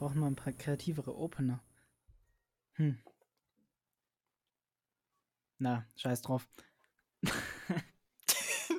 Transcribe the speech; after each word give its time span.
brauchen 0.00 0.20
wir 0.20 0.26
ein 0.28 0.34
paar 0.34 0.54
kreativere 0.54 1.14
Opener. 1.14 1.62
Hm. 2.76 2.98
Na, 5.58 5.86
scheiß 5.96 6.22
drauf. 6.22 6.48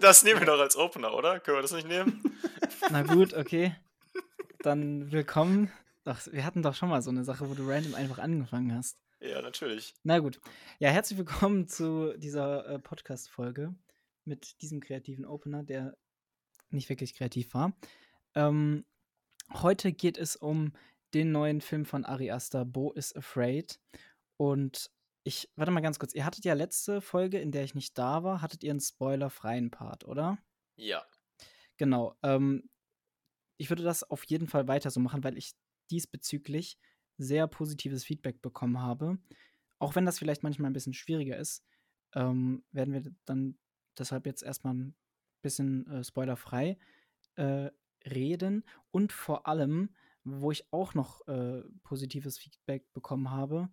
das 0.01 0.23
nehmen 0.23 0.39
wir 0.39 0.47
doch 0.47 0.59
als 0.59 0.75
Opener, 0.75 1.13
oder? 1.13 1.39
Können 1.39 1.57
wir 1.57 1.61
das 1.61 1.73
nicht 1.73 1.87
nehmen? 1.87 2.23
Na 2.89 3.03
gut, 3.03 3.35
okay. 3.35 3.75
Dann 4.63 5.11
willkommen. 5.11 5.71
Ach, 6.05 6.25
wir 6.31 6.43
hatten 6.43 6.63
doch 6.63 6.73
schon 6.73 6.89
mal 6.89 7.03
so 7.03 7.11
eine 7.11 7.23
Sache, 7.23 7.47
wo 7.47 7.53
du 7.53 7.69
random 7.69 7.93
einfach 7.93 8.17
angefangen 8.17 8.73
hast. 8.73 8.97
Ja, 9.19 9.43
natürlich. 9.43 9.93
Na 10.01 10.17
gut. 10.17 10.41
Ja, 10.79 10.89
herzlich 10.89 11.19
willkommen 11.19 11.67
zu 11.67 12.17
dieser 12.17 12.65
äh, 12.65 12.79
Podcast-Folge 12.79 13.75
mit 14.25 14.59
diesem 14.63 14.79
kreativen 14.79 15.25
Opener, 15.27 15.61
der 15.61 15.95
nicht 16.71 16.89
wirklich 16.89 17.13
kreativ 17.13 17.53
war. 17.53 17.77
Ähm, 18.33 18.85
heute 19.53 19.93
geht 19.93 20.17
es 20.17 20.35
um 20.35 20.73
den 21.13 21.31
neuen 21.31 21.61
Film 21.61 21.85
von 21.85 22.05
Ari 22.05 22.31
Aster, 22.31 22.65
Bo 22.65 22.91
is 22.93 23.15
Afraid. 23.15 23.79
Und 24.37 24.91
ich, 25.23 25.49
warte 25.55 25.71
mal 25.71 25.81
ganz 25.81 25.99
kurz. 25.99 26.13
Ihr 26.13 26.25
hattet 26.25 26.45
ja 26.45 26.53
letzte 26.53 27.01
Folge, 27.01 27.39
in 27.39 27.51
der 27.51 27.63
ich 27.63 27.75
nicht 27.75 27.97
da 27.97 28.23
war, 28.23 28.41
hattet 28.41 28.63
ihr 28.63 28.71
einen 28.71 28.79
spoilerfreien 28.79 29.69
Part, 29.69 30.05
oder? 30.05 30.37
Ja. 30.75 31.05
Genau. 31.77 32.15
Ähm, 32.23 32.69
ich 33.57 33.69
würde 33.69 33.83
das 33.83 34.03
auf 34.03 34.23
jeden 34.25 34.47
Fall 34.47 34.67
weiter 34.67 34.89
so 34.89 34.99
machen, 34.99 35.23
weil 35.23 35.37
ich 35.37 35.53
diesbezüglich 35.91 36.77
sehr 37.17 37.47
positives 37.47 38.03
Feedback 38.03 38.41
bekommen 38.41 38.79
habe. 38.79 39.19
Auch 39.77 39.95
wenn 39.95 40.05
das 40.05 40.19
vielleicht 40.19 40.43
manchmal 40.43 40.71
ein 40.71 40.73
bisschen 40.73 40.93
schwieriger 40.93 41.37
ist, 41.37 41.63
ähm, 42.15 42.63
werden 42.71 42.93
wir 42.93 43.03
dann 43.25 43.57
deshalb 43.97 44.25
jetzt 44.25 44.41
erstmal 44.41 44.73
ein 44.73 44.95
bisschen 45.41 45.87
äh, 45.87 46.03
spoilerfrei 46.03 46.77
äh, 47.35 47.69
reden. 48.05 48.63
Und 48.91 49.13
vor 49.13 49.47
allem, 49.47 49.95
wo 50.23 50.51
ich 50.51 50.71
auch 50.71 50.93
noch 50.93 51.27
äh, 51.27 51.63
positives 51.83 52.37
Feedback 52.37 52.91
bekommen 52.93 53.31
habe, 53.31 53.69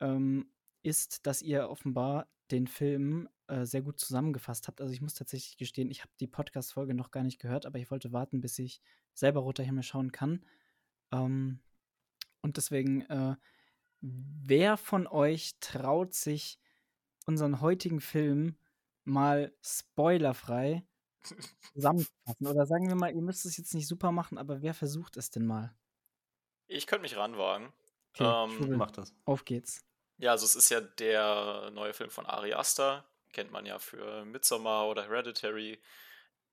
ähm, 0.00 0.50
ist, 0.82 1.26
dass 1.26 1.42
ihr 1.42 1.68
offenbar 1.68 2.28
den 2.50 2.66
Film 2.66 3.28
äh, 3.48 3.64
sehr 3.64 3.82
gut 3.82 3.98
zusammengefasst 3.98 4.68
habt. 4.68 4.80
Also 4.80 4.92
ich 4.92 5.00
muss 5.00 5.14
tatsächlich 5.14 5.56
gestehen, 5.56 5.90
ich 5.90 6.00
habe 6.00 6.12
die 6.20 6.26
Podcast-Folge 6.26 6.94
noch 6.94 7.10
gar 7.10 7.24
nicht 7.24 7.40
gehört, 7.40 7.66
aber 7.66 7.78
ich 7.78 7.90
wollte 7.90 8.12
warten, 8.12 8.40
bis 8.40 8.58
ich 8.58 8.80
selber 9.14 9.40
Roter 9.40 9.64
Himmel 9.64 9.82
schauen 9.82 10.12
kann. 10.12 10.44
Ähm, 11.12 11.60
und 12.42 12.56
deswegen, 12.56 13.02
äh, 13.02 13.36
wer 14.00 14.76
von 14.76 15.06
euch 15.06 15.56
traut 15.60 16.14
sich, 16.14 16.60
unseren 17.26 17.60
heutigen 17.60 18.00
Film 18.00 18.56
mal 19.04 19.52
spoilerfrei 19.62 20.86
zusammenzufassen? 21.74 22.46
Oder 22.46 22.66
sagen 22.66 22.88
wir 22.88 22.94
mal, 22.94 23.14
ihr 23.14 23.22
müsst 23.22 23.44
es 23.44 23.56
jetzt 23.56 23.74
nicht 23.74 23.88
super 23.88 24.12
machen, 24.12 24.38
aber 24.38 24.62
wer 24.62 24.74
versucht 24.74 25.16
es 25.16 25.30
denn 25.30 25.46
mal? 25.46 25.74
Ich 26.68 26.86
könnte 26.86 27.02
mich 27.02 27.16
ranwagen. 27.16 27.72
Okay, 28.14 28.44
ähm, 28.44 28.76
mach 28.76 28.90
das. 28.90 29.14
Auf 29.24 29.44
geht's. 29.44 29.84
Ja, 30.18 30.32
also 30.32 30.44
es 30.44 30.54
ist 30.54 30.68
ja 30.70 30.80
der 30.80 31.70
neue 31.72 31.94
Film 31.94 32.10
von 32.10 32.26
Ari 32.26 32.54
Aster. 32.54 33.04
Kennt 33.32 33.50
man 33.50 33.66
ja 33.66 33.78
für 33.78 34.24
Midsommar 34.24 34.88
oder 34.88 35.04
Hereditary. 35.04 35.80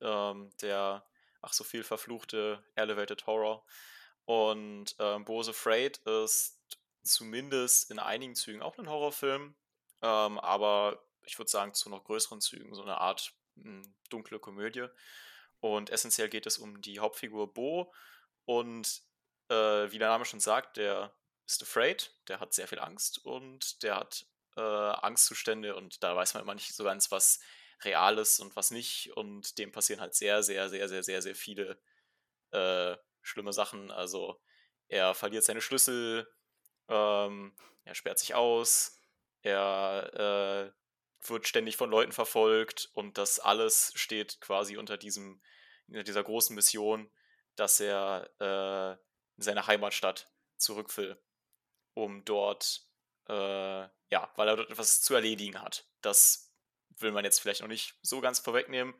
Ähm, 0.01 0.49
der 0.61 1.05
ach 1.41 1.53
so 1.53 1.63
viel 1.63 1.83
verfluchte 1.83 2.63
Elevated 2.75 3.27
Horror. 3.27 3.65
Und 4.25 4.95
ähm, 4.99 5.25
Bose 5.25 5.51
Afraid 5.51 5.97
ist 5.99 6.59
zumindest 7.03 7.91
in 7.91 7.99
einigen 7.99 8.35
Zügen 8.35 8.61
auch 8.61 8.77
ein 8.77 8.89
Horrorfilm. 8.89 9.55
Ähm, 10.01 10.39
aber 10.39 11.03
ich 11.23 11.37
würde 11.37 11.51
sagen, 11.51 11.73
zu 11.73 11.89
noch 11.89 12.03
größeren 12.03 12.41
Zügen 12.41 12.73
so 12.73 12.81
eine 12.81 12.99
Art 12.99 13.33
mh, 13.55 13.63
hm, 13.63 13.95
dunkle 14.09 14.39
Komödie. 14.39 14.87
Und 15.59 15.89
essentiell 15.89 16.29
geht 16.29 16.45
es 16.45 16.57
um 16.57 16.81
die 16.81 16.99
Hauptfigur 16.99 17.53
Bo. 17.53 17.93
Und 18.45 19.01
äh, 19.49 19.91
wie 19.91 19.99
der 19.99 20.09
Name 20.09 20.25
schon 20.25 20.39
sagt, 20.39 20.77
der 20.77 21.13
ist 21.45 21.61
afraid, 21.61 22.13
der 22.27 22.39
hat 22.39 22.53
sehr 22.53 22.67
viel 22.67 22.79
Angst 22.79 23.23
und 23.23 23.83
der 23.83 23.97
hat 23.97 24.25
äh, 24.57 24.61
Angstzustände 24.61 25.75
und 25.75 26.03
da 26.03 26.15
weiß 26.15 26.33
man 26.33 26.43
immer 26.43 26.55
nicht 26.55 26.73
so 26.73 26.83
ganz, 26.83 27.11
was 27.11 27.39
real 27.83 28.17
ist 28.17 28.39
und 28.39 28.55
was 28.55 28.71
nicht. 28.71 29.15
Und 29.15 29.57
dem 29.57 29.71
passieren 29.71 30.01
halt 30.01 30.15
sehr, 30.15 30.43
sehr, 30.43 30.69
sehr, 30.69 30.87
sehr, 30.87 31.03
sehr, 31.03 31.21
sehr 31.21 31.35
viele 31.35 31.79
äh, 32.51 32.95
schlimme 33.21 33.53
Sachen. 33.53 33.91
Also 33.91 34.41
er 34.87 35.13
verliert 35.13 35.43
seine 35.43 35.61
Schlüssel, 35.61 36.27
ähm, 36.87 37.55
er 37.83 37.95
sperrt 37.95 38.19
sich 38.19 38.35
aus, 38.35 38.99
er 39.41 40.73
äh, 40.73 41.29
wird 41.29 41.47
ständig 41.47 41.77
von 41.77 41.89
Leuten 41.89 42.11
verfolgt 42.11 42.89
und 42.93 43.17
das 43.17 43.39
alles 43.39 43.91
steht 43.95 44.39
quasi 44.41 44.77
unter 44.77 44.97
diesem, 44.97 45.41
dieser 45.87 46.23
großen 46.23 46.55
Mission, 46.55 47.11
dass 47.55 47.79
er 47.79 48.29
äh, 48.39 49.03
in 49.37 49.43
seine 49.43 49.67
Heimatstadt 49.67 50.27
zurück 50.57 50.91
um 51.93 52.25
dort, 52.25 52.87
äh, 53.27 53.33
ja, 54.11 54.31
weil 54.35 54.47
er 54.47 54.57
dort 54.57 54.69
etwas 54.69 55.01
zu 55.01 55.15
erledigen 55.15 55.61
hat. 55.61 55.87
Das 56.01 56.53
will 56.97 57.11
man 57.11 57.25
jetzt 57.25 57.39
vielleicht 57.39 57.61
noch 57.61 57.67
nicht 57.67 57.95
so 58.01 58.21
ganz 58.21 58.39
vorwegnehmen, 58.39 58.93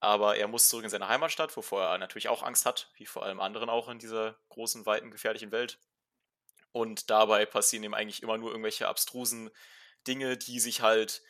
aber 0.00 0.36
er 0.36 0.48
muss 0.48 0.68
zurück 0.68 0.84
in 0.84 0.90
seine 0.90 1.08
Heimatstadt, 1.08 1.56
wovor 1.56 1.82
er 1.82 1.98
natürlich 1.98 2.28
auch 2.28 2.42
Angst 2.42 2.66
hat, 2.66 2.90
wie 2.94 3.06
vor 3.06 3.24
allem 3.24 3.40
anderen 3.40 3.68
auch 3.68 3.88
in 3.88 3.98
dieser 3.98 4.38
großen, 4.48 4.86
weiten, 4.86 5.10
gefährlichen 5.10 5.52
Welt. 5.52 5.78
Und 6.72 7.10
dabei 7.10 7.46
passieren 7.46 7.84
ihm 7.84 7.94
eigentlich 7.94 8.22
immer 8.22 8.38
nur 8.38 8.50
irgendwelche 8.50 8.88
abstrusen 8.88 9.50
Dinge, 10.06 10.36
die 10.36 10.60
sich 10.60 10.82
halt 10.82 11.22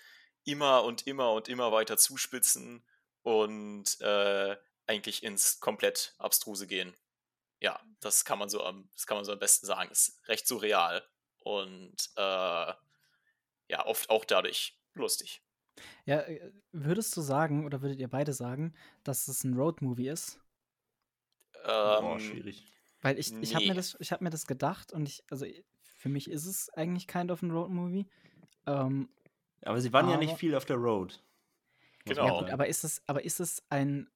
immer 0.45 0.85
und 0.85 1.07
immer 1.07 1.33
und 1.33 1.49
immer 1.49 1.73
weiter 1.73 1.97
zuspitzen 1.97 2.87
und 3.23 4.01
äh, 4.01 4.57
eigentlich 4.87 5.23
ins 5.23 5.61
komplett 5.61 6.15
Abstruse 6.19 6.67
gehen 6.67 6.97
ja, 7.61 7.81
das 8.01 8.25
kann 8.25 8.39
man 8.39 8.49
so 8.49 8.65
am, 8.65 8.89
das 8.93 9.07
kann 9.07 9.17
man 9.17 9.25
so 9.25 9.33
am 9.33 9.39
besten 9.39 9.67
sagen. 9.67 9.91
Ist 9.91 10.21
recht 10.29 10.47
surreal 10.47 11.03
und 11.41 12.11
äh, 12.17 12.73
ja, 13.69 13.87
oft 13.87 14.11
auch 14.11 14.25
dadurch 14.25 14.79
lustig. 14.95 15.43
Ja, 16.05 16.21
äh, 16.21 16.53
würdest 16.73 17.17
du 17.17 17.21
sagen, 17.21 17.67
oder 17.67 17.83
würdet 17.83 17.99
ihr 17.99 18.09
beide 18.09 18.33
sagen, 18.33 18.75
dass 19.05 19.29
es 19.29 19.45
ein 19.45 19.55
Roadmovie 19.55 20.09
ist? 20.09 20.41
Ähm, 21.65 22.01
Boah, 22.01 22.21
schwierig. 22.21 22.67
Weil 23.03 23.19
ich, 23.19 23.33
ich 23.33 23.55
habe 23.55 23.67
mir, 23.67 23.75
das, 23.75 23.95
hab 23.95 24.21
mir 24.21 24.31
das 24.31 24.47
gedacht 24.47 24.93
und 24.93 25.09
ich, 25.09 25.23
also 25.31 25.47
für 25.83 26.09
mich 26.09 26.31
ist 26.31 26.47
es 26.47 26.71
eigentlich 26.71 27.07
kind 27.07 27.31
of 27.31 27.43
ein 27.43 27.51
Roadmovie. 27.51 28.07
Ähm, 28.67 29.09
aber 29.63 29.81
sie 29.81 29.93
waren 29.93 30.07
aber, 30.07 30.15
ja 30.15 30.19
nicht 30.19 30.37
viel 30.37 30.55
auf 30.55 30.65
der 30.65 30.77
Road. 30.77 31.23
Genau. 32.05 32.27
Ja, 32.27 32.41
gut, 32.41 32.51
aber 32.51 32.69
ist 32.69 32.85
es, 32.85 33.03
aber 33.07 33.25
ist 33.25 33.41
es 33.41 33.63
ein 33.69 34.09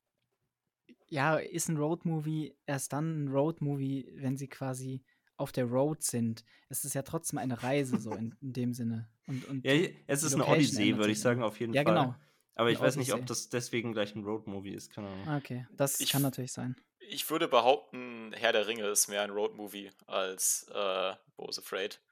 ja, 1.11 1.37
ist 1.37 1.69
ein 1.69 1.77
Roadmovie 1.77 2.57
erst 2.67 2.93
dann 2.93 3.25
ein 3.25 3.29
Roadmovie, 3.29 4.11
wenn 4.17 4.37
sie 4.37 4.49
quasi 4.49 5.03
auf 5.37 5.53
der 5.53 5.65
Road 5.65 6.03
sind. 6.03 6.45
Es 6.69 6.85
ist 6.85 6.95
ja 6.95 7.03
trotzdem 7.03 7.39
eine 7.39 7.63
Reise, 7.63 7.99
so 7.99 8.13
in, 8.13 8.35
in 8.41 8.53
dem 8.53 8.73
Sinne. 8.73 9.09
Und, 9.27 9.47
und 9.49 9.65
ja, 9.65 9.73
es 10.07 10.23
ist 10.23 10.35
eine 10.35 10.47
Odyssee, 10.47 10.97
würde 10.97 11.13
ich 11.13 11.21
sagen, 11.21 11.43
auf 11.43 11.59
jeden 11.59 11.73
ja, 11.73 11.83
Fall. 11.83 11.95
Ja, 11.95 12.03
genau. 12.05 12.17
Aber 12.55 12.71
ich 12.71 12.79
weiß 12.79 12.97
nicht, 12.97 13.13
ob 13.15 13.25
das 13.27 13.49
deswegen 13.49 13.93
gleich 13.93 14.15
ein 14.15 14.23
Roadmovie 14.23 14.73
ist. 14.75 14.93
Keine 14.93 15.09
Ahnung. 15.09 15.37
Okay, 15.37 15.67
das 15.73 16.01
ich, 16.01 16.11
kann 16.11 16.23
natürlich 16.23 16.53
sein. 16.53 16.77
Ich 16.99 17.29
würde 17.31 17.49
behaupten, 17.49 18.33
Herr 18.35 18.53
der 18.53 18.67
Ringe 18.67 18.87
ist 18.87 19.09
mehr 19.09 19.23
ein 19.23 19.31
Roadmovie 19.31 19.91
als 20.07 20.71
äh, 20.73 21.15
Bose 21.37 21.63
Afraid. 21.63 22.03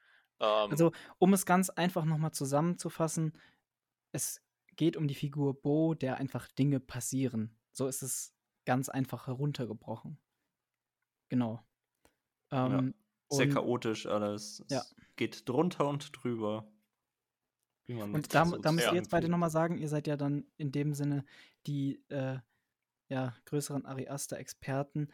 Ähm, 0.41 0.71
also, 0.71 0.93
um 1.19 1.35
es 1.35 1.45
ganz 1.45 1.69
einfach 1.71 2.05
nochmal 2.05 2.33
zusammenzufassen, 2.33 3.33
es 4.13 4.41
geht 4.75 4.97
um 4.97 5.07
die 5.07 5.15
Figur 5.15 5.61
Bo, 5.61 5.95
der 5.95 6.17
einfach 6.17 6.49
Dinge 6.49 6.81
passieren. 6.81 7.55
So 7.73 7.87
ist 7.87 8.03
es 8.03 8.38
ganz 8.69 8.91
einfach 8.91 9.29
heruntergebrochen. 9.29 10.19
Genau. 11.31 11.59
Ähm, 12.51 12.95
ja, 13.31 13.37
sehr 13.37 13.49
chaotisch 13.49 14.05
alles. 14.05 14.63
Ja. 14.69 14.81
Es 14.81 14.95
geht 15.17 15.49
drunter 15.49 15.89
und 15.89 16.11
drüber. 16.13 16.71
Und 17.89 18.35
da, 18.35 18.45
da 18.45 18.73
müsst 18.73 18.89
ihr 18.89 18.95
jetzt 18.95 19.11
beide 19.11 19.31
nochmal 19.31 19.49
sagen, 19.49 19.79
ihr 19.79 19.89
seid 19.89 20.07
ja 20.07 20.19
dann 20.19 20.45
in 20.59 20.71
dem 20.71 20.93
Sinne 20.93 21.25
die 21.67 22.05
äh, 22.11 22.41
ja, 23.09 23.35
größeren 23.47 23.87
Ariaster-Experten, 23.87 25.11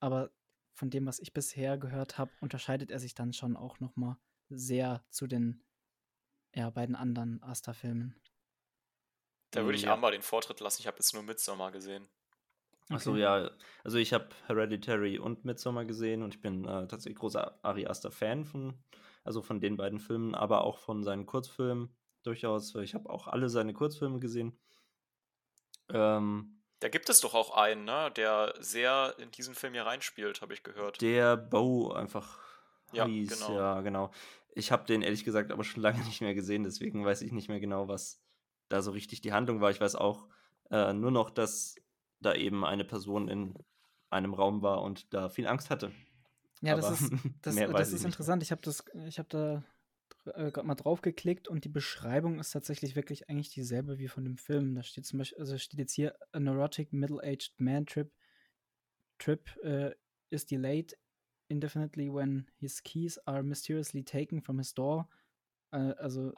aber 0.00 0.30
von 0.74 0.90
dem, 0.90 1.06
was 1.06 1.18
ich 1.18 1.32
bisher 1.32 1.78
gehört 1.78 2.18
habe, 2.18 2.30
unterscheidet 2.42 2.90
er 2.90 2.98
sich 2.98 3.14
dann 3.14 3.32
schon 3.32 3.56
auch 3.56 3.80
nochmal 3.80 4.18
sehr 4.50 5.02
zu 5.08 5.26
den 5.26 5.64
ja, 6.54 6.68
beiden 6.68 6.94
anderen 6.94 7.42
Asta-Filmen. 7.42 8.20
Da 9.52 9.64
würde 9.64 9.78
ich 9.78 9.84
ja. 9.84 9.94
Amber 9.94 10.10
den 10.10 10.20
Vortritt 10.20 10.60
lassen. 10.60 10.82
Ich 10.82 10.86
habe 10.86 10.98
jetzt 10.98 11.14
nur 11.14 11.22
Midsommar 11.22 11.72
gesehen. 11.72 12.06
Achso, 12.90 13.12
okay. 13.12 13.20
ja. 13.20 13.50
Also 13.84 13.98
ich 13.98 14.12
habe 14.12 14.28
Hereditary 14.46 15.18
und 15.18 15.44
Midsommar 15.44 15.84
gesehen 15.84 16.22
und 16.22 16.34
ich 16.34 16.40
bin 16.40 16.64
äh, 16.64 16.86
tatsächlich 16.86 17.18
großer 17.18 17.58
Ari 17.62 17.86
Aster 17.86 18.10
Fan 18.10 18.44
von, 18.44 18.82
also 19.24 19.42
von 19.42 19.60
den 19.60 19.76
beiden 19.76 19.98
Filmen, 19.98 20.34
aber 20.34 20.64
auch 20.64 20.78
von 20.78 21.02
seinen 21.02 21.26
Kurzfilmen 21.26 21.94
durchaus. 22.22 22.74
Ich 22.76 22.94
habe 22.94 23.10
auch 23.10 23.28
alle 23.28 23.48
seine 23.48 23.74
Kurzfilme 23.74 24.20
gesehen. 24.20 24.58
Ähm, 25.90 26.62
da 26.80 26.88
gibt 26.88 27.08
es 27.08 27.20
doch 27.20 27.34
auch 27.34 27.56
einen, 27.56 27.84
ne, 27.84 28.10
der 28.14 28.54
sehr 28.60 29.14
in 29.18 29.30
diesen 29.30 29.54
Film 29.54 29.72
hier 29.72 29.84
reinspielt, 29.84 30.40
habe 30.42 30.54
ich 30.54 30.62
gehört. 30.62 31.00
Der 31.00 31.36
Bow 31.36 31.92
einfach 31.92 32.38
ja, 32.92 33.06
hieß, 33.06 33.46
genau. 33.46 33.58
ja, 33.58 33.80
genau. 33.80 34.10
Ich 34.54 34.72
habe 34.72 34.86
den 34.86 35.02
ehrlich 35.02 35.24
gesagt 35.24 35.50
aber 35.50 35.64
schon 35.64 35.82
lange 35.82 36.04
nicht 36.04 36.20
mehr 36.20 36.34
gesehen, 36.34 36.64
deswegen 36.64 37.04
weiß 37.04 37.22
ich 37.22 37.32
nicht 37.32 37.48
mehr 37.48 37.60
genau, 37.60 37.88
was 37.88 38.22
da 38.68 38.82
so 38.82 38.92
richtig 38.92 39.20
die 39.20 39.32
Handlung 39.32 39.60
war. 39.60 39.70
Ich 39.70 39.80
weiß 39.80 39.96
auch 39.96 40.28
äh, 40.70 40.92
nur 40.92 41.10
noch, 41.10 41.30
dass 41.30 41.76
da 42.20 42.34
eben 42.34 42.64
eine 42.64 42.84
Person 42.84 43.28
in 43.28 43.54
einem 44.10 44.34
Raum 44.34 44.62
war 44.62 44.82
und 44.82 45.12
da 45.12 45.28
viel 45.28 45.46
Angst 45.46 45.70
hatte. 45.70 45.92
Ja, 46.60 46.76
das 46.76 46.86
Aber 46.86 46.94
ist, 46.94 47.12
das, 47.42 47.54
mehr 47.54 47.66
das 47.68 47.74
weiß 47.74 47.88
ist 47.88 47.92
nicht. 47.94 48.04
interessant. 48.06 48.42
Ich 48.42 48.50
habe 48.50 48.62
das, 48.62 48.84
ich 49.06 49.18
habe 49.18 49.28
da 49.28 49.64
äh, 50.34 50.50
gerade 50.50 50.66
mal 50.66 50.74
drauf 50.74 51.02
geklickt 51.02 51.48
und 51.48 51.64
die 51.64 51.68
Beschreibung 51.68 52.38
ist 52.38 52.50
tatsächlich 52.50 52.96
wirklich 52.96 53.28
eigentlich 53.28 53.50
dieselbe 53.50 53.98
wie 53.98 54.08
von 54.08 54.24
dem 54.24 54.36
Film. 54.38 54.74
Da 54.74 54.82
steht 54.82 55.06
zum 55.06 55.18
Beispiel, 55.18 55.38
also 55.38 55.56
steht 55.58 55.78
jetzt 55.78 55.92
hier, 55.92 56.16
a 56.32 56.40
neurotic 56.40 56.92
middle-aged 56.92 57.52
man 57.58 57.86
trip 57.86 58.12
trip 59.18 59.56
äh, 59.64 59.94
is 60.30 60.46
delayed 60.46 60.96
indefinitely 61.48 62.12
when 62.12 62.46
his 62.56 62.82
keys 62.82 63.18
are 63.26 63.42
mysteriously 63.42 64.02
taken 64.02 64.40
from 64.40 64.58
his 64.58 64.74
door. 64.74 65.08
Äh, 65.72 65.94
also 65.98 66.32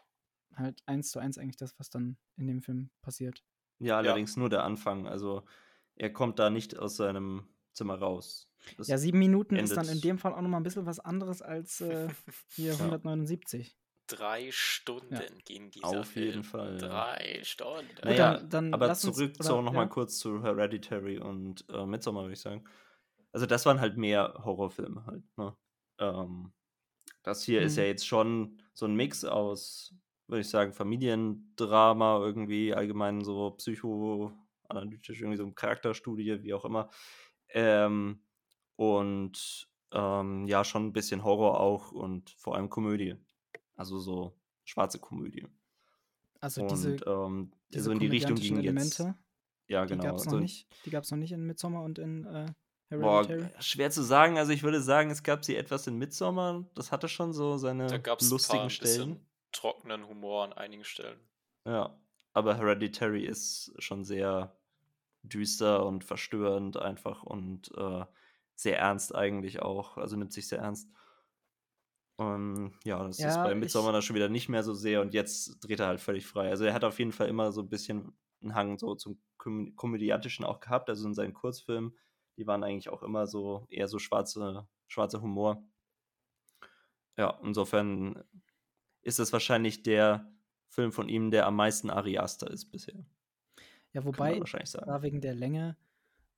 halt 0.54 0.82
eins 0.86 1.10
zu 1.10 1.18
eins 1.18 1.38
eigentlich 1.38 1.56
das, 1.56 1.78
was 1.78 1.90
dann 1.90 2.16
in 2.36 2.46
dem 2.46 2.62
Film 2.62 2.90
passiert. 3.02 3.44
Ja, 3.78 3.96
allerdings 3.98 4.36
nur 4.36 4.50
der 4.50 4.64
Anfang. 4.64 5.06
Also 5.06 5.44
er 6.00 6.12
kommt 6.12 6.38
da 6.38 6.50
nicht 6.50 6.78
aus 6.78 6.96
seinem 6.96 7.46
Zimmer 7.72 7.98
raus. 7.98 8.48
Das 8.76 8.88
Ja, 8.88 8.98
sieben 8.98 9.18
Minuten 9.18 9.56
ist 9.56 9.76
dann 9.76 9.84
in 9.86 9.92
endet- 9.92 10.04
dem 10.04 10.18
Fall 10.18 10.32
auch 10.34 10.40
nochmal 10.40 10.60
ein 10.60 10.64
bisschen 10.64 10.86
was 10.86 10.98
anderes 11.00 11.40
als 11.42 11.80
äh, 11.80 12.08
hier 12.48 12.72
Ja. 12.72 12.78
179. 12.78 13.76
Drei 14.06 14.50
Stunden 14.50 15.20
ging 15.44 15.70
dieser 15.70 15.86
Auf 16.00 16.08
Film. 16.08 16.26
jeden 16.26 16.44
Fall, 16.44 16.78
ja. 16.80 16.88
Drei 16.88 17.40
Stunden. 17.44 17.86
Gut, 17.94 18.04
Naja, 18.04 18.34
dann- 18.38 18.48
dann 18.50 18.74
aber 18.74 18.88
lass 18.88 19.04
uns- 19.04 19.16
zurück 19.16 19.32
oder- 19.38 19.44
zu, 19.48 19.62
noch 19.62 19.72
mal 19.72 19.82
ja. 19.82 19.86
kurz 19.88 20.18
zu 20.18 20.42
Hereditary 20.42 21.18
und 21.18 21.64
äh, 21.68 21.86
Midsommar, 21.86 22.24
würde 22.24 22.32
ich 22.34 22.40
sagen. 22.40 22.64
Also 23.32 23.46
das 23.46 23.64
waren 23.66 23.80
halt 23.80 23.96
mehr 23.96 24.34
Horrorfilme 24.44 25.06
halt. 25.06 25.22
Ne? 25.36 25.56
Ähm, 25.98 26.52
das 27.22 27.44
hier 27.44 27.62
ist 27.62 27.76
Mhm. 27.76 27.82
ja 27.82 27.84
jetzt 27.86 28.06
schon 28.06 28.60
so 28.72 28.86
ein 28.86 28.94
Mix 28.96 29.24
aus, 29.24 29.94
würde 30.26 30.40
ich 30.40 30.48
sagen, 30.48 30.72
Familiendrama 30.72 32.18
irgendwie, 32.18 32.74
allgemein 32.74 33.22
so 33.22 33.54
psychoanalytisch, 34.70 35.20
irgendwie 35.20 35.36
so 35.36 35.44
eine 35.44 35.52
Charakterstudie, 35.52 36.42
wie 36.42 36.54
auch 36.54 36.64
immer. 36.64 36.90
Ähm, 37.48 38.22
und 38.76 39.68
ähm, 39.92 40.46
ja, 40.46 40.64
schon 40.64 40.86
ein 40.86 40.92
bisschen 40.92 41.24
Horror 41.24 41.60
auch 41.60 41.92
und 41.92 42.30
vor 42.30 42.54
allem 42.54 42.70
Komödie. 42.70 43.16
Also 43.74 43.98
so 43.98 44.38
schwarze 44.64 44.98
Komödie. 44.98 45.46
Also 46.40 46.66
diese, 46.66 46.92
und 46.92 47.06
ähm, 47.06 47.52
diese 47.72 47.84
so 47.84 47.90
in 47.90 47.98
die 47.98 48.06
Richtung 48.06 48.36
ging 48.36 48.54
komödiantischen 48.54 49.06
jetzt. 49.08 49.18
Ja, 49.68 49.84
die 49.84 49.90
genau. 49.90 50.04
gab 50.04 50.16
es 50.16 50.24
noch 50.24 50.32
also- 50.32 50.42
nicht. 50.42 50.68
Die 50.86 50.90
gab 50.90 51.04
es 51.04 51.10
noch 51.10 51.18
nicht 51.18 51.32
in 51.32 51.44
Midsommar 51.44 51.82
und 51.84 51.98
in 51.98 52.24
äh, 52.24 52.46
Boah, 52.90 53.24
Hereditary. 53.26 53.62
schwer 53.62 53.90
zu 53.90 54.02
sagen. 54.02 54.38
Also 54.38 54.52
ich 54.52 54.62
würde 54.62 54.80
sagen, 54.80 55.10
es 55.10 55.22
gab 55.22 55.44
sie 55.44 55.56
etwas 55.56 55.86
in 55.86 55.96
Midsommar. 55.96 56.64
Das 56.74 56.90
hatte 56.90 57.08
schon 57.08 57.32
so 57.32 57.56
seine 57.56 57.86
Da 57.86 57.98
gab 57.98 58.20
es 58.20 58.28
ein 58.28 58.30
lustigen 58.30 58.56
paar 58.58 58.64
ein 58.66 58.70
Stellen. 58.70 58.88
bisschen 59.10 59.26
trockenen 59.52 60.06
Humor 60.08 60.44
an 60.44 60.52
einigen 60.54 60.84
Stellen. 60.84 61.20
Ja, 61.66 62.00
aber 62.32 62.56
Hereditary 62.56 63.24
ist 63.24 63.72
schon 63.78 64.04
sehr 64.04 64.56
düster 65.22 65.84
und 65.86 66.04
verstörend 66.04 66.76
einfach 66.76 67.22
und 67.22 67.70
äh, 67.76 68.04
sehr 68.54 68.78
ernst 68.78 69.14
eigentlich 69.14 69.62
auch. 69.62 69.96
Also 69.98 70.16
nimmt 70.16 70.32
sich 70.32 70.48
sehr 70.48 70.60
ernst. 70.60 70.88
Und 72.16 72.74
ja, 72.84 73.02
das 73.06 73.24
ist 73.24 73.24
Ja, 73.24 73.42
bei 73.42 73.54
ich- 73.54 73.60
Midsommar 73.60 73.92
dann 73.92 74.02
schon 74.02 74.16
wieder 74.16 74.28
nicht 74.28 74.48
mehr 74.48 74.62
so 74.62 74.74
sehr 74.74 75.00
und 75.00 75.14
jetzt 75.14 75.58
dreht 75.64 75.80
er 75.80 75.86
halt 75.86 76.00
völlig 76.00 76.26
frei. 76.26 76.50
Also 76.50 76.64
er 76.64 76.74
hat 76.74 76.84
auf 76.84 76.98
jeden 76.98 77.12
Fall 77.12 77.28
immer 77.28 77.50
so 77.52 77.62
ein 77.62 77.70
bisschen 77.70 78.12
einen 78.42 78.54
Hang 78.54 78.78
so 78.78 78.94
zum 78.94 79.20
Kom 79.38 79.74
Komödiantischen 79.76 80.44
auch 80.44 80.60
gehabt. 80.60 80.88
Also 80.90 81.08
in 81.08 81.14
seinen 81.14 81.32
Kurzfilmen, 81.32 81.96
die 82.36 82.46
waren 82.46 82.62
eigentlich 82.62 82.90
auch 82.90 83.02
immer 83.02 83.26
so 83.26 83.66
eher 83.70 83.88
so 83.88 83.98
schwarze, 83.98 84.68
schwarzer 84.86 85.22
Humor. 85.22 85.64
Ja, 87.16 87.38
insofern 87.42 88.24
ist 89.02 89.20
es 89.20 89.32
wahrscheinlich 89.32 89.82
der 89.82 90.32
Film 90.68 90.92
von 90.92 91.08
ihm, 91.08 91.30
der 91.30 91.46
am 91.46 91.56
meisten 91.56 91.90
Ariaster 91.90 92.50
ist 92.50 92.70
bisher. 92.70 93.04
Ja, 93.92 94.04
wobei, 94.04 94.46
da 94.84 95.02
wegen 95.02 95.20
der 95.20 95.34
Länge 95.34 95.76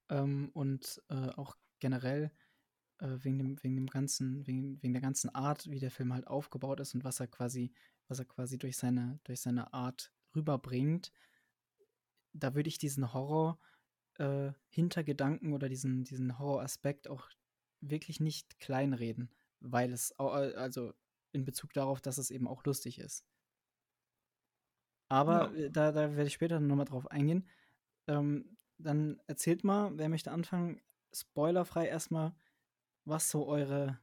ähm, 0.08 0.50
und 0.54 1.02
äh, 1.08 1.28
auch 1.30 1.56
generell 1.80 2.30
äh, 2.98 3.16
wegen, 3.18 3.38
dem, 3.38 3.62
wegen 3.62 3.76
dem 3.76 3.86
ganzen, 3.88 4.46
wegen, 4.46 4.82
wegen 4.82 4.92
der 4.94 5.02
ganzen 5.02 5.34
Art, 5.34 5.68
wie 5.70 5.80
der 5.80 5.90
Film 5.90 6.12
halt 6.12 6.26
aufgebaut 6.26 6.80
ist 6.80 6.94
und 6.94 7.04
was 7.04 7.20
er 7.20 7.26
quasi, 7.28 7.72
was 8.08 8.18
er 8.18 8.24
quasi 8.24 8.58
durch 8.58 8.76
seine, 8.76 9.20
durch 9.24 9.40
seine 9.40 9.72
Art 9.72 10.12
rüberbringt, 10.34 11.12
da 12.32 12.54
würde 12.54 12.68
ich 12.68 12.78
diesen 12.78 13.12
Horror 13.12 13.58
äh, 14.18 14.52
Hintergedanken 14.70 15.52
oder 15.52 15.68
diesen, 15.68 16.04
diesen 16.04 16.38
Horroraspekt 16.38 17.08
auch 17.08 17.28
wirklich 17.80 18.20
nicht 18.20 18.58
kleinreden, 18.58 19.30
weil 19.60 19.92
es 19.92 20.18
au- 20.18 20.30
also 20.30 20.94
in 21.32 21.44
Bezug 21.44 21.72
darauf, 21.72 22.00
dass 22.00 22.18
es 22.18 22.30
eben 22.30 22.46
auch 22.46 22.64
lustig 22.64 22.98
ist. 22.98 23.24
Aber 25.12 25.52
Ja. 25.54 25.68
da, 25.68 25.92
da 25.92 26.16
werde 26.16 26.26
ich 26.26 26.32
später 26.32 26.58
nochmal 26.58 26.86
drauf 26.86 27.10
eingehen. 27.10 27.46
Ähm, 28.08 28.56
dann 28.78 29.20
erzählt 29.26 29.62
mal, 29.62 29.92
wer 29.98 30.08
möchte 30.08 30.30
anfangen, 30.32 30.80
spoilerfrei 31.14 31.86
erstmal, 31.86 32.34
was 33.04 33.30
so 33.30 33.46
eure, 33.46 33.98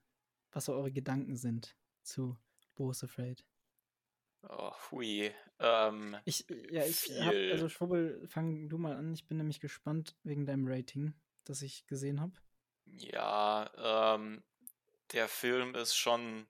was 0.51 0.65
so 0.65 0.73
eure 0.73 0.91
Gedanken 0.91 1.35
sind 1.35 1.75
zu 2.03 2.37
Bo's 2.75 3.03
Afraid. 3.03 3.43
Oh, 4.47 4.71
hui. 4.91 5.31
Ähm, 5.59 6.15
Ich, 6.25 6.45
ja, 6.71 6.85
ich 6.85 7.09
hab, 7.21 7.33
also 7.51 7.69
Schwubbel, 7.69 8.27
fang 8.27 8.69
du 8.69 8.77
mal 8.77 8.95
an. 8.95 9.11
Ich 9.11 9.27
bin 9.27 9.37
nämlich 9.37 9.59
gespannt 9.59 10.15
wegen 10.23 10.45
deinem 10.45 10.67
Rating, 10.67 11.15
das 11.43 11.63
ich 11.63 11.87
gesehen 11.87 12.21
habe. 12.21 12.33
Ja, 12.85 14.15
ähm, 14.15 14.43
der 15.13 15.27
Film 15.27 15.73
ist 15.73 15.95
schon, 15.95 16.45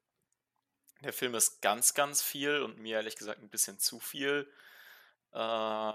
der 1.04 1.14
Film 1.14 1.36
ist 1.36 1.62
ganz, 1.62 1.94
ganz 1.94 2.22
viel 2.22 2.62
und 2.62 2.78
mir 2.80 2.98
ehrlich 2.98 3.16
gesagt 3.16 3.42
ein 3.42 3.50
bisschen 3.50 3.80
zu 3.80 4.00
viel. 4.00 4.52
Äh, 5.34 5.94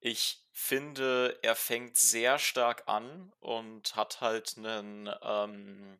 ich 0.00 0.42
finde, 0.52 1.38
er 1.42 1.56
fängt 1.56 1.96
sehr 1.96 2.38
stark 2.38 2.84
an 2.86 3.32
und 3.40 3.96
hat 3.96 4.20
halt 4.20 4.56
einen, 4.58 5.10
ähm, 5.22 5.98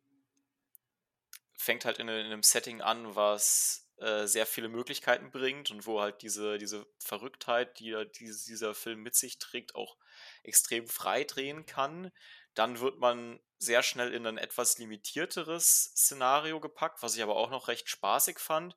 fängt 1.56 1.84
halt 1.84 1.98
in, 1.98 2.08
in 2.08 2.26
einem 2.26 2.42
Setting 2.42 2.82
an, 2.82 3.16
was 3.16 3.88
äh, 3.96 4.26
sehr 4.26 4.46
viele 4.46 4.68
Möglichkeiten 4.68 5.30
bringt 5.30 5.70
und 5.70 5.86
wo 5.86 6.00
halt 6.00 6.20
diese, 6.22 6.58
diese 6.58 6.86
Verrücktheit, 6.98 7.78
die 7.78 7.96
die 8.18 8.26
dieser 8.26 8.74
Film 8.74 9.02
mit 9.02 9.14
sich 9.14 9.38
trägt, 9.38 9.74
auch 9.74 9.96
extrem 10.42 10.86
frei 10.88 11.24
drehen 11.24 11.64
kann. 11.64 12.12
Dann 12.54 12.80
wird 12.80 12.98
man 12.98 13.40
sehr 13.64 13.82
schnell 13.82 14.12
in 14.12 14.26
ein 14.26 14.38
etwas 14.38 14.78
limitierteres 14.78 15.92
Szenario 15.96 16.60
gepackt, 16.60 17.02
was 17.02 17.16
ich 17.16 17.22
aber 17.22 17.36
auch 17.36 17.50
noch 17.50 17.68
recht 17.68 17.88
spaßig 17.88 18.38
fand. 18.38 18.76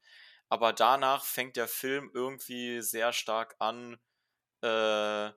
Aber 0.50 0.74
danach 0.74 1.26
fängt 1.26 1.58
der 1.58 1.68
Film 1.68 2.10
irgendwie 2.14 2.82
sehr 2.82 3.14
stark 3.14 3.56
an, 3.60 4.00
äh, 4.64 5.32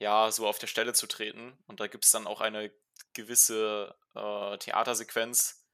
ja, 0.00 0.30
so 0.30 0.46
auf 0.46 0.58
der 0.58 0.66
Stelle 0.66 0.92
zu 0.92 1.06
treten. 1.06 1.58
Und 1.66 1.80
da 1.80 1.86
gibt 1.86 2.04
es 2.04 2.10
dann 2.10 2.26
auch 2.26 2.40
eine 2.40 2.72
gewisse 3.14 3.96
äh, 4.14 4.58
Theatersequenz, 4.58 5.66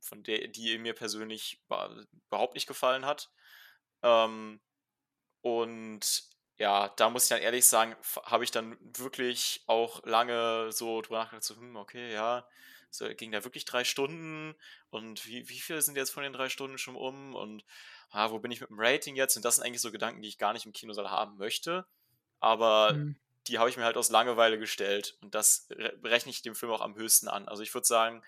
von 0.00 0.22
der, 0.22 0.48
die 0.48 0.78
mir 0.78 0.94
persönlich 0.94 1.62
überhaupt 2.28 2.54
nicht 2.54 2.66
gefallen 2.66 3.06
hat. 3.06 3.30
Ähm, 4.02 4.60
und 5.42 6.29
ja, 6.60 6.90
da 6.90 7.10
muss 7.10 7.24
ich 7.24 7.30
dann 7.30 7.40
ehrlich 7.42 7.66
sagen, 7.66 7.96
habe 8.24 8.44
ich 8.44 8.52
dann 8.52 8.78
wirklich 8.98 9.64
auch 9.66 10.04
lange 10.06 10.72
so 10.72 11.02
drüber 11.02 11.20
nachgedacht, 11.20 11.44
so, 11.44 11.56
hm, 11.56 11.76
okay, 11.76 12.12
ja, 12.12 12.46
so 12.90 13.08
ging 13.14 13.32
da 13.32 13.44
wirklich 13.44 13.64
drei 13.66 13.84
Stunden 13.84 14.54
und 14.90 15.26
wie, 15.26 15.48
wie 15.48 15.60
viel 15.60 15.80
sind 15.82 15.96
jetzt 15.96 16.12
von 16.12 16.22
den 16.24 16.32
drei 16.34 16.48
Stunden 16.50 16.78
schon 16.78 16.96
um 16.96 17.34
und 17.34 17.64
ah, 18.10 18.30
wo 18.30 18.40
bin 18.40 18.50
ich 18.52 18.60
mit 18.60 18.70
dem 18.70 18.80
Rating 18.80 19.16
jetzt? 19.16 19.36
Und 19.36 19.44
das 19.44 19.56
sind 19.56 19.64
eigentlich 19.66 19.80
so 19.82 19.92
Gedanken, 19.92 20.22
die 20.22 20.28
ich 20.28 20.38
gar 20.38 20.52
nicht 20.52 20.66
im 20.66 20.72
Kinosaal 20.72 21.10
haben 21.10 21.36
möchte, 21.38 21.86
aber 22.40 22.98
Mhm. 22.98 23.14
die 23.46 23.58
habe 23.58 23.70
ich 23.70 23.76
mir 23.76 23.84
halt 23.84 23.96
aus 23.96 24.10
Langeweile 24.10 24.58
gestellt 24.58 25.16
und 25.22 25.34
das 25.34 25.66
re- 25.70 25.98
rechne 26.04 26.30
ich 26.30 26.42
dem 26.42 26.54
Film 26.54 26.72
auch 26.72 26.80
am 26.82 26.94
höchsten 26.96 27.28
an. 27.28 27.48
Also 27.48 27.62
ich 27.62 27.72
würde 27.74 27.86
sagen, 27.86 28.22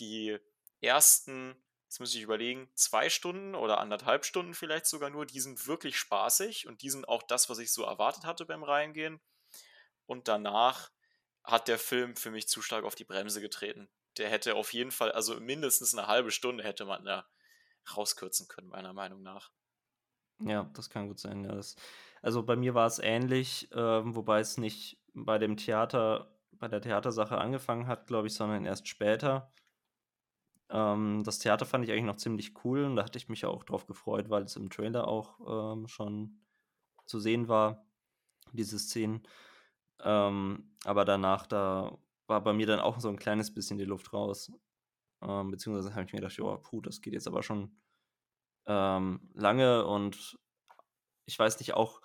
die 0.00 0.38
ersten, 0.80 1.56
jetzt 1.88 2.00
muss 2.00 2.14
ich 2.14 2.20
überlegen, 2.20 2.68
zwei 2.74 3.08
Stunden 3.08 3.54
oder 3.54 3.78
anderthalb 3.78 4.26
Stunden 4.26 4.52
vielleicht 4.52 4.84
sogar 4.84 5.08
nur, 5.08 5.24
die 5.24 5.40
sind 5.40 5.66
wirklich 5.66 5.96
spaßig 5.96 6.68
und 6.68 6.82
die 6.82 6.90
sind 6.90 7.08
auch 7.08 7.22
das, 7.22 7.48
was 7.48 7.58
ich 7.58 7.72
so 7.72 7.82
erwartet 7.82 8.26
hatte 8.26 8.44
beim 8.44 8.62
Reingehen. 8.62 9.20
Und 10.04 10.28
danach 10.28 10.90
hat 11.44 11.66
der 11.66 11.78
Film 11.78 12.14
für 12.14 12.30
mich 12.30 12.46
zu 12.46 12.60
stark 12.60 12.84
auf 12.84 12.94
die 12.94 13.06
Bremse 13.06 13.40
getreten. 13.40 13.88
Der 14.18 14.28
hätte 14.28 14.54
auf 14.54 14.74
jeden 14.74 14.90
Fall, 14.90 15.12
also 15.12 15.40
mindestens 15.40 15.96
eine 15.96 16.06
halbe 16.06 16.30
Stunde 16.30 16.62
hätte 16.62 16.84
man 16.84 17.06
da 17.06 17.26
rauskürzen 17.96 18.48
können, 18.48 18.68
meiner 18.68 18.92
Meinung 18.92 19.22
nach. 19.22 19.50
Ja, 20.40 20.70
das 20.74 20.90
kann 20.90 21.08
gut 21.08 21.18
sein. 21.18 21.42
Ja, 21.44 21.54
das, 21.54 21.74
also 22.20 22.42
bei 22.42 22.54
mir 22.54 22.74
war 22.74 22.86
es 22.86 22.98
ähnlich, 22.98 23.70
ähm, 23.72 24.14
wobei 24.14 24.40
es 24.40 24.58
nicht 24.58 25.00
bei 25.14 25.38
dem 25.38 25.56
Theater, 25.56 26.36
bei 26.52 26.68
der 26.68 26.82
Theatersache 26.82 27.38
angefangen 27.38 27.86
hat, 27.86 28.06
glaube 28.06 28.26
ich, 28.26 28.34
sondern 28.34 28.66
erst 28.66 28.88
später. 28.88 29.50
Ähm, 30.70 31.22
das 31.24 31.38
Theater 31.38 31.66
fand 31.66 31.84
ich 31.84 31.90
eigentlich 31.90 32.04
noch 32.04 32.16
ziemlich 32.16 32.64
cool 32.64 32.84
und 32.84 32.96
da 32.96 33.04
hatte 33.04 33.18
ich 33.18 33.28
mich 33.28 33.44
auch 33.44 33.64
drauf 33.64 33.86
gefreut, 33.86 34.30
weil 34.30 34.42
es 34.42 34.56
im 34.56 34.70
Trailer 34.70 35.08
auch 35.08 35.74
ähm, 35.74 35.88
schon 35.88 36.40
zu 37.06 37.20
sehen 37.20 37.48
war, 37.48 37.86
diese 38.52 38.78
Szenen. 38.78 39.22
Ähm, 40.00 40.76
aber 40.84 41.04
danach, 41.04 41.46
da 41.46 41.98
war 42.26 42.42
bei 42.42 42.52
mir 42.52 42.66
dann 42.66 42.80
auch 42.80 43.00
so 43.00 43.08
ein 43.08 43.18
kleines 43.18 43.52
bisschen 43.52 43.78
die 43.78 43.84
Luft 43.84 44.12
raus. 44.12 44.52
Ähm, 45.22 45.50
beziehungsweise 45.50 45.94
habe 45.94 46.04
ich 46.04 46.12
mir 46.12 46.20
gedacht, 46.20 46.36
ja, 46.38 46.56
puh, 46.56 46.80
das 46.80 47.00
geht 47.00 47.14
jetzt 47.14 47.26
aber 47.26 47.42
schon 47.42 47.80
ähm, 48.66 49.30
lange 49.34 49.86
und 49.86 50.38
ich 51.26 51.38
weiß 51.38 51.58
nicht, 51.60 51.74
auch 51.74 52.00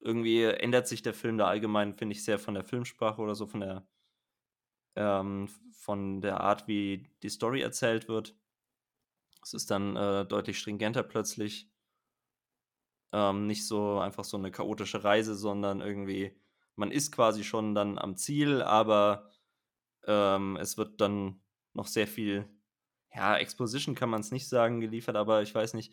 irgendwie 0.00 0.44
ändert 0.44 0.86
sich 0.88 1.02
der 1.02 1.14
Film 1.14 1.38
da 1.38 1.46
allgemein, 1.46 1.94
finde 1.94 2.14
ich, 2.14 2.24
sehr 2.24 2.38
von 2.38 2.54
der 2.54 2.64
Filmsprache 2.64 3.20
oder 3.20 3.34
so, 3.34 3.46
von 3.46 3.60
der 3.60 3.86
ähm, 4.96 5.48
von 5.72 6.20
der 6.20 6.40
Art, 6.40 6.66
wie 6.68 7.10
die 7.22 7.28
Story 7.28 7.60
erzählt 7.60 8.08
wird. 8.08 8.36
Es 9.42 9.54
ist 9.54 9.70
dann 9.70 9.96
äh, 9.96 10.24
deutlich 10.24 10.58
stringenter 10.58 11.02
plötzlich. 11.02 11.70
Ähm, 13.12 13.46
nicht 13.46 13.66
so 13.66 13.98
einfach 13.98 14.24
so 14.24 14.36
eine 14.36 14.50
chaotische 14.50 15.04
Reise, 15.04 15.34
sondern 15.34 15.80
irgendwie, 15.80 16.36
man 16.76 16.90
ist 16.90 17.12
quasi 17.12 17.44
schon 17.44 17.74
dann 17.74 17.98
am 17.98 18.16
Ziel, 18.16 18.62
aber 18.62 19.30
ähm, 20.06 20.56
es 20.56 20.76
wird 20.78 21.00
dann 21.00 21.40
noch 21.74 21.86
sehr 21.86 22.06
viel, 22.08 22.48
ja, 23.14 23.36
Exposition 23.36 23.94
kann 23.94 24.10
man 24.10 24.20
es 24.20 24.32
nicht 24.32 24.48
sagen, 24.48 24.80
geliefert, 24.80 25.16
aber 25.16 25.42
ich 25.42 25.54
weiß 25.54 25.74
nicht, 25.74 25.92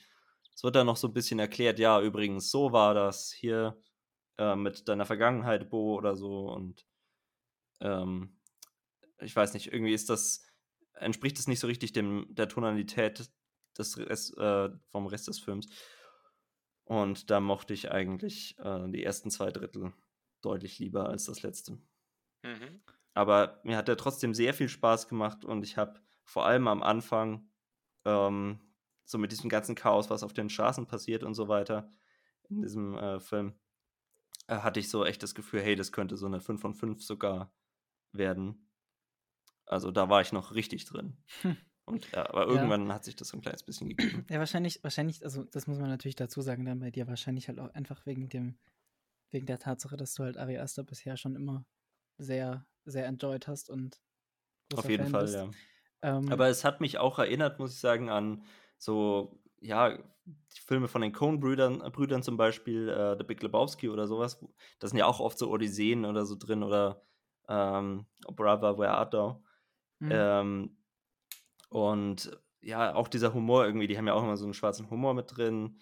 es 0.56 0.64
wird 0.64 0.76
dann 0.76 0.88
noch 0.88 0.98
so 0.98 1.08
ein 1.08 1.14
bisschen 1.14 1.40
erklärt, 1.40 1.80
ja, 1.80 2.02
übrigens, 2.02 2.52
so 2.52 2.72
war 2.72 2.94
das 2.94 3.32
hier 3.32 3.80
äh, 4.38 4.56
mit 4.56 4.88
deiner 4.88 5.06
Vergangenheit, 5.06 5.70
Bo, 5.70 5.96
oder 5.96 6.16
so. 6.16 6.50
Und 6.50 6.86
ähm, 7.80 8.38
ich 9.22 9.36
weiß 9.36 9.54
nicht, 9.54 9.72
irgendwie 9.72 9.94
ist 9.94 10.10
das, 10.10 10.46
entspricht 10.94 11.40
es 11.40 11.48
nicht 11.48 11.60
so 11.60 11.68
richtig 11.68 11.94
dem, 11.94 12.28
der 12.30 12.48
Tonalität 12.48 13.32
des 13.78 13.98
Rest, 13.98 14.38
äh, 14.38 14.70
vom 14.90 15.08
Rest 15.08 15.28
des 15.28 15.40
Films. 15.40 15.68
Und 16.84 17.30
da 17.30 17.40
mochte 17.40 17.74
ich 17.74 17.92
eigentlich 17.92 18.58
äh, 18.60 18.90
die 18.90 19.04
ersten 19.04 19.32
zwei 19.32 19.52
Drittel 19.52 19.94
deutlich 20.42 20.80
lieber 20.80 21.08
als 21.10 21.26
das 21.26 21.42
letzte. 21.42 21.78
Mhm. 22.44 22.82
Aber 23.14 23.62
mir 23.64 23.78
hat 23.78 23.90
er 23.90 23.98
trotzdem 23.98 24.34
sehr 24.34 24.54
viel 24.54 24.70
Spaß 24.70 25.08
gemacht 25.08 25.46
und 25.46 25.64
ich 25.64 25.78
habe 25.78 26.02
vor 26.24 26.46
allem 26.46 26.68
am 26.68 26.82
Anfang, 26.82 27.50
ähm, 28.06 28.60
so 29.06 29.18
mit 29.18 29.32
diesem 29.32 29.50
ganzen 29.50 29.76
Chaos, 29.76 30.10
was 30.10 30.24
auf 30.24 30.34
den 30.34 30.50
Straßen 30.50 30.88
passiert 30.88 31.24
und 31.24 31.34
so 31.34 31.48
weiter, 31.48 31.92
in 32.50 32.62
diesem 32.62 32.96
äh, 32.96 33.20
Film, 33.20 33.60
äh, 34.48 34.58
hatte 34.58 34.80
ich 34.80 34.90
so 34.90 35.06
echt 35.06 35.24
das 35.24 35.36
Gefühl, 35.36 35.62
hey, 35.62 35.76
das 35.76 35.92
könnte 35.92 36.18
so 36.18 36.26
eine 36.26 36.40
5 36.40 36.62
von 36.62 36.74
5 36.74 37.04
sogar 37.04 37.54
werden. 38.12 38.71
Also 39.72 39.90
da 39.90 40.10
war 40.10 40.22
ich 40.22 40.34
noch 40.34 40.54
richtig 40.54 40.86
drin. 40.86 41.18
Hm. 41.42 41.58
Und, 41.86 42.12
ja, 42.12 42.30
aber 42.30 42.46
irgendwann 42.46 42.88
ja. 42.88 42.94
hat 42.94 43.06
sich 43.06 43.16
das 43.16 43.30
so 43.30 43.38
ein 43.38 43.42
kleines 43.42 43.64
bisschen 43.64 43.90
gegeben. 43.90 44.26
Ja, 44.30 44.40
wahrscheinlich, 44.40 44.84
wahrscheinlich, 44.84 45.24
also 45.24 45.44
das 45.44 45.66
muss 45.66 45.80
man 45.80 45.90
natürlich 45.90 46.16
dazu 46.16 46.42
sagen, 46.42 46.66
dann 46.66 46.80
bei 46.80 46.92
dir 46.92 47.08
wahrscheinlich 47.08 47.48
halt 47.48 47.60
auch 47.60 47.74
einfach 47.74 48.06
wegen 48.06 48.30
dem, 48.30 48.60
wegen 49.32 49.46
der 49.46 49.60
Tatsache, 49.60 49.98
dass 49.98 50.14
du 50.14 50.24
halt 50.24 50.38
Ari 50.38 50.58
Aster 50.58 50.84
bisher 50.84 51.18
schon 51.18 51.36
immer 51.36 51.66
sehr, 52.18 52.66
sehr 52.86 53.08
enjoyed 53.08 53.48
hast 53.48 53.70
und 53.70 54.02
auf 54.76 54.90
jeden 54.90 55.04
Fan 55.04 55.12
Fall, 55.12 55.22
bist. 55.24 55.36
ja. 55.36 55.50
Ähm, 56.04 56.32
aber 56.32 56.50
es 56.50 56.64
hat 56.64 56.82
mich 56.82 56.98
auch 56.98 57.18
erinnert, 57.18 57.60
muss 57.60 57.74
ich 57.74 57.80
sagen, 57.80 58.10
an 58.10 58.44
so, 58.78 59.42
ja, 59.60 59.98
die 60.26 60.62
Filme 60.66 60.88
von 60.88 61.02
den 61.02 61.14
Coen-Brüdern 61.14 61.80
Brüdern 61.92 62.24
zum 62.24 62.38
Beispiel, 62.38 62.90
äh, 62.90 63.18
The 63.18 63.24
Big 63.24 63.42
Lebowski 63.42 63.90
oder 63.90 64.08
sowas. 64.08 64.44
Da 64.80 64.88
sind 64.88 64.98
ja 64.98 65.06
auch 65.06 65.20
oft 65.20 65.38
so 65.38 65.50
Odysseen 65.50 66.06
oder 66.06 66.26
so 66.26 66.36
drin 66.36 66.64
oder 66.64 67.04
ähm, 67.48 68.06
Brother, 68.28 68.78
Where 68.78 68.92
Art 68.92 69.14
Thou? 69.14 69.44
Mhm. 70.02 70.10
Ähm, 70.12 70.78
und 71.70 72.38
ja, 72.62 72.94
auch 72.96 73.08
dieser 73.08 73.34
Humor 73.34 73.66
irgendwie, 73.66 73.88
die 73.88 73.98
haben 73.98 74.08
ja 74.08 74.14
auch 74.14 74.24
immer 74.24 74.36
so 74.36 74.46
einen 74.46 74.54
schwarzen 74.54 74.90
Humor 74.90 75.14
mit 75.14 75.36
drin. 75.36 75.80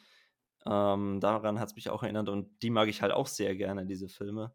Ähm, 0.65 1.19
daran 1.21 1.59
hat 1.59 1.69
es 1.69 1.75
mich 1.75 1.89
auch 1.89 2.03
erinnert 2.03 2.27
und 2.27 2.61
die 2.61 2.69
mag 2.69 2.89
ich 2.89 3.01
halt 3.01 3.13
auch 3.13 3.27
sehr 3.27 3.55
gerne, 3.55 3.85
diese 3.85 4.09
Filme. 4.09 4.53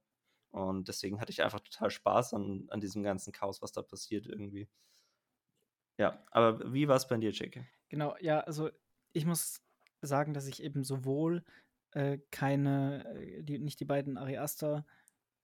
Und 0.50 0.88
deswegen 0.88 1.21
hatte 1.21 1.33
ich 1.33 1.42
einfach 1.42 1.61
total 1.61 1.90
Spaß 1.90 2.35
an, 2.35 2.66
an 2.68 2.80
diesem 2.80 3.02
ganzen 3.02 3.33
Chaos, 3.33 3.62
was 3.62 3.73
da 3.73 3.83
passiert 3.83 4.26
irgendwie. 4.26 4.68
Ja, 5.99 6.23
aber 6.30 6.73
wie 6.73 6.87
war 6.87 6.97
es 6.97 7.09
bei 7.09 7.16
dir, 7.16 7.33
Jake? 7.33 7.66
Genau, 7.88 8.14
ja, 8.21 8.40
also 8.40 8.71
ich 9.12 9.25
muss 9.25 9.62
sagen, 10.02 10.35
dass 10.35 10.47
ich 10.47 10.62
eben 10.62 10.85
sowohl 10.85 11.42
äh, 11.92 12.18
keine, 12.30 13.04
äh, 13.16 13.42
die, 13.42 13.59
nicht 13.59 13.80
die 13.80 13.87
beiden 13.87 14.18
Ari 14.18 14.37
Aster 14.37 14.85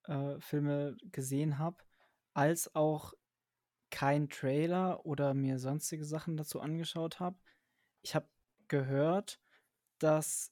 äh, 0.03 0.39
Filme 0.39 0.95
gesehen 1.11 1.57
habe, 1.57 1.83
als 2.33 2.75
auch 2.75 3.13
kein 3.91 4.29
Trailer 4.29 5.05
oder 5.05 5.33
mir 5.33 5.59
sonstige 5.59 6.05
Sachen 6.05 6.37
dazu 6.37 6.59
angeschaut 6.59 7.19
habe. 7.19 7.37
Ich 8.01 8.15
habe 8.15 8.27
gehört, 8.67 9.39
dass 9.99 10.51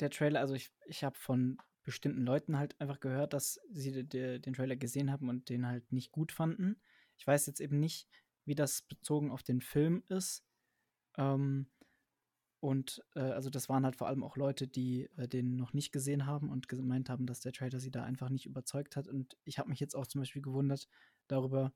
der 0.00 0.10
Trailer, 0.10 0.40
also 0.40 0.54
ich, 0.54 0.72
ich 0.86 1.04
habe 1.04 1.16
von 1.16 1.58
bestimmten 1.84 2.22
Leuten 2.22 2.58
halt 2.58 2.78
einfach 2.80 3.00
gehört, 3.00 3.32
dass 3.32 3.60
sie 3.70 4.04
de, 4.04 4.38
den 4.38 4.52
Trailer 4.54 4.76
gesehen 4.76 5.10
haben 5.10 5.28
und 5.28 5.48
den 5.48 5.66
halt 5.66 5.90
nicht 5.92 6.12
gut 6.12 6.32
fanden. 6.32 6.80
Ich 7.16 7.26
weiß 7.26 7.46
jetzt 7.46 7.60
eben 7.60 7.78
nicht, 7.78 8.08
wie 8.44 8.54
das 8.54 8.82
bezogen 8.82 9.30
auf 9.30 9.42
den 9.42 9.60
Film 9.60 10.02
ist. 10.08 10.44
Ähm, 11.16 11.70
und 12.60 13.02
äh, 13.14 13.20
also 13.20 13.50
das 13.50 13.68
waren 13.68 13.84
halt 13.84 13.96
vor 13.96 14.08
allem 14.08 14.24
auch 14.24 14.36
Leute, 14.36 14.66
die 14.66 15.08
äh, 15.16 15.28
den 15.28 15.56
noch 15.56 15.72
nicht 15.72 15.92
gesehen 15.92 16.26
haben 16.26 16.50
und 16.50 16.68
gemeint 16.68 17.08
haben, 17.08 17.26
dass 17.26 17.40
der 17.40 17.52
Trailer 17.52 17.78
sie 17.80 17.90
da 17.90 18.02
einfach 18.02 18.30
nicht 18.30 18.46
überzeugt 18.46 18.96
hat. 18.96 19.06
Und 19.06 19.36
ich 19.44 19.58
habe 19.58 19.68
mich 19.68 19.80
jetzt 19.80 19.94
auch 19.94 20.06
zum 20.06 20.20
Beispiel 20.20 20.42
gewundert 20.42 20.88
darüber, 21.28 21.72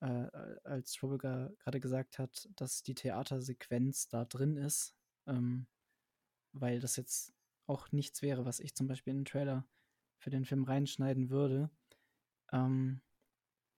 äh, 0.00 0.28
als 0.64 0.92
Trouble 0.92 1.18
gerade 1.18 1.80
gesagt 1.80 2.18
hat, 2.18 2.48
dass 2.56 2.82
die 2.82 2.94
Theatersequenz 2.94 4.08
da 4.08 4.24
drin 4.24 4.56
ist, 4.56 4.94
ähm, 5.26 5.66
weil 6.52 6.80
das 6.80 6.96
jetzt 6.96 7.32
auch 7.66 7.90
nichts 7.92 8.22
wäre, 8.22 8.44
was 8.44 8.60
ich 8.60 8.74
zum 8.74 8.86
Beispiel 8.86 9.12
in 9.12 9.20
den 9.20 9.24
Trailer 9.24 9.66
für 10.18 10.30
den 10.30 10.44
Film 10.44 10.64
reinschneiden 10.64 11.30
würde. 11.30 11.70
Ähm, 12.52 13.00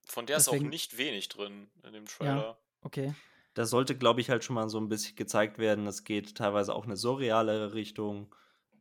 Von 0.07 0.27
der 0.27 0.37
deswegen, 0.37 0.57
ist 0.57 0.67
auch 0.67 0.71
nicht 0.71 0.99
wenig 0.99 1.29
drin 1.29 1.71
in 1.83 1.93
dem 1.93 2.07
Trailer. 2.07 2.37
Ja, 2.37 2.59
okay. 2.83 3.15
Da 3.55 3.65
sollte, 3.65 3.97
glaube 3.97 4.21
ich, 4.21 4.31
halt 4.31 4.45
schon 4.45 4.55
mal 4.55 4.69
so 4.69 4.79
ein 4.79 4.89
bisschen 4.89 5.17
gezeigt 5.17 5.59
werden, 5.59 5.87
es 5.87 6.05
geht 6.05 6.37
teilweise 6.37 6.75
auch 6.75 6.85
eine 6.85 6.97
surrealere 6.97 7.75
Richtung, 7.75 8.35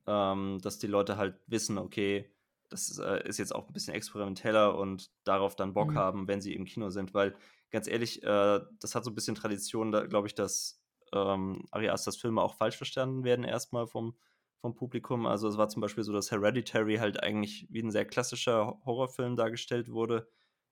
ähm, 0.05 0.59
dass 0.61 0.77
die 0.77 0.87
Leute 0.87 1.17
halt 1.17 1.39
wissen, 1.47 1.77
okay, 1.77 2.29
das 2.69 2.97
äh, 2.99 3.27
ist 3.27 3.37
jetzt 3.37 3.55
auch 3.55 3.67
ein 3.67 3.73
bisschen 3.73 3.93
experimenteller 3.93 4.77
und 4.77 5.11
darauf 5.23 5.55
dann 5.55 5.73
Bock 5.73 5.91
mhm. 5.91 5.97
haben, 5.97 6.27
wenn 6.27 6.41
sie 6.41 6.53
im 6.53 6.65
Kino 6.65 6.89
sind, 6.89 7.13
weil 7.13 7.35
ganz 7.71 7.87
ehrlich, 7.87 8.23
äh, 8.23 8.59
das 8.79 8.95
hat 8.95 9.03
so 9.03 9.11
ein 9.11 9.15
bisschen 9.15 9.35
Tradition, 9.35 9.91
da 9.91 10.05
glaube 10.05 10.27
ich, 10.27 10.35
dass 10.35 10.81
ähm, 11.13 11.65
Ari 11.71 11.89
Asters 11.89 12.17
Filme 12.17 12.41
auch 12.41 12.55
falsch 12.55 12.77
verstanden 12.77 13.23
werden 13.23 13.45
erstmal 13.45 13.87
vom, 13.87 14.17
vom 14.59 14.75
Publikum. 14.75 15.25
Also 15.25 15.47
es 15.47 15.57
war 15.57 15.69
zum 15.69 15.81
Beispiel 15.81 16.03
so, 16.03 16.13
dass 16.13 16.31
Hereditary 16.31 16.97
halt 16.97 17.23
eigentlich 17.23 17.67
wie 17.69 17.81
ein 17.81 17.91
sehr 17.91 18.05
klassischer 18.05 18.77
Horrorfilm 18.85 19.35
dargestellt 19.35 19.89
wurde 19.89 20.27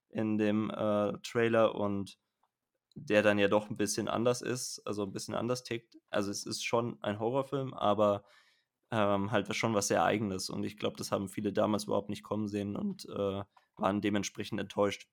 in 0.09 0.37
dem 0.37 0.69
äh, 0.69 1.13
Trailer 1.23 1.75
und 1.75 2.17
der 2.95 3.21
dann 3.21 3.37
ja 3.37 3.49
doch 3.49 3.69
ein 3.69 3.77
bisschen 3.77 4.07
anders 4.07 4.41
ist, 4.41 4.81
also 4.85 5.03
ein 5.03 5.11
bisschen 5.11 5.35
anders 5.35 5.63
tickt. 5.63 5.97
Also 6.09 6.31
es 6.31 6.45
ist 6.45 6.63
schon 6.63 6.97
ein 7.01 7.19
Horrorfilm, 7.19 7.73
aber 7.73 8.23
ähm, 8.95 9.31
halt 9.31 9.53
schon 9.55 9.73
was 9.73 9.89
sehr 9.89 10.03
Eigenes. 10.03 10.49
Und 10.49 10.63
ich 10.63 10.77
glaube, 10.77 10.97
das 10.97 11.11
haben 11.11 11.27
viele 11.27 11.51
damals 11.51 11.85
überhaupt 11.85 12.09
nicht 12.09 12.23
kommen 12.23 12.47
sehen 12.47 12.75
und 12.75 13.05
äh, 13.09 13.43
waren 13.75 14.01
dementsprechend 14.01 14.59
enttäuscht. 14.59 15.07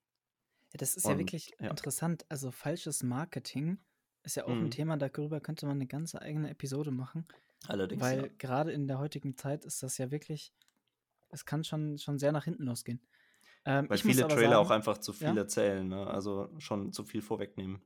Ja, 0.72 0.78
das 0.78 0.96
ist 0.96 1.04
und, 1.04 1.12
ja 1.12 1.18
wirklich 1.18 1.52
ja. 1.60 1.68
interessant. 1.68 2.24
Also 2.28 2.50
falsches 2.50 3.02
Marketing 3.02 3.78
ist 4.22 4.36
ja 4.36 4.44
auch 4.44 4.54
mhm. 4.54 4.66
ein 4.66 4.70
Thema, 4.70 4.96
darüber 4.96 5.40
könnte 5.40 5.66
man 5.66 5.76
eine 5.76 5.86
ganze 5.86 6.22
eigene 6.22 6.50
Episode 6.50 6.92
machen. 6.92 7.26
Allerdings. 7.66 8.00
Weil 8.00 8.22
ja. 8.22 8.28
gerade 8.38 8.72
in 8.72 8.86
der 8.86 8.98
heutigen 8.98 9.36
Zeit 9.36 9.64
ist 9.64 9.82
das 9.82 9.98
ja 9.98 10.10
wirklich, 10.10 10.52
es 11.30 11.44
kann 11.44 11.64
schon, 11.64 11.98
schon 11.98 12.18
sehr 12.18 12.32
nach 12.32 12.44
hinten 12.44 12.64
losgehen. 12.64 13.00
Ähm, 13.64 13.88
Weil 13.88 13.98
viele 13.98 14.26
Trailer 14.26 14.50
sagen, 14.50 14.54
auch 14.54 14.70
einfach 14.70 14.98
zu 14.98 15.12
viel 15.12 15.28
ja? 15.28 15.36
erzählen, 15.36 15.86
ne? 15.86 16.06
also 16.06 16.48
schon 16.58 16.92
zu 16.92 17.04
viel 17.04 17.22
vorwegnehmen. 17.22 17.80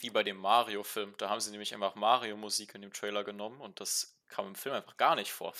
Wie 0.00 0.10
bei 0.10 0.22
dem 0.22 0.36
Mario-Film, 0.36 1.14
da 1.18 1.30
haben 1.30 1.40
sie 1.40 1.50
nämlich 1.50 1.74
einfach 1.74 1.94
Mario-Musik 1.94 2.74
in 2.74 2.82
dem 2.82 2.92
Trailer 2.92 3.24
genommen 3.24 3.60
und 3.60 3.80
das 3.80 4.16
kam 4.28 4.48
im 4.48 4.54
Film 4.54 4.74
einfach 4.74 4.96
gar 4.96 5.16
nicht 5.16 5.32
vor. 5.32 5.54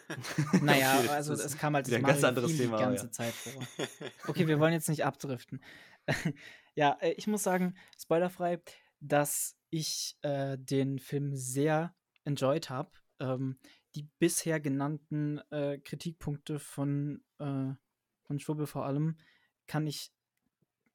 naja, 0.62 1.00
also 1.10 1.34
es 1.34 1.58
kam 1.58 1.74
halt 1.74 1.92
ein 1.92 2.02
ganz 2.02 2.24
anderes 2.24 2.56
Thema, 2.56 2.78
die 2.78 2.84
ganze 2.84 3.06
ja. 3.06 3.12
Zeit 3.12 3.34
vor. 3.34 3.66
Okay, 4.28 4.46
wir 4.46 4.60
wollen 4.60 4.72
jetzt 4.72 4.88
nicht 4.88 5.04
abdriften. 5.04 5.62
ja, 6.74 6.96
äh, 7.00 7.12
ich 7.12 7.26
muss 7.26 7.42
sagen, 7.42 7.76
spoilerfrei, 8.00 8.62
dass 9.00 9.56
ich 9.70 10.16
äh, 10.22 10.56
den 10.58 10.98
Film 10.98 11.34
sehr 11.34 11.94
enjoyed 12.24 12.70
habe. 12.70 12.90
Ähm, 13.20 13.58
die 13.94 14.08
bisher 14.18 14.60
genannten 14.60 15.38
äh, 15.50 15.78
Kritikpunkte 15.78 16.58
von, 16.58 17.22
äh, 17.38 17.74
von 18.22 18.38
Schwubbel 18.38 18.66
vor 18.66 18.86
allem 18.86 19.18
kann 19.66 19.86
ich 19.86 20.12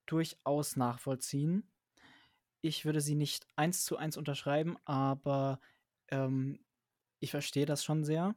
durchaus 0.05 0.75
nachvollziehen. 0.75 1.69
Ich 2.61 2.85
würde 2.85 3.01
sie 3.01 3.15
nicht 3.15 3.47
eins 3.55 3.85
zu 3.85 3.97
eins 3.97 4.17
unterschreiben, 4.17 4.77
aber 4.85 5.59
ähm, 6.09 6.59
ich 7.19 7.31
verstehe 7.31 7.65
das 7.65 7.83
schon 7.83 8.03
sehr. 8.03 8.35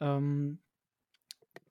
Ähm, 0.00 0.60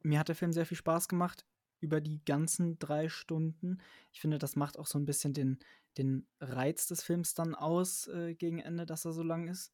mir 0.02 0.20
hat 0.20 0.28
der 0.28 0.36
Film 0.36 0.52
sehr 0.52 0.66
viel 0.66 0.78
Spaß 0.78 1.08
gemacht 1.08 1.46
über 1.80 2.00
die 2.00 2.24
ganzen 2.24 2.80
drei 2.80 3.10
Stunden. 3.10 3.80
Ich 4.12 4.22
finde, 4.22 4.38
das 4.38 4.56
macht 4.56 4.78
auch 4.78 4.88
so 4.88 4.98
ein 4.98 5.06
bisschen 5.06 5.34
den, 5.34 5.60
den 5.98 6.28
Reiz 6.40 6.88
des 6.88 7.04
Films 7.04 7.34
dann 7.34 7.56
aus 7.56 8.08
äh, 8.08 8.36
gegen 8.36 8.60
Ende, 8.60 8.86
dass 8.86 9.06
er 9.06 9.14
so 9.14 9.24
lang 9.24 9.48
ist. 9.48 9.74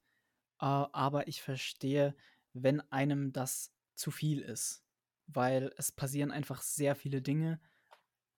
Äh, 0.60 0.65
aber 0.65 1.27
ich 1.27 1.41
verstehe, 1.41 2.15
wenn 2.53 2.82
einem 2.91 3.32
das 3.32 3.72
zu 3.96 4.12
viel 4.12 4.41
ist, 4.41 4.84
weil 5.27 5.72
es 5.77 5.91
passieren 5.91 6.32
einfach 6.32 6.62
sehr 6.62 6.96
viele 6.96 7.22
Dinge. 7.22 7.60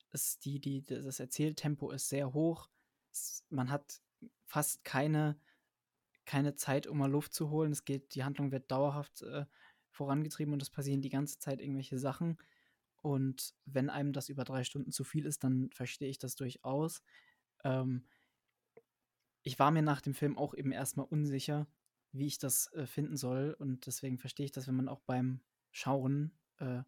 Es, 0.10 0.40
die, 0.40 0.60
die, 0.60 0.84
das 0.84 1.20
Erzähltempo 1.20 1.92
ist 1.92 2.10
sehr 2.10 2.34
hoch. 2.34 2.70
Man 3.50 3.70
hat 3.72 4.02
fast 4.46 4.84
keine 4.84 5.40
keine 6.26 6.56
Zeit, 6.56 6.88
um 6.88 6.98
mal 6.98 7.12
Luft 7.12 7.34
zu 7.34 7.50
holen. 7.50 7.72
Es 7.72 7.84
geht, 7.84 8.16
die 8.16 8.24
Handlung 8.24 8.52
wird 8.52 8.72
dauerhaft 8.72 9.22
äh, 9.24 9.46
vorangetrieben 9.90 10.54
und 10.54 10.62
es 10.62 10.70
passieren 10.70 11.02
die 11.02 11.10
ganze 11.10 11.40
Zeit 11.40 11.60
irgendwelche 11.60 11.98
Sachen. 11.98 12.38
Und 13.02 13.54
wenn 13.66 13.90
einem 13.90 14.14
das 14.14 14.30
über 14.30 14.44
drei 14.44 14.64
Stunden 14.64 14.92
zu 14.92 15.04
viel 15.04 15.26
ist, 15.26 15.44
dann 15.44 15.70
verstehe 15.72 16.10
ich 16.10 16.20
das 16.20 16.36
durchaus. 16.36 17.02
Ähm, 17.64 18.06
ich 19.44 19.58
war 19.58 19.72
mir 19.72 19.82
nach 19.82 20.02
dem 20.02 20.14
Film 20.14 20.38
auch 20.38 20.54
eben 20.54 20.72
erstmal 20.72 21.08
unsicher, 21.08 21.68
wie 22.12 22.28
ich 22.28 22.38
das 22.38 22.72
äh, 22.74 22.86
finden 22.86 23.18
soll. 23.18 23.56
Und 23.58 23.88
deswegen 23.88 24.18
verstehe 24.20 24.46
ich 24.46 24.52
das, 24.52 24.68
wenn 24.68 24.76
man 24.76 24.88
auch 24.88 25.02
beim 25.02 25.42
Schauen 25.72 26.32
äh, 26.60 26.84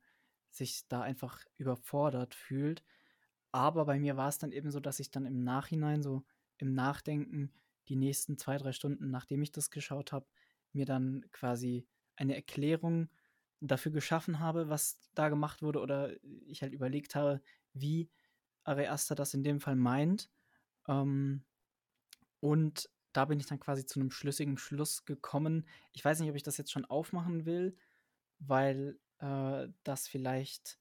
sich 0.51 0.87
da 0.87 1.01
einfach 1.01 1.43
überfordert 1.57 2.35
fühlt. 2.35 2.83
Aber 3.53 3.85
bei 3.85 3.99
mir 3.99 4.17
war 4.17 4.27
es 4.27 4.39
dann 4.39 4.51
eben 4.51 4.71
so, 4.71 4.79
dass 4.79 4.99
ich 4.99 5.11
dann 5.11 5.25
im 5.25 5.43
Nachhinein, 5.43 6.01
so 6.01 6.23
im 6.57 6.73
Nachdenken, 6.73 7.53
die 7.87 7.95
nächsten 7.95 8.37
zwei, 8.37 8.57
drei 8.57 8.71
Stunden, 8.71 9.11
nachdem 9.11 9.43
ich 9.43 9.51
das 9.51 9.69
geschaut 9.69 10.11
habe, 10.11 10.25
mir 10.73 10.85
dann 10.85 11.23
quasi 11.31 11.85
eine 12.15 12.35
Erklärung 12.35 13.09
dafür 13.61 13.91
geschaffen 13.91 14.39
habe, 14.39 14.69
was 14.69 14.99
da 15.13 15.29
gemacht 15.29 15.61
wurde, 15.61 15.81
oder 15.81 16.11
ich 16.47 16.63
halt 16.63 16.73
überlegt 16.73 17.13
habe, 17.15 17.41
wie 17.73 18.09
Ari 18.63 18.87
Aster 18.87 19.13
das 19.13 19.35
in 19.35 19.43
dem 19.43 19.59
Fall 19.59 19.75
meint. 19.75 20.31
Ähm, 20.87 21.43
und 22.39 22.89
da 23.13 23.25
bin 23.25 23.39
ich 23.39 23.45
dann 23.45 23.59
quasi 23.59 23.85
zu 23.85 23.99
einem 23.99 24.09
schlüssigen 24.09 24.57
Schluss 24.57 25.05
gekommen. 25.05 25.67
Ich 25.91 26.03
weiß 26.03 26.19
nicht, 26.19 26.29
ob 26.29 26.35
ich 26.35 26.43
das 26.43 26.57
jetzt 26.57 26.71
schon 26.71 26.85
aufmachen 26.85 27.45
will, 27.45 27.77
weil 28.39 28.99
äh, 29.19 29.67
das 29.83 30.07
vielleicht 30.07 30.79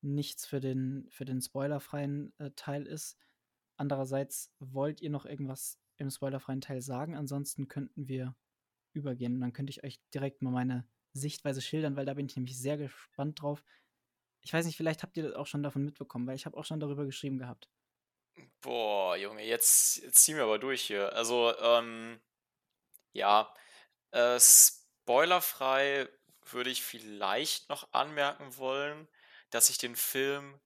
nichts 0.00 0.46
für 0.46 0.60
den, 0.60 1.06
für 1.10 1.24
den 1.24 1.40
spoilerfreien 1.40 2.32
äh, 2.38 2.50
Teil 2.56 2.86
ist. 2.86 3.16
Andererseits 3.76 4.52
wollt 4.58 5.00
ihr 5.00 5.10
noch 5.10 5.24
irgendwas 5.24 5.78
im 5.96 6.10
spoilerfreien 6.10 6.60
Teil 6.60 6.80
sagen? 6.80 7.16
Ansonsten 7.16 7.68
könnten 7.68 8.08
wir 8.08 8.36
übergehen. 8.92 9.40
Dann 9.40 9.52
könnte 9.52 9.70
ich 9.70 9.84
euch 9.84 10.00
direkt 10.14 10.42
mal 10.42 10.50
meine 10.50 10.86
Sichtweise 11.12 11.60
schildern, 11.60 11.96
weil 11.96 12.06
da 12.06 12.14
bin 12.14 12.26
ich 12.26 12.36
nämlich 12.36 12.58
sehr 12.58 12.76
gespannt 12.76 13.42
drauf. 13.42 13.62
Ich 14.40 14.52
weiß 14.52 14.66
nicht, 14.66 14.76
vielleicht 14.76 15.02
habt 15.02 15.16
ihr 15.16 15.24
das 15.24 15.34
auch 15.34 15.46
schon 15.46 15.62
davon 15.62 15.84
mitbekommen, 15.84 16.26
weil 16.26 16.36
ich 16.36 16.46
habe 16.46 16.56
auch 16.56 16.64
schon 16.64 16.80
darüber 16.80 17.04
geschrieben 17.04 17.38
gehabt. 17.38 17.68
Boah, 18.60 19.16
Junge, 19.16 19.44
jetzt, 19.44 19.96
jetzt 19.98 20.24
ziehen 20.24 20.36
wir 20.36 20.44
aber 20.44 20.58
durch 20.58 20.82
hier. 20.82 21.12
Also, 21.14 21.56
ähm, 21.58 22.20
ja, 23.12 23.52
äh, 24.12 24.38
spoilerfrei 24.38 26.08
würde 26.42 26.70
ich 26.70 26.82
vielleicht 26.82 27.68
noch 27.68 27.92
anmerken 27.92 28.56
wollen, 28.56 29.08
dass 29.50 29.70
ich 29.70 29.78
den 29.78 29.96
Film 29.96 30.60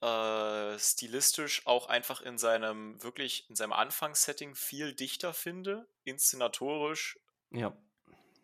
äh, 0.00 0.78
stilistisch 0.78 1.66
auch 1.66 1.86
einfach 1.88 2.20
in 2.20 2.38
seinem 2.38 3.02
wirklich 3.02 3.48
in 3.50 3.56
seinem 3.56 3.72
Anfangssetting 3.72 4.54
viel 4.54 4.94
dichter 4.94 5.34
finde, 5.34 5.88
inszenatorisch, 6.04 7.18
Ja. 7.50 7.76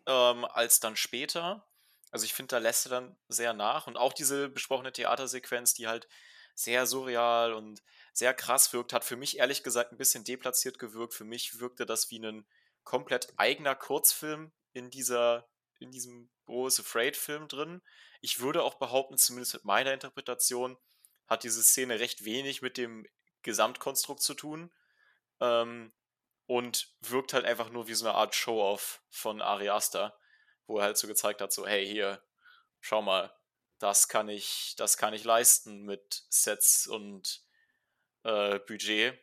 ähm, 0.07 0.45
als 0.45 0.79
dann 0.79 0.95
später. 0.95 1.67
Also 2.11 2.25
ich 2.25 2.33
finde, 2.33 2.49
da 2.55 2.57
lässt 2.59 2.85
er 2.87 2.89
dann 2.89 3.17
sehr 3.27 3.53
nach 3.53 3.87
und 3.87 3.97
auch 3.97 4.13
diese 4.13 4.49
besprochene 4.49 4.91
Theatersequenz, 4.93 5.73
die 5.73 5.87
halt 5.87 6.07
sehr 6.55 6.85
surreal 6.85 7.53
und 7.53 7.83
sehr 8.13 8.33
krass 8.33 8.71
wirkt, 8.71 8.93
hat 8.93 9.03
für 9.03 9.17
mich 9.17 9.37
ehrlich 9.39 9.63
gesagt 9.63 9.91
ein 9.91 9.97
bisschen 9.97 10.23
deplatziert 10.23 10.79
gewirkt. 10.79 11.13
Für 11.13 11.25
mich 11.25 11.59
wirkte 11.59 11.85
das 11.85 12.09
wie 12.11 12.19
ein 12.19 12.47
komplett 12.83 13.33
eigener 13.37 13.75
Kurzfilm 13.75 14.51
in 14.73 14.89
dieser 14.89 15.49
in 15.79 15.91
diesem 15.91 16.29
Boris 16.45 16.79
Afraid-Film 16.79 17.47
drin. 17.47 17.81
Ich 18.21 18.39
würde 18.39 18.63
auch 18.63 18.75
behaupten, 18.75 19.17
zumindest 19.17 19.53
mit 19.53 19.65
meiner 19.65 19.93
Interpretation, 19.93 20.77
hat 21.27 21.43
diese 21.43 21.63
Szene 21.63 21.99
recht 21.99 22.25
wenig 22.25 22.61
mit 22.61 22.77
dem 22.77 23.07
Gesamtkonstrukt 23.41 24.21
zu 24.21 24.33
tun. 24.33 24.71
Ähm, 25.39 25.91
und 26.47 26.93
wirkt 27.01 27.33
halt 27.33 27.45
einfach 27.45 27.69
nur 27.69 27.87
wie 27.87 27.93
so 27.93 28.05
eine 28.07 28.15
Art 28.15 28.35
Show-Off 28.35 29.01
von 29.09 29.41
Ari 29.41 29.69
Aster, 29.69 30.17
wo 30.67 30.77
er 30.77 30.85
halt 30.85 30.97
so 30.97 31.07
gezeigt 31.07 31.41
hat, 31.41 31.51
so, 31.51 31.65
hey, 31.65 31.85
hier, 31.85 32.23
schau 32.79 33.01
mal, 33.01 33.35
das 33.79 34.07
kann 34.07 34.29
ich, 34.29 34.75
das 34.77 34.97
kann 34.97 35.13
ich 35.13 35.23
leisten 35.23 35.83
mit 35.83 36.25
Sets 36.29 36.87
und 36.87 37.43
äh, 38.23 38.59
Budget. 38.59 39.19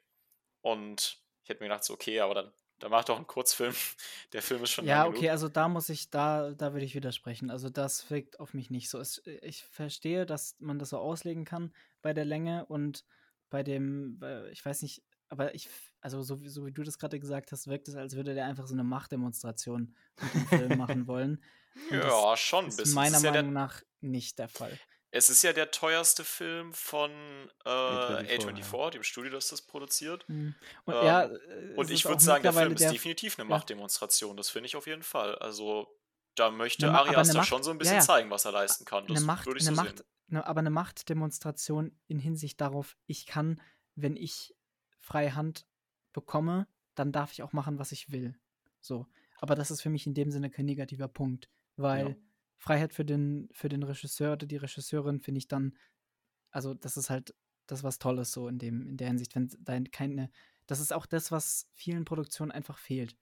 Und 0.60 1.22
ich 1.42 1.48
hätte 1.48 1.62
mir 1.62 1.68
gedacht, 1.68 1.84
so, 1.84 1.94
okay, 1.94 2.20
aber 2.20 2.34
dann 2.34 2.52
da 2.82 2.88
macht 2.88 3.08
doch 3.08 3.16
einen 3.16 3.26
Kurzfilm. 3.28 3.74
Der 4.33 4.42
Film 4.42 4.62
ist 4.64 4.70
schon 4.72 4.85
Ja, 4.85 5.07
okay, 5.07 5.18
genug. 5.20 5.30
also 5.30 5.48
da 5.48 5.68
muss 5.68 5.88
ich, 5.88 6.11
da, 6.11 6.50
da 6.50 6.72
würde 6.72 6.85
ich 6.85 6.94
widersprechen. 6.96 7.50
Also 7.50 7.70
das 7.70 8.11
wirkt 8.11 8.40
auf 8.40 8.54
mich 8.54 8.70
nicht 8.70 8.90
so. 8.90 8.98
Es, 8.98 9.22
ich 9.42 9.62
verstehe, 9.64 10.26
dass 10.26 10.57
man 10.59 10.78
das 10.78 10.90
so 10.90 10.98
auslegen 10.98 11.44
kann 11.44 11.72
bei 12.02 12.12
der 12.12 12.24
Länge 12.24 12.66
und 12.66 13.04
bei 13.50 13.62
dem, 13.62 14.18
bei- 14.18 14.48
ich 14.50 14.64
weiß 14.64 14.83
nicht, 14.83 15.02
aber 15.28 15.54
ich, 15.54 15.68
also 16.00 16.22
so, 16.22 16.40
wie- 16.42 16.48
so 16.48 16.66
wie 16.66 16.72
du 16.72 16.83
das 16.83 16.98
gerade 16.98 17.20
gesagt 17.20 17.52
hast, 17.52 17.68
wirkt 17.68 17.87
es, 17.88 17.94
als 17.94 18.16
würde 18.16 18.35
der 18.35 18.46
einfach 18.46 18.66
so 18.66 18.74
eine 18.74 18.85
Machtdemonstration 18.85 19.94
mit 20.20 20.35
dem 20.35 20.46
Film 20.46 20.76
machen 20.78 21.07
wollen. 21.07 21.42
Und 21.90 21.98
Ja, 21.98 22.37
schon 22.37 22.64
ein 22.64 22.68
ist 22.68 22.76
bisschen. 22.78 22.94
meiner 22.94 23.16
ist 23.18 23.22
ja 23.22 23.30
Meinung 23.33 23.52
nach 23.52 23.83
nicht 24.00 24.38
der 24.40 24.48
Fall. 24.48 24.76
Es 25.14 25.31
ist 25.31 25.42
ja 25.42 25.53
der 25.53 25.70
teuerste 25.70 26.25
Film 26.25 26.72
von 26.72 27.11
äh, 27.64 27.68
A24, 27.68 28.64
A24, 28.64 28.90
dem 28.90 29.03
Studio, 29.05 29.31
das 29.31 29.48
das 29.48 29.62
produziert. 29.62 30.29
Mhm. 30.29 30.55
Und 30.87 30.94
Ähm, 30.94 31.05
ja, 31.07 31.31
Und 31.77 31.90
ich 31.90 32.05
würde 32.05 32.20
sagen, 32.22 32.42
der 32.42 32.53
Film 32.53 32.72
ist 32.72 32.81
der, 32.81 32.90
definitiv 32.92 33.38
eine 33.38 33.48
ja. 33.48 33.55
Machtdemonstration. 33.55 34.37
Das 34.37 34.48
finde 34.51 34.66
ich 34.68 34.77
auf 34.77 34.87
jeden 34.87 35.03
Fall. 35.03 35.37
Also, 35.37 35.87
da 36.35 36.51
möchte 36.51 36.87
Eine 36.87 36.92
Ma- 36.92 36.98
Ari 37.01 37.09
aber 37.11 37.18
eine 37.18 37.20
Aster 37.29 37.38
Macht- 37.38 37.48
schon 37.48 37.62
so 37.62 37.70
ein 37.70 37.75
ja, 37.75 37.79
bisschen 37.79 37.96
ja. 37.96 38.01
zeigen, 38.01 38.31
was 38.31 38.44
er 38.46 38.53
leisten 38.53 38.85
kann. 38.87 39.05
eine 39.05 39.14
Das 39.14 39.22
Macht, 39.22 39.46
würde 39.46 39.61
ich 39.61 39.66
eine 39.68 39.77
so 39.77 39.83
Macht, 39.83 39.98
sehen. 39.98 40.07
ne, 40.29 40.46
aber 40.46 40.61
eine 40.61 40.70
Machtdemonstration 40.70 41.96
in 42.09 42.18
Hinsicht 42.18 42.61
darauf, 42.61 42.96
ich 43.07 43.27
kann, 43.27 43.61
wenn 43.94 44.16
ich 44.16 44.55
freie 44.98 45.35
Hand 45.35 45.66
bekomme, 46.12 46.66
dann 46.94 47.12
darf 47.12 47.33
ich 47.33 47.42
auch 47.42 47.53
machen, 47.53 47.79
was 47.79 47.92
ich 47.92 48.11
will. 48.12 48.35
So. 48.81 49.07
Aber 49.40 49.55
das 49.55 49.70
ist 49.70 49.83
für 49.83 49.90
mich 49.90 50.07
in 50.07 50.14
dem 50.14 50.31
Sinne 50.31 50.51
kein 50.51 50.64
negativer 50.66 51.09
Punkt, 51.09 51.48
weil 51.77 52.09
Ja. 52.11 52.16
Freiheit 52.62 52.94
für 52.94 53.05
den, 53.05 53.48
für 53.51 53.68
den 53.68 53.83
Regisseur 53.83 54.35
oder 54.35 54.46
die 54.46 54.57
Regisseurin 54.57 55.18
finde 55.18 55.38
ich 55.38 55.48
dann, 55.48 55.77
also 56.53 56.75
das 56.75 56.96
ist 56.96 57.11
halt 57.11 57.35
das 57.66 57.83
was 57.83 57.98
Tolles 57.98 58.31
so 58.31 58.46
in 58.46 58.61
dem, 58.61 58.88
in 58.88 58.96
der 58.96 59.09
Hinsicht, 59.09 59.35
wenn 59.35 59.51
da 59.59 59.81
keine, 59.90 60.31
das 60.68 60.79
ist 60.79 60.92
auch 60.92 61.07
das, 61.07 61.33
was 61.33 61.68
vielen 61.75 62.05
Produktionen 62.05 62.53
einfach 62.53 62.79
fehlt. 62.79 63.16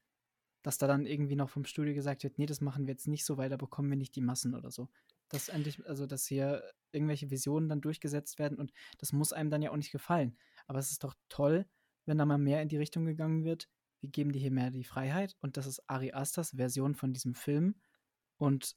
Dass 0.63 0.77
da 0.77 0.87
dann 0.87 1.07
irgendwie 1.07 1.37
noch 1.37 1.49
vom 1.49 1.65
Studio 1.65 1.95
gesagt 1.95 2.23
wird, 2.23 2.39
nee, 2.39 2.45
das 2.45 2.61
machen 2.61 2.87
wir 2.87 2.93
jetzt 2.93 3.09
nicht 3.09 3.25
so, 3.25 3.39
weil 3.39 3.49
da 3.49 3.57
bekommen 3.57 3.89
wir 3.89 3.97
nicht 3.97 4.15
die 4.15 4.21
Massen 4.21 4.55
oder 4.55 4.71
so. 4.71 4.91
Das 5.31 5.49
endlich, 5.49 5.87
also 5.89 6.07
dass 6.07 6.27
hier 6.27 6.63
irgendwelche 6.93 7.31
Visionen 7.31 7.71
dann 7.71 7.81
durchgesetzt 7.81 8.39
werden 8.39 8.59
und 8.59 8.75
das 8.99 9.15
muss 9.15 9.33
einem 9.33 9.49
dann 9.49 9.63
ja 9.63 9.71
auch 9.71 9.77
nicht 9.79 9.91
gefallen. 9.91 10.37
Aber 10.67 10.81
es 10.81 10.91
ist 10.91 11.03
doch 11.03 11.15
toll, 11.31 11.65
wenn 12.05 12.19
da 12.19 12.27
mal 12.27 12.37
mehr 12.37 12.61
in 12.61 12.69
die 12.69 12.77
Richtung 12.77 13.07
gegangen 13.07 13.45
wird. 13.45 13.71
Wir 14.01 14.11
geben 14.11 14.33
dir 14.33 14.41
hier 14.41 14.51
mehr 14.51 14.71
die 14.71 14.85
Freiheit 14.85 15.35
und 15.41 15.57
das 15.57 15.67
ist 15.67 15.83
Ari 15.87 16.13
Asters 16.13 16.51
Version 16.51 16.95
von 16.95 17.15
diesem 17.15 17.35
Film. 17.35 17.77
Und 18.37 18.77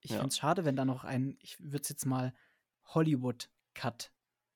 ich 0.00 0.12
Ja. 0.12 0.18
finde 0.18 0.28
es 0.28 0.38
schade, 0.38 0.64
wenn 0.64 0.76
da 0.76 0.84
noch 0.84 1.04
ein, 1.04 1.36
ich 1.40 1.60
würde 1.60 1.82
es 1.82 1.88
jetzt 1.88 2.06
mal 2.06 2.32
Hollywood-Cut 2.86 4.12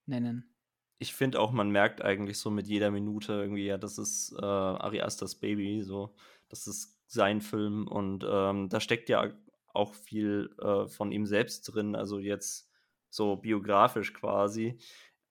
nennen. 0.06 0.54
Ich 0.98 1.14
finde 1.14 1.40
auch, 1.40 1.50
man 1.50 1.70
merkt 1.70 2.02
eigentlich 2.02 2.38
so 2.38 2.50
mit 2.50 2.66
jeder 2.66 2.90
Minute 2.90 3.32
irgendwie, 3.32 3.66
ja, 3.66 3.76
das 3.76 3.98
ist 3.98 4.32
äh, 4.38 4.44
Ari 4.44 5.00
Asters 5.00 5.34
Baby, 5.34 5.82
so, 5.82 6.14
das 6.48 6.66
ist 6.66 7.00
sein 7.08 7.40
Film 7.40 7.88
und 7.88 8.24
ähm, 8.28 8.68
da 8.68 8.80
steckt 8.80 9.08
ja 9.08 9.32
auch 9.74 9.94
viel 9.94 10.54
äh, 10.60 10.86
von 10.86 11.10
ihm 11.12 11.26
selbst 11.26 11.62
drin, 11.64 11.96
also 11.96 12.18
jetzt 12.18 12.70
so 13.10 13.36
biografisch 13.36 14.14
quasi. 14.14 14.78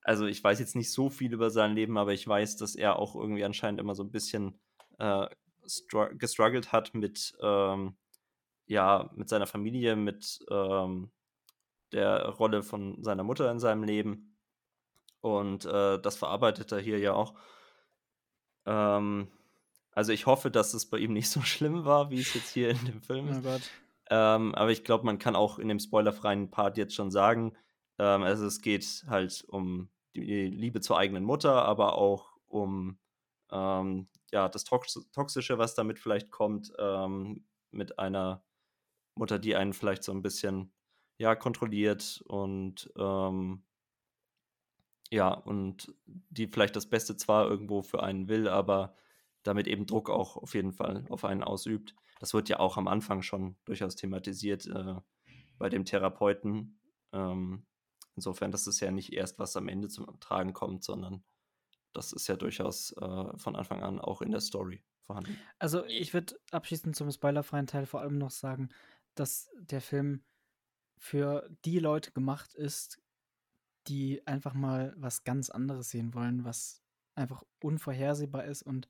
Also 0.03 0.25
ich 0.25 0.43
weiß 0.43 0.59
jetzt 0.59 0.75
nicht 0.75 0.91
so 0.91 1.09
viel 1.09 1.31
über 1.33 1.49
sein 1.49 1.73
Leben, 1.73 1.97
aber 1.97 2.13
ich 2.13 2.27
weiß, 2.27 2.57
dass 2.57 2.75
er 2.75 2.97
auch 2.97 3.15
irgendwie 3.15 3.45
anscheinend 3.45 3.79
immer 3.79 3.95
so 3.95 4.03
ein 4.03 4.11
bisschen 4.11 4.59
äh, 4.99 5.27
stru- 5.65 6.15
gestruggelt 6.17 6.71
hat 6.71 6.93
mit, 6.93 7.37
ähm, 7.41 7.95
ja, 8.71 9.09
mit 9.15 9.27
seiner 9.27 9.47
Familie, 9.47 9.97
mit 9.97 10.39
ähm, 10.49 11.11
der 11.91 12.29
Rolle 12.29 12.63
von 12.63 13.03
seiner 13.03 13.23
Mutter 13.23 13.51
in 13.51 13.59
seinem 13.59 13.83
Leben. 13.83 14.37
Und 15.19 15.65
äh, 15.65 15.99
das 15.99 16.15
verarbeitet 16.15 16.71
er 16.71 16.79
hier 16.79 16.97
ja 16.97 17.13
auch. 17.13 17.35
Ähm, 18.65 19.27
also 19.91 20.13
ich 20.13 20.25
hoffe, 20.25 20.49
dass 20.49 20.73
es 20.73 20.89
bei 20.89 20.99
ihm 20.99 21.11
nicht 21.11 21.29
so 21.29 21.41
schlimm 21.43 21.83
war, 21.83 22.09
wie 22.11 22.21
es 22.21 22.33
jetzt 22.33 22.53
hier 22.53 22.69
in 22.69 22.85
dem 22.85 23.01
Film 23.01 23.27
ist. 23.27 23.45
Oh. 23.45 23.59
Ähm, 24.09 24.55
aber 24.55 24.71
ich 24.71 24.85
glaube, 24.85 25.05
man 25.05 25.19
kann 25.19 25.35
auch 25.35 25.59
in 25.59 25.67
dem 25.67 25.79
spoilerfreien 25.79 26.49
Part 26.49 26.77
jetzt 26.77 26.95
schon 26.95 27.11
sagen, 27.11 27.57
ähm, 27.99 28.23
also 28.23 28.45
es 28.45 28.61
geht 28.61 29.03
halt 29.07 29.43
um 29.49 29.89
die 30.15 30.47
Liebe 30.47 30.79
zur 30.79 30.97
eigenen 30.97 31.25
Mutter, 31.25 31.65
aber 31.65 31.95
auch 31.97 32.37
um 32.47 32.99
ähm, 33.51 34.07
ja, 34.31 34.47
das 34.47 34.63
Tox 34.63 35.09
Toxische, 35.11 35.57
was 35.57 35.75
damit 35.75 35.99
vielleicht 35.99 36.31
kommt, 36.31 36.71
ähm, 36.79 37.45
mit 37.71 37.99
einer 37.99 38.43
Mutter, 39.21 39.39
die 39.39 39.55
einen 39.55 39.73
vielleicht 39.73 40.03
so 40.03 40.11
ein 40.11 40.21
bisschen 40.21 40.73
ja, 41.17 41.35
kontrolliert 41.35 42.23
und 42.27 42.91
ähm, 42.97 43.63
ja, 45.11 45.31
und 45.33 45.93
die 46.05 46.47
vielleicht 46.47 46.75
das 46.75 46.89
Beste 46.89 47.15
zwar 47.15 47.47
irgendwo 47.47 47.83
für 47.83 48.01
einen 48.01 48.27
will, 48.27 48.47
aber 48.47 48.95
damit 49.43 49.67
eben 49.67 49.85
Druck 49.85 50.09
auch 50.09 50.37
auf 50.37 50.55
jeden 50.55 50.71
Fall 50.71 51.05
auf 51.09 51.23
einen 51.23 51.43
ausübt. 51.43 51.95
Das 52.19 52.33
wird 52.33 52.49
ja 52.49 52.59
auch 52.59 52.77
am 52.77 52.87
Anfang 52.87 53.21
schon 53.21 53.55
durchaus 53.65 53.95
thematisiert 53.95 54.65
äh, 54.67 54.95
bei 55.57 55.69
dem 55.69 55.85
Therapeuten. 55.85 56.79
Ähm, 57.11 57.65
insofern, 58.15 58.51
das 58.51 58.67
ist 58.67 58.79
ja 58.79 58.89
nicht 58.89 59.13
erst, 59.13 59.37
was 59.37 59.55
am 59.55 59.67
Ende 59.67 59.89
zum 59.89 60.19
Tragen 60.19 60.53
kommt, 60.53 60.83
sondern 60.83 61.23
das 61.93 62.13
ist 62.13 62.27
ja 62.27 62.37
durchaus 62.37 62.93
äh, 62.93 63.37
von 63.37 63.55
Anfang 63.55 63.83
an 63.83 63.99
auch 63.99 64.21
in 64.21 64.31
der 64.31 64.41
Story 64.41 64.83
vorhanden. 65.01 65.37
Also 65.59 65.85
ich 65.85 66.13
würde 66.13 66.35
abschließend 66.51 66.95
zum 66.95 67.11
spoilerfreien 67.11 67.67
Teil 67.67 67.85
vor 67.85 68.01
allem 68.01 68.17
noch 68.17 68.31
sagen, 68.31 68.69
dass 69.15 69.49
der 69.59 69.81
Film 69.81 70.23
für 70.97 71.49
die 71.65 71.79
Leute 71.79 72.11
gemacht 72.11 72.53
ist, 72.53 73.01
die 73.87 74.25
einfach 74.27 74.53
mal 74.53 74.93
was 74.97 75.23
ganz 75.23 75.49
anderes 75.49 75.89
sehen 75.89 76.13
wollen, 76.13 76.43
was 76.43 76.81
einfach 77.15 77.43
unvorhersehbar 77.59 78.45
ist 78.45 78.61
und 78.61 78.87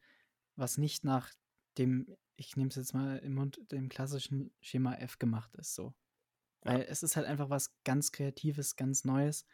was 0.55 0.77
nicht 0.77 1.03
nach 1.03 1.33
dem, 1.77 2.15
ich 2.35 2.57
nehme 2.57 2.69
es 2.69 2.75
jetzt 2.75 2.93
mal 2.93 3.17
im 3.19 3.35
Mund, 3.35 3.59
dem 3.71 3.89
klassischen 3.89 4.51
Schema 4.59 4.95
F 4.95 5.17
gemacht 5.17 5.55
ist. 5.55 5.73
So. 5.75 5.93
Ja. 6.63 6.73
Weil 6.73 6.81
es 6.83 7.03
ist 7.03 7.15
halt 7.15 7.25
einfach 7.25 7.49
was 7.49 7.73
ganz 7.83 8.11
Kreatives, 8.11 8.75
ganz 8.75 9.05
Neues, 9.05 9.45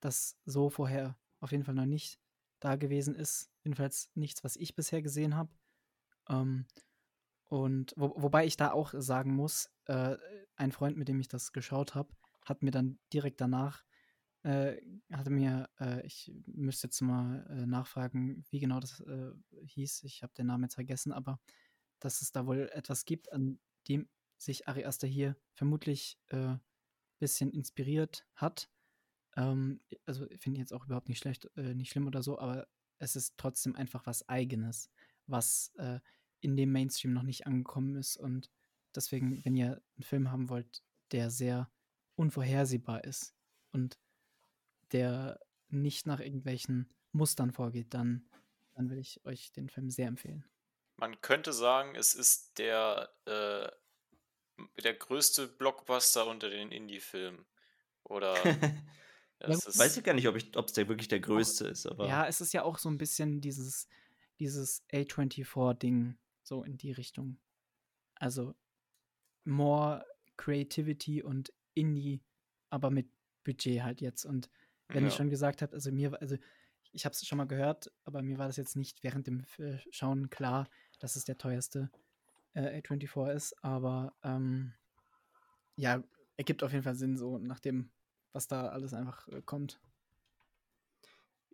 das 0.00 0.38
so 0.44 0.70
vorher 0.70 1.18
auf 1.40 1.52
jeden 1.52 1.64
Fall 1.64 1.74
noch 1.74 1.86
nicht 1.86 2.20
da 2.60 2.76
gewesen 2.76 3.14
ist. 3.14 3.50
Jedenfalls 3.64 4.10
nichts, 4.14 4.44
was 4.44 4.56
ich 4.56 4.74
bisher 4.74 5.02
gesehen 5.02 5.34
habe. 5.34 5.50
Ähm, 6.28 6.66
und 7.48 7.94
wo, 7.96 8.12
wobei 8.16 8.44
ich 8.44 8.56
da 8.56 8.72
auch 8.72 8.92
sagen 8.96 9.34
muss, 9.34 9.70
äh, 9.86 10.16
ein 10.56 10.72
Freund, 10.72 10.96
mit 10.96 11.08
dem 11.08 11.20
ich 11.20 11.28
das 11.28 11.52
geschaut 11.52 11.94
habe, 11.94 12.14
hat 12.44 12.62
mir 12.62 12.70
dann 12.70 12.98
direkt 13.12 13.40
danach, 13.40 13.84
äh, 14.42 14.80
hatte 15.12 15.30
mir, 15.30 15.68
äh, 15.80 16.04
ich 16.06 16.32
müsste 16.46 16.88
jetzt 16.88 17.00
mal 17.00 17.46
äh, 17.50 17.66
nachfragen, 17.66 18.44
wie 18.50 18.60
genau 18.60 18.80
das 18.80 19.00
äh, 19.00 19.32
hieß. 19.64 20.04
Ich 20.04 20.22
habe 20.22 20.32
den 20.34 20.46
Namen 20.46 20.64
jetzt 20.64 20.74
vergessen, 20.74 21.12
aber 21.12 21.40
dass 22.00 22.20
es 22.20 22.32
da 22.32 22.46
wohl 22.46 22.68
etwas 22.72 23.04
gibt, 23.04 23.32
an 23.32 23.58
dem 23.88 24.08
sich 24.38 24.68
Ari 24.68 24.84
Aster 24.84 25.06
hier 25.06 25.36
vermutlich 25.54 26.18
ein 26.28 26.60
bisschen 27.18 27.50
inspiriert 27.50 28.26
hat. 28.34 28.68
Ähm, 29.34 29.80
also 30.04 30.26
finde 30.38 30.58
ich 30.58 30.58
jetzt 30.58 30.74
auch 30.74 30.84
überhaupt 30.84 31.08
nicht 31.08 31.18
schlecht, 31.18 31.48
nicht 31.56 31.90
schlimm 31.90 32.06
oder 32.06 32.22
so, 32.22 32.38
aber 32.38 32.68
es 32.98 33.16
ist 33.16 33.38
trotzdem 33.38 33.74
einfach 33.74 34.04
was 34.04 34.28
Eigenes, 34.28 34.90
was 35.26 35.72
in 36.40 36.56
dem 36.56 36.72
Mainstream 36.72 37.12
noch 37.12 37.22
nicht 37.22 37.46
angekommen 37.46 37.96
ist. 37.96 38.16
Und 38.16 38.50
deswegen, 38.94 39.44
wenn 39.44 39.56
ihr 39.56 39.82
einen 39.96 40.02
Film 40.02 40.30
haben 40.30 40.48
wollt, 40.48 40.82
der 41.12 41.30
sehr 41.30 41.70
unvorhersehbar 42.16 43.04
ist 43.04 43.34
und 43.72 43.98
der 44.92 45.40
nicht 45.68 46.06
nach 46.06 46.20
irgendwelchen 46.20 46.88
Mustern 47.12 47.52
vorgeht, 47.52 47.94
dann, 47.94 48.28
dann 48.74 48.90
will 48.90 48.98
ich 48.98 49.24
euch 49.24 49.52
den 49.52 49.68
Film 49.68 49.90
sehr 49.90 50.08
empfehlen. 50.08 50.44
Man 50.96 51.20
könnte 51.20 51.52
sagen, 51.52 51.94
es 51.94 52.14
ist 52.14 52.58
der, 52.58 53.10
äh, 53.26 53.68
der 54.82 54.94
größte 54.94 55.46
Blockbuster 55.46 56.26
unter 56.26 56.48
den 56.48 56.72
Indie-Filmen. 56.72 57.44
Oder. 58.04 58.34
ja, 59.40 59.48
weiß 59.48 59.96
ich 59.96 60.04
gar 60.04 60.14
nicht, 60.14 60.26
ob 60.28 60.36
es 60.36 60.72
der 60.72 60.88
wirklich 60.88 61.08
der 61.08 61.20
größte 61.20 61.66
auch, 61.66 61.70
ist. 61.70 61.86
Aber 61.86 62.08
ja, 62.08 62.26
es 62.26 62.40
ist 62.40 62.54
ja 62.54 62.62
auch 62.62 62.78
so 62.78 62.88
ein 62.88 62.98
bisschen 62.98 63.40
dieses, 63.40 63.88
dieses 64.38 64.82
A24-Ding, 64.90 66.16
so 66.46 66.62
in 66.62 66.76
die 66.76 66.92
Richtung. 66.92 67.38
Also 68.14 68.54
more 69.44 70.04
Creativity 70.36 71.22
und 71.22 71.52
Indie, 71.74 72.22
aber 72.70 72.90
mit 72.90 73.08
Budget 73.44 73.82
halt 73.82 74.00
jetzt. 74.00 74.24
Und 74.24 74.50
wenn 74.88 75.04
ja. 75.04 75.08
ich 75.08 75.14
schon 75.14 75.30
gesagt 75.30 75.62
habe, 75.62 75.72
also 75.74 75.90
mir, 75.92 76.20
also 76.20 76.36
ich 76.92 77.04
habe 77.04 77.12
es 77.12 77.26
schon 77.26 77.38
mal 77.38 77.46
gehört, 77.46 77.90
aber 78.04 78.22
mir 78.22 78.38
war 78.38 78.46
das 78.46 78.56
jetzt 78.56 78.76
nicht 78.76 79.02
während 79.02 79.26
dem 79.26 79.44
Schauen 79.90 80.30
klar, 80.30 80.68
dass 80.98 81.16
es 81.16 81.24
der 81.24 81.38
teuerste 81.38 81.90
äh, 82.54 82.80
A24 82.80 83.32
ist. 83.32 83.64
Aber 83.64 84.14
ähm, 84.22 84.72
ja, 85.76 86.02
ergibt 86.36 86.62
auf 86.62 86.72
jeden 86.72 86.84
Fall 86.84 86.94
Sinn, 86.94 87.16
so 87.16 87.38
nach 87.38 87.60
dem, 87.60 87.90
was 88.32 88.46
da 88.46 88.68
alles 88.68 88.94
einfach 88.94 89.28
äh, 89.28 89.42
kommt. 89.42 89.80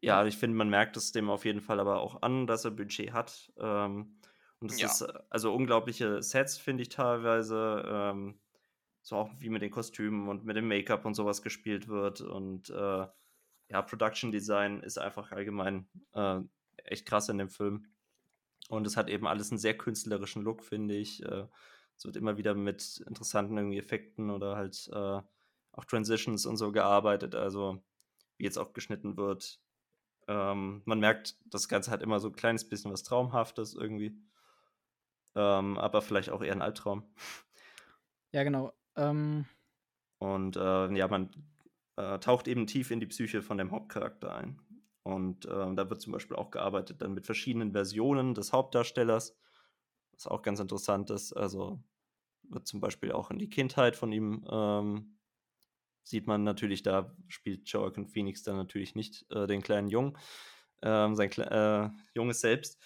Ja, 0.01 0.27
ich 0.27 0.37
finde, 0.37 0.57
man 0.57 0.69
merkt 0.69 0.97
es 0.97 1.13
dem 1.13 1.31
auf 1.31 1.45
jeden 1.45 1.61
Fall 1.61 1.79
aber 1.79 2.01
auch 2.01 2.23
an, 2.23 2.47
dass 2.49 2.65
er 2.65 2.73
Budget 2.73 3.13
hat. 3.13 3.53
Ähm, 3.57 4.19
und 4.63 4.71
das 4.71 4.81
Ja. 4.81 4.87
ist 4.89 5.03
äh, 5.03 5.13
also 5.31 5.53
unglaubliche 5.55 6.23
Sets, 6.23 6.59
finde 6.59 6.83
ich 6.83 6.89
teilweise. 6.89 7.85
Ähm, 7.87 8.39
so 9.03 9.17
auch 9.17 9.31
wie 9.41 9.49
mit 9.51 9.63
den 9.63 9.71
Kostümen 9.73 10.29
und 10.29 10.45
mit 10.45 10.57
dem 10.57 10.69
Make-up 10.69 11.05
und 11.05 11.15
sowas 11.15 11.43
gespielt 11.43 11.89
wird. 11.89 12.21
Und 12.21 12.71
äh, 12.71 13.07
ja, 13.69 13.83
Production 13.83 14.31
Design 14.31 14.81
ist 14.81 14.99
einfach 14.99 15.33
allgemein 15.33 15.89
äh, 16.13 16.41
echt 16.85 17.07
krass 17.07 17.29
in 17.29 17.39
dem 17.39 17.49
Film. 17.49 17.87
Und 18.69 18.87
es 18.87 18.97
hat 18.97 19.11
eben 19.11 19.27
alles 19.27 19.51
einen 19.51 19.59
sehr 19.59 19.77
künstlerischen 19.77 20.43
Look, 20.43 20.63
finde 20.63 20.95
ich. 20.95 21.23
Äh, 21.25 21.47
es 21.97 22.05
wird 22.05 22.17
immer 22.17 22.37
wieder 22.37 22.55
mit 22.55 23.03
interessanten 23.07 23.57
irgendwie 23.57 23.79
Effekten 23.79 24.31
oder 24.31 24.57
halt 24.57 24.89
äh, 24.93 25.21
auch 25.73 25.85
Transitions 25.85 26.47
und 26.47 26.57
so 26.57 26.71
gearbeitet. 26.71 27.35
Also 27.35 27.83
wie 28.39 28.45
jetzt 28.45 28.59
auch 28.59 28.73
geschnitten 28.73 29.17
wird. 29.17 29.61
Ähm, 30.29 30.83
man 30.85 31.01
merkt, 31.01 31.37
das 31.47 31.69
Ganze 31.69 31.91
hat 31.91 32.03
immer 32.03 32.21
so 32.21 32.29
ein 32.29 32.37
kleines 32.37 32.69
bisschen 32.69 32.93
was 32.93 33.03
Traumhaftes 33.03 33.75
irgendwie. 33.75 34.17
Ähm, 35.35 35.79
aber 35.79 36.03
vielleicht 36.03 36.31
auch 36.31 36.43
eher 36.43 36.53
ein 36.53 36.63
Albtraum. 36.63 37.05
Ja, 38.33 38.45
genau. 38.45 38.73
Ähm, 38.97 39.47
Und 40.19 40.57
äh, 40.57 40.95
ja, 40.95 41.09
man 41.09 41.31
äh, 41.97 42.19
taucht 42.19 42.49
eben 42.49 42.67
tief 42.67 42.91
in 42.91 43.01
die 43.01 43.07
Psyche 43.07 43.43
von 43.43 43.59
dem 43.59 43.71
Hauptcharakter 43.71 44.35
ein. 44.35 44.61
Und 45.03 45.47
äh, 45.47 45.75
da 45.75 45.91
wird 45.91 46.01
zum 46.01 46.13
Beispiel 46.13 46.37
auch 46.37 46.51
gearbeitet 46.51 47.03
dann 47.03 47.15
mit 47.15 47.27
verschiedenen 47.27 47.73
Versionen 47.73 48.35
des 48.35 48.53
Hauptdarstellers, 48.53 49.37
was 50.13 50.27
auch 50.27 50.43
ganz 50.43 50.61
interessant 50.61 51.11
ist. 51.11 51.33
Also 51.33 51.83
wird 52.45 52.67
zum 52.67 52.81
Beispiel 52.81 53.13
auch 53.13 53.31
in 53.31 53.39
die 53.39 53.49
Kindheit 53.49 53.97
von 53.97 54.13
ihm 54.13 54.45
ähm, 54.51 55.19
sieht 56.05 56.27
man 56.27 56.45
natürlich, 56.45 56.83
da 56.83 57.17
spielt 57.29 57.69
Joaquin 57.69 58.07
Phoenix 58.07 58.43
dann 58.43 58.57
natürlich 58.57 58.95
nicht 58.95 59.27
äh, 59.31 59.47
den 59.47 59.63
kleinen 59.63 59.89
Jungen, 59.89 60.19
ähm, 60.83 61.15
sein 61.15 61.31
Kle 61.31 61.51
äh, 61.51 61.97
junges 62.15 62.41
Selbst, 62.41 62.81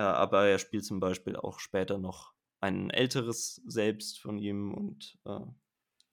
äh, 0.00 0.02
aber 0.02 0.46
er 0.46 0.58
spielt 0.58 0.86
zum 0.86 0.98
Beispiel 0.98 1.36
auch 1.36 1.58
später 1.58 1.98
noch 1.98 2.32
ein 2.60 2.88
älteres 2.88 3.60
Selbst 3.66 4.18
von 4.18 4.38
ihm 4.38 4.72
und 4.72 5.18
äh, 5.26 5.40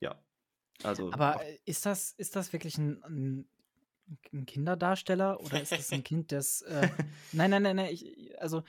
ja, 0.02 0.22
also. 0.84 1.12
aber 1.14 1.42
äh, 1.46 1.58
ist 1.64 1.86
das, 1.86 2.12
ist 2.12 2.36
das 2.36 2.52
wirklich 2.52 2.78
ein, 2.78 3.02
ein, 3.04 3.50
ein 4.34 4.46
Kinderdarsteller 4.46 5.40
oder 5.40 5.62
ist 5.62 5.72
das 5.72 5.92
ein 5.94 6.04
Kind, 6.04 6.34
das. 6.34 6.64
Äh, 6.64 6.90
nein, 7.32 7.50
nein, 7.50 7.64
nein, 7.64 7.78
nein. 7.78 7.94
Ich, 7.94 8.42
also, 8.42 8.64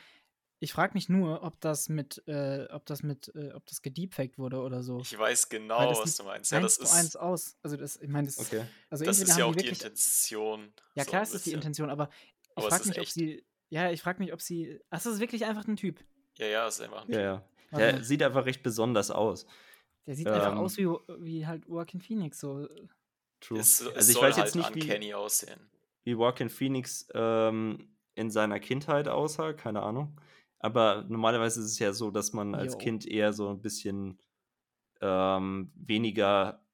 ich 0.61 0.73
frage 0.73 0.95
mich 0.95 1.09
nur, 1.09 1.43
ob 1.43 1.61
das 1.61 1.89
mit, 1.89 2.23
äh, 2.29 2.69
ob 2.71 2.87
das 2.87 3.03
mit, 3.03 3.33
äh, 3.35 3.53
ob 3.55 3.67
das 3.67 3.83
gedeepfaked 3.83 4.39
wurde 4.39 4.61
oder 4.61 4.85
so. 4.85 5.01
Ich 5.01 5.19
weiß 5.19 5.49
genau, 5.49 5.99
was 6.01 6.17
du 6.17 6.23
meinst. 6.23 6.53
Ja, 6.53 6.61
das 6.61 6.77
zu 6.77 6.89
eins 6.93 7.09
ist, 7.09 7.17
aus. 7.17 7.59
Also, 7.63 7.77
das, 7.77 7.97
ich 7.97 8.09
meine, 8.09 8.29
das, 8.29 8.39
okay. 8.39 8.67
also 8.89 9.05
das 9.05 9.19
ist 9.19 9.37
ja 9.37 9.45
haben 9.45 9.51
auch 9.51 9.57
die 9.57 9.63
die 9.63 9.65
wirklich. 9.71 9.83
Intention. 9.83 10.73
Ja, 10.95 11.03
So 11.03 11.11
klar 11.11 11.23
ein 11.23 11.25
ist 11.25 11.35
das 11.35 11.43
die. 11.43 11.53
Intention, 11.55 11.91
aber 11.91 12.09
ich 12.57 12.65
frage 12.65 12.83
ist 12.83 12.87
mich, 12.87 12.99
ob 12.99 13.03
echt. 13.03 13.13
sie. 13.15 13.45
Ja, 13.71 13.91
ich 13.91 14.01
frage 14.03 14.19
mich, 14.23 14.33
ob 14.33 14.41
sie. 14.41 14.81
Ach, 14.91 14.97
das 14.99 15.07
ist 15.07 15.21
wirklich 15.21 15.45
einfach 15.45 15.67
ein 15.67 15.77
Typ. 15.77 16.03
Ja, 16.39 16.47
ja, 16.47 16.67
ist 16.69 16.81
einfach 16.81 17.05
ein 17.05 17.13
Ja, 17.13 17.17
Typ. 17.17 17.23
ja. 17.25 17.45
Warte 17.71 17.85
Der 17.85 17.93
mal. 17.95 18.05
sieht 18.05 18.23
einfach 18.23 18.47
recht 18.47 18.63
besonders 18.63 19.11
aus. 19.11 19.47
Der 20.07 20.15
sieht 20.15 20.27
einfach 20.29 20.53
Ähm, 20.53 20.59
aus 20.59 20.77
wie, 20.79 20.87
wie 21.19 21.47
halt 21.47 21.67
Joaquin 21.67 22.01
Phoenix. 22.01 22.41
So. 22.41 22.67
True. 23.41 23.59
Es, 23.61 23.81
es 23.81 23.95
Also 23.95 24.11
ich 24.11 24.15
soll 24.17 24.29
weiß 24.29 24.37
jetzt 24.39 24.55
halt 24.55 24.75
nicht, 24.75 24.75
wie, 24.75 24.83
uncanny 24.91 25.15
aussehen. 25.15 25.71
wie 26.05 26.13
Joaquin 26.13 26.49
Phoenix 26.49 27.07
ähm, 27.15 27.95
in 28.15 28.31
seiner 28.31 28.59
Kindheit 28.59 29.07
aussah, 29.09 29.53
keine 29.53 29.83
Ahnung. 29.83 30.19
Aber 30.61 31.05
normalerweise 31.09 31.61
ist 31.61 31.67
es 31.67 31.79
ja 31.79 31.93
so, 31.93 32.11
dass 32.11 32.33
man 32.33 32.55
als 32.55 32.73
Jo. 32.73 32.79
Kind 32.79 33.07
eher 33.07 33.33
so 33.33 33.49
ein 33.51 33.61
bisschen 33.61 34.19
ähm, 35.01 35.71
weniger 35.77 36.65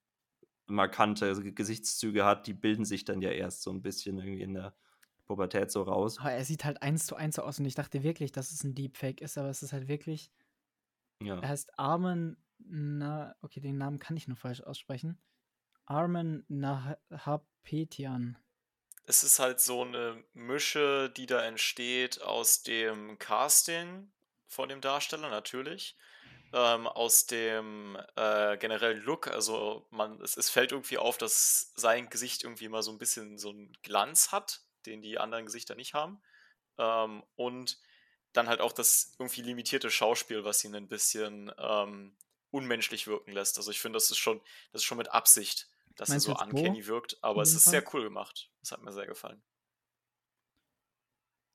markante 0.65 1.35
Gesichtszüge 1.53 2.25
hat. 2.25 2.47
Die 2.47 2.53
bilden 2.53 2.85
sich 2.85 3.05
dann 3.05 3.21
ja 3.21 3.29
erst 3.31 3.61
so 3.61 3.71
ein 3.71 3.81
bisschen 3.81 4.17
irgendwie 4.17 4.41
in 4.41 4.53
der 4.55 4.73
Pubertät 5.27 5.71
so 5.71 5.83
raus. 5.83 6.19
Aber 6.19 6.31
er 6.31 6.45
sieht 6.45 6.65
halt 6.65 6.81
eins 6.81 7.05
zu 7.05 7.15
eins 7.15 7.35
so 7.35 7.43
aus 7.43 7.59
und 7.59 7.65
ich 7.65 7.75
dachte 7.75 8.03
wirklich, 8.03 8.31
dass 8.31 8.51
es 8.51 8.63
ein 8.63 8.75
Deepfake 8.75 9.21
ist, 9.21 9.37
aber 9.37 9.49
es 9.49 9.63
ist 9.63 9.73
halt 9.73 9.87
wirklich. 9.87 10.31
Er 11.19 11.27
Ja. 11.27 11.41
heißt 11.49 11.77
Armen 11.79 12.37
Na. 12.57 13.35
Okay, 13.41 13.59
den 13.59 13.77
Namen 13.77 13.99
kann 13.99 14.15
ich 14.17 14.27
nur 14.27 14.37
falsch 14.37 14.61
aussprechen. 14.61 15.19
Armen 15.85 16.45
Nahapetian. 16.47 18.37
Es 19.07 19.23
ist 19.23 19.39
halt 19.39 19.59
so 19.59 19.81
eine 19.83 20.23
Mische, 20.33 21.09
die 21.15 21.25
da 21.27 21.43
entsteht 21.43 22.21
aus 22.21 22.63
dem 22.63 23.19
Casting 23.19 24.11
von 24.47 24.69
dem 24.69 24.81
Darsteller 24.81 25.29
natürlich, 25.29 25.95
ähm, 26.53 26.87
aus 26.87 27.27
dem 27.27 27.97
äh, 28.15 28.57
generellen 28.57 29.01
Look. 29.01 29.27
Also 29.27 29.85
man, 29.91 30.19
es, 30.21 30.37
es 30.37 30.49
fällt 30.49 30.71
irgendwie 30.71 30.97
auf, 30.97 31.17
dass 31.17 31.71
sein 31.75 32.09
Gesicht 32.09 32.43
irgendwie 32.43 32.69
mal 32.69 32.81
so 32.83 32.91
ein 32.91 32.97
bisschen 32.97 33.37
so 33.37 33.49
einen 33.49 33.73
Glanz 33.83 34.31
hat, 34.31 34.64
den 34.85 35.01
die 35.01 35.17
anderen 35.17 35.45
Gesichter 35.45 35.75
nicht 35.75 35.93
haben. 35.93 36.21
Ähm, 36.77 37.23
und 37.35 37.79
dann 38.33 38.47
halt 38.47 38.61
auch 38.61 38.73
das 38.73 39.15
irgendwie 39.17 39.41
limitierte 39.41 39.89
Schauspiel, 39.89 40.43
was 40.43 40.63
ihn 40.63 40.75
ein 40.75 40.87
bisschen 40.87 41.51
ähm, 41.57 42.15
unmenschlich 42.51 43.07
wirken 43.07 43.31
lässt. 43.31 43.57
Also 43.57 43.71
ich 43.71 43.79
finde, 43.79 43.97
das 43.97 44.11
ist 44.11 44.17
schon, 44.17 44.41
das 44.71 44.81
ist 44.81 44.85
schon 44.85 44.97
mit 44.97 45.11
Absicht, 45.11 45.69
dass 45.95 46.09
Meinst 46.09 46.27
er 46.27 46.35
so 46.35 46.43
uncanny 46.43 46.87
wirkt, 46.87 47.17
aber 47.21 47.41
es 47.41 47.53
ist 47.53 47.63
Fall? 47.63 47.71
sehr 47.71 47.93
cool 47.93 48.03
gemacht. 48.03 48.49
Das 48.61 48.71
hat 48.71 48.81
mir 48.81 48.91
sehr 48.91 49.07
gefallen. 49.07 49.41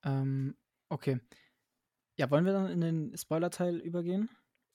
Ähm, 0.03 0.57
okay. 0.89 1.19
Ja, 2.15 2.29
wollen 2.31 2.45
wir 2.45 2.53
dann 2.53 2.67
in 2.69 2.81
den 2.81 3.17
Spoiler-Teil 3.17 3.77
übergehen? 3.77 4.29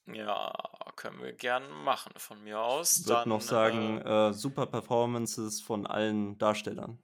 Ja, 0.07 0.53
können 0.95 1.21
wir 1.21 1.33
gern 1.33 1.69
machen 1.83 2.13
von 2.17 2.43
mir 2.45 2.61
aus. 2.61 2.99
Ich 2.99 3.09
würde 3.09 3.29
noch 3.29 3.41
sagen, 3.41 3.99
äh, 3.99 4.33
super 4.33 4.67
Performances 4.67 5.61
von 5.61 5.87
allen 5.87 6.39
Darstellern. 6.39 6.99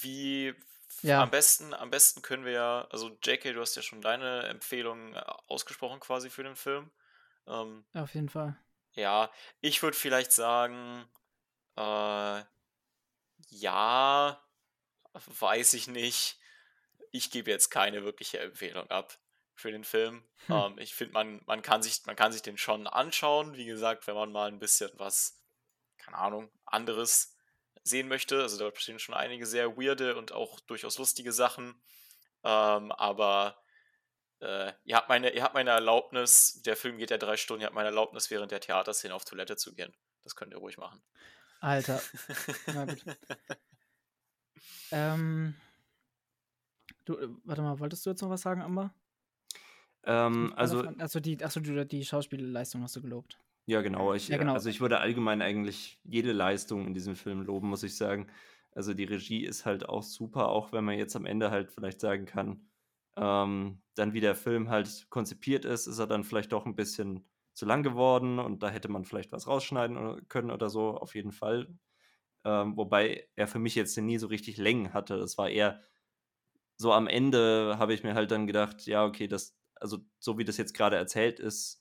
wie 0.00 0.54
Ja. 1.02 1.22
am 1.22 1.30
besten, 1.30 1.72
am 1.74 1.90
besten 1.90 2.22
können 2.22 2.44
wir 2.44 2.52
ja, 2.52 2.86
also 2.90 3.16
JK, 3.22 3.54
du 3.54 3.60
hast 3.60 3.76
ja 3.76 3.82
schon 3.82 4.00
deine 4.02 4.42
Empfehlung 4.48 5.14
äh, 5.14 5.22
ausgesprochen 5.46 6.00
quasi 6.00 6.30
für 6.30 6.42
den 6.42 6.56
Film. 6.56 6.90
Ähm, 7.46 7.84
auf 7.94 8.14
jeden 8.14 8.28
Fall. 8.28 8.56
ja, 8.92 9.30
ich 9.60 9.82
würde 9.82 9.96
vielleicht 9.96 10.32
sagen, 10.32 11.08
Äh, 11.76 12.44
ja, 13.50 14.42
weiß 15.12 15.74
ich 15.74 15.88
nicht. 15.88 16.38
Ich 17.12 17.30
gebe 17.30 17.50
jetzt 17.50 17.70
keine 17.70 18.04
wirkliche 18.04 18.38
Empfehlung 18.38 18.88
ab 18.90 19.18
für 19.54 19.72
den 19.72 19.84
Film. 19.84 20.24
Hm. 20.46 20.56
Ähm, 20.56 20.78
ich 20.78 20.94
finde, 20.94 21.14
man, 21.14 21.40
man, 21.46 21.62
kann 21.62 21.82
sich, 21.82 22.04
man 22.06 22.16
kann 22.16 22.32
sich 22.32 22.42
den 22.42 22.58
schon 22.58 22.86
anschauen. 22.86 23.56
Wie 23.56 23.64
gesagt, 23.64 24.06
wenn 24.06 24.14
man 24.14 24.32
mal 24.32 24.48
ein 24.48 24.58
bisschen 24.58 24.90
was, 24.94 25.40
keine 25.98 26.18
Ahnung, 26.18 26.50
anderes 26.66 27.36
sehen 27.82 28.08
möchte. 28.08 28.42
Also 28.42 28.58
da 28.58 28.74
stehen 28.76 28.98
schon 28.98 29.14
einige 29.14 29.46
sehr 29.46 29.76
weirde 29.76 30.16
und 30.16 30.32
auch 30.32 30.60
durchaus 30.60 30.98
lustige 30.98 31.32
Sachen. 31.32 31.80
Ähm, 32.42 32.92
aber 32.92 33.62
äh, 34.40 34.72
ihr, 34.84 34.96
habt 34.96 35.08
meine, 35.08 35.30
ihr 35.30 35.42
habt 35.42 35.54
meine 35.54 35.70
Erlaubnis, 35.70 36.62
der 36.62 36.76
Film 36.76 36.98
geht 36.98 37.10
ja 37.10 37.18
drei 37.18 37.36
Stunden, 37.36 37.62
ihr 37.62 37.66
habt 37.66 37.74
meine 37.74 37.88
Erlaubnis, 37.88 38.30
während 38.30 38.50
der 38.50 38.60
Theaterszene 38.60 39.14
auf 39.14 39.24
Toilette 39.24 39.56
zu 39.56 39.74
gehen. 39.74 39.94
Das 40.24 40.36
könnt 40.36 40.52
ihr 40.52 40.58
ruhig 40.58 40.78
machen. 40.78 41.02
Alter. 41.60 42.00
Na 42.66 42.86
gut. 42.86 43.04
ähm, 44.92 45.54
du, 47.04 47.18
äh, 47.18 47.28
warte 47.44 47.62
mal, 47.62 47.78
wolltest 47.78 48.06
du 48.06 48.10
jetzt 48.10 48.22
noch 48.22 48.30
was 48.30 48.40
sagen, 48.40 48.62
Amber? 48.62 48.94
Ähm, 50.04 50.54
also, 50.56 50.82
also 50.98 51.20
die, 51.20 51.42
achso, 51.44 51.60
die, 51.60 51.86
die 51.86 52.04
Schauspielleistung 52.04 52.82
hast 52.82 52.96
du 52.96 53.02
gelobt. 53.02 53.38
Ja, 53.70 53.82
genau. 53.82 54.14
Ich, 54.14 54.28
ja, 54.28 54.36
genau. 54.36 54.54
Also 54.54 54.68
ich 54.68 54.80
würde 54.80 54.98
allgemein 54.98 55.42
eigentlich 55.42 56.00
jede 56.02 56.32
Leistung 56.32 56.86
in 56.88 56.92
diesem 56.94 57.14
Film 57.14 57.42
loben, 57.42 57.68
muss 57.68 57.84
ich 57.84 57.96
sagen. 57.96 58.26
Also 58.72 58.94
die 58.94 59.04
Regie 59.04 59.44
ist 59.44 59.64
halt 59.64 59.88
auch 59.88 60.02
super, 60.02 60.48
auch 60.48 60.72
wenn 60.72 60.84
man 60.84 60.98
jetzt 60.98 61.14
am 61.14 61.24
Ende 61.24 61.52
halt 61.52 61.70
vielleicht 61.70 62.00
sagen 62.00 62.26
kann, 62.26 62.68
ähm, 63.16 63.82
dann 63.94 64.12
wie 64.12 64.20
der 64.20 64.34
Film 64.34 64.70
halt 64.70 65.06
konzipiert 65.10 65.64
ist, 65.64 65.86
ist 65.86 66.00
er 66.00 66.08
dann 66.08 66.24
vielleicht 66.24 66.50
doch 66.52 66.66
ein 66.66 66.74
bisschen 66.74 67.28
zu 67.52 67.64
lang 67.64 67.84
geworden 67.84 68.40
und 68.40 68.62
da 68.64 68.70
hätte 68.70 68.88
man 68.88 69.04
vielleicht 69.04 69.30
was 69.30 69.46
rausschneiden 69.46 70.26
können 70.28 70.50
oder 70.50 70.68
so, 70.68 70.96
auf 70.96 71.14
jeden 71.14 71.32
Fall. 71.32 71.78
Ähm, 72.44 72.76
wobei 72.76 73.28
er 73.36 73.46
für 73.48 73.58
mich 73.60 73.76
jetzt 73.76 73.96
nie 73.98 74.18
so 74.18 74.26
richtig 74.28 74.56
Längen 74.58 74.94
hatte. 74.94 75.18
Das 75.18 75.38
war 75.38 75.48
eher 75.50 75.82
so 76.76 76.92
am 76.92 77.06
Ende 77.06 77.76
habe 77.78 77.94
ich 77.94 78.02
mir 78.02 78.14
halt 78.14 78.30
dann 78.30 78.46
gedacht, 78.46 78.86
ja, 78.86 79.04
okay, 79.04 79.28
das, 79.28 79.56
also 79.76 79.98
so 80.18 80.38
wie 80.38 80.44
das 80.44 80.56
jetzt 80.56 80.74
gerade 80.74 80.96
erzählt 80.96 81.38
ist, 81.40 81.79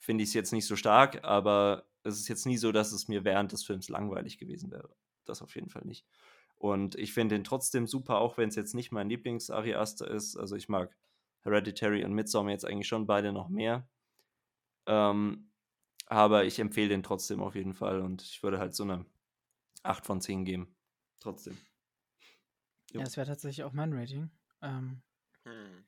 finde 0.00 0.24
ich 0.24 0.30
es 0.30 0.34
jetzt 0.34 0.52
nicht 0.52 0.66
so 0.66 0.74
stark, 0.74 1.24
aber 1.24 1.86
es 2.02 2.18
ist 2.18 2.28
jetzt 2.28 2.46
nie 2.46 2.56
so, 2.56 2.72
dass 2.72 2.90
es 2.90 3.06
mir 3.06 3.24
während 3.24 3.52
des 3.52 3.62
Films 3.62 3.88
langweilig 3.88 4.38
gewesen 4.38 4.70
wäre. 4.70 4.96
Das 5.26 5.42
auf 5.42 5.54
jeden 5.54 5.68
Fall 5.68 5.84
nicht. 5.84 6.06
Und 6.56 6.94
ich 6.96 7.12
finde 7.12 7.36
ihn 7.36 7.44
trotzdem 7.44 7.86
super, 7.86 8.18
auch 8.18 8.36
wenn 8.36 8.48
es 8.48 8.56
jetzt 8.56 8.74
nicht 8.74 8.90
mein 8.90 9.08
Lieblings-Ari 9.08 9.72
ist. 9.72 10.02
Also 10.36 10.56
ich 10.56 10.68
mag 10.68 10.96
Hereditary 11.42 12.04
und 12.04 12.14
Midsommar 12.14 12.52
jetzt 12.52 12.64
eigentlich 12.64 12.88
schon 12.88 13.06
beide 13.06 13.32
noch 13.32 13.48
mehr. 13.48 13.88
Ähm, 14.86 15.50
aber 16.06 16.44
ich 16.44 16.58
empfehle 16.58 16.88
den 16.88 17.02
trotzdem 17.02 17.40
auf 17.40 17.54
jeden 17.54 17.74
Fall 17.74 18.00
und 18.00 18.22
ich 18.22 18.42
würde 18.42 18.58
halt 18.58 18.74
so 18.74 18.82
eine 18.82 19.06
8 19.82 20.04
von 20.04 20.20
10 20.20 20.44
geben. 20.44 20.74
Trotzdem. 21.20 21.56
Jo. 22.90 22.98
Ja, 22.98 23.04
das 23.04 23.16
wäre 23.16 23.26
tatsächlich 23.26 23.64
auch 23.64 23.72
mein 23.72 23.92
Rating. 23.92 24.30
Ähm, 24.62 25.02
hm. 25.44 25.84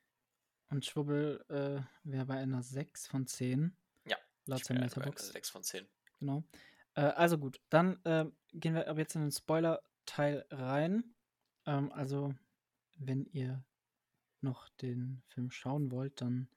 Und 0.70 0.86
Schwubbel 0.86 1.44
äh, 1.48 1.82
wäre 2.08 2.26
bei 2.26 2.38
einer 2.38 2.62
6 2.62 3.08
von 3.08 3.26
10. 3.26 3.76
Laut 4.46 4.64
seinem 4.64 4.82
Letterbox. 4.82 5.28
6 5.28 5.50
von 5.50 5.62
10. 5.62 5.86
Genau. 6.18 6.44
Äh, 6.94 7.02
also 7.02 7.38
gut, 7.38 7.60
dann 7.68 8.04
äh, 8.04 8.26
gehen 8.52 8.74
wir 8.74 8.88
aber 8.88 9.00
jetzt 9.00 9.14
in 9.14 9.22
den 9.22 9.32
Spoiler-Teil 9.32 10.46
rein. 10.50 11.14
Ähm, 11.66 11.92
also, 11.92 12.34
wenn 12.96 13.26
ihr 13.26 13.64
noch 14.40 14.68
den 14.80 15.22
Film 15.28 15.50
schauen 15.50 15.90
wollt, 15.90 16.20
dann 16.20 16.48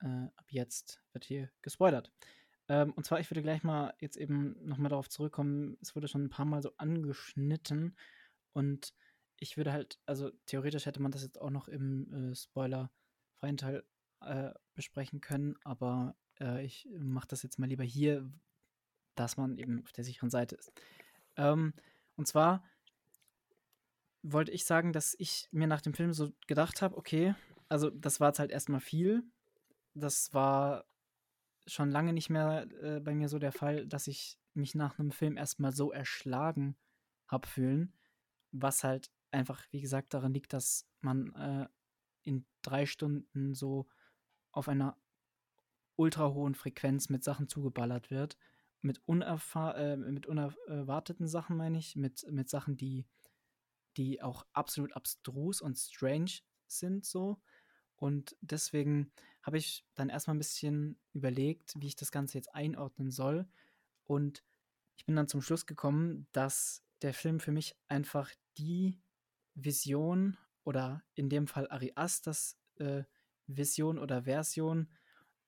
äh, 0.00 0.28
ab 0.36 0.46
jetzt 0.48 1.02
wird 1.12 1.24
hier 1.24 1.50
gespoilert. 1.62 2.10
Ähm, 2.68 2.92
und 2.92 3.04
zwar, 3.04 3.20
ich 3.20 3.30
würde 3.30 3.42
gleich 3.42 3.62
mal 3.62 3.94
jetzt 3.98 4.16
eben 4.16 4.56
nochmal 4.66 4.90
darauf 4.90 5.08
zurückkommen, 5.08 5.76
es 5.82 5.94
wurde 5.94 6.08
schon 6.08 6.24
ein 6.24 6.30
paar 6.30 6.46
Mal 6.46 6.62
so 6.62 6.72
angeschnitten 6.76 7.96
und 8.52 8.94
ich 9.38 9.56
würde 9.56 9.72
halt, 9.72 9.98
also 10.06 10.30
theoretisch 10.46 10.86
hätte 10.86 11.02
man 11.02 11.12
das 11.12 11.22
jetzt 11.22 11.40
auch 11.40 11.50
noch 11.50 11.68
im 11.68 12.30
äh, 12.30 12.34
Spoiler-freien 12.34 13.56
Teil 13.56 13.84
äh, 14.20 14.50
besprechen 14.74 15.20
können, 15.20 15.56
aber 15.64 16.14
äh, 16.40 16.64
ich 16.64 16.88
mache 16.98 17.28
das 17.28 17.42
jetzt 17.42 17.58
mal 17.58 17.66
lieber 17.66 17.84
hier, 17.84 18.30
dass 19.14 19.36
man 19.36 19.58
eben 19.58 19.82
auf 19.82 19.92
der 19.92 20.04
sicheren 20.04 20.30
Seite 20.30 20.56
ist. 20.56 20.72
Ähm, 21.36 21.74
und 22.16 22.26
zwar 22.26 22.64
wollte 24.22 24.52
ich 24.52 24.64
sagen, 24.64 24.92
dass 24.92 25.14
ich 25.18 25.48
mir 25.50 25.66
nach 25.66 25.80
dem 25.80 25.94
Film 25.94 26.12
so 26.12 26.32
gedacht 26.46 26.82
habe, 26.82 26.96
okay, 26.96 27.34
also 27.68 27.90
das 27.90 28.20
war 28.20 28.28
jetzt 28.28 28.38
halt 28.38 28.50
erstmal 28.50 28.80
viel, 28.80 29.22
das 29.94 30.34
war 30.34 30.84
schon 31.66 31.90
lange 31.90 32.12
nicht 32.12 32.30
mehr 32.30 32.66
äh, 32.82 33.00
bei 33.00 33.14
mir 33.14 33.28
so 33.28 33.38
der 33.38 33.52
Fall, 33.52 33.86
dass 33.86 34.06
ich 34.06 34.38
mich 34.54 34.74
nach 34.74 34.98
einem 34.98 35.12
Film 35.12 35.36
erstmal 35.36 35.72
so 35.72 35.92
erschlagen 35.92 36.76
habe 37.28 37.46
fühlen, 37.46 37.92
was 38.50 38.82
halt 38.82 39.10
einfach, 39.30 39.64
wie 39.70 39.80
gesagt, 39.80 40.12
daran 40.12 40.34
liegt, 40.34 40.52
dass 40.52 40.86
man 41.00 41.32
äh, 41.34 41.68
in 42.22 42.44
drei 42.62 42.86
Stunden 42.86 43.54
so 43.54 43.86
auf 44.52 44.68
einer 44.68 44.96
ultra 46.00 46.32
hohen 46.32 46.54
Frequenz 46.54 47.10
mit 47.10 47.22
Sachen 47.22 47.46
zugeballert 47.46 48.10
wird. 48.10 48.38
Mit, 48.80 49.02
äh, 49.06 49.96
mit 49.96 50.26
unerwarteten 50.26 51.28
Sachen, 51.28 51.58
meine 51.58 51.76
ich, 51.76 51.96
mit, 51.96 52.26
mit 52.30 52.48
Sachen, 52.48 52.78
die, 52.78 53.06
die 53.98 54.22
auch 54.22 54.46
absolut 54.54 54.94
abstrus 54.96 55.60
und 55.60 55.76
strange 55.76 56.40
sind, 56.66 57.04
so. 57.04 57.42
Und 57.96 58.34
deswegen 58.40 59.12
habe 59.42 59.58
ich 59.58 59.84
dann 59.94 60.08
erstmal 60.08 60.36
ein 60.36 60.38
bisschen 60.38 60.98
überlegt, 61.12 61.74
wie 61.76 61.88
ich 61.88 61.96
das 61.96 62.10
Ganze 62.10 62.38
jetzt 62.38 62.54
einordnen 62.54 63.10
soll. 63.10 63.46
Und 64.04 64.42
ich 64.96 65.04
bin 65.04 65.16
dann 65.16 65.28
zum 65.28 65.42
Schluss 65.42 65.66
gekommen, 65.66 66.26
dass 66.32 66.82
der 67.02 67.12
Film 67.12 67.40
für 67.40 67.52
mich 67.52 67.76
einfach 67.88 68.30
die 68.56 68.98
Vision 69.54 70.38
oder 70.64 71.02
in 71.14 71.28
dem 71.28 71.46
Fall 71.46 71.70
Ari 71.70 71.92
Asters 71.94 72.58
äh, 72.76 73.04
Vision 73.46 73.98
oder 73.98 74.22
Version 74.22 74.88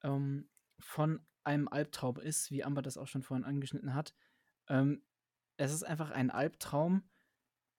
ähm, 0.03 0.49
von 0.79 1.21
einem 1.45 1.69
Albtraum 1.69 2.19
ist, 2.19 2.51
wie 2.51 2.65
Amber 2.65 2.83
das 2.83 2.97
auch 2.97 3.09
schon 3.09 3.23
vorhin 3.23 3.45
angeschnitten 3.45 3.95
hat. 3.95 4.15
Ähm, 4.69 5.03
es 5.57 5.73
ist 5.73 5.83
einfach 5.83 6.11
ein 6.11 6.31
Albtraum, 6.31 7.09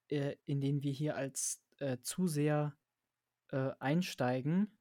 äh, 0.09 0.35
in 0.45 0.61
den 0.61 0.83
wir 0.83 0.91
hier 0.91 1.15
als 1.15 1.63
äh, 1.79 1.97
Zuseher 2.01 2.77
äh, 3.49 3.71
einsteigen 3.79 4.77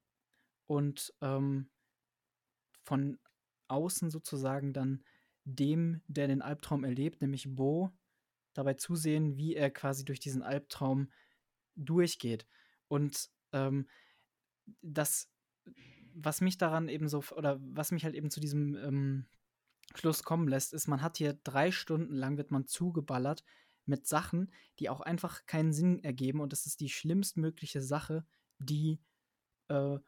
und 0.67 1.13
ähm, 1.21 1.69
von 2.83 3.19
außen 3.67 4.09
sozusagen 4.09 4.73
dann 4.73 5.03
dem, 5.45 6.01
der 6.07 6.27
den 6.27 6.41
Albtraum 6.41 6.83
erlebt, 6.83 7.21
nämlich 7.21 7.53
Bo, 7.55 7.91
dabei 8.53 8.75
zusehen, 8.75 9.37
wie 9.37 9.55
er 9.55 9.71
quasi 9.71 10.05
durch 10.05 10.19
diesen 10.19 10.43
Albtraum 10.43 11.11
durchgeht. 11.75 12.45
Und 12.87 13.29
ähm, 13.51 13.87
das, 14.81 15.29
was 16.15 16.41
mich 16.41 16.57
daran 16.57 16.89
eben 16.89 17.07
so, 17.07 17.23
oder 17.35 17.59
was 17.61 17.91
mich 17.91 18.03
halt 18.03 18.15
eben 18.15 18.29
zu 18.29 18.39
diesem 18.39 18.75
ähm, 18.75 19.25
Schluss 19.95 20.23
kommen 20.23 20.47
lässt, 20.47 20.73
ist, 20.73 20.87
man 20.87 21.01
hat 21.01 21.17
hier 21.17 21.33
drei 21.43 21.71
Stunden 21.71 22.15
lang 22.15 22.37
wird 22.37 22.51
man 22.51 22.65
zugeballert 22.65 23.43
mit 23.85 24.07
Sachen, 24.07 24.49
die 24.79 24.89
auch 24.89 25.01
einfach 25.01 25.45
keinen 25.45 25.73
Sinn 25.73 26.01
ergeben. 26.03 26.39
Und 26.39 26.53
das 26.53 26.65
ist 26.65 26.79
die 26.79 26.89
schlimmstmögliche 26.89 27.81
Sache, 27.81 28.25
die, 28.59 29.01
äh, 29.67 29.99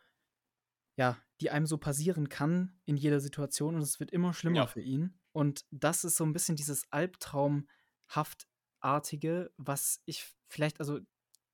ja, 0.97 1.17
die 1.41 1.51
einem 1.51 1.65
so 1.65 1.77
passieren 1.77 2.29
kann 2.29 2.79
in 2.85 2.95
jeder 2.97 3.19
Situation 3.19 3.75
und 3.75 3.81
es 3.81 3.99
wird 3.99 4.11
immer 4.11 4.33
schlimmer 4.33 4.55
ja. 4.57 4.67
für 4.67 4.81
ihn. 4.81 5.19
Und 5.33 5.65
das 5.71 6.05
ist 6.05 6.15
so 6.15 6.23
ein 6.23 6.31
bisschen 6.31 6.55
dieses 6.55 6.89
Albtraumhaftartige, 6.91 9.51
was 9.57 10.01
ich 10.05 10.33
vielleicht, 10.47 10.79
also 10.79 11.01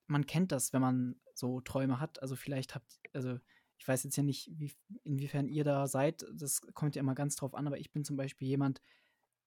man 0.05 0.27
kennt 0.27 0.51
das, 0.51 0.73
wenn 0.73 0.81
man 0.81 1.19
so 1.33 1.61
Träume 1.61 1.99
hat. 1.99 2.21
Also 2.21 2.35
vielleicht 2.35 2.75
habt, 2.75 2.99
also 3.13 3.39
ich 3.81 3.87
weiß 3.87 4.03
jetzt 4.03 4.15
ja 4.15 4.21
nicht, 4.21 4.51
wie, 4.59 4.71
inwiefern 5.03 5.47
ihr 5.47 5.63
da 5.63 5.87
seid, 5.87 6.23
das 6.31 6.61
kommt 6.75 6.95
ja 6.95 6.99
immer 6.99 7.15
ganz 7.15 7.35
drauf 7.35 7.55
an, 7.55 7.65
aber 7.65 7.79
ich 7.79 7.91
bin 7.91 8.05
zum 8.05 8.15
Beispiel 8.15 8.47
jemand, 8.47 8.79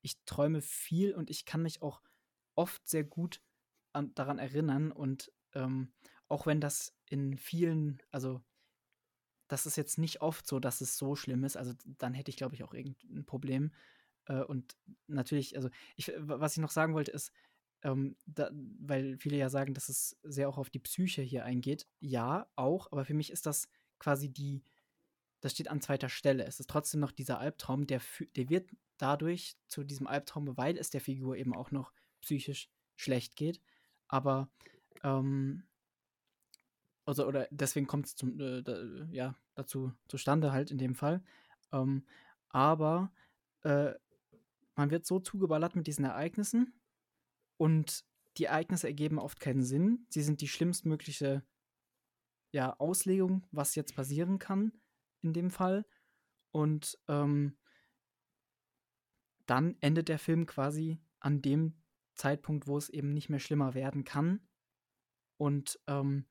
ich 0.02 0.24
träume 0.24 0.60
viel 0.60 1.14
und 1.14 1.30
ich 1.30 1.44
kann 1.44 1.62
mich 1.62 1.82
auch 1.82 2.02
oft 2.56 2.84
sehr 2.88 3.04
gut 3.04 3.40
an, 3.92 4.12
daran 4.16 4.40
erinnern 4.40 4.90
und 4.90 5.30
ähm, 5.52 5.92
auch 6.26 6.46
wenn 6.46 6.60
das 6.60 6.96
in 7.06 7.38
vielen, 7.38 8.02
also 8.10 8.42
das 9.46 9.66
ist 9.66 9.76
jetzt 9.76 9.98
nicht 9.98 10.20
oft 10.20 10.48
so, 10.48 10.58
dass 10.58 10.80
es 10.80 10.98
so 10.98 11.14
schlimm 11.14 11.44
ist. 11.44 11.56
Also 11.56 11.72
dann 11.84 12.12
hätte 12.12 12.30
ich, 12.30 12.36
glaube 12.36 12.56
ich, 12.56 12.64
auch 12.64 12.74
irgendein 12.74 13.24
Problem. 13.24 13.72
Äh, 14.24 14.42
und 14.42 14.76
natürlich, 15.06 15.54
also 15.54 15.70
ich, 15.94 16.12
was 16.18 16.56
ich 16.56 16.60
noch 16.60 16.72
sagen 16.72 16.94
wollte, 16.94 17.12
ist, 17.12 17.30
ähm, 17.82 18.16
da, 18.26 18.50
weil 18.80 19.16
viele 19.18 19.36
ja 19.36 19.48
sagen, 19.48 19.74
dass 19.74 19.88
es 19.88 20.18
sehr 20.24 20.48
auch 20.48 20.58
auf 20.58 20.70
die 20.70 20.80
Psyche 20.80 21.22
hier 21.22 21.44
eingeht. 21.44 21.86
Ja, 22.00 22.50
auch, 22.56 22.90
aber 22.90 23.04
für 23.04 23.14
mich 23.14 23.30
ist 23.30 23.46
das 23.46 23.68
quasi 24.04 24.28
die, 24.28 24.62
das 25.40 25.52
steht 25.52 25.68
an 25.68 25.80
zweiter 25.80 26.10
Stelle. 26.10 26.44
Es 26.44 26.60
ist 26.60 26.68
trotzdem 26.68 27.00
noch 27.00 27.10
dieser 27.10 27.38
Albtraum, 27.38 27.86
der, 27.86 28.02
der 28.36 28.50
wird 28.50 28.70
dadurch 28.98 29.56
zu 29.66 29.82
diesem 29.82 30.06
Albtraum, 30.06 30.56
weil 30.58 30.76
es 30.76 30.90
der 30.90 31.00
Figur 31.00 31.36
eben 31.36 31.54
auch 31.54 31.70
noch 31.70 31.92
psychisch 32.20 32.68
schlecht 32.96 33.34
geht. 33.34 33.62
Aber 34.06 34.50
ähm, 35.02 35.64
also, 37.06 37.26
oder 37.26 37.48
deswegen 37.50 37.86
kommt 37.86 38.06
es 38.06 38.22
äh, 38.22 38.62
da, 38.62 38.76
ja, 39.10 39.34
dazu 39.54 39.92
zustande 40.08 40.52
halt 40.52 40.70
in 40.70 40.78
dem 40.78 40.94
Fall. 40.94 41.22
Ähm, 41.72 42.04
aber 42.50 43.10
äh, 43.62 43.92
man 44.76 44.90
wird 44.90 45.06
so 45.06 45.18
zugeballert 45.18 45.76
mit 45.76 45.86
diesen 45.86 46.04
Ereignissen 46.04 46.74
und 47.56 48.04
die 48.36 48.44
Ereignisse 48.44 48.86
ergeben 48.86 49.18
oft 49.18 49.40
keinen 49.40 49.62
Sinn. 49.62 50.06
Sie 50.10 50.22
sind 50.22 50.42
die 50.42 50.48
schlimmstmögliche 50.48 51.42
ja, 52.54 52.78
Auslegung, 52.78 53.44
was 53.50 53.74
jetzt 53.74 53.96
passieren 53.96 54.38
kann 54.38 54.72
in 55.22 55.32
dem 55.32 55.50
Fall. 55.50 55.84
Und 56.52 56.96
ähm, 57.08 57.58
dann 59.46 59.76
endet 59.80 60.08
der 60.08 60.20
Film 60.20 60.46
quasi 60.46 61.00
an 61.18 61.42
dem 61.42 61.82
Zeitpunkt, 62.14 62.68
wo 62.68 62.78
es 62.78 62.88
eben 62.88 63.12
nicht 63.12 63.28
mehr 63.28 63.40
schlimmer 63.40 63.74
werden 63.74 64.04
kann. 64.04 64.46
Und 65.36 65.80
ähm, 65.88 66.26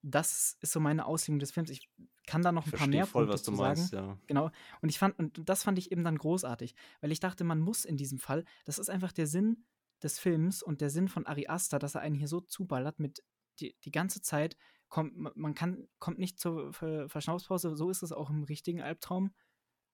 das 0.00 0.56
ist 0.60 0.72
so 0.72 0.80
meine 0.80 1.04
Auslegung 1.04 1.38
des 1.38 1.50
Films. 1.50 1.68
Ich 1.68 1.90
kann 2.26 2.40
da 2.40 2.50
noch 2.50 2.64
ein 2.64 2.72
paar 2.72 2.86
mehr 2.86 3.04
voll, 3.04 3.24
Punkte 3.26 3.34
was 3.34 3.42
du 3.42 3.52
meinst, 3.52 3.90
sagen. 3.90 4.06
ja. 4.08 4.18
Genau. 4.26 4.50
Und 4.80 4.88
ich 4.88 4.98
fand, 4.98 5.18
und 5.18 5.46
das 5.46 5.64
fand 5.64 5.78
ich 5.78 5.92
eben 5.92 6.02
dann 6.02 6.16
großartig, 6.16 6.74
weil 7.02 7.12
ich 7.12 7.20
dachte, 7.20 7.44
man 7.44 7.60
muss 7.60 7.84
in 7.84 7.98
diesem 7.98 8.18
Fall, 8.18 8.44
das 8.64 8.78
ist 8.78 8.88
einfach 8.88 9.12
der 9.12 9.26
Sinn 9.26 9.66
des 10.02 10.18
Films 10.18 10.62
und 10.62 10.80
der 10.80 10.88
Sinn 10.88 11.08
von 11.08 11.26
Ari 11.26 11.48
Aster, 11.48 11.78
dass 11.78 11.94
er 11.94 12.00
einen 12.00 12.14
hier 12.14 12.28
so 12.28 12.40
zuballert 12.40 13.00
mit 13.00 13.22
die, 13.60 13.76
die 13.84 13.90
ganze 13.90 14.22
Zeit 14.22 14.56
kommt, 14.88 15.16
ma- 15.16 15.32
man 15.34 15.54
kann, 15.54 15.88
kommt 15.98 16.18
nicht 16.18 16.38
zur 16.38 16.72
Ver 16.72 17.08
Verschnaufspause, 17.08 17.76
so 17.76 17.90
ist 17.90 18.02
es 18.02 18.12
auch 18.12 18.30
im 18.30 18.42
richtigen 18.44 18.82
Albtraum. 18.82 19.34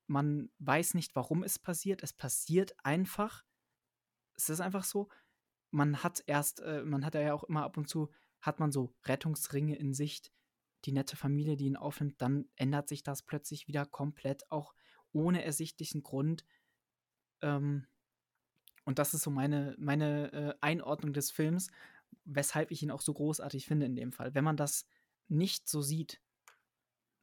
Man 0.06 0.50
weiß 0.58 0.94
nicht, 0.94 1.14
warum 1.16 1.42
es 1.42 1.58
passiert. 1.58 2.02
Es 2.02 2.12
passiert 2.12 2.74
einfach. 2.84 3.44
Es 4.36 4.48
ist 4.48 4.60
einfach 4.60 4.84
so. 4.84 5.08
Man 5.70 6.02
hat 6.02 6.22
erst, 6.26 6.60
äh, 6.60 6.82
man 6.84 7.04
hat 7.04 7.14
ja 7.14 7.34
auch 7.34 7.44
immer 7.44 7.64
ab 7.64 7.76
und 7.76 7.88
zu, 7.88 8.10
hat 8.40 8.60
man 8.60 8.70
so 8.70 8.94
Rettungsringe 9.04 9.76
in 9.76 9.94
Sicht, 9.94 10.32
die 10.84 10.92
nette 10.92 11.16
Familie, 11.16 11.56
die 11.56 11.66
ihn 11.66 11.76
aufnimmt, 11.76 12.20
dann 12.20 12.48
ändert 12.56 12.88
sich 12.88 13.02
das 13.02 13.22
plötzlich 13.22 13.66
wieder 13.68 13.86
komplett, 13.86 14.50
auch 14.50 14.74
ohne 15.12 15.42
ersichtlichen 15.44 16.02
Grund. 16.02 16.44
Ähm, 17.40 17.86
und 18.84 18.98
das 18.98 19.14
ist 19.14 19.22
so 19.22 19.30
meine, 19.30 19.74
meine 19.78 20.32
äh, 20.32 20.54
Einordnung 20.60 21.14
des 21.14 21.30
Films, 21.30 21.70
weshalb 22.24 22.70
ich 22.70 22.82
ihn 22.82 22.90
auch 22.90 23.00
so 23.00 23.14
großartig 23.14 23.66
finde 23.66 23.86
in 23.86 23.96
dem 23.96 24.12
Fall. 24.12 24.34
Wenn 24.34 24.44
man 24.44 24.56
das 24.56 24.86
nicht 25.28 25.68
so 25.68 25.82
sieht, 25.82 26.20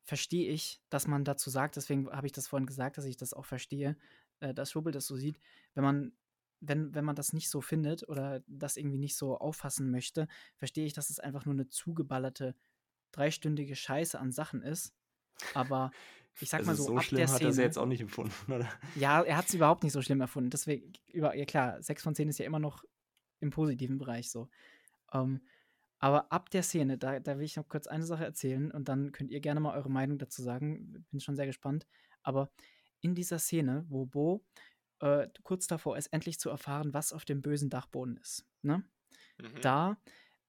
verstehe 0.03 0.51
ich, 0.51 0.81
dass 0.89 1.07
man 1.07 1.23
dazu 1.23 1.49
sagt, 1.49 1.75
deswegen 1.75 2.09
habe 2.09 2.27
ich 2.27 2.33
das 2.33 2.47
vorhin 2.47 2.65
gesagt, 2.65 2.97
dass 2.97 3.05
ich 3.05 3.17
das 3.17 3.33
auch 3.33 3.45
verstehe, 3.45 3.97
äh, 4.39 4.53
dass 4.53 4.71
Schubel 4.71 4.91
das 4.91 5.05
so 5.05 5.15
sieht, 5.15 5.39
wenn 5.73 5.83
man, 5.83 6.11
wenn, 6.59 6.93
wenn 6.93 7.05
man 7.05 7.15
das 7.15 7.33
nicht 7.33 7.49
so 7.49 7.61
findet 7.61 8.07
oder 8.07 8.43
das 8.47 8.77
irgendwie 8.77 8.97
nicht 8.97 9.15
so 9.15 9.37
auffassen 9.37 9.91
möchte, 9.91 10.27
verstehe 10.57 10.85
ich, 10.85 10.93
dass 10.93 11.09
es 11.09 11.19
einfach 11.19 11.45
nur 11.45 11.53
eine 11.53 11.67
zugeballerte 11.67 12.55
dreistündige 13.11 13.75
Scheiße 13.75 14.19
an 14.19 14.31
Sachen 14.31 14.61
ist. 14.63 14.93
Aber 15.53 15.91
ich 16.39 16.49
sag 16.49 16.63
mal 16.65 16.71
also 16.71 16.83
so, 16.83 16.89
so 16.89 16.97
ab 16.97 17.03
schlimm 17.03 17.17
der 17.17 17.27
hat 17.27 17.35
Szene, 17.35 17.49
er 17.49 17.53
sie 17.53 17.61
jetzt 17.61 17.77
auch 17.77 17.85
nicht 17.85 18.01
empfunden, 18.01 18.51
oder? 18.51 18.69
ja, 18.95 19.21
er 19.21 19.37
hat 19.37 19.47
es 19.47 19.53
überhaupt 19.53 19.83
nicht 19.83 19.93
so 19.93 20.01
schlimm 20.01 20.21
erfunden. 20.21 20.49
Deswegen, 20.49 20.93
über, 21.07 21.35
ja 21.35 21.45
klar, 21.45 21.81
6 21.81 22.03
von 22.03 22.15
10 22.15 22.29
ist 22.29 22.39
ja 22.39 22.45
immer 22.45 22.59
noch 22.59 22.83
im 23.39 23.49
positiven 23.49 23.97
Bereich 23.97 24.29
so. 24.29 24.49
Ähm, 25.13 25.41
aber 25.99 26.31
ab 26.31 26.49
der 26.49 26.63
Szene, 26.63 26.97
da, 26.97 27.19
da 27.19 27.37
will 27.37 27.45
ich 27.45 27.55
noch 27.55 27.67
kurz 27.67 27.87
eine 27.87 28.05
Sache 28.05 28.25
erzählen 28.25 28.71
und 28.71 28.89
dann 28.89 29.11
könnt 29.11 29.31
ihr 29.31 29.39
gerne 29.39 29.59
mal 29.59 29.75
eure 29.75 29.91
Meinung 29.91 30.17
dazu 30.17 30.41
sagen. 30.41 31.05
Bin 31.11 31.19
schon 31.19 31.35
sehr 31.35 31.45
gespannt. 31.45 31.87
Aber 32.23 32.51
in 33.01 33.13
dieser 33.13 33.39
Szene, 33.39 33.85
wo 33.87 34.05
Bo 34.05 34.43
äh, 34.99 35.27
kurz 35.43 35.67
davor 35.67 35.97
ist, 35.97 36.07
endlich 36.07 36.39
zu 36.39 36.49
erfahren, 36.49 36.93
was 36.93 37.13
auf 37.13 37.25
dem 37.25 37.41
bösen 37.41 37.69
Dachboden 37.69 38.17
ist, 38.17 38.45
ne? 38.61 38.83
Mhm. 39.39 39.61
da 39.61 39.97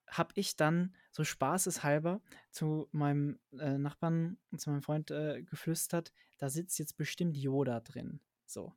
habe 0.07 0.33
ich 0.37 0.57
dann 0.57 0.94
so 1.11 1.25
spaßeshalber 1.25 2.20
zu 2.51 2.88
meinem 2.92 3.38
äh, 3.59 3.79
Nachbarn, 3.79 4.38
zu 4.57 4.70
meinem 4.70 4.83
Freund 4.83 5.11
äh, 5.11 5.42
geflüstert, 5.42 6.12
da 6.38 6.51
sitzt 6.51 6.79
jetzt 6.79 6.96
bestimmt 6.96 7.37
Yoda 7.37 7.81
drin. 7.81 8.20
So. 8.46 8.75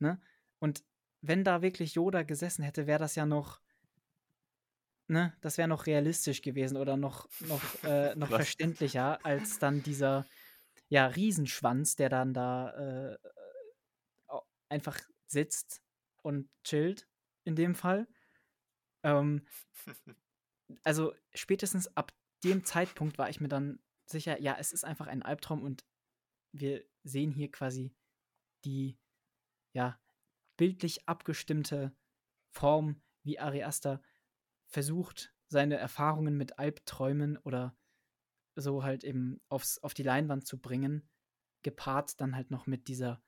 Ne? 0.00 0.20
Und 0.58 0.84
wenn 1.20 1.44
da 1.44 1.62
wirklich 1.62 1.94
Yoda 1.94 2.22
gesessen 2.22 2.62
hätte, 2.64 2.86
wäre 2.86 2.98
das 2.98 3.14
ja 3.14 3.26
noch, 3.26 3.60
ne, 5.08 5.36
das 5.40 5.58
wäre 5.58 5.68
noch 5.68 5.86
realistisch 5.86 6.42
gewesen 6.42 6.76
oder 6.76 6.96
noch, 6.96 7.28
noch, 7.40 7.84
äh, 7.84 8.14
noch 8.14 8.28
verständlicher 8.28 9.24
als 9.24 9.58
dann 9.58 9.82
dieser, 9.82 10.26
ja, 10.88 11.06
Riesenschwanz, 11.06 11.96
der 11.96 12.08
dann 12.08 12.34
da 12.34 13.12
äh, 13.12 13.18
einfach 14.68 14.98
sitzt 15.26 15.82
und 16.22 16.50
chillt, 16.64 17.08
in 17.44 17.56
dem 17.56 17.74
Fall. 17.74 18.06
Ähm, 19.02 19.46
also 20.84 21.14
spätestens 21.34 21.94
ab 21.96 22.12
dem 22.44 22.64
Zeitpunkt 22.64 23.18
war 23.18 23.30
ich 23.30 23.40
mir 23.40 23.48
dann 23.48 23.80
sicher, 24.06 24.40
ja, 24.40 24.56
es 24.58 24.72
ist 24.72 24.84
einfach 24.84 25.06
ein 25.06 25.22
Albtraum 25.22 25.62
und 25.62 25.84
wir 26.52 26.84
sehen 27.04 27.32
hier 27.32 27.50
quasi 27.50 27.94
die, 28.64 28.98
ja, 29.74 30.00
bildlich 30.56 31.08
abgestimmte 31.08 31.94
Form, 32.50 33.02
wie 33.22 33.38
Ari 33.38 33.62
Aster 33.62 34.02
versucht, 34.68 35.34
seine 35.48 35.76
Erfahrungen 35.76 36.36
mit 36.36 36.58
Albträumen 36.58 37.38
oder 37.38 37.76
so 38.54 38.82
halt 38.82 39.04
eben 39.04 39.40
aufs, 39.48 39.78
auf 39.78 39.94
die 39.94 40.02
Leinwand 40.02 40.46
zu 40.46 40.60
bringen, 40.60 41.08
gepaart 41.62 42.20
dann 42.20 42.36
halt 42.36 42.50
noch 42.50 42.66
mit 42.66 42.88
dieser, 42.88 43.22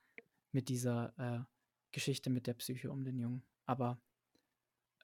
mit 0.53 0.68
dieser 0.68 1.14
äh, 1.18 1.44
Geschichte 1.92 2.31
mit 2.31 2.46
der 2.46 2.55
Psyche 2.55 2.90
um 2.90 3.05
den 3.05 3.18
Jungen. 3.18 3.44
Aber 3.66 4.00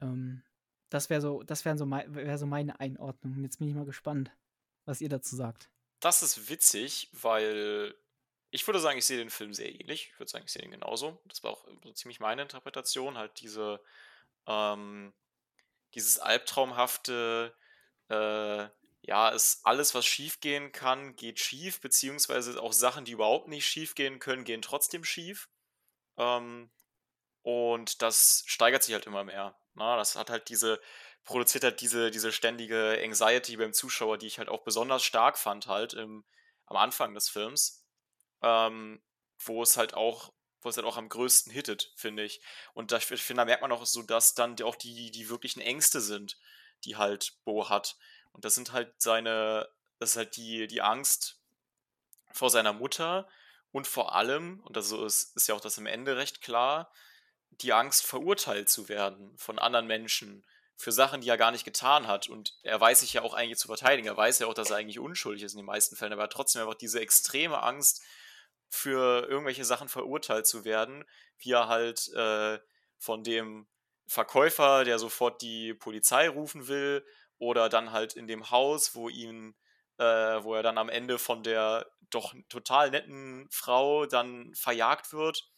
ähm, 0.01 0.43
das 0.89 1.11
wäre 1.11 1.21
so, 1.21 1.43
das 1.43 1.65
wäre 1.65 1.77
so, 1.77 1.87
mei 1.87 2.05
wär 2.09 2.39
so 2.39 2.47
meine 2.47 2.79
Einordnung. 2.81 3.35
Und 3.35 3.43
jetzt 3.43 3.59
bin 3.59 3.69
ich 3.69 3.75
mal 3.75 3.85
gespannt, 3.85 4.31
was 4.85 5.01
ihr 5.01 5.09
dazu 5.09 5.37
sagt. 5.37 5.71
Das 6.01 6.23
ist 6.23 6.49
witzig, 6.49 7.09
weil 7.13 7.95
ich 8.51 8.67
würde 8.67 8.81
sagen, 8.81 8.99
ich 8.99 9.05
sehe 9.05 9.19
den 9.19 9.31
Film 9.31 9.53
sehr 9.53 9.73
ähnlich. 9.81 10.11
Ich 10.13 10.19
würde 10.21 10.31
sagen, 10.31 10.45
ich 10.45 10.53
sehe 10.53 10.63
den 10.63 10.71
genauso. 10.71 11.21
Das 11.25 11.43
war 11.43 11.53
auch 11.53 11.67
so 11.83 11.93
ziemlich 11.93 12.21
meine 12.21 12.43
Interpretation. 12.43 13.19
Halt 13.19 13.41
diese, 13.41 13.81
ähm, 14.47 15.13
dieses 15.97 16.19
albtraumhafte, 16.19 17.57
äh, 18.09 18.69
ja, 19.03 19.29
ist 19.31 19.61
alles, 19.65 19.95
was 19.95 20.07
schief 20.07 20.41
gehen 20.41 20.73
kann, 20.73 21.17
geht 21.17 21.41
schief, 21.41 21.81
beziehungsweise 21.81 22.61
auch 22.63 22.73
Sachen, 22.73 23.05
die 23.05 23.13
überhaupt 23.13 23.49
nicht 23.49 23.67
schief 23.67 23.95
gehen 23.95 24.19
können, 24.19 24.45
gehen 24.45 24.63
trotzdem 24.63 25.05
schief. 25.05 25.49
Ähm, 26.19 26.71
und 27.43 28.03
das 28.03 28.45
steigert 28.47 28.83
sich 28.83 28.95
halt 28.95 29.07
immer 29.07 29.25
mehr. 29.25 29.57
Na, 29.75 29.97
das 29.97 30.17
hat 30.17 30.31
halt 30.31 30.49
diese, 30.49 30.81
produziert 31.25 31.65
halt 31.65 31.81
diese, 31.81 32.11
diese 32.11 32.33
ständige 32.33 33.01
Anxiety 33.03 33.57
beim 33.57 33.73
Zuschauer, 33.73 34.19
die 34.19 34.27
ich 34.27 34.39
halt 34.39 34.49
auch 34.49 34.65
besonders 34.65 35.05
stark 35.05 35.39
fand, 35.39 35.67
halt 35.67 35.95
im, 35.95 36.25
am 36.67 36.77
Anfang 36.77 37.15
des 37.15 37.29
Films. 37.29 37.85
Ähm, 38.43 39.03
wo 39.45 39.63
es 39.63 39.77
halt 39.77 39.95
auch, 39.95 40.33
wo 40.67 40.71
es 40.71 40.77
halt 40.77 40.87
auch 40.87 40.97
am 40.97 41.09
größten 41.09 41.53
hittet, 41.53 41.93
finde 41.95 42.25
ich. 42.25 42.41
Und 42.75 42.93
da, 42.93 42.97
ich 42.99 43.05
finde, 43.05 43.41
da 43.41 43.45
merkt 43.45 43.63
man 43.63 43.73
auch 43.73 43.87
so, 43.87 44.03
dass 44.03 44.35
dann 44.35 44.61
auch 44.63 44.75
die, 44.75 45.11
die 45.13 45.29
wirklichen 45.29 45.61
Ängste 45.61 46.01
sind, 46.01 46.37
die 46.85 46.97
halt 46.97 47.35
Bo 47.45 47.69
hat. 47.71 47.97
Und 48.33 48.45
das 48.45 48.57
sind 48.57 48.73
halt 48.73 48.93
seine, 48.99 49.69
das 49.99 50.11
ist 50.11 50.17
halt 50.17 50.37
die, 50.37 50.67
die 50.67 50.83
Angst 50.83 51.39
vor 52.33 52.51
seiner 52.51 52.73
Mutter 52.73 53.29
und 53.71 53.87
vor 53.87 54.15
allem, 54.15 54.61
und 54.65 54.77
das 54.77 54.91
ist, 54.91 55.37
ist 55.37 55.47
ja 55.49 55.55
auch 55.55 55.61
das 55.61 55.79
am 55.79 55.87
Ende 55.87 56.17
recht 56.17 56.43
klar, 56.43 56.91
die 57.51 57.73
Angst, 57.73 58.05
verurteilt 58.05 58.69
zu 58.69 58.89
werden 58.89 59.39
von 59.39 59.59
anderen 59.59 59.87
Menschen 59.87 60.45
für 60.77 60.93
Sachen, 60.93 61.21
die 61.21 61.29
er 61.29 61.39
gar 61.39 61.53
nicht 61.53 61.65
getan 61.65 62.09
hat. 62.09 62.29
Und 62.29 62.59
er 62.63 62.81
weiß 62.81 63.01
sich 63.01 63.13
ja 63.13 63.23
auch 63.23 63.35
eigentlich 63.35 63.59
zu 63.59 63.69
verteidigen. 63.69 64.09
Er 64.09 64.17
weiß 64.17 64.41
ja 64.41 64.49
auch, 64.49 64.55
dass 64.55 64.71
er 64.71 64.77
eigentlich 64.77 64.99
unschuldig 64.99 65.45
ist 65.45 65.53
in 65.53 65.59
den 65.59 65.67
meisten 65.67 65.95
Fällen, 65.95 66.13
aber 66.13 66.23
er 66.23 66.25
hat 66.25 66.33
trotzdem 66.33 66.63
einfach 66.63 66.75
diese 66.75 67.01
extreme 67.01 67.63
Angst, 67.63 68.03
für 68.69 69.27
irgendwelche 69.29 69.65
Sachen 69.65 69.89
verurteilt 69.89 70.47
zu 70.47 70.65
werden, 70.65 71.05
wie 71.39 71.53
er 71.53 71.69
halt 71.69 72.09
äh, 72.15 72.59
von 72.99 73.23
dem 73.23 73.67
Verkäufer, 74.07 74.85
der 74.85 74.99
sofort 74.99 75.43
die 75.43 75.75
Polizei 75.75 76.29
rufen 76.29 76.69
will, 76.69 77.05
oder 77.39 77.69
dann 77.69 77.93
halt 77.93 78.15
in 78.15 78.27
dem 78.27 78.51
Haus, 78.51 78.95
wo 78.95 79.09
ihn, 79.09 79.55
äh, 79.99 80.05
wo 80.05 80.55
er 80.55 80.63
dann 80.63 80.79
am 80.79 80.89
Ende 80.89 81.19
von 81.19 81.43
der 81.43 81.87
doch 82.11 82.35
total 82.49 82.91
netten 82.91 83.49
Frau 83.51 84.07
dann 84.07 84.55
verjagt 84.55 85.13
wird. 85.13 85.51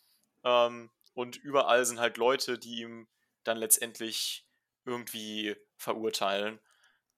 Ähm, 0.45 0.91
und 1.15 1.37
überall 1.37 1.85
sind 1.85 2.01
halt 2.01 2.17
Leute, 2.17 2.59
die 2.59 2.81
ihm 2.81 3.09
dann 3.45 3.59
letztendlich 3.59 4.47
irgendwie 4.85 5.57
verurteilen 5.77 6.61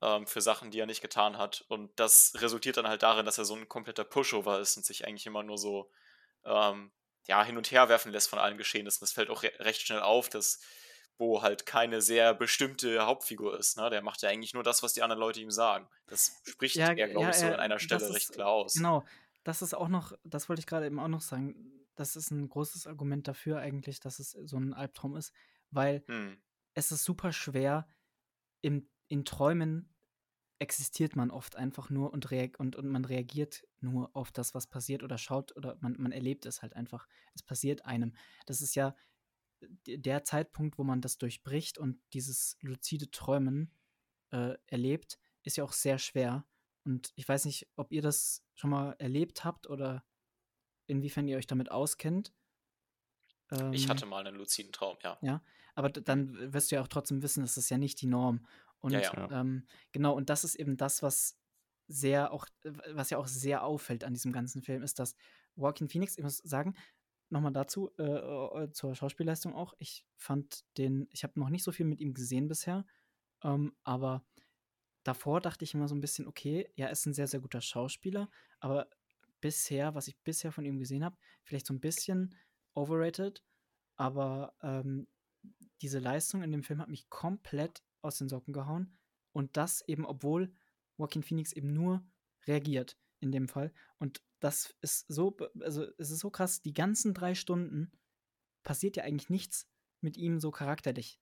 ähm, 0.03 0.27
für 0.27 0.41
Sachen, 0.41 0.71
die 0.71 0.79
er 0.81 0.87
nicht 0.87 1.03
getan 1.03 1.37
hat. 1.39 1.65
Und 1.69 1.91
das 1.99 2.33
resultiert 2.37 2.77
dann 2.77 2.89
halt 2.89 3.03
darin, 3.03 3.27
dass 3.27 3.39
er 3.39 3.45
so 3.45 3.55
ein 3.55 3.69
kompletter 3.69 4.05
Pushover 4.05 4.59
ist 4.61 4.77
und 4.77 4.85
sich 4.87 5.07
eigentlich 5.07 5.27
immer 5.27 5.43
nur 5.43 5.59
so 5.59 5.91
ähm, 6.45 6.91
ja, 7.27 7.45
hin 7.45 7.57
und 7.59 7.71
her 7.71 7.89
werfen 7.89 8.11
lässt 8.13 8.29
von 8.31 8.39
allen 8.39 8.57
Geschehnissen. 8.59 9.01
Das 9.01 9.13
fällt 9.13 9.31
auch 9.31 9.43
re 9.43 9.53
recht 9.59 9.83
schnell 9.83 10.01
auf, 10.01 10.29
dass 10.31 10.61
Bo 11.19 11.43
halt 11.43 11.67
keine 11.67 12.01
sehr 12.01 12.33
bestimmte 12.33 13.05
Hauptfigur 13.05 13.59
ist. 13.59 13.77
Ne? 13.77 13.91
Der 13.91 14.01
macht 14.01 14.23
ja 14.23 14.31
eigentlich 14.31 14.55
nur 14.55 14.63
das, 14.63 14.83
was 14.83 14.95
die 14.95 15.03
anderen 15.03 15.21
Leute 15.21 15.41
ihm 15.41 15.51
sagen. 15.51 15.87
Das 16.07 16.41
spricht 16.45 16.77
Ja, 16.77 16.87
er, 16.95 16.95
glaube 17.09 17.21
ja, 17.21 17.29
ich, 17.31 17.37
so 17.37 17.45
er- 17.47 17.55
an 17.55 17.61
einer 17.61 17.79
Stelle 17.79 18.03
ist- 18.07 18.15
recht 18.15 18.33
klar 18.33 18.49
aus. 18.49 18.73
Genau, 18.75 19.05
das 19.45 19.61
ist 19.61 19.75
auch 19.75 19.89
noch, 19.89 20.13
das 20.25 20.49
wollte 20.49 20.61
ich 20.61 20.67
gerade 20.67 20.87
eben 20.87 20.99
auch 20.99 21.09
noch 21.09 21.21
sagen. 21.21 21.87
Das 21.95 22.17
ist 22.17 22.31
ein 22.31 22.49
großes 22.49 22.87
Argument 22.87 23.29
dafür 23.29 23.59
eigentlich, 23.59 24.01
dass 24.01 24.19
es 24.19 24.31
so 24.31 24.57
ein 24.57 24.73
Albtraum 24.73 25.17
ist, 25.17 25.35
weil 25.71 26.03
Hm. 26.07 26.41
es 26.73 26.91
ist 26.91 27.05
super 27.05 27.33
schwer, 27.35 27.87
im, 28.63 28.89
in 29.11 29.25
Träumen 29.25 29.93
existiert 30.61 31.17
man 31.17 31.31
oft 31.31 31.57
einfach 31.57 31.91
nur 31.91 32.13
und, 32.13 32.31
und, 32.59 32.77
und 32.77 32.89
man 32.89 33.05
reagiert 33.05 33.67
nur 33.81 34.15
auf 34.15 34.31
das, 34.31 34.55
was 34.55 34.67
passiert 34.67 35.03
oder 35.03 35.19
schaut 35.19 35.57
oder 35.57 35.77
man, 35.81 35.97
man 35.99 36.13
erlebt 36.13 36.47
es 36.47 36.63
halt 36.63 36.77
einfach. 36.77 37.09
Es 37.35 37.43
passiert 37.43 37.85
einem. 37.85 38.15
Das 38.47 38.61
ist 38.61 38.77
ja 38.77 38.95
der 39.87 40.25
Zeitpunkt, 40.25 40.79
wo 40.79 40.85
man 40.85 41.01
das 41.01 41.19
durchbricht 41.19 41.79
und 41.79 42.01
dieses 42.13 42.57
luzide 42.61 43.11
Träumen 43.11 43.75
äh, 44.31 44.55
erlebt, 44.67 45.19
ist 45.43 45.57
ja 45.57 45.65
auch 45.65 45.73
sehr 45.73 45.99
schwer. 45.99 46.47
Und 46.85 47.13
ich 47.17 47.29
weiß 47.29 47.47
nicht, 47.47 47.69
ob 47.77 47.93
ihr 47.93 48.03
das 48.03 48.45
schon 48.55 48.71
mal 48.71 48.93
erlebt 48.99 49.45
habt 49.45 49.69
oder 49.69 50.05
inwiefern 50.87 51.27
ihr 51.27 51.37
euch 51.37 51.47
damit 51.47 51.71
auskennt. 51.71 52.33
Ähm, 53.51 53.73
ich 53.73 53.89
hatte 53.89 54.07
mal 54.07 54.27
einen 54.27 54.37
luziden 54.37 54.73
Traum, 54.73 54.97
ja. 55.03 55.19
Ja, 55.23 55.43
aber 55.75 55.89
dann 55.89 56.53
wirst 56.53 56.71
du 56.71 56.77
ja 56.77 56.83
auch 56.83 56.89
trotzdem 56.89 57.23
wissen, 57.23 57.43
das 57.43 57.57
ist 57.57 57.71
ja 57.71 57.79
nicht 57.79 58.01
die 58.01 58.07
Norm. 58.07 58.47
Und 58.81 58.93
ja, 58.93 59.01
ja. 59.01 59.41
Ähm, 59.41 59.67
genau, 59.93 60.15
und 60.15 60.31
das 60.31 60.45
ist 60.45 60.55
eben 60.55 60.77
das, 60.77 61.03
was 61.03 61.37
sehr 61.87 62.33
auch, 62.33 62.47
was 62.93 63.11
ja 63.11 63.19
auch 63.19 63.27
sehr 63.27 63.65
auffällt 63.65 64.05
an 64.05 64.15
diesem 64.15 64.33
ganzen 64.33 64.63
Film, 64.63 64.83
ist, 64.83 64.99
dass 64.99 65.15
Joaquin 65.57 65.89
Phoenix, 65.89 66.17
ich 66.17 66.23
muss 66.23 66.39
sagen, 66.39 66.75
nochmal 67.31 67.53
dazu, 67.53 67.91
äh, 67.99 68.03
äh, 68.03 68.73
zur 68.73 68.95
Schauspielleistung 68.95 69.55
auch, 69.55 69.75
ich 69.79 70.05
fand 70.17 70.65
den, 70.79 71.09
ich 71.11 71.25
habe 71.25 71.39
noch 71.39 71.51
nicht 71.51 71.65
so 71.65 71.73
viel 71.73 71.87
mit 71.87 72.01
ihm 72.01 72.15
gesehen 72.15 72.49
bisher, 72.49 72.87
ähm, 73.43 73.75
aber 73.83 74.25
davor 75.03 75.41
dachte 75.41 75.65
ich 75.65 75.75
immer 75.75 75.89
so 75.89 75.95
ein 75.95 76.01
bisschen, 76.01 76.27
okay, 76.27 76.71
er 76.77 76.91
ist 76.91 77.07
ein 77.07 77.15
sehr, 77.15 77.27
sehr 77.27 77.41
guter 77.41 77.61
Schauspieler, 77.61 78.31
aber 78.61 78.89
bisher, 79.41 79.95
was 79.95 80.09
ich 80.09 80.19
bisher 80.19 80.53
von 80.53 80.65
ihm 80.65 80.79
gesehen 80.79 81.05
habe, 81.05 81.17
vielleicht 81.43 81.67
so 81.67 81.75
ein 81.75 81.81
bisschen 81.81 82.35
overrated, 82.75 83.43
aber 83.97 84.55
ähm, 84.63 85.09
diese 85.83 85.99
Leistung 85.99 86.43
in 86.43 86.53
dem 86.53 86.63
Film 86.63 86.81
hat 86.81 86.89
mich 86.89 87.09
komplett 87.09 87.83
aus 88.03 88.19
den 88.19 88.29
Socken 88.29 88.53
gehauen 88.53 88.97
und 89.33 89.57
das 89.57 89.83
eben, 89.87 90.05
obwohl 90.07 90.53
Joaquin 90.99 91.23
Phoenix 91.23 91.53
eben 91.53 91.73
nur 91.73 92.05
reagiert 92.47 92.99
in 93.21 93.33
dem 93.33 93.49
Fall 93.49 93.73
und 93.99 94.23
das 94.41 94.75
ist 94.81 95.07
so, 95.09 95.37
also 95.61 95.87
es 95.99 96.11
ist 96.11 96.21
so 96.21 96.31
krass, 96.31 96.63
die 96.63 96.73
ganzen 96.73 97.13
drei 97.15 97.35
Stunden 97.35 97.93
passiert 98.63 98.97
ja 98.97 99.05
eigentlich 99.05 99.29
nichts 99.29 99.69
mit 100.01 100.17
ihm 100.17 100.41
so 100.41 100.51
charakterlich. 100.51 101.21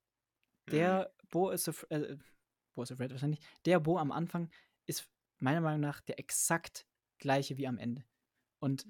Der 0.70 1.10
mhm. 1.22 1.28
Bo 1.30 1.50
ist, 1.50 1.68
äh, 1.90 2.16
Bo 2.74 2.82
ist 2.82 2.92
afraid 2.92 3.10
wahrscheinlich, 3.10 3.40
der 3.64 3.80
Bo 3.80 3.98
am 3.98 4.12
Anfang 4.12 4.50
ist 4.86 5.08
meiner 5.38 5.60
Meinung 5.60 5.80
nach 5.80 6.00
der 6.00 6.18
exakt 6.18 6.86
gleiche 7.18 7.56
wie 7.56 7.66
am 7.66 7.78
Ende. 7.78 8.04
Und 8.60 8.86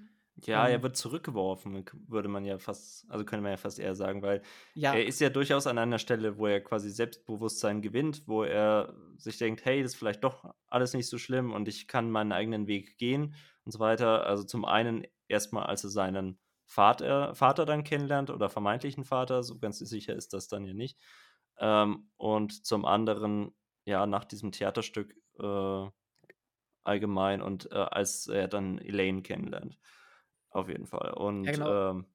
ja, 0.47 0.67
ähm, 0.67 0.73
er 0.73 0.83
wird 0.83 0.97
zurückgeworfen, 0.97 1.85
würde 2.07 2.29
man 2.29 2.45
ja 2.45 2.57
fast, 2.57 3.09
also 3.09 3.25
könnte 3.25 3.43
man 3.43 3.51
ja 3.51 3.57
fast 3.57 3.79
eher 3.79 3.95
sagen, 3.95 4.21
weil 4.21 4.41
ja. 4.73 4.93
er 4.93 5.05
ist 5.05 5.19
ja 5.19 5.29
durchaus 5.29 5.67
an 5.67 5.77
einer 5.77 5.99
Stelle, 5.99 6.37
wo 6.37 6.47
er 6.47 6.61
quasi 6.61 6.89
Selbstbewusstsein 6.89 7.81
gewinnt, 7.81 8.23
wo 8.27 8.43
er 8.43 8.93
sich 9.17 9.37
denkt, 9.37 9.65
hey, 9.65 9.81
das 9.81 9.93
ist 9.93 9.97
vielleicht 9.97 10.23
doch 10.23 10.53
alles 10.67 10.93
nicht 10.93 11.07
so 11.07 11.17
schlimm 11.17 11.51
und 11.51 11.67
ich 11.67 11.87
kann 11.87 12.11
meinen 12.11 12.31
eigenen 12.31 12.67
Weg 12.67 12.97
gehen 12.97 13.35
und 13.65 13.71
so 13.71 13.79
weiter. 13.79 14.25
Also 14.25 14.43
zum 14.43 14.65
einen 14.65 15.05
erstmal, 15.27 15.65
als 15.65 15.83
er 15.83 15.89
seinen 15.89 16.39
Vater, 16.65 17.33
Vater 17.33 17.65
dann 17.65 17.83
kennenlernt 17.83 18.29
oder 18.29 18.49
vermeintlichen 18.49 19.03
Vater, 19.03 19.43
so 19.43 19.57
ganz 19.57 19.79
sicher 19.79 20.15
ist 20.15 20.33
das 20.33 20.47
dann 20.47 20.65
ja 20.65 20.73
nicht. 20.73 20.99
Ähm, 21.57 22.09
und 22.17 22.65
zum 22.65 22.85
anderen, 22.85 23.55
ja, 23.85 24.05
nach 24.05 24.25
diesem 24.25 24.51
Theaterstück 24.51 25.15
äh, 25.39 25.87
allgemein 26.83 27.41
und 27.41 27.71
äh, 27.71 27.75
als 27.75 28.27
er 28.27 28.47
dann 28.47 28.77
Elaine 28.79 29.21
kennenlernt. 29.21 29.77
Auf 30.51 30.67
jeden 30.67 30.87
Fall. 30.87 31.13
Und 31.13 31.45
ja, 31.45 31.51
genau. 31.51 31.91
Ähm, 31.91 32.05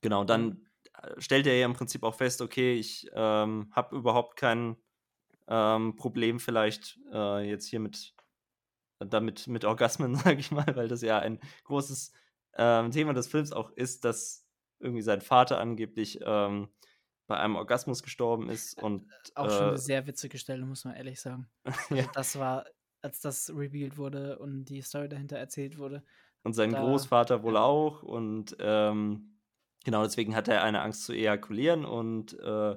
genau, 0.00 0.24
dann 0.24 0.66
äh, 1.02 1.20
stellt 1.20 1.46
er 1.46 1.56
ja 1.56 1.66
im 1.66 1.72
Prinzip 1.72 2.02
auch 2.02 2.14
fest, 2.14 2.42
okay, 2.42 2.74
ich 2.74 3.10
ähm, 3.14 3.70
habe 3.72 3.96
überhaupt 3.96 4.36
kein 4.36 4.76
ähm, 5.48 5.96
Problem 5.96 6.38
vielleicht 6.40 6.98
äh, 7.12 7.48
jetzt 7.48 7.66
hier 7.66 7.80
mit 7.80 8.14
damit 8.98 9.46
mit 9.48 9.64
Orgasmen, 9.64 10.14
sage 10.16 10.40
ich 10.40 10.50
mal, 10.50 10.66
weil 10.74 10.88
das 10.88 11.02
ja 11.02 11.18
ein 11.18 11.40
großes 11.64 12.12
ähm, 12.54 12.90
Thema 12.90 13.14
des 13.14 13.28
Films 13.28 13.52
auch 13.52 13.70
ist, 13.70 14.04
dass 14.04 14.46
irgendwie 14.80 15.02
sein 15.02 15.20
Vater 15.20 15.60
angeblich 15.60 16.20
ähm, 16.24 16.68
bei 17.26 17.38
einem 17.38 17.56
Orgasmus 17.56 18.02
gestorben 18.02 18.50
ist 18.50 18.82
und 18.82 19.10
auch 19.34 19.50
schon 19.50 19.62
eine 19.62 19.74
äh 19.74 19.78
sehr 19.78 20.06
witzige 20.06 20.38
Stelle, 20.38 20.66
muss 20.66 20.84
man 20.84 20.94
ehrlich 20.94 21.20
sagen. 21.20 21.48
Also 21.64 21.94
ja. 21.94 22.06
Das 22.14 22.38
war, 22.38 22.66
als 23.00 23.20
das 23.20 23.50
revealed 23.50 23.96
wurde 23.96 24.38
und 24.38 24.66
die 24.66 24.82
Story 24.82 25.08
dahinter 25.08 25.38
erzählt 25.38 25.78
wurde, 25.78 26.04
und 26.44 26.54
sein 26.54 26.72
da, 26.72 26.80
Großvater 26.80 27.42
wohl 27.42 27.56
auch. 27.56 28.02
Und 28.02 28.56
ähm, 28.60 29.38
genau 29.84 30.02
deswegen 30.02 30.34
hat 30.34 30.48
er 30.48 30.62
eine 30.62 30.82
Angst 30.82 31.04
zu 31.04 31.12
ejakulieren. 31.12 31.84
Und 31.84 32.38
äh, 32.40 32.76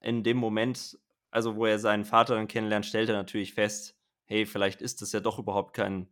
in 0.00 0.22
dem 0.22 0.36
Moment, 0.36 0.98
also 1.30 1.56
wo 1.56 1.66
er 1.66 1.78
seinen 1.78 2.04
Vater 2.04 2.34
dann 2.34 2.48
kennenlernt, 2.48 2.86
stellt 2.86 3.08
er 3.08 3.16
natürlich 3.16 3.54
fest, 3.54 3.96
hey, 4.26 4.46
vielleicht 4.46 4.82
ist 4.82 5.02
das 5.02 5.12
ja 5.12 5.20
doch 5.20 5.38
überhaupt 5.38 5.74
kein 5.74 6.08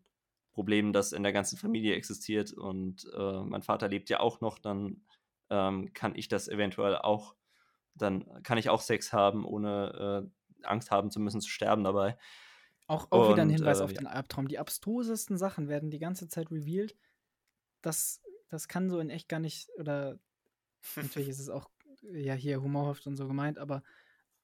Problem, 0.52 0.92
das 0.92 1.12
in 1.12 1.22
der 1.22 1.32
ganzen 1.32 1.56
Familie 1.58 1.94
existiert. 1.94 2.52
Und 2.52 3.10
äh, 3.16 3.42
mein 3.42 3.62
Vater 3.62 3.88
lebt 3.88 4.10
ja 4.10 4.20
auch 4.20 4.40
noch, 4.40 4.58
dann 4.58 5.02
ähm, 5.50 5.92
kann 5.94 6.14
ich 6.14 6.28
das 6.28 6.48
eventuell 6.48 6.96
auch, 6.96 7.34
dann 7.94 8.42
kann 8.42 8.58
ich 8.58 8.70
auch 8.70 8.80
Sex 8.80 9.12
haben, 9.12 9.44
ohne 9.44 10.30
äh, 10.62 10.66
Angst 10.66 10.90
haben 10.90 11.10
zu 11.10 11.20
müssen 11.20 11.40
zu 11.40 11.50
sterben 11.50 11.84
dabei. 11.84 12.16
Auch, 12.86 13.10
auch 13.10 13.26
und, 13.26 13.32
wieder 13.32 13.42
ein 13.42 13.50
Hinweis 13.50 13.80
äh, 13.80 13.84
auf 13.84 13.92
den 13.92 14.06
Albtraum. 14.06 14.48
Die 14.48 14.58
abstrusesten 14.58 15.38
Sachen 15.38 15.68
werden 15.68 15.90
die 15.90 15.98
ganze 15.98 16.28
Zeit 16.28 16.50
revealed. 16.50 16.96
Das, 17.80 18.22
das 18.48 18.68
kann 18.68 18.90
so 18.90 18.98
in 18.98 19.10
echt 19.10 19.28
gar 19.28 19.40
nicht, 19.40 19.70
oder 19.78 20.18
natürlich 20.96 21.28
ist 21.28 21.40
es 21.40 21.48
auch 21.48 21.70
ja 22.02 22.34
hier 22.34 22.62
humorhaft 22.62 23.06
und 23.06 23.16
so 23.16 23.26
gemeint, 23.26 23.58
aber 23.58 23.82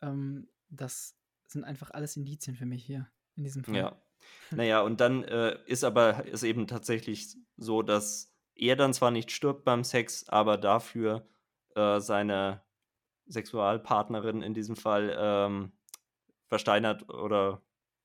ähm, 0.01 0.49
das 0.69 1.17
sind 1.47 1.65
einfach 1.65 1.91
alles 1.91 2.17
Indizien 2.17 2.57
für 2.57 2.67
mich 2.67 2.85
hier 2.85 3.11
in 3.37 3.45
diesem 3.45 3.65
Fall. 3.65 3.77
Ja. 3.77 4.03
Naja, 4.51 4.81
und 4.81 5.01
dann 5.01 5.25
äh, 5.25 5.59
ist 5.67 5.85
aber 5.85 6.27
ist 6.27 6.43
eben 6.43 6.67
tatsächlich 6.67 7.37
so, 7.57 7.83
dass 7.83 8.35
er 8.55 8.77
dann 8.77 8.93
zwar 8.93 9.11
nicht 9.11 9.31
stirbt 9.31 9.65
beim 9.65 9.85
Sex, 9.85 10.29
aber 10.29 10.57
dafür 10.57 11.29
äh, 11.75 12.01
seine 12.01 12.63
Sexualpartnerin 13.27 14.43
in 14.43 14.55
diesem 14.55 14.77
Fall 14.77 15.17
ähm, 15.19 15.73
versteinert 16.47 17.09
oder 17.09 17.63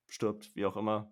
stirbt, 0.07 0.55
wie 0.55 0.65
auch 0.65 0.77
immer, 0.77 1.11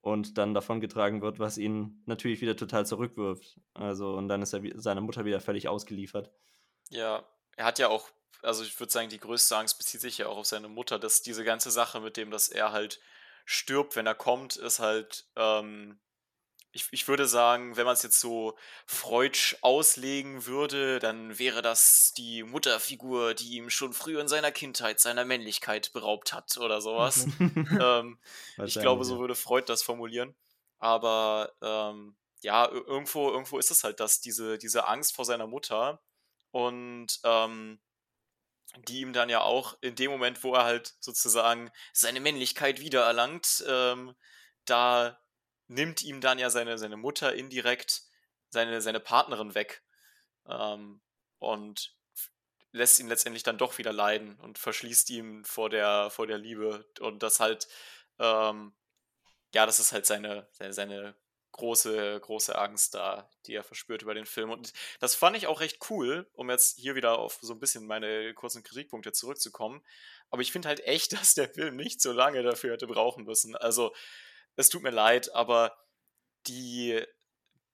und 0.00 0.38
dann 0.38 0.54
davongetragen 0.54 1.20
wird, 1.20 1.38
was 1.38 1.58
ihn 1.58 2.02
natürlich 2.06 2.40
wieder 2.40 2.56
total 2.56 2.86
zurückwirft. 2.86 3.60
Also, 3.74 4.14
und 4.14 4.28
dann 4.28 4.42
ist 4.42 4.52
er 4.52 4.62
seiner 4.80 5.00
Mutter 5.00 5.24
wieder 5.24 5.40
völlig 5.40 5.68
ausgeliefert. 5.68 6.30
Ja, 6.88 7.24
er 7.56 7.64
hat 7.66 7.78
ja 7.78 7.88
auch, 7.88 8.08
also 8.42 8.64
ich 8.64 8.78
würde 8.80 8.92
sagen, 8.92 9.10
die 9.10 9.20
größte 9.20 9.56
Angst 9.56 9.78
bezieht 9.78 10.00
sich 10.00 10.18
ja 10.18 10.26
auch 10.26 10.38
auf 10.38 10.46
seine 10.46 10.68
Mutter, 10.68 10.98
dass 10.98 11.22
diese 11.22 11.44
ganze 11.44 11.70
Sache 11.70 12.00
mit 12.00 12.16
dem, 12.16 12.30
dass 12.30 12.48
er 12.48 12.72
halt 12.72 13.00
stirbt, 13.44 13.96
wenn 13.96 14.06
er 14.06 14.14
kommt, 14.14 14.56
ist 14.56 14.78
halt 14.78 15.26
ähm, 15.36 16.00
ich, 16.72 16.86
ich 16.92 17.08
würde 17.08 17.26
sagen, 17.26 17.76
wenn 17.76 17.84
man 17.84 17.94
es 17.94 18.02
jetzt 18.02 18.20
so 18.20 18.56
freudsch 18.86 19.56
auslegen 19.60 20.46
würde, 20.46 20.98
dann 21.00 21.38
wäre 21.38 21.62
das 21.62 22.12
die 22.16 22.42
Mutterfigur, 22.44 23.34
die 23.34 23.56
ihm 23.56 23.70
schon 23.70 23.92
früh 23.92 24.20
in 24.20 24.28
seiner 24.28 24.52
Kindheit 24.52 25.00
seiner 25.00 25.24
Männlichkeit 25.24 25.92
beraubt 25.92 26.32
hat 26.32 26.56
oder 26.58 26.80
sowas. 26.80 27.26
Mhm. 27.38 27.78
ähm, 27.82 28.18
ich 28.64 28.74
glaube, 28.74 29.04
so 29.04 29.18
würde 29.18 29.34
Freud 29.34 29.64
das 29.68 29.82
formulieren. 29.82 30.34
Aber 30.78 31.52
ähm, 31.60 32.16
ja, 32.42 32.68
irgendwo, 32.68 33.30
irgendwo 33.30 33.58
ist 33.58 33.70
es 33.70 33.84
halt 33.84 34.00
das, 34.00 34.20
diese, 34.20 34.56
diese 34.56 34.86
Angst 34.86 35.14
vor 35.14 35.24
seiner 35.24 35.46
Mutter 35.46 36.00
und 36.52 37.20
ähm, 37.24 37.80
die 38.88 39.00
ihm 39.00 39.12
dann 39.12 39.28
ja 39.28 39.42
auch 39.42 39.76
in 39.80 39.96
dem 39.96 40.10
Moment, 40.10 40.44
wo 40.44 40.54
er 40.54 40.64
halt 40.64 40.94
sozusagen 41.00 41.70
seine 41.92 42.20
Männlichkeit 42.20 42.80
wiedererlangt, 42.80 43.64
ähm, 43.68 44.14
da 44.64 45.19
nimmt 45.70 46.02
ihm 46.02 46.20
dann 46.20 46.38
ja 46.38 46.50
seine, 46.50 46.78
seine 46.78 46.96
Mutter 46.96 47.34
indirekt 47.34 48.02
seine, 48.50 48.80
seine 48.82 49.00
Partnerin 49.00 49.54
weg 49.54 49.82
ähm, 50.48 51.00
und 51.38 51.94
lässt 52.72 52.98
ihn 52.98 53.08
letztendlich 53.08 53.44
dann 53.44 53.58
doch 53.58 53.78
wieder 53.78 53.92
leiden 53.92 54.38
und 54.40 54.58
verschließt 54.58 55.10
ihm 55.10 55.44
vor 55.44 55.70
der, 55.70 56.10
vor 56.10 56.26
der 56.26 56.38
Liebe 56.38 56.86
und 57.00 57.22
das 57.22 57.40
halt, 57.40 57.68
ähm, 58.18 58.74
ja, 59.54 59.66
das 59.66 59.78
ist 59.78 59.92
halt 59.92 60.06
seine, 60.06 60.48
seine, 60.52 60.72
seine 60.72 61.14
große, 61.52 62.20
große 62.20 62.56
Angst 62.56 62.94
da, 62.94 63.30
die 63.46 63.54
er 63.54 63.64
verspürt 63.64 64.02
über 64.02 64.14
den 64.14 64.26
Film. 64.26 64.50
Und 64.50 64.72
das 65.00 65.14
fand 65.14 65.36
ich 65.36 65.46
auch 65.46 65.60
recht 65.60 65.78
cool, 65.90 66.28
um 66.32 66.48
jetzt 66.48 66.78
hier 66.78 66.94
wieder 66.94 67.18
auf 67.18 67.38
so 67.42 67.52
ein 67.52 67.58
bisschen 67.60 67.86
meine 67.86 68.34
kurzen 68.34 68.62
Kritikpunkte 68.62 69.12
zurückzukommen. 69.12 69.84
Aber 70.30 70.42
ich 70.42 70.52
finde 70.52 70.68
halt 70.68 70.80
echt, 70.86 71.12
dass 71.20 71.34
der 71.34 71.48
Film 71.48 71.76
nicht 71.76 72.00
so 72.00 72.12
lange 72.12 72.42
dafür 72.42 72.72
hätte 72.72 72.86
brauchen 72.86 73.24
müssen. 73.24 73.56
Also, 73.56 73.92
es 74.60 74.68
tut 74.68 74.82
mir 74.82 74.90
leid, 74.90 75.34
aber 75.34 75.76
die, 76.46 77.02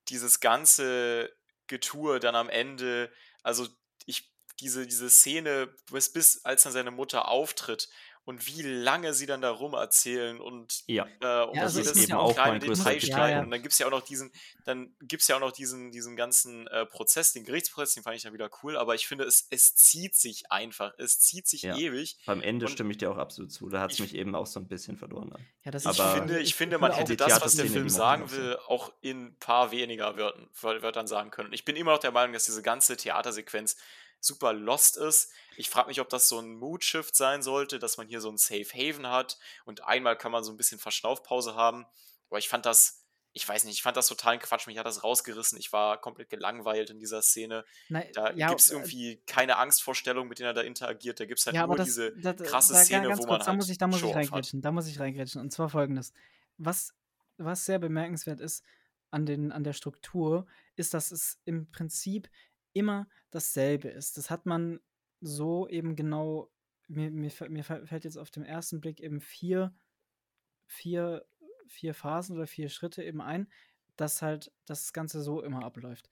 dieses 0.09 0.41
ganze 0.41 1.31
Getue 1.67 2.21
dann 2.21 2.35
am 2.35 2.49
Ende, 2.49 3.13
also 3.43 3.67
ich, 4.07 4.33
diese, 4.61 4.87
diese 4.87 5.11
Szene, 5.11 5.75
bis, 5.91 6.13
bis 6.13 6.45
als 6.45 6.63
dann 6.63 6.73
seine 6.73 6.91
Mutter 6.91 7.29
auftritt 7.29 7.89
und 8.27 8.45
wie 8.49 8.61
lange 8.63 9.15
sie 9.15 9.25
dann 9.25 9.41
darum 9.41 9.75
erzählen 9.75 10.41
und 10.41 10.83
ja, 10.89 11.07
äh, 11.21 11.45
und 11.45 11.57
ja, 11.57 11.63
also 11.63 11.81
das 11.81 11.97
eben 11.97 12.13
auch 12.13 12.35
kleine 12.35 12.59
Details 12.59 13.07
ja, 13.07 13.29
ja. 13.29 13.41
Und 13.41 13.53
dann 13.53 13.63
gibt 13.63 13.73
es 13.73 13.79
ja 13.79 13.87
auch 13.87 13.93
noch 13.93 14.03
diesen, 14.03 14.33
dann 14.65 14.95
gibt 15.01 15.23
es 15.23 15.29
ja 15.29 15.37
auch 15.37 15.41
noch 15.41 15.53
diesen, 15.53 15.93
diesen 15.93 16.17
ganzen 16.17 16.67
äh, 16.67 16.85
Prozess, 16.87 17.33
den 17.33 17.45
Gerichtsprozess, 17.45 17.95
den 17.95 18.03
fand 18.03 18.17
ich 18.17 18.25
dann 18.25 18.33
wieder 18.33 18.51
cool, 18.63 18.77
aber 18.77 18.97
ich 18.97 19.07
finde, 19.07 19.25
es, 19.25 19.47
es 19.51 19.77
zieht 19.77 20.17
sich 20.17 20.51
einfach, 20.51 20.93
es 20.99 21.21
zieht 21.21 21.47
sich 21.47 21.63
ja. 21.63 21.77
ewig. 21.77 22.19
Beim 22.27 22.43
Ende 22.43 22.67
und 22.67 22.73
stimme 22.73 22.91
ich 22.91 22.99
dir 22.99 23.13
auch 23.13 23.17
absolut 23.17 23.53
zu. 23.53 23.69
Da 23.69 23.81
hat 23.81 23.93
es 23.93 24.01
mich 24.01 24.13
eben 24.17 24.35
auch 24.35 24.47
so 24.47 24.59
ein 24.59 24.67
bisschen 24.67 24.97
verloren. 24.97 25.31
Dann. 25.31 25.47
Ja, 25.65 25.71
das 25.71 25.87
aber 25.87 25.95
ich 25.95 26.19
finde, 26.19 26.41
ich 26.41 26.55
finde, 26.57 26.79
man 26.79 26.93
hätte 26.93 27.17
das, 27.17 27.41
was 27.41 27.55
der 27.55 27.67
Film 27.67 27.89
sagen 27.89 28.29
will, 28.33 28.59
auch 28.67 28.93
in 29.03 29.27
ein 29.27 29.37
paar 29.39 29.71
weniger 29.71 30.17
Wörtern, 30.17 30.49
Wörtern 30.83 31.07
sagen 31.07 31.31
können. 31.31 31.53
Ich 31.53 31.65
bin 31.65 31.77
immer 31.77 31.93
noch 31.93 32.01
der 32.01 32.11
Meinung, 32.11 32.33
dass 32.33 32.47
diese 32.47 32.63
ganze 32.63 32.97
Theatersequenz 32.97 33.77
super 34.21 34.53
lost 34.53 34.97
ist. 34.97 35.31
Ich 35.57 35.71
frage 35.71 35.89
mich, 35.89 36.01
ob 36.01 36.09
das 36.09 36.29
so 36.29 36.39
ein 36.39 36.55
Mood-Shift 36.55 37.15
sein 37.17 37.43
sollte, 37.43 37.79
dass 37.79 37.97
man 37.97 38.09
hier 38.09 38.21
so 38.21 38.31
ein 38.31 38.39
Safe 38.39 38.69
Haven 38.75 39.09
hat 39.09 39.39
und 39.65 39.85
einmal 39.85 40.17
kann 40.17 40.33
man 40.33 40.45
so 40.45 40.53
ein 40.53 40.57
bisschen 40.57 40.79
Verschnaufpause 40.79 41.55
haben. 41.55 41.87
Aber 42.29 42.39
ich 42.39 42.49
fand 42.49 42.67
das, 42.67 43.05
ich 43.33 43.47
weiß 43.47 43.65
nicht, 43.65 43.75
ich 43.75 43.83
fand 43.83 43.97
das 43.97 44.09
total 44.09 44.39
Quatsch. 44.39 44.67
Mich 44.67 44.79
hat 44.79 44.87
das 44.87 45.05
rausgerissen. 45.05 45.59
Ich 45.59 45.73
war 45.73 46.01
komplett 46.01 46.31
gelangweilt 46.31 46.91
in 46.91 46.99
dieser 46.99 47.23
Szene. 47.23 47.65
Na, 47.89 48.03
da 48.15 48.33
ja, 48.33 48.49
gibt 48.49 48.61
es 48.61 48.71
äh, 48.71 48.75
irgendwie 48.75 49.23
keine 49.27 49.57
Angstvorstellung, 49.59 50.29
mit 50.29 50.39
denen 50.39 50.49
er 50.49 50.55
da 50.55 50.63
interagiert. 50.63 51.21
Da 51.21 51.27
gibt 51.27 51.41
es 51.41 51.47
halt 51.47 51.55
ja, 51.55 51.67
nur 51.67 51.77
das, 51.77 51.87
diese 51.87 52.13
das, 52.17 52.37
krasse 52.37 52.73
da, 52.73 52.79
Szene, 52.81 53.09
wo 53.09 53.13
kurz, 53.13 53.27
man 53.27 53.39
da 53.41 53.47
halt 53.47 53.57
muss 53.57 53.69
ich, 53.69 53.79
da 53.79 53.87
muss 53.87 54.03
ich 54.03 54.15
reingrätschen. 54.15 54.63
Da 54.63 54.73
muss 54.73 54.87
ich 54.87 54.99
reingrätschen. 54.99 55.41
Und 55.41 55.53
zwar 55.53 55.69
folgendes. 55.69 56.13
Was, 56.59 56.95
was 57.37 57.65
sehr 57.65 57.79
bemerkenswert 57.79 58.41
ist 58.41 58.65
an, 59.11 59.27
den, 59.27 59.53
an 59.53 59.65
der 59.65 59.75
Struktur, 59.75 60.47
ist, 60.75 60.95
dass 60.95 61.11
es 61.11 61.39
im 61.45 61.71
Prinzip 61.71 62.29
immer 62.77 63.09
dasselbe 63.31 63.89
ist. 63.89 64.19
Das 64.19 64.31
hat 64.31 64.47
man 64.47 64.81
so 65.21 65.69
eben 65.69 65.97
genau, 65.97 66.51
mir, 66.89 67.11
mir, 67.11 67.33
mir 67.49 67.65
fällt 67.65 68.05
jetzt 68.05 68.19
auf 68.19 68.31
den 68.31 68.45
ersten 68.45 68.81
Blick 68.81 69.01
eben 69.01 69.21
vier, 69.21 69.75
vier, 70.67 71.27
vier 71.67 71.95
Phasen 71.95 72.37
oder 72.37 72.47
vier 72.47 72.69
Schritte 72.69 73.03
eben 73.03 73.21
ein, 73.21 73.49
dass 73.97 74.23
halt 74.23 74.53
das 74.67 74.93
Ganze 74.93 75.23
so 75.23 75.43
immer 75.43 75.65
abläuft. 75.65 76.09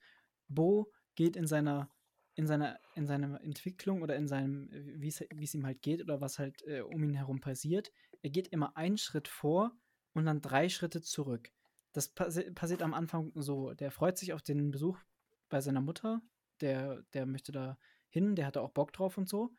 Bo 0.47 0.91
geht 1.15 1.35
in 1.35 1.47
seiner 1.47 1.89
in 2.37 2.47
seiner, 2.47 2.79
in 2.95 3.07
seiner 3.07 3.41
Entwicklung 3.41 4.01
oder 4.01 4.17
in 4.17 4.27
seinem, 4.27 4.69
wie 4.71 5.07
es 5.07 5.53
ihm 5.53 5.65
halt 5.65 5.81
geht 5.81 6.01
oder 6.01 6.19
was 6.19 6.37
halt 6.37 6.61
äh, 6.67 6.81
um 6.81 7.01
ihn 7.01 7.13
herum 7.13 7.39
passiert, 7.39 7.93
er 8.21 8.29
geht 8.29 8.49
immer 8.49 8.75
einen 8.75 8.97
Schritt 8.97 9.27
vor 9.27 9.71
und 10.13 10.25
dann 10.25 10.41
drei 10.41 10.67
Schritte 10.67 11.01
zurück. 11.01 11.51
Das 11.93 12.09
passi 12.09 12.51
passiert 12.51 12.81
am 12.81 12.93
Anfang 12.93 13.31
so. 13.35 13.73
Der 13.73 13.89
freut 13.89 14.17
sich 14.17 14.33
auf 14.33 14.41
den 14.41 14.71
Besuch 14.71 14.99
bei 15.47 15.61
seiner 15.61 15.79
Mutter, 15.79 16.21
der, 16.61 17.03
der 17.13 17.25
möchte 17.25 17.51
da 17.51 17.77
hin, 18.09 18.35
der 18.35 18.45
hatte 18.45 18.61
auch 18.61 18.71
Bock 18.71 18.93
drauf 18.93 19.17
und 19.17 19.27
so. 19.27 19.53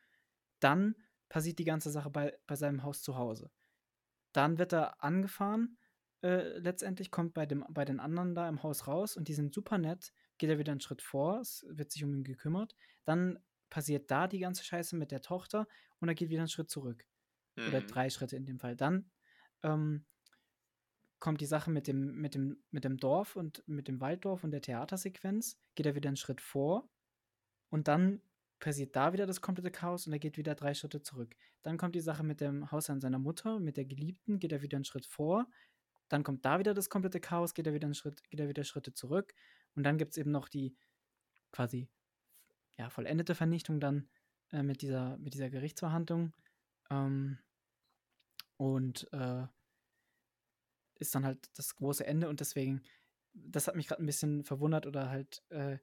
Dann 0.61 0.95
passiert 1.29 1.59
die 1.59 1.65
ganze 1.65 1.91
Sache 1.91 2.11
bei, 2.11 2.39
bei 2.47 2.57
seinem 2.57 2.83
Haus 2.83 3.03
zu 3.03 3.17
Hause. 3.17 3.51
Dann 4.33 4.59
wird 4.59 4.73
er 4.73 5.03
angefahren, 5.03 5.79
äh, 6.23 6.59
letztendlich 6.59 7.11
kommt 7.11 7.35
bei, 7.35 7.47
dem, 7.47 7.65
bei 7.69 7.85
den 7.85 8.01
anderen 8.01 8.35
da 8.35 8.49
im 8.49 8.63
Haus 8.63 8.87
raus 8.87 9.17
und 9.17 9.29
die 9.29 9.35
sind 9.35 9.55
super 9.55 9.79
nett, 9.79 10.13
geht 10.39 10.51
er 10.51 10.59
wieder 10.59 10.73
einen 10.73 10.81
Schritt 10.81 11.03
vor, 11.03 11.41
es 11.41 11.65
wird 11.69 11.91
sich 11.91 12.05
um 12.05 12.15
ihn 12.15 12.25
gekümmert. 12.25 12.75
Dann 13.05 13.39
passiert 13.71 14.11
da 14.11 14.27
die 14.27 14.39
ganze 14.39 14.65
Scheiße 14.65 14.97
mit 14.97 15.11
der 15.11 15.23
Tochter 15.23 15.67
und 16.01 16.09
er 16.09 16.15
geht 16.15 16.31
wieder 16.31 16.41
einen 16.41 16.49
Schritt 16.49 16.71
zurück. 16.71 17.05
Mhm. 17.57 17.69
Oder 17.69 17.81
drei 17.83 18.11
Schritte 18.11 18.37
in 18.37 18.47
dem 18.47 18.59
Fall. 18.59 18.77
Dann 18.77 19.11
ähm, 19.63 20.07
kommt 21.27 21.41
die 21.41 21.47
Sache 21.47 21.73
mit 21.73 21.89
dem, 21.89 22.21
mit, 22.21 22.37
dem, 22.37 22.57
mit 22.71 22.85
dem 22.85 22.99
Dorf 22.99 23.35
und 23.35 23.61
mit 23.67 23.89
dem 23.89 24.01
Walddorf 24.01 24.45
und 24.45 24.53
der 24.53 24.61
Theatersequenz, 24.61 25.59
geht 25.75 25.85
er 25.85 25.97
wieder 25.97 26.07
einen 26.07 26.17
Schritt 26.17 26.41
vor 26.41 26.89
und 27.69 27.89
dann 27.89 28.23
passiert 28.61 28.95
da 28.95 29.13
wieder 29.13 29.27
das 29.27 29.41
komplette 29.41 29.73
Chaos 29.73 30.07
und 30.07 30.13
er 30.13 30.21
geht 30.21 30.39
wieder 30.39 30.55
drei 30.55 30.73
Schritte 30.73 31.03
zurück. 31.03 31.35
Dann 31.63 31.79
kommt 31.79 31.97
die 31.97 32.01
Sache 32.01 32.23
mit 32.23 32.41
dem 32.41 32.71
Haus 32.71 32.91
an 32.91 33.01
seiner 33.01 33.19
Mutter, 33.19 33.59
mit 33.59 33.77
der 33.77 33.87
Geliebten, 33.87 34.39
geht 34.39 34.53
er 34.53 34.63
wieder 34.63 34.77
einen 34.77 34.85
Schritt 34.85 35.05
vor. 35.05 35.49
Dann 36.09 36.23
kommt 36.23 36.45
da 36.45 36.61
wieder 36.61 36.75
das 36.75 36.91
komplette 36.91 37.19
Chaos, 37.19 37.55
geht 37.55 37.67
er 37.67 37.75
wieder 37.75 37.87
einen 37.87 37.97
Schritt, 37.97 38.23
geht 38.31 38.39
er 38.39 38.49
wieder 38.49 38.63
Schritte 38.63 38.95
zurück. 38.95 39.35
Und 39.75 39.83
dann 39.83 39.99
gibt 39.99 40.13
es 40.13 40.19
eben 40.19 40.31
noch 40.31 40.49
die 40.49 40.77
quasi 41.51 41.89
ja, 42.79 42.89
vollendete 42.89 43.35
Vernichtung 43.35 43.81
dann 43.81 44.09
äh, 44.53 44.63
mit, 44.63 44.81
dieser, 44.81 45.19
mit 45.19 45.35
dieser 45.35 45.51
Gerichtsverhandlung. 45.51 46.37
Ähm, 46.89 47.39
und 48.59 49.13
äh, 49.13 49.49
ist 50.99 51.15
dann 51.15 51.25
halt 51.25 51.51
das 51.55 51.75
große 51.77 52.07
Ende 52.07 52.29
und 52.29 52.41
deswegen, 52.41 52.83
das 53.33 53.69
hat 53.69 53.77
mich 53.77 53.89
gerade 53.89 54.03
ein 54.03 54.07
bisschen 54.07 54.45
verwundert 54.45 54.87
oder 54.87 55.11
halt, 55.11 55.43
äh, 55.51 55.79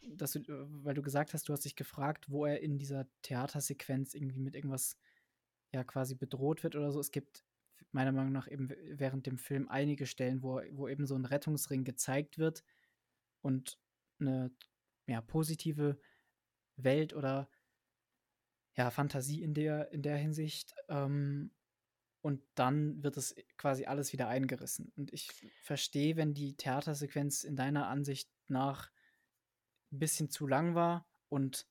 dass 0.00 0.32
du, 0.32 0.40
äh, 0.40 0.66
weil 0.84 0.94
du 0.94 1.02
gesagt 1.02 1.34
hast, 1.34 1.48
du 1.48 1.52
hast 1.52 1.64
dich 1.64 1.76
gefragt, 1.76 2.30
wo 2.30 2.46
er 2.46 2.60
in 2.60 2.78
dieser 2.78 3.06
Theatersequenz 3.22 4.14
irgendwie 4.14 4.40
mit 4.40 4.54
irgendwas 4.54 4.96
ja 5.72 5.84
quasi 5.84 6.14
bedroht 6.14 6.62
wird 6.62 6.76
oder 6.76 6.92
so. 6.92 7.00
Es 7.00 7.10
gibt 7.10 7.44
meiner 7.90 8.12
Meinung 8.12 8.32
nach 8.32 8.50
eben 8.50 8.70
während 8.98 9.26
dem 9.26 9.38
Film 9.38 9.68
einige 9.68 10.06
Stellen, 10.06 10.42
wo, 10.42 10.60
wo 10.72 10.88
eben 10.88 11.06
so 11.06 11.14
ein 11.14 11.24
Rettungsring 11.24 11.84
gezeigt 11.84 12.38
wird 12.38 12.64
und 13.40 13.78
eine 14.20 14.50
ja, 15.06 15.20
positive 15.20 15.98
Welt 16.76 17.14
oder 17.14 17.48
ja, 18.76 18.90
Fantasie 18.90 19.42
in 19.42 19.54
der, 19.54 19.92
in 19.92 20.02
der 20.02 20.16
Hinsicht. 20.16 20.74
Ähm, 20.88 21.52
und 22.24 22.40
dann 22.54 23.02
wird 23.02 23.18
es 23.18 23.36
quasi 23.58 23.84
alles 23.84 24.14
wieder 24.14 24.28
eingerissen. 24.28 24.90
Und 24.96 25.12
ich 25.12 25.28
verstehe, 25.60 26.16
wenn 26.16 26.32
die 26.32 26.56
Theatersequenz 26.56 27.44
in 27.44 27.54
deiner 27.54 27.88
Ansicht 27.88 28.30
nach 28.48 28.90
ein 29.92 29.98
bisschen 29.98 30.30
zu 30.30 30.46
lang 30.46 30.74
war 30.74 31.06
und 31.28 31.66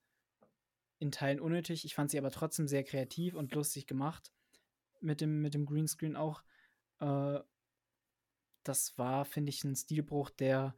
in 1.00 1.12
Teilen 1.12 1.40
unnötig. 1.40 1.86
Ich 1.86 1.96
fand 1.96 2.12
sie 2.12 2.20
aber 2.20 2.30
trotzdem 2.30 2.68
sehr 2.68 2.84
kreativ 2.84 3.34
und 3.34 3.52
lustig 3.56 3.88
gemacht. 3.88 4.32
Mit 5.02 5.22
dem, 5.22 5.42
mit 5.42 5.56
dem 5.56 5.66
Greenscreen 5.66 6.16
auch. 6.16 6.44
Äh, 7.00 7.40
das 8.62 8.96
war, 9.00 9.26
finde 9.26 9.50
ich, 9.50 9.64
ein 9.64 9.76
Stilbruch, 9.76 10.30
der 10.30 10.78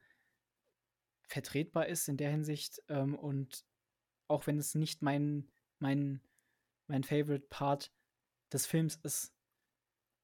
vertretbar 1.24 1.88
ist 1.88 2.08
in 2.08 2.16
der 2.16 2.32
Hinsicht. 2.32 2.82
Ähm, 2.88 3.14
und 3.14 3.66
auch 4.30 4.48
wenn 4.48 4.58
es 4.58 4.74
nicht 4.74 5.02
mein, 5.02 5.52
mein, 5.80 6.22
mein 6.88 7.04
Favorite 7.04 7.48
Part 7.50 7.92
des 8.54 8.66
Films 8.66 8.96
ist, 9.04 9.35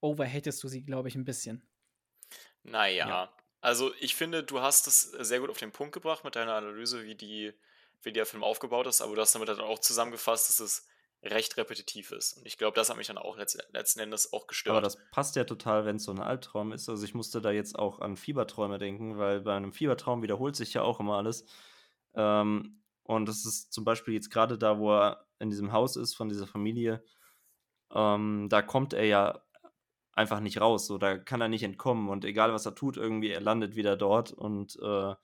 overhatest 0.01 0.61
du 0.63 0.67
sie, 0.67 0.83
glaube 0.83 1.07
ich, 1.07 1.15
ein 1.15 1.25
bisschen. 1.25 1.63
Naja, 2.63 3.07
ja. 3.07 3.33
also 3.61 3.91
ich 3.99 4.15
finde, 4.15 4.43
du 4.43 4.61
hast 4.61 4.87
es 4.87 5.01
sehr 5.01 5.39
gut 5.39 5.49
auf 5.49 5.57
den 5.57 5.71
Punkt 5.71 5.93
gebracht 5.93 6.23
mit 6.23 6.35
deiner 6.35 6.55
Analyse, 6.55 7.03
wie, 7.03 7.15
die, 7.15 7.53
wie 8.01 8.11
der 8.11 8.25
Film 8.25 8.43
aufgebaut 8.43 8.87
ist, 8.87 9.01
aber 9.01 9.15
du 9.15 9.21
hast 9.21 9.33
damit 9.33 9.49
dann 9.49 9.59
auch 9.59 9.79
zusammengefasst, 9.79 10.49
dass 10.49 10.59
es 10.59 10.87
recht 11.23 11.55
repetitiv 11.57 12.11
ist. 12.11 12.37
Und 12.37 12.47
ich 12.47 12.57
glaube, 12.57 12.75
das 12.75 12.89
hat 12.89 12.97
mich 12.97 13.07
dann 13.07 13.17
auch 13.17 13.37
letzten 13.37 13.99
Endes 13.99 14.33
auch 14.33 14.47
gestört. 14.47 14.75
Aber 14.75 14.83
das 14.83 14.97
passt 15.11 15.35
ja 15.35 15.43
total, 15.43 15.85
wenn 15.85 15.97
es 15.97 16.05
so 16.05 16.11
ein 16.11 16.19
Albtraum 16.19 16.71
ist. 16.71 16.89
Also 16.89 17.03
ich 17.05 17.13
musste 17.13 17.41
da 17.41 17.51
jetzt 17.51 17.77
auch 17.77 17.99
an 17.99 18.17
Fieberträume 18.17 18.79
denken, 18.79 19.17
weil 19.19 19.41
bei 19.41 19.55
einem 19.55 19.71
Fiebertraum 19.71 20.23
wiederholt 20.23 20.55
sich 20.55 20.73
ja 20.73 20.81
auch 20.81 20.99
immer 20.99 21.17
alles. 21.17 21.45
Ähm, 22.15 22.81
und 23.03 23.27
das 23.27 23.45
ist 23.45 23.71
zum 23.71 23.85
Beispiel 23.85 24.15
jetzt 24.15 24.31
gerade 24.31 24.57
da, 24.57 24.79
wo 24.79 24.93
er 24.93 25.27
in 25.37 25.49
diesem 25.49 25.71
Haus 25.71 25.95
ist 25.95 26.15
von 26.15 26.29
dieser 26.29 26.47
Familie, 26.47 27.03
ähm, 27.93 28.47
da 28.49 28.61
kommt 28.61 28.93
er 28.93 29.05
ja 29.05 29.41
einfach 30.13 30.39
nicht 30.39 30.59
raus. 30.59 30.87
So, 30.87 30.97
da 30.97 31.17
kann 31.17 31.41
er 31.41 31.47
nicht 31.47 31.63
entkommen 31.63 32.09
und 32.09 32.25
egal 32.25 32.53
was 32.53 32.65
er 32.65 32.75
tut, 32.75 32.97
irgendwie, 32.97 33.29
er 33.29 33.41
landet 33.41 33.75
wieder 33.75 33.95
dort 33.95 34.31
und 34.31 34.77
äh, 34.81 35.15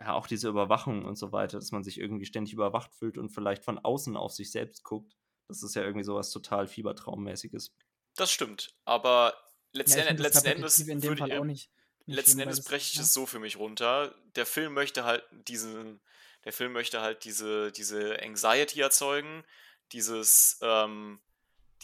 ja, 0.00 0.12
auch 0.12 0.26
diese 0.26 0.48
Überwachung 0.48 1.04
und 1.04 1.16
so 1.16 1.32
weiter, 1.32 1.58
dass 1.58 1.72
man 1.72 1.84
sich 1.84 1.98
irgendwie 1.98 2.26
ständig 2.26 2.52
überwacht 2.52 2.94
fühlt 2.94 3.16
und 3.16 3.30
vielleicht 3.30 3.64
von 3.64 3.78
außen 3.78 4.16
auf 4.16 4.32
sich 4.32 4.50
selbst 4.50 4.82
guckt. 4.84 5.16
Das 5.48 5.62
ist 5.62 5.74
ja 5.74 5.82
irgendwie 5.82 6.04
sowas 6.04 6.30
total 6.30 6.66
Fiebertraummäßiges. 6.66 7.74
Das 8.16 8.30
stimmt, 8.30 8.74
aber 8.84 9.34
letzten, 9.72 9.98
ja, 9.98 10.10
letzten 10.12 10.46
Endes, 10.46 10.78
in 10.78 11.00
dem 11.00 11.16
Fall 11.16 11.32
auch 11.32 11.44
nicht, 11.44 11.70
nicht 12.06 12.16
letzten 12.16 12.40
Endes 12.40 12.62
breche 12.62 12.90
ich 12.92 12.94
ja. 12.96 13.02
es 13.02 13.12
so 13.12 13.26
für 13.26 13.38
mich 13.38 13.56
runter. 13.56 14.14
Der 14.36 14.46
Film 14.46 14.74
möchte 14.74 15.04
halt 15.04 15.24
diesen, 15.30 16.00
der 16.44 16.52
Film 16.52 16.72
möchte 16.72 17.00
halt 17.00 17.24
diese, 17.24 17.72
diese 17.72 18.22
Anxiety 18.22 18.80
erzeugen, 18.80 19.44
dieses, 19.92 20.58
ähm, 20.62 21.20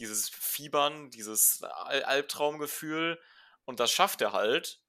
dieses 0.01 0.28
Fiebern, 0.28 1.11
dieses 1.11 1.62
Al 1.62 2.03
Albtraumgefühl 2.03 3.20
und 3.64 3.80
das 3.80 3.90
schafft 3.90 4.20
er 4.20 4.32
halt, 4.32 4.82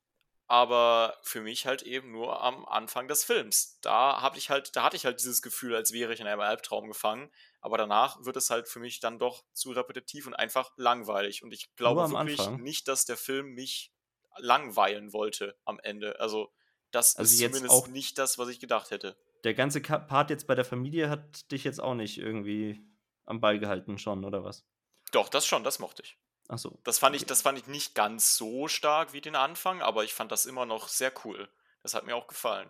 aber 0.48 1.18
für 1.24 1.42
mich 1.42 1.66
halt 1.66 1.82
eben 1.84 2.12
nur 2.12 2.42
am 2.42 2.66
Anfang 2.66 3.08
des 3.08 3.24
Films. 3.24 3.80
Da 3.82 4.22
habe 4.22 4.38
ich 4.38 4.50
halt, 4.50 4.76
da 4.76 4.84
hatte 4.84 4.96
ich 4.96 5.06
halt 5.06 5.20
dieses 5.20 5.42
Gefühl, 5.42 5.76
als 5.76 5.94
wäre 5.94 6.14
ich 6.14 6.20
in 6.20 6.28
einem 6.28 6.42
Albtraum 6.42 6.88
gefangen, 6.88 7.32
aber 7.62 7.78
danach 7.78 8.26
wird 8.26 8.38
es 8.38 8.50
halt 8.50 8.68
für 8.68 8.80
mich 8.80 9.00
dann 9.00 9.20
doch 9.20 9.46
zu 9.54 9.72
repetitiv 9.72 10.28
und 10.28 10.34
einfach 10.34 10.72
langweilig 10.76 11.44
und 11.44 11.54
ich 11.54 11.74
glaube 11.76 12.10
wirklich 12.10 12.40
Anfang. 12.40 12.62
nicht, 12.62 12.88
dass 12.88 13.06
der 13.06 13.18
Film 13.18 13.54
mich 13.54 13.94
langweilen 14.38 15.14
wollte 15.14 15.58
am 15.66 15.80
Ende. 15.80 16.20
Also 16.20 16.52
das 16.92 17.16
also 17.16 17.32
ist 17.32 17.40
zumindest 17.40 17.70
auch 17.70 17.88
nicht 17.88 18.18
das, 18.18 18.38
was 18.38 18.50
ich 18.50 18.60
gedacht 18.60 18.92
hätte. 18.92 19.16
Der 19.44 19.54
ganze 19.54 19.82
Part 19.82 20.30
jetzt 20.30 20.48
bei 20.48 20.56
der 20.56 20.66
Familie 20.66 21.10
hat 21.10 21.52
dich 21.52 21.64
jetzt 21.64 21.80
auch 21.80 21.96
nicht 21.96 22.18
irgendwie 22.18 22.82
am 23.26 23.40
Ball 23.40 23.60
gehalten 23.60 23.98
schon, 23.98 24.26
oder 24.26 24.44
was? 24.44 24.66
Doch, 25.12 25.30
das 25.30 25.46
schon, 25.46 25.64
das 25.64 25.80
mochte 25.80 26.04
ich. 26.04 26.18
Ach 26.48 26.58
so. 26.58 26.78
Das 26.84 27.00
fand, 27.00 27.16
okay. 27.16 27.24
ich, 27.24 27.28
das 27.28 27.42
fand 27.42 27.58
ich 27.58 27.68
nicht 27.68 27.96
ganz 27.96 28.36
so 28.36 28.68
stark 28.68 29.14
wie 29.14 29.22
den 29.22 29.36
Anfang, 29.36 29.82
aber 29.82 30.04
ich 30.04 30.14
fand 30.14 30.32
das 30.32 30.46
immer 30.46 30.66
noch 30.66 30.88
sehr 30.88 31.14
cool. 31.24 31.50
Das 31.82 31.94
hat 31.94 32.06
mir 32.06 32.16
auch 32.16 32.28
gefallen. 32.28 32.70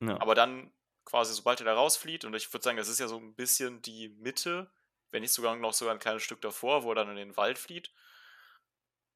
Ja. 0.00 0.20
Aber 0.20 0.34
dann 0.34 0.72
quasi, 1.04 1.34
sobald 1.34 1.60
er 1.60 1.66
da 1.66 1.74
rausflieht, 1.74 2.24
und 2.24 2.34
ich 2.34 2.52
würde 2.52 2.64
sagen, 2.64 2.76
das 2.76 2.88
ist 2.88 3.00
ja 3.00 3.08
so 3.08 3.16
ein 3.16 3.34
bisschen 3.34 3.82
die 3.82 4.10
Mitte, 4.10 4.70
wenn 5.10 5.22
nicht 5.22 5.32
sogar 5.32 5.56
noch 5.56 5.72
sogar 5.72 5.94
ein 5.94 6.00
kleines 6.00 6.22
Stück 6.22 6.40
davor, 6.40 6.82
wo 6.82 6.90
er 6.90 6.96
dann 6.96 7.10
in 7.10 7.16
den 7.16 7.36
Wald 7.36 7.58
flieht. 7.58 7.92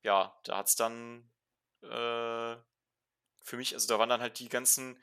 Ja, 0.02 0.38
da 0.44 0.58
hat 0.58 0.68
es 0.68 0.76
dann 0.76 1.30
äh, 1.82 2.56
für 3.40 3.56
mich, 3.56 3.74
also 3.74 3.88
da 3.88 3.98
waren 3.98 4.08
dann 4.08 4.20
halt 4.20 4.38
die 4.38 4.48
ganzen, 4.48 5.00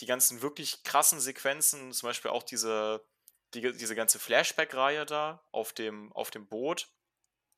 die 0.00 0.06
ganzen 0.06 0.42
wirklich 0.42 0.82
krassen 0.82 1.20
Sequenzen, 1.20 1.92
zum 1.92 2.08
Beispiel 2.08 2.30
auch 2.30 2.42
diese, 2.42 3.06
die, 3.54 3.60
diese 3.72 3.94
ganze 3.94 4.18
Flashback-Reihe 4.18 5.06
da 5.06 5.42
auf 5.52 5.72
dem, 5.72 6.12
auf 6.12 6.30
dem 6.30 6.46
Boot, 6.46 6.88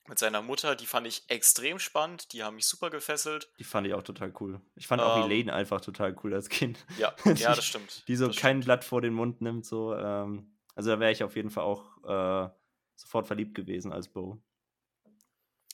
mit 0.09 0.19
seiner 0.19 0.43
Mutter, 0.43 0.77
die 0.77 0.87
fand 0.87 1.07
ich 1.07 1.25
extrem 1.29 1.79
spannend, 1.79 2.33
die 2.33 2.43
haben 2.43 2.57
mich 2.57 2.67
super 2.67 2.91
gefesselt. 2.91 3.51
Die 3.59 3.65
fand 3.65 3.87
ich 3.87 3.95
auch 3.95 4.03
total 4.03 4.33
cool. 4.41 4.61
Ich 4.75 4.87
fand 4.87 5.01
ähm, 5.03 5.09
auch 5.09 5.25
Elaine 5.25 5.53
einfach 5.53 5.81
total 5.81 6.17
cool 6.25 6.35
als 6.35 6.49
Kind. 6.49 6.85
Ja, 6.99 7.15
ja, 7.37 7.55
das 7.55 7.65
stimmt. 7.65 8.07
Die 8.09 8.17
so 8.17 8.27
das 8.29 8.37
kein 8.37 8.57
stimmt. 8.57 8.65
Blatt 8.67 8.85
vor 8.85 9.01
den 9.01 9.15
Mund 9.15 9.41
nimmt, 9.41 9.65
so. 9.67 9.95
Ähm, 9.95 10.53
Also 10.75 10.91
da 10.91 11.01
wäre 11.01 11.13
ich 11.13 11.23
auf 11.25 11.37
jeden 11.37 11.51
Fall 11.51 11.65
auch 11.65 12.03
äh, 12.05 12.51
sofort 12.97 13.27
verliebt 13.27 13.55
gewesen 13.55 13.93
als 13.93 14.09
Bo. 14.09 14.43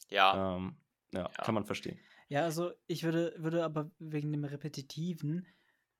Ja. 0.08 0.56
Ähm, 0.56 0.76
ja, 1.12 1.20
Ja. 1.22 1.28
kann 1.44 1.54
man 1.54 1.64
verstehen. 1.64 1.98
Ja, 2.28 2.42
also 2.44 2.72
ich 2.86 3.02
würde, 3.02 3.34
würde 3.36 3.64
aber 3.64 3.90
wegen 3.98 4.32
dem 4.32 4.44
Repetitiven 4.44 5.46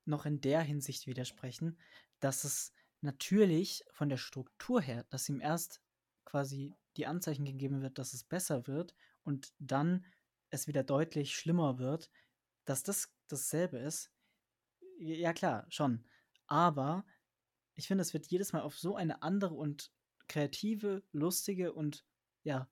noch 0.05 0.25
in 0.25 0.41
der 0.41 0.61
Hinsicht 0.61 1.05
widersprechen, 1.07 1.79
dass 2.19 2.43
es 2.43 2.73
natürlich 3.01 3.83
von 3.91 4.09
der 4.09 4.17
Struktur 4.17 4.81
her, 4.81 5.05
dass 5.09 5.29
ihm 5.29 5.39
erst 5.41 5.81
quasi 6.25 6.73
die 6.97 7.05
Anzeichen 7.05 7.45
gegeben 7.45 7.81
wird, 7.81 7.97
dass 7.97 8.13
es 8.13 8.23
besser 8.23 8.67
wird 8.67 8.95
und 9.23 9.53
dann 9.59 10.05
es 10.49 10.67
wieder 10.67 10.83
deutlich 10.83 11.35
schlimmer 11.35 11.79
wird, 11.79 12.09
dass 12.65 12.83
das 12.83 13.13
dasselbe 13.27 13.77
ist. 13.79 14.11
Ja, 14.99 15.33
klar, 15.33 15.65
schon. 15.69 16.05
Aber 16.47 17.05
ich 17.73 17.87
finde, 17.87 18.03
es 18.03 18.13
wird 18.13 18.27
jedes 18.27 18.53
Mal 18.53 18.61
auf 18.61 18.77
so 18.77 18.95
eine 18.95 19.23
andere 19.23 19.55
und 19.55 19.91
kreative, 20.27 21.03
lustige 21.11 21.73
und 21.73 22.05
ja, 22.43 22.69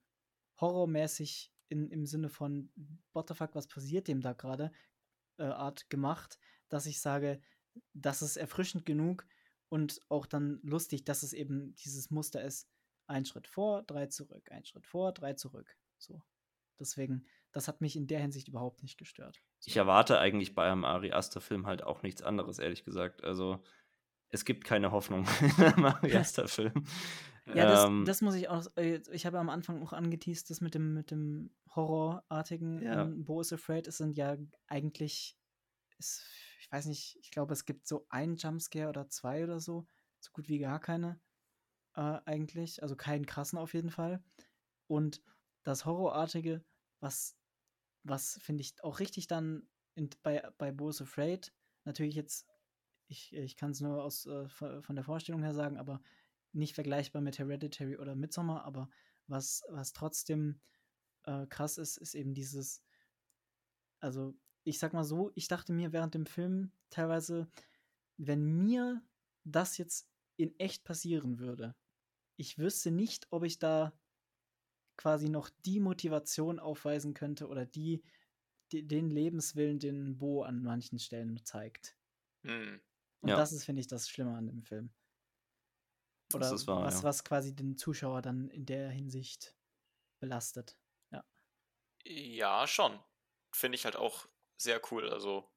horrormäßig 0.59 1.51
in, 1.69 1.89
im 1.89 2.05
Sinne 2.05 2.29
von 2.29 2.71
What 3.13 3.29
the 3.29 3.33
fuck, 3.33 3.55
was 3.55 3.67
passiert 3.67 4.07
dem 4.07 4.21
da 4.21 4.33
gerade 4.33 4.71
äh, 5.37 5.43
Art 5.43 5.89
gemacht, 5.89 6.37
dass 6.69 6.85
ich 6.85 7.01
sage, 7.01 7.41
das 7.93 8.21
ist 8.21 8.37
erfrischend 8.37 8.85
genug 8.85 9.25
und 9.69 10.01
auch 10.09 10.25
dann 10.25 10.59
lustig, 10.63 11.05
dass 11.05 11.23
es 11.23 11.33
eben 11.33 11.75
dieses 11.75 12.11
Muster 12.11 12.43
ist, 12.43 12.67
ein 13.07 13.25
Schritt 13.25 13.47
vor, 13.47 13.83
drei 13.83 14.07
zurück, 14.07 14.51
ein 14.51 14.65
Schritt 14.65 14.85
vor, 14.87 15.11
drei 15.13 15.33
zurück. 15.33 15.75
So. 15.97 16.21
Deswegen, 16.79 17.25
das 17.51 17.67
hat 17.67 17.81
mich 17.81 17.95
in 17.95 18.07
der 18.07 18.19
Hinsicht 18.19 18.47
überhaupt 18.47 18.81
nicht 18.81 18.97
gestört. 18.97 19.39
Ich 19.65 19.77
erwarte 19.77 20.19
eigentlich 20.19 20.55
bei 20.55 20.69
einem 20.71 20.85
Ari 20.85 21.11
Aster-Film 21.11 21.67
halt 21.67 21.83
auch 21.83 22.01
nichts 22.01 22.21
anderes, 22.23 22.57
ehrlich 22.59 22.83
gesagt. 22.83 23.23
Also 23.23 23.63
es 24.29 24.45
gibt 24.45 24.63
keine 24.63 24.91
Hoffnung 24.91 25.25
in 25.57 25.63
einem 25.63 25.85
Ari 25.85 26.15
Aster-Film. 26.15 26.85
Ja, 27.47 27.65
das, 27.65 27.85
Ähm, 27.85 28.05
das 28.05 28.21
muss 28.21 28.35
ich 28.35 28.49
auch. 28.49 28.65
äh, 28.77 29.01
Ich 29.11 29.25
habe 29.25 29.37
am 29.39 29.49
Anfang 29.49 29.81
auch 29.83 29.93
angeteased, 29.93 30.49
das 30.49 30.61
mit 30.61 30.73
dem, 30.73 30.93
mit 30.93 31.11
dem 31.11 31.51
Horrorartigen 31.75 32.81
Ja. 32.81 33.03
in 33.03 33.25
Bo 33.25 33.41
is 33.41 33.51
Afraid. 33.53 33.87
Es 33.87 33.97
sind 33.97 34.17
ja 34.17 34.37
eigentlich. 34.67 35.37
Ist, 35.97 36.23
ich 36.59 36.71
weiß 36.71 36.85
nicht, 36.87 37.17
ich 37.21 37.31
glaube, 37.31 37.53
es 37.53 37.65
gibt 37.65 37.87
so 37.87 38.05
einen 38.09 38.37
Jumpscare 38.37 38.89
oder 38.89 39.07
zwei 39.09 39.43
oder 39.43 39.59
so. 39.59 39.85
So 40.19 40.31
gut 40.33 40.47
wie 40.49 40.59
gar 40.59 40.79
keine. 40.79 41.19
Äh, 41.95 42.19
eigentlich. 42.25 42.81
Also 42.81 42.95
keinen 42.95 43.25
krassen 43.25 43.59
auf 43.59 43.73
jeden 43.73 43.89
Fall. 43.91 44.23
Und 44.87 45.21
das 45.63 45.85
Horrorartige, 45.85 46.63
was, 46.99 47.37
was 48.03 48.39
finde 48.41 48.61
ich 48.61 48.75
auch 48.83 48.99
richtig 48.99 49.27
dann 49.27 49.67
in, 49.95 50.09
bei, 50.23 50.41
bei 50.57 50.71
Bo 50.71 50.89
is 50.89 51.01
Afraid, 51.01 51.53
natürlich 51.85 52.15
jetzt, 52.15 52.47
ich, 53.07 53.33
ich 53.33 53.57
kann 53.57 53.71
es 53.71 53.81
nur 53.81 54.03
aus, 54.03 54.25
äh, 54.25 54.47
von 54.49 54.83
von 54.83 54.95
der 54.95 55.05
Vorstellung 55.05 55.43
her 55.43 55.53
sagen, 55.53 55.77
aber 55.77 56.01
nicht 56.53 56.75
vergleichbar 56.75 57.21
mit 57.21 57.39
Hereditary 57.39 57.97
oder 57.97 58.15
Midsommar, 58.15 58.65
aber 58.65 58.89
was, 59.27 59.63
was 59.69 59.93
trotzdem 59.93 60.59
äh, 61.25 61.47
krass 61.47 61.77
ist, 61.77 61.97
ist 61.97 62.15
eben 62.15 62.33
dieses, 62.33 62.83
also 63.99 64.35
ich 64.63 64.79
sag 64.79 64.93
mal 64.93 65.03
so, 65.03 65.31
ich 65.35 65.47
dachte 65.47 65.73
mir 65.73 65.91
während 65.93 66.13
dem 66.13 66.25
Film 66.25 66.71
teilweise, 66.89 67.49
wenn 68.17 68.43
mir 68.63 69.01
das 69.43 69.77
jetzt 69.77 70.07
in 70.37 70.57
echt 70.59 70.83
passieren 70.83 71.39
würde, 71.39 71.75
ich 72.37 72.57
wüsste 72.57 72.91
nicht, 72.91 73.27
ob 73.31 73.43
ich 73.43 73.59
da 73.59 73.93
quasi 74.97 75.27
noch 75.29 75.49
die 75.65 75.79
Motivation 75.81 76.57
aufweisen 76.59 77.13
könnte 77.13 77.47
oder 77.49 77.65
die, 77.65 78.03
die 78.71 78.87
den 78.87 79.09
Lebenswillen, 79.09 79.79
den 79.79 80.17
Bo 80.17 80.43
an 80.43 80.63
manchen 80.63 80.99
Stellen 80.99 81.43
zeigt. 81.45 81.97
Hm. 82.43 82.81
Und 83.21 83.35
Ja. 83.35 83.37
das 83.37 83.51
ist, 83.51 83.65
finde 83.65 83.79
ich, 83.79 83.87
das 83.87 84.07
Schlimme 84.09 84.35
an 84.37 84.45
dem 84.45 84.61
Film. 84.61 84.93
Das 86.29 86.51
Oder 86.51 86.51
ist 86.51 86.67
wahr, 86.67 86.83
was, 86.83 87.03
ja. 87.03 87.03
was 87.03 87.23
quasi 87.23 87.55
den 87.55 87.77
Zuschauer 87.77 88.21
dann 88.21 88.49
in 88.49 88.65
der 88.65 88.89
Hinsicht 88.89 89.55
belastet. 90.19 90.77
Ja, 92.05 92.67
schon. 92.67 92.99
Finde 93.53 93.75
ich 93.75 93.85
halt 93.85 93.95
auch 93.95 94.27
sehr 94.57 94.81
cool. 94.91 95.09
Also, 95.09 95.49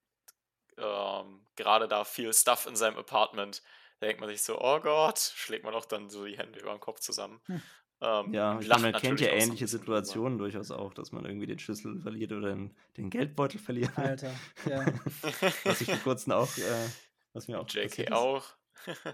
ähm, 0.78 1.46
gerade 1.56 1.88
da 1.88 2.04
viel 2.04 2.32
Stuff 2.34 2.66
in 2.66 2.76
seinem 2.76 2.98
Apartment, 2.98 3.62
da 4.00 4.06
denkt 4.06 4.20
man 4.20 4.28
sich 4.30 4.42
so, 4.42 4.60
oh 4.60 4.80
Gott, 4.80 5.18
schlägt 5.18 5.64
man 5.64 5.74
auch 5.74 5.86
dann 5.86 6.10
so 6.10 6.24
die 6.24 6.36
Hände 6.38 6.60
über 6.60 6.70
den 6.70 6.80
Kopf 6.80 7.00
zusammen. 7.00 7.40
Hm. 7.46 7.62
Ähm, 8.00 8.34
Ja, 8.34 8.58
ich 8.60 8.68
meine, 8.68 8.90
man 8.92 9.00
kennt 9.00 9.20
ja 9.20 9.28
ähnliche. 9.28 9.66
Situationen 9.68 10.38
durchaus 10.38 10.70
auch, 10.70 10.92
dass 10.94 11.12
man 11.12 11.24
irgendwie 11.24 11.46
den 11.46 11.58
Schlüssel 11.58 12.00
verliert 12.00 12.32
oder 12.32 12.48
den, 12.48 12.76
den 12.96 13.08
Geldbeutel 13.10 13.60
verliert. 13.60 13.96
Alter, 13.96 14.32
ja. 14.68 14.84
was 15.64 15.80
ich 15.80 15.88
vor 15.88 15.98
kurzem 16.00 16.32
auch, 16.32 16.56
äh, 16.58 16.88
was 17.32 17.48
mir 17.48 17.60
auch 17.60 17.68
JK 17.68 18.10
auch. 18.12 18.44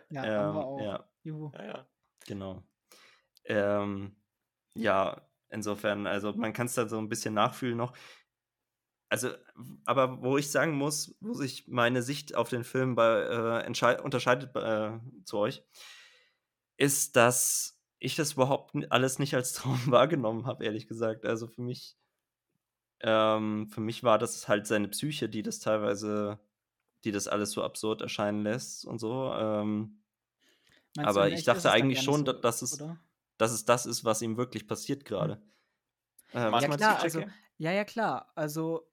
Ja, 0.09 0.24
Ähm, 0.24 0.31
haben 0.41 0.55
wir 0.57 0.64
auch. 0.66 0.81
ja, 0.81 1.09
Juhu. 1.22 1.53
ja, 1.55 1.64
ja. 1.64 1.87
genau. 2.26 2.64
Ähm, 3.45 4.16
ja, 4.74 5.28
insofern, 5.51 6.07
also 6.07 6.33
man 6.33 6.53
kann 6.53 6.66
es 6.66 6.74
dann 6.74 6.89
so 6.89 6.99
ein 6.99 7.09
bisschen 7.09 7.35
nachfühlen 7.35 7.76
noch. 7.76 7.93
Also, 9.11 9.30
aber 9.84 10.22
wo 10.22 10.38
ich 10.38 10.50
sagen 10.52 10.76
muss, 10.76 11.16
wo 11.20 11.34
sich 11.34 11.66
meine 11.66 12.00
Sicht 12.00 12.36
auf 12.36 12.48
den 12.48 12.62
Film 12.62 12.94
bei, 12.94 13.64
äh, 13.66 14.00
unterscheidet 14.02 14.54
äh, 14.54 14.98
zu 15.24 15.36
euch, 15.38 15.64
ist, 16.76 17.16
dass 17.16 17.82
ich 17.98 18.14
das 18.14 18.34
überhaupt 18.34 18.72
alles 18.90 19.18
nicht 19.18 19.34
als 19.34 19.52
Traum 19.54 19.80
wahrgenommen 19.86 20.46
habe, 20.46 20.64
ehrlich 20.64 20.86
gesagt. 20.86 21.26
Also 21.26 21.48
für 21.48 21.61
mich, 21.62 21.96
ähm, 23.00 23.68
für 23.68 23.80
mich 23.80 24.04
war 24.04 24.18
das 24.18 24.48
halt 24.48 24.66
seine 24.66 24.88
Psyche, 24.88 25.28
die 25.28 25.42
das 25.42 25.58
teilweise, 25.58 26.38
die 27.04 27.11
das 27.12 27.26
alles 27.26 27.50
so 27.50 27.64
absurd 27.64 28.02
erscheinen 28.02 28.42
lässt 28.44 28.84
und 28.84 29.00
so. 29.00 29.32
Ähm, 29.34 30.02
aber 30.96 31.30
ich 31.30 31.44
dachte 31.44 31.72
eigentlich 31.72 32.00
schon, 32.00 32.24
so, 32.26 32.32
da- 32.32 32.40
dass 32.40 32.62
es- 32.62 32.80
oder? 32.80 32.96
dass 33.38 33.52
es 33.52 33.64
das 33.64 33.86
ist, 33.86 34.04
was 34.04 34.22
ihm 34.22 34.36
wirklich 34.36 34.68
passiert 34.68 35.04
gerade. 35.04 35.42
Äh, 36.32 36.52
was 36.52 36.62
Ja, 36.62 36.68
klar, 36.76 37.00
also-? 37.00 37.24
Ja, 37.58 37.72
ja, 37.72 37.84
klar. 37.84 38.32
Also, 38.34 38.89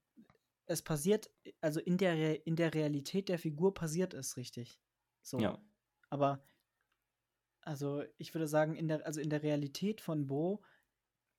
es 0.68 0.82
passiert, 0.82 1.32
also 1.62 1.80
in 1.80 1.98
der, 1.98 2.14
Re 2.14 2.34
in 2.34 2.56
der 2.56 2.74
Realität 2.74 3.30
der 3.30 3.40
Figur 3.40 3.74
passiert 3.74 4.14
es 4.14 4.38
richtig. 4.38 4.80
So. 5.22 5.40
Ja. 5.40 5.60
Aber, 6.10 6.44
also 7.62 8.04
ich 8.18 8.34
würde 8.34 8.48
sagen, 8.48 8.76
in 8.76 8.88
der, 8.88 9.06
also 9.06 9.20
in 9.20 9.30
der 9.30 9.44
Realität 9.44 10.02
von 10.02 10.28
Bo, 10.28 10.62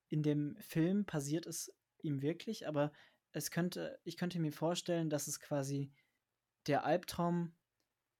in 0.09 0.23
dem 0.23 0.57
Film 0.59 1.05
passiert 1.05 1.45
es 1.45 1.71
ihm 2.01 2.21
wirklich, 2.21 2.67
aber 2.67 2.91
es 3.31 3.51
könnte, 3.51 3.99
ich 4.03 4.17
könnte 4.17 4.39
mir 4.39 4.51
vorstellen, 4.51 5.09
dass 5.09 5.27
es 5.27 5.39
quasi 5.39 5.91
der 6.65 6.83
Albtraum 6.83 7.55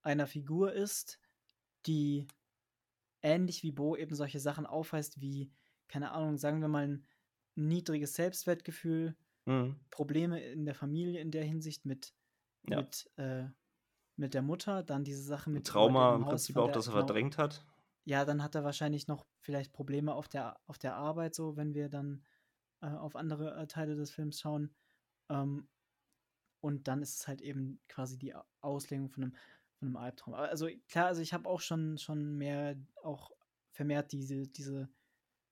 einer 0.02 0.28
Figur 0.28 0.74
ist, 0.74 1.20
die 1.88 2.28
ähnlich 3.22 3.64
wie 3.64 3.72
Bo 3.72 3.96
eben 3.96 4.16
solche 4.16 4.40
Sachen 4.40 4.68
aufweist, 4.68 5.20
wie, 5.20 5.52
keine 5.88 6.12
Ahnung, 6.12 6.38
sagen 6.38 6.62
wir 6.62 6.68
mal, 6.68 6.88
ein 6.88 7.08
niedriges 7.56 8.14
Selbstwertgefühl, 8.14 9.16
Mhm. 9.46 9.80
Probleme 9.92 10.42
in 10.44 10.66
der 10.66 10.76
Familie 10.76 11.22
in 11.22 11.32
der 11.32 11.44
Hinsicht 11.44 11.86
mit, 11.86 12.14
Ja. 12.68 12.78
mit, 12.78 13.12
äh, 13.18 13.48
mit 14.18 14.34
der 14.36 14.42
Mutter, 14.44 14.84
dann 14.84 15.04
diese 15.06 15.24
Sache 15.24 15.50
Ein 15.54 15.64
mit 15.64 15.64
Trauma 15.64 16.16
dem 16.16 16.16
im 16.16 16.26
Prinzip 16.26 16.58
auch, 16.58 16.72
der- 16.72 16.72
das 16.72 16.88
er 16.88 16.94
genau. 16.94 16.94
verdrängt 16.94 17.38
hat. 17.38 17.64
Ja, 18.06 18.26
dann 18.26 18.44
hat 18.44 18.56
er 18.56 18.64
wahrscheinlich 18.64 19.08
noch 19.08 19.28
vielleicht 19.42 19.74
Probleme 19.74 20.14
auf 20.16 20.28
der, 20.28 20.60
auf 20.68 20.78
der 20.78 20.96
Arbeit, 20.96 21.36
so 21.36 21.58
wenn 21.58 21.74
wir 21.74 21.90
dann 21.90 22.26
äh, 22.82 22.88
auf 22.90 23.16
andere 23.16 23.56
äh, 23.58 23.68
Teile 23.68 23.96
des 23.96 24.12
Films 24.12 24.40
schauen. 24.42 24.76
Ähm, 25.30 25.70
und 26.62 26.88
dann 26.88 27.02
ist 27.02 27.16
es 27.22 27.28
halt 27.28 27.42
eben 27.42 27.82
quasi 27.88 28.18
die 28.18 28.36
Au- 28.36 28.44
Auslegung 28.62 29.10
von 29.10 29.24
einem, 29.26 29.34
von 29.80 29.88
einem 29.90 29.98
Albtraum. 29.98 30.34
Also 30.34 30.68
klar, 30.90 31.08
also 31.08 31.22
ich 31.22 31.34
habe 31.34 31.50
auch 31.50 31.62
schon, 31.62 31.98
schon 31.98 32.38
mehr, 32.38 32.78
auch 33.04 33.32
vermehrt 33.72 34.12
diese, 34.12 34.48
diese, 34.48 34.90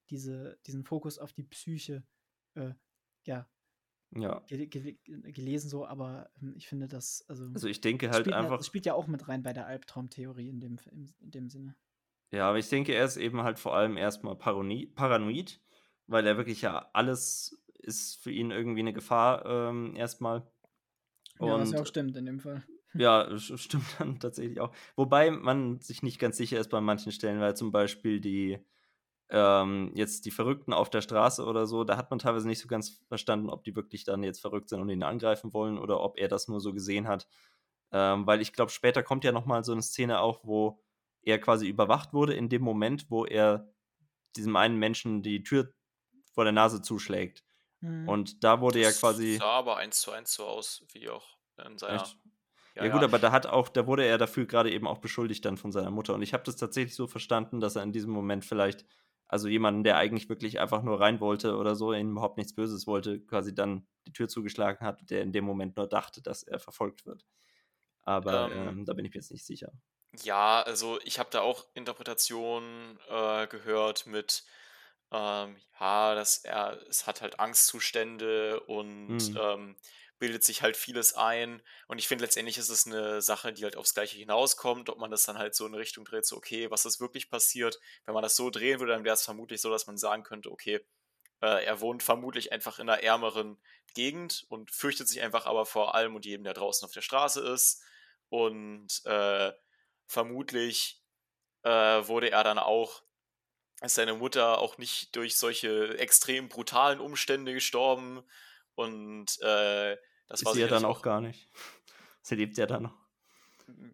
diese, 0.09 0.59
diesen 0.65 0.85
Fokus 0.85 1.19
auf 1.19 1.33
die 1.33 1.43
Psyche, 1.43 2.05
äh, 2.55 2.73
ja, 3.25 3.49
Ja. 4.15 4.41
gel 4.47 4.67
gel 4.67 4.97
gelesen 5.05 5.69
so, 5.69 5.85
aber 5.85 6.29
ähm, 6.41 6.53
ich 6.55 6.67
finde 6.67 6.87
das, 6.87 7.25
also, 7.27 7.45
Also 7.53 7.67
ich 7.67 7.81
denke 7.81 8.09
halt 8.09 8.25
ja- 8.27 8.37
einfach, 8.39 8.59
es 8.59 8.67
spielt 8.67 8.85
ja 8.85 8.93
auch 8.93 9.07
mit 9.07 9.27
rein 9.27 9.43
bei 9.43 9.53
der 9.53 9.67
Albtraumtheorie 9.67 10.49
in 10.49 10.59
dem, 10.59 10.77
in, 10.91 11.13
dem 11.31 11.49
Sinne. 11.49 11.75
ja, 12.31 12.47
aber 12.49 12.57
ich 12.57 12.69
denke, 12.69 12.93
er 12.93 13.05
ist 13.05 13.17
eben 13.17 13.43
halt 13.43 13.59
vor 13.59 13.75
allem 13.75 13.97
erstmal 13.97 14.35
paranoid, 14.35 14.95
paranoid, 14.95 15.59
weil 16.07 16.25
er 16.25 16.37
wirklich 16.37 16.61
ja 16.61 16.89
alles 16.93 17.61
ist 17.79 18.21
für 18.23 18.31
ihn 18.31 18.51
irgendwie 18.51 18.79
eine 18.81 18.93
Gefahr 18.93 19.45
ähm, 19.45 19.95
erstmal. 19.95 20.49
ja, 21.39 21.59
was 21.59 21.71
ja 21.71 21.81
auch 21.81 21.85
stimmt 21.85 22.15
in 22.17 22.25
dem 22.25 22.39
Fall. 22.39 22.63
Ja, 22.93 23.37
stimmt 23.37 23.83
dann 23.99 24.19
tatsächlich 24.19 24.59
auch. 24.59 24.73
Wobei 24.95 25.29
man 25.29 25.79
sich 25.81 26.01
nicht 26.01 26.17
ganz 26.19 26.37
sicher 26.37 26.59
ist 26.59 26.69
bei 26.69 26.81
manchen 26.81 27.11
Stellen, 27.11 27.39
weil 27.39 27.55
zum 27.55 27.71
Beispiel 27.71 28.19
die 28.19 28.57
ähm, 29.29 29.91
jetzt 29.95 30.25
die 30.25 30.31
Verrückten 30.31 30.73
auf 30.73 30.89
der 30.89 31.01
Straße 31.01 31.43
oder 31.45 31.65
so, 31.65 31.83
da 31.83 31.97
hat 31.97 32.09
man 32.09 32.19
teilweise 32.19 32.47
nicht 32.47 32.59
so 32.59 32.67
ganz 32.67 33.01
verstanden, 33.07 33.49
ob 33.49 33.63
die 33.63 33.75
wirklich 33.75 34.03
dann 34.05 34.23
jetzt 34.23 34.39
verrückt 34.39 34.69
sind 34.69 34.81
und 34.81 34.89
ihn 34.89 35.03
angreifen 35.03 35.53
wollen 35.53 35.77
oder 35.77 35.99
ob 36.01 36.17
er 36.17 36.27
das 36.27 36.47
nur 36.47 36.61
so 36.61 36.73
gesehen 36.73 37.07
hat. 37.07 37.27
Ähm, 37.91 38.27
weil 38.27 38.41
ich 38.41 38.53
glaube, 38.53 38.71
später 38.71 39.03
kommt 39.03 39.23
ja 39.23 39.31
nochmal 39.31 39.63
so 39.63 39.71
eine 39.71 39.81
Szene 39.81 40.19
auch, 40.19 40.43
wo 40.43 40.81
er 41.21 41.39
quasi 41.39 41.67
überwacht 41.67 42.13
wurde 42.13 42.33
in 42.33 42.49
dem 42.49 42.61
Moment, 42.61 43.09
wo 43.09 43.25
er 43.25 43.73
diesem 44.35 44.55
einen 44.55 44.77
Menschen 44.77 45.23
die 45.23 45.43
Tür 45.43 45.73
vor 46.33 46.43
der 46.43 46.53
Nase 46.53 46.81
zuschlägt. 46.81 47.43
Mhm. 47.81 48.07
Und 48.07 48.43
da 48.43 48.61
wurde 48.61 48.81
ja 48.81 48.89
Das 48.89 48.99
quasi. 48.99 49.37
sah 49.37 49.45
aber 49.45 49.77
eins 49.77 50.01
zu 50.01 50.11
eins 50.11 50.33
so 50.33 50.45
aus, 50.45 50.85
wie 50.93 51.09
auch 51.09 51.37
in 51.65 51.77
seiner. 51.77 52.01
Echt? 52.01 52.17
Ja, 52.75 52.85
ja 52.85 52.91
gut, 52.91 53.03
aber 53.03 53.17
da 53.19 53.31
hat 53.31 53.47
auch, 53.47 53.69
da 53.69 53.87
wurde 53.87 54.05
er 54.05 54.17
dafür 54.17 54.45
gerade 54.45 54.71
eben 54.71 54.87
auch 54.87 54.99
beschuldigt 54.99 55.43
dann 55.45 55.57
von 55.57 55.71
seiner 55.71 55.89
Mutter. 55.89 56.13
Und 56.13 56.21
ich 56.21 56.33
habe 56.33 56.43
das 56.43 56.57
tatsächlich 56.57 56.95
so 56.95 57.07
verstanden, 57.07 57.59
dass 57.59 57.75
er 57.75 57.83
in 57.83 57.91
diesem 57.91 58.11
Moment 58.11 58.45
vielleicht, 58.45 58.85
also 59.27 59.47
jemanden, 59.47 59.83
der 59.83 59.97
eigentlich 59.97 60.29
wirklich 60.29 60.59
einfach 60.59 60.83
nur 60.83 60.99
rein 60.99 61.19
wollte 61.19 61.57
oder 61.57 61.75
so, 61.75 61.93
ihm 61.93 62.11
überhaupt 62.11 62.37
nichts 62.37 62.53
Böses 62.53 62.87
wollte, 62.87 63.19
quasi 63.19 63.53
dann 63.53 63.87
die 64.05 64.13
Tür 64.13 64.27
zugeschlagen 64.29 64.85
hat, 64.85 65.09
der 65.09 65.21
in 65.21 65.31
dem 65.31 65.43
Moment 65.43 65.75
nur 65.75 65.87
dachte, 65.87 66.21
dass 66.21 66.43
er 66.43 66.59
verfolgt 66.59 67.05
wird. 67.05 67.25
Aber 68.03 68.49
ähm, 68.51 68.67
ähm, 68.67 68.85
da 68.85 68.93
bin 68.93 69.05
ich 69.05 69.13
mir 69.13 69.19
jetzt 69.19 69.31
nicht 69.31 69.45
sicher. 69.45 69.71
Ja, 70.23 70.61
also 70.61 70.99
ich 71.03 71.19
habe 71.19 71.29
da 71.29 71.41
auch 71.41 71.65
Interpretationen 71.73 72.97
äh, 73.09 73.47
gehört 73.47 74.05
mit, 74.05 74.45
ähm, 75.11 75.57
ja, 75.79 76.15
dass 76.15 76.37
er, 76.37 76.79
es 76.87 77.05
hat 77.05 77.21
halt 77.21 77.39
Angstzustände 77.39 78.61
und 78.61 79.33
mhm. 79.33 79.75
Bildet 80.19 80.43
sich 80.43 80.61
halt 80.61 80.77
vieles 80.77 81.13
ein. 81.13 81.61
Und 81.87 81.99
ich 81.99 82.07
finde, 82.07 82.23
letztendlich 82.23 82.57
ist 82.57 82.69
es 82.69 82.85
eine 82.85 83.21
Sache, 83.21 83.53
die 83.53 83.63
halt 83.63 83.75
aufs 83.75 83.93
Gleiche 83.93 84.17
hinauskommt, 84.17 84.89
ob 84.89 84.97
man 84.97 85.11
das 85.11 85.23
dann 85.23 85.37
halt 85.37 85.55
so 85.55 85.65
in 85.65 85.73
Richtung 85.73 86.05
dreht, 86.05 86.25
so, 86.25 86.35
okay, 86.37 86.69
was 86.71 86.85
ist 86.85 86.99
wirklich 86.99 87.29
passiert? 87.29 87.79
Wenn 88.05 88.13
man 88.13 88.23
das 88.23 88.35
so 88.35 88.49
drehen 88.49 88.79
würde, 88.79 88.93
dann 88.93 89.03
wäre 89.03 89.13
es 89.13 89.23
vermutlich 89.23 89.61
so, 89.61 89.69
dass 89.69 89.87
man 89.87 89.97
sagen 89.97 90.23
könnte, 90.23 90.51
okay, 90.51 90.79
äh, 91.41 91.65
er 91.65 91.81
wohnt 91.81 92.03
vermutlich 92.03 92.51
einfach 92.51 92.79
in 92.79 92.89
einer 92.89 93.03
ärmeren 93.03 93.61
Gegend 93.93 94.45
und 94.49 94.71
fürchtet 94.71 95.07
sich 95.07 95.21
einfach 95.21 95.45
aber 95.45 95.65
vor 95.65 95.95
allem 95.95 96.15
und 96.15 96.25
jedem, 96.25 96.43
der 96.43 96.53
draußen 96.53 96.85
auf 96.85 96.93
der 96.93 97.01
Straße 97.01 97.41
ist. 97.41 97.83
Und 98.29 99.05
äh, 99.05 99.51
vermutlich 100.05 101.01
äh, 101.63 101.69
wurde 101.69 102.31
er 102.31 102.43
dann 102.43 102.59
auch 102.59 103.03
ist 103.81 103.95
seine 103.95 104.15
Mutter 104.15 104.57
auch 104.57 104.77
nicht 104.77 105.15
durch 105.15 105.37
solche 105.37 105.97
extrem 105.99 106.49
brutalen 106.49 106.99
Umstände 106.99 107.53
gestorben, 107.53 108.23
und 108.77 109.25
äh, 109.41 109.97
das 110.27 110.41
ist 110.41 110.45
war 110.45 110.53
sie 110.53 110.61
ja 110.61 110.67
dann 110.67 110.85
auch 110.85 111.01
gar 111.01 111.19
nicht. 111.19 111.49
Sie 112.21 112.35
lebt 112.35 112.57
ja 112.57 112.65
dann 112.65 112.83
noch. 112.83 112.93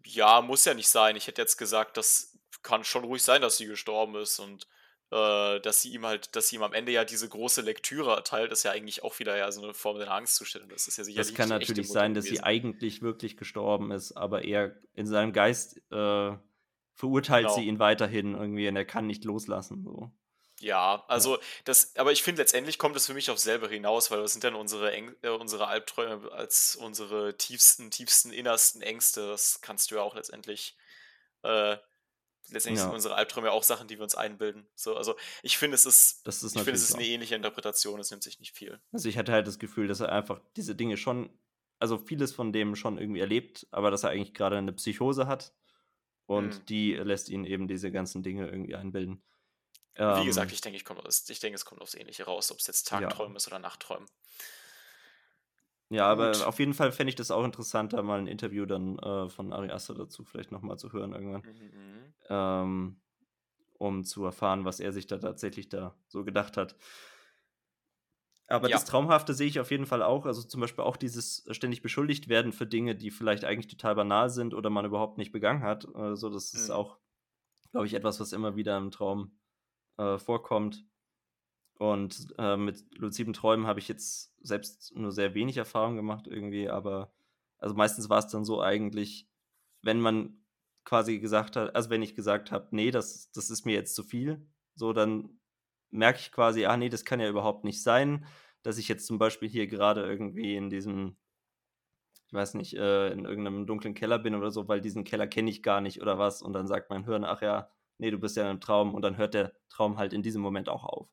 Ja, 0.03 0.41
muss 0.41 0.65
ja 0.65 0.73
nicht 0.73 0.89
sein. 0.89 1.15
Ich 1.15 1.27
hätte 1.27 1.39
jetzt 1.39 1.55
gesagt, 1.57 1.97
das 1.97 2.35
kann 2.63 2.83
schon 2.83 3.03
ruhig 3.03 3.21
sein, 3.21 3.43
dass 3.43 3.57
sie 3.57 3.67
gestorben 3.67 4.15
ist 4.15 4.39
und 4.39 4.67
äh, 5.11 5.59
dass 5.59 5.83
sie 5.83 5.93
ihm 5.93 6.05
halt, 6.05 6.35
dass 6.35 6.47
sie 6.47 6.55
ihm 6.55 6.63
am 6.63 6.73
Ende 6.73 6.91
ja 6.91 7.05
diese 7.05 7.29
große 7.29 7.61
Lektüre 7.61 8.15
erteilt, 8.15 8.51
ist 8.51 8.63
ja 8.63 8.71
eigentlich 8.71 9.03
auch 9.03 9.19
wieder 9.19 9.37
ja 9.37 9.51
so 9.51 9.61
eine 9.61 9.75
Form 9.75 9.99
der 9.99 10.11
Angstzustände. 10.11 10.67
Das 10.69 10.87
ist 10.87 10.97
ja 10.97 11.03
sicherlich. 11.03 11.27
Das 11.27 11.37
kann 11.37 11.49
natürlich 11.49 11.89
sein, 11.89 12.15
dass 12.15 12.25
gewesen. 12.25 12.41
sie 12.41 12.43
eigentlich 12.43 13.03
wirklich 13.03 13.37
gestorben 13.37 13.91
ist, 13.91 14.13
aber 14.13 14.43
er 14.43 14.75
in 14.95 15.05
seinem 15.05 15.31
Geist 15.31 15.77
äh, 15.91 16.35
verurteilt 16.95 17.45
genau. 17.45 17.55
sie 17.55 17.65
ihn 17.65 17.77
weiterhin 17.77 18.33
irgendwie 18.33 18.67
und 18.67 18.75
er 18.75 18.85
kann 18.85 19.05
nicht 19.05 19.23
loslassen. 19.23 19.83
So. 19.83 20.11
Ja, 20.63 21.03
also 21.09 21.39
das, 21.65 21.93
aber 21.97 22.13
ich 22.13 22.23
finde 22.23 22.41
letztendlich 22.41 22.77
kommt 22.77 22.95
es 22.95 23.05
für 23.05 23.13
mich 23.13 23.29
auf 23.29 23.37
selber 23.37 23.67
hinaus, 23.67 24.11
weil 24.11 24.21
das 24.21 24.31
sind 24.31 24.45
dann 24.45 24.55
unsere, 24.55 24.93
Eng 24.93 25.13
äh, 25.21 25.27
unsere 25.27 25.67
Albträume 25.67 26.31
als 26.31 26.77
unsere 26.77 27.35
tiefsten, 27.35 27.91
tiefsten, 27.91 28.31
innersten 28.31 28.81
Ängste. 28.81 29.27
Das 29.27 29.59
kannst 29.59 29.91
du 29.91 29.95
ja 29.95 30.01
auch 30.01 30.15
letztendlich, 30.15 30.77
äh, 31.41 31.75
letztendlich 32.47 32.79
ja. 32.79 32.85
sind 32.85 32.93
unsere 32.93 33.15
Albträume 33.15 33.51
auch 33.51 33.63
Sachen, 33.63 33.89
die 33.89 33.97
wir 33.97 34.03
uns 34.03 34.15
einbilden. 34.15 34.65
So, 34.73 34.95
also 34.95 35.17
ich 35.41 35.57
finde, 35.57 35.75
es 35.75 35.85
ist, 35.85 36.25
ist 36.25 36.43
ich 36.43 36.51
finde, 36.53 36.71
es 36.71 36.89
ist 36.89 36.95
eine 36.95 37.05
ähnliche 37.05 37.35
Interpretation, 37.35 37.99
es 37.99 38.09
nimmt 38.09 38.23
sich 38.23 38.39
nicht 38.39 38.55
viel. 38.55 38.79
Also 38.93 39.09
ich 39.09 39.17
hatte 39.17 39.33
halt 39.33 39.47
das 39.47 39.59
Gefühl, 39.59 39.89
dass 39.89 39.99
er 39.99 40.13
einfach 40.13 40.39
diese 40.55 40.75
Dinge 40.75 40.95
schon, 40.95 41.29
also 41.79 41.97
vieles 41.97 42.31
von 42.31 42.53
dem 42.53 42.77
schon 42.77 42.97
irgendwie 42.97 43.19
erlebt, 43.19 43.67
aber 43.71 43.91
dass 43.91 44.03
er 44.03 44.11
eigentlich 44.11 44.33
gerade 44.33 44.57
eine 44.57 44.71
Psychose 44.71 45.27
hat 45.27 45.53
und 46.25 46.53
hm. 46.53 46.65
die 46.67 46.93
lässt 46.93 47.27
ihn 47.27 47.43
eben 47.43 47.67
diese 47.67 47.91
ganzen 47.91 48.23
Dinge 48.23 48.47
irgendwie 48.47 48.75
einbilden. 48.75 49.21
Wie 49.95 50.01
ähm, 50.01 50.25
gesagt, 50.25 50.51
ich 50.51 50.61
denke, 50.61 50.77
ich, 50.77 51.29
ich 51.29 51.39
denke, 51.39 51.55
es 51.55 51.65
kommt 51.65 51.81
aufs 51.81 51.93
Ähnliche 51.93 52.23
raus, 52.23 52.51
ob 52.51 52.57
es 52.59 52.67
jetzt 52.67 52.87
Tagträumen 52.87 53.33
ja. 53.33 53.37
ist 53.37 53.47
oder 53.47 53.59
Nachträumen. 53.59 54.07
Ja, 55.89 56.07
aber 56.07 56.31
Gut. 56.31 56.41
auf 56.43 56.57
jeden 56.57 56.73
Fall 56.73 56.91
fände 56.91 57.09
ich 57.09 57.15
das 57.15 57.29
auch 57.29 57.43
interessant, 57.43 57.93
da 57.93 58.01
mal 58.01 58.17
ein 58.17 58.27
Interview 58.27 58.65
dann 58.65 58.97
äh, 58.97 59.29
von 59.29 59.53
Ari 59.53 59.69
Aster 59.69 59.93
dazu 59.93 60.23
vielleicht 60.23 60.51
nochmal 60.51 60.77
zu 60.77 60.91
hören 60.91 61.13
irgendwann. 61.13 61.41
Mhm, 61.41 61.65
mhm. 61.65 62.13
Ähm, 62.29 63.01
um 63.77 64.03
zu 64.03 64.25
erfahren, 64.25 64.65
was 64.65 64.79
er 64.79 64.91
sich 64.93 65.05
da 65.05 65.19
tatsächlich 65.19 65.69
da 65.69 65.95
so 66.07 66.23
gedacht 66.23 66.57
hat. 66.57 66.75
Aber 68.47 68.69
ja. 68.69 68.75
das 68.75 68.85
Traumhafte 68.85 69.33
sehe 69.33 69.47
ich 69.47 69.59
auf 69.59 69.71
jeden 69.71 69.85
Fall 69.85 70.01
auch. 70.01 70.25
Also 70.25 70.41
zum 70.41 70.61
Beispiel 70.61 70.83
auch 70.83 70.97
dieses 70.97 71.45
ständig 71.51 71.81
beschuldigt 71.81 72.27
werden 72.27 72.53
für 72.53 72.65
Dinge, 72.65 72.95
die 72.95 73.11
vielleicht 73.11 73.45
eigentlich 73.45 73.67
total 73.67 73.95
banal 73.95 74.29
sind 74.29 74.53
oder 74.53 74.69
man 74.69 74.85
überhaupt 74.85 75.17
nicht 75.17 75.31
begangen 75.31 75.63
hat. 75.63 75.93
Also 75.95 76.29
das 76.29 76.53
ist 76.53 76.69
mhm. 76.69 76.75
auch, 76.75 76.97
glaube 77.71 77.85
ich, 77.85 77.93
etwas, 77.93 78.19
was 78.19 78.33
immer 78.33 78.55
wieder 78.55 78.77
im 78.77 78.89
Traum 78.89 79.37
äh, 79.97 80.17
vorkommt. 80.17 80.85
Und 81.77 82.33
äh, 82.37 82.55
mit 82.55 82.85
luziden 82.97 83.33
Träumen 83.33 83.67
habe 83.67 83.79
ich 83.79 83.87
jetzt 83.87 84.33
selbst 84.45 84.95
nur 84.95 85.11
sehr 85.11 85.33
wenig 85.33 85.57
Erfahrung 85.57 85.95
gemacht 85.95 86.27
irgendwie, 86.27 86.69
aber 86.69 87.11
also 87.57 87.75
meistens 87.75 88.09
war 88.09 88.19
es 88.19 88.27
dann 88.27 88.45
so 88.45 88.61
eigentlich, 88.61 89.27
wenn 89.81 89.99
man 89.99 90.43
quasi 90.85 91.19
gesagt 91.19 91.55
hat, 91.55 91.75
also 91.75 91.89
wenn 91.89 92.01
ich 92.01 92.15
gesagt 92.15 92.51
habe, 92.51 92.67
nee, 92.71 92.91
das, 92.91 93.31
das 93.31 93.49
ist 93.49 93.65
mir 93.65 93.73
jetzt 93.73 93.95
zu 93.95 94.03
viel, 94.03 94.45
so 94.75 94.93
dann 94.93 95.39
merke 95.91 96.19
ich 96.19 96.31
quasi, 96.31 96.65
ah 96.65 96.77
nee, 96.77 96.89
das 96.89 97.05
kann 97.05 97.19
ja 97.19 97.29
überhaupt 97.29 97.63
nicht 97.63 97.81
sein, 97.81 98.25
dass 98.63 98.77
ich 98.77 98.87
jetzt 98.87 99.05
zum 99.05 99.17
Beispiel 99.17 99.49
hier 99.49 99.67
gerade 99.67 100.03
irgendwie 100.03 100.55
in 100.55 100.69
diesem, 100.69 101.17
ich 102.27 102.33
weiß 102.33 102.55
nicht, 102.55 102.75
äh, 102.75 103.11
in 103.11 103.25
irgendeinem 103.25 103.65
dunklen 103.67 103.93
Keller 103.93 104.19
bin 104.19 104.35
oder 104.35 104.51
so, 104.51 104.67
weil 104.67 104.81
diesen 104.81 105.03
Keller 105.03 105.27
kenne 105.27 105.49
ich 105.49 105.63
gar 105.63 105.81
nicht 105.81 106.01
oder 106.01 106.17
was 106.17 106.41
und 106.41 106.53
dann 106.53 106.67
sagt 106.67 106.89
mein 106.89 107.05
Hirn, 107.05 107.23
ach 107.23 107.41
ja, 107.41 107.69
nee, 107.97 108.11
du 108.11 108.19
bist 108.19 108.35
ja 108.35 108.43
in 108.43 108.49
einem 108.49 108.61
Traum 108.61 108.93
und 108.93 109.01
dann 109.01 109.17
hört 109.17 109.33
der 109.33 109.53
Traum 109.69 109.97
halt 109.97 110.13
in 110.13 110.23
diesem 110.23 110.41
Moment 110.41 110.69
auch 110.69 110.83
auf. 110.83 111.09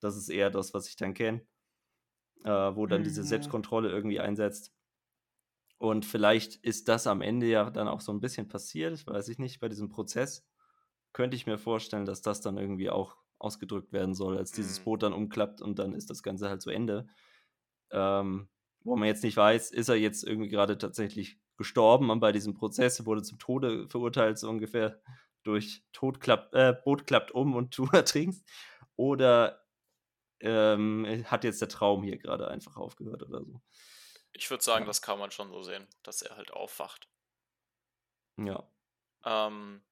Das 0.00 0.16
ist 0.16 0.28
eher 0.28 0.50
das, 0.50 0.74
was 0.74 0.88
ich 0.88 0.96
dann 0.96 1.14
kenne, 1.14 1.46
äh, 2.44 2.50
wo 2.50 2.86
dann 2.86 3.00
mhm. 3.00 3.04
diese 3.04 3.24
Selbstkontrolle 3.24 3.90
irgendwie 3.90 4.20
einsetzt. 4.20 4.72
Und 5.78 6.04
vielleicht 6.04 6.56
ist 6.56 6.88
das 6.88 7.06
am 7.06 7.20
Ende 7.20 7.46
ja 7.46 7.70
dann 7.70 7.88
auch 7.88 8.00
so 8.00 8.12
ein 8.12 8.20
bisschen 8.20 8.48
passiert, 8.48 9.06
weiß 9.06 9.28
ich 9.28 9.38
nicht, 9.38 9.60
bei 9.60 9.68
diesem 9.68 9.88
Prozess. 9.88 10.46
Könnte 11.12 11.36
ich 11.36 11.46
mir 11.46 11.58
vorstellen, 11.58 12.06
dass 12.06 12.22
das 12.22 12.40
dann 12.40 12.56
irgendwie 12.56 12.90
auch 12.90 13.16
ausgedrückt 13.38 13.92
werden 13.92 14.14
soll, 14.14 14.38
als 14.38 14.52
dieses 14.52 14.80
mhm. 14.80 14.84
Boot 14.84 15.02
dann 15.02 15.12
umklappt 15.12 15.60
und 15.60 15.78
dann 15.78 15.94
ist 15.94 16.08
das 16.08 16.22
Ganze 16.22 16.48
halt 16.48 16.62
zu 16.62 16.70
Ende. 16.70 17.08
Ähm, 17.90 18.48
wo 18.84 18.96
man 18.96 19.08
jetzt 19.08 19.24
nicht 19.24 19.36
weiß, 19.36 19.72
ist 19.72 19.88
er 19.88 19.96
jetzt 19.96 20.24
irgendwie 20.24 20.48
gerade 20.48 20.78
tatsächlich 20.78 21.38
gestorben 21.56 22.20
bei 22.20 22.32
diesem 22.32 22.54
Prozess, 22.54 23.04
wurde 23.04 23.22
zum 23.22 23.38
Tode 23.38 23.88
verurteilt, 23.88 24.38
so 24.38 24.48
ungefähr 24.48 25.00
durch 25.46 25.84
Tod 25.92 26.20
klappt, 26.20 26.54
äh, 26.54 26.74
Boot 26.84 27.06
klappt 27.06 27.30
um 27.30 27.54
und 27.54 27.76
du 27.76 27.86
ertrinkst. 27.92 28.46
Oder 28.96 29.66
ähm, 30.40 31.24
hat 31.26 31.44
jetzt 31.44 31.60
der 31.60 31.68
Traum 31.68 32.02
hier 32.02 32.18
gerade 32.18 32.48
einfach 32.48 32.76
aufgehört 32.76 33.22
oder 33.22 33.44
so. 33.44 33.60
Ich 34.32 34.50
würde 34.50 34.62
sagen, 34.62 34.84
das 34.86 35.00
kann 35.00 35.18
man 35.18 35.30
schon 35.30 35.50
so 35.50 35.62
sehen, 35.62 35.86
dass 36.02 36.22
er 36.22 36.36
halt 36.36 36.52
aufwacht. 36.52 37.08
Ja. 38.36 38.70
Ähm, 39.24 39.82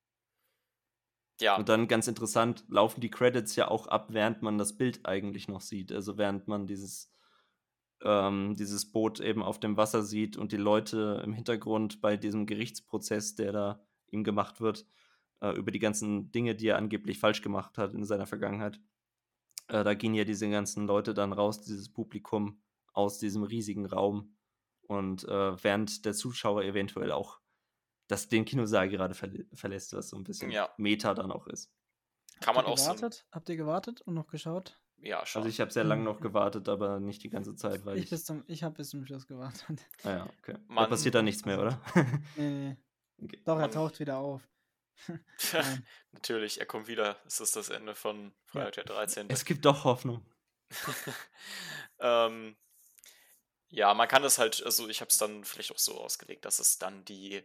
ja. 1.40 1.56
Und 1.56 1.68
dann 1.68 1.88
ganz 1.88 2.06
interessant, 2.06 2.64
laufen 2.68 3.00
die 3.00 3.10
Credits 3.10 3.56
ja 3.56 3.68
auch 3.68 3.86
ab, 3.86 4.08
während 4.10 4.42
man 4.42 4.58
das 4.58 4.76
Bild 4.76 5.06
eigentlich 5.06 5.48
noch 5.48 5.60
sieht. 5.60 5.92
Also 5.92 6.18
während 6.18 6.46
man 6.46 6.66
dieses, 6.66 7.10
ähm, 8.02 8.54
dieses 8.54 8.92
Boot 8.92 9.20
eben 9.20 9.42
auf 9.42 9.58
dem 9.58 9.76
Wasser 9.76 10.02
sieht 10.02 10.36
und 10.36 10.52
die 10.52 10.58
Leute 10.58 11.22
im 11.24 11.32
Hintergrund 11.32 12.00
bei 12.00 12.16
diesem 12.16 12.46
Gerichtsprozess, 12.46 13.34
der 13.34 13.52
da 13.52 13.86
ihm 14.10 14.24
gemacht 14.24 14.60
wird, 14.60 14.86
äh, 15.44 15.52
über 15.52 15.70
die 15.70 15.78
ganzen 15.78 16.32
Dinge, 16.32 16.54
die 16.54 16.68
er 16.68 16.78
angeblich 16.78 17.18
falsch 17.18 17.42
gemacht 17.42 17.76
hat 17.76 17.92
in 17.92 18.04
seiner 18.04 18.26
Vergangenheit. 18.26 18.80
Äh, 19.68 19.84
da 19.84 19.94
gehen 19.94 20.14
ja 20.14 20.24
diese 20.24 20.48
ganzen 20.48 20.86
Leute 20.86 21.12
dann 21.12 21.32
raus, 21.32 21.60
dieses 21.60 21.92
Publikum 21.92 22.62
aus 22.92 23.18
diesem 23.18 23.42
riesigen 23.42 23.84
Raum. 23.84 24.36
Und 24.86 25.24
äh, 25.24 25.62
während 25.62 26.04
der 26.04 26.14
Zuschauer 26.14 26.62
eventuell 26.62 27.12
auch 27.12 27.40
das, 28.06 28.28
den 28.28 28.44
Kinosaal 28.44 28.88
gerade 28.88 29.14
verlä 29.14 29.46
verlässt, 29.54 29.94
was 29.94 30.10
so 30.10 30.16
ein 30.16 30.24
bisschen 30.24 30.50
ja. 30.50 30.70
Meta 30.76 31.14
dann 31.14 31.32
auch 31.32 31.46
ist. 31.46 31.72
Kann 32.40 32.54
man 32.54 32.66
auch 32.66 32.76
gewartet? 32.76 33.14
So 33.14 33.22
Habt 33.32 33.48
ihr 33.48 33.56
gewartet 33.56 34.02
und 34.02 34.14
noch 34.14 34.26
geschaut? 34.26 34.80
Ja, 34.98 35.24
schon. 35.26 35.40
Also 35.40 35.50
ich 35.50 35.60
habe 35.60 35.70
sehr 35.70 35.84
lange 35.84 36.04
noch 36.04 36.20
gewartet, 36.20 36.68
aber 36.68 37.00
nicht 37.00 37.22
die 37.22 37.30
ganze 37.30 37.54
Zeit, 37.56 37.84
weil 37.84 37.98
ich... 37.98 38.12
Ich, 38.12 38.30
ich 38.46 38.62
habe 38.62 38.76
bis 38.76 38.90
zum 38.90 39.04
Schluss 39.04 39.26
gewartet. 39.26 39.86
Ah 40.02 40.10
ja, 40.10 40.28
okay. 40.38 40.56
Man, 40.68 40.84
da 40.84 40.86
passiert 40.86 41.14
da 41.14 41.22
nichts 41.22 41.44
mehr, 41.44 41.60
oder? 41.60 41.80
nee, 42.36 42.50
nee. 42.50 42.76
Okay. 43.22 43.40
Doch, 43.44 43.60
er 43.60 43.70
taucht 43.70 44.00
wieder 44.00 44.18
auf. 44.18 44.42
Natürlich, 46.12 46.60
er 46.60 46.66
kommt 46.66 46.86
wieder. 46.86 47.20
Es 47.26 47.40
ist 47.40 47.56
das 47.56 47.68
Ende 47.68 47.94
von 47.94 48.34
Freitag 48.46 48.74
der 48.74 48.84
13. 48.84 49.30
Es 49.30 49.44
gibt 49.44 49.64
doch 49.64 49.84
Hoffnung. 49.84 50.24
ähm, 51.98 52.56
ja, 53.68 53.92
man 53.94 54.08
kann 54.08 54.22
das 54.22 54.38
halt, 54.38 54.62
also 54.62 54.88
ich 54.88 55.00
habe 55.00 55.10
es 55.10 55.18
dann 55.18 55.44
vielleicht 55.44 55.72
auch 55.72 55.78
so 55.78 56.00
ausgelegt, 56.00 56.44
dass 56.44 56.58
es 56.58 56.78
dann 56.78 57.04
die, 57.04 57.36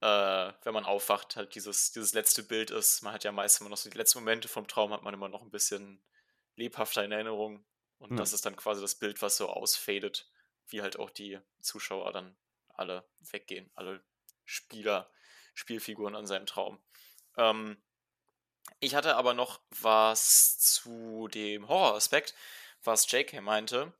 äh, 0.00 0.52
wenn 0.62 0.74
man 0.74 0.84
aufwacht, 0.84 1.36
halt 1.36 1.54
dieses, 1.54 1.92
dieses 1.92 2.14
letzte 2.14 2.42
Bild 2.42 2.70
ist. 2.70 3.02
Man 3.02 3.12
hat 3.12 3.24
ja 3.24 3.32
meist 3.32 3.60
immer 3.60 3.70
noch 3.70 3.76
so 3.76 3.90
die 3.90 3.98
letzten 3.98 4.20
Momente 4.20 4.48
vom 4.48 4.66
Traum, 4.66 4.92
hat 4.92 5.02
man 5.02 5.14
immer 5.14 5.28
noch 5.28 5.42
ein 5.42 5.50
bisschen 5.50 6.02
lebhafter 6.56 7.04
in 7.04 7.12
Erinnerung. 7.12 7.64
Und 7.98 8.12
ja. 8.12 8.16
das 8.16 8.32
ist 8.32 8.44
dann 8.46 8.56
quasi 8.56 8.80
das 8.80 8.94
Bild, 8.94 9.22
was 9.22 9.36
so 9.36 9.48
ausfadet, 9.48 10.30
wie 10.68 10.82
halt 10.82 10.98
auch 10.98 11.10
die 11.10 11.38
Zuschauer 11.60 12.12
dann 12.12 12.36
alle 12.68 13.08
weggehen, 13.20 13.70
alle 13.74 14.02
Spieler 14.44 15.10
Spielfiguren 15.56 16.14
an 16.14 16.26
seinem 16.26 16.46
Traum. 16.46 16.78
Ähm, 17.36 17.82
ich 18.80 18.94
hatte 18.94 19.16
aber 19.16 19.34
noch 19.34 19.60
was 19.80 20.58
zu 20.58 21.28
dem 21.28 21.68
Horroraspekt, 21.68 22.34
was 22.84 23.10
JK 23.10 23.40
meinte. 23.42 23.92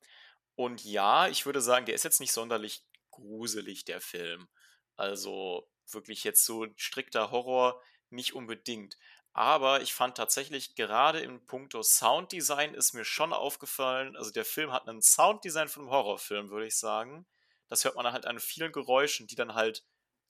Und 0.54 0.84
ja, 0.84 1.28
ich 1.28 1.46
würde 1.46 1.60
sagen, 1.60 1.86
der 1.86 1.94
ist 1.94 2.04
jetzt 2.04 2.20
nicht 2.20 2.32
sonderlich 2.32 2.84
gruselig, 3.10 3.84
der 3.84 4.00
Film. 4.00 4.48
Also 4.96 5.68
wirklich 5.90 6.24
jetzt 6.24 6.44
so 6.44 6.66
strikter 6.76 7.30
Horror 7.30 7.80
nicht 8.10 8.34
unbedingt. 8.34 8.96
Aber 9.32 9.82
ich 9.82 9.92
fand 9.92 10.16
tatsächlich 10.16 10.74
gerade 10.76 11.20
im 11.20 11.44
Punkto 11.46 11.82
Sounddesign 11.82 12.74
ist 12.74 12.94
mir 12.94 13.04
schon 13.04 13.34
aufgefallen, 13.34 14.16
also 14.16 14.30
der 14.30 14.46
Film 14.46 14.72
hat 14.72 14.88
ein 14.88 15.02
Sounddesign 15.02 15.68
von 15.68 15.82
einem 15.82 15.90
Horrorfilm, 15.90 16.50
würde 16.50 16.66
ich 16.66 16.76
sagen. 16.78 17.26
Das 17.68 17.84
hört 17.84 17.96
man 17.96 18.10
halt 18.10 18.26
an 18.26 18.40
vielen 18.40 18.72
Geräuschen, 18.72 19.26
die 19.26 19.34
dann 19.34 19.54
halt 19.54 19.84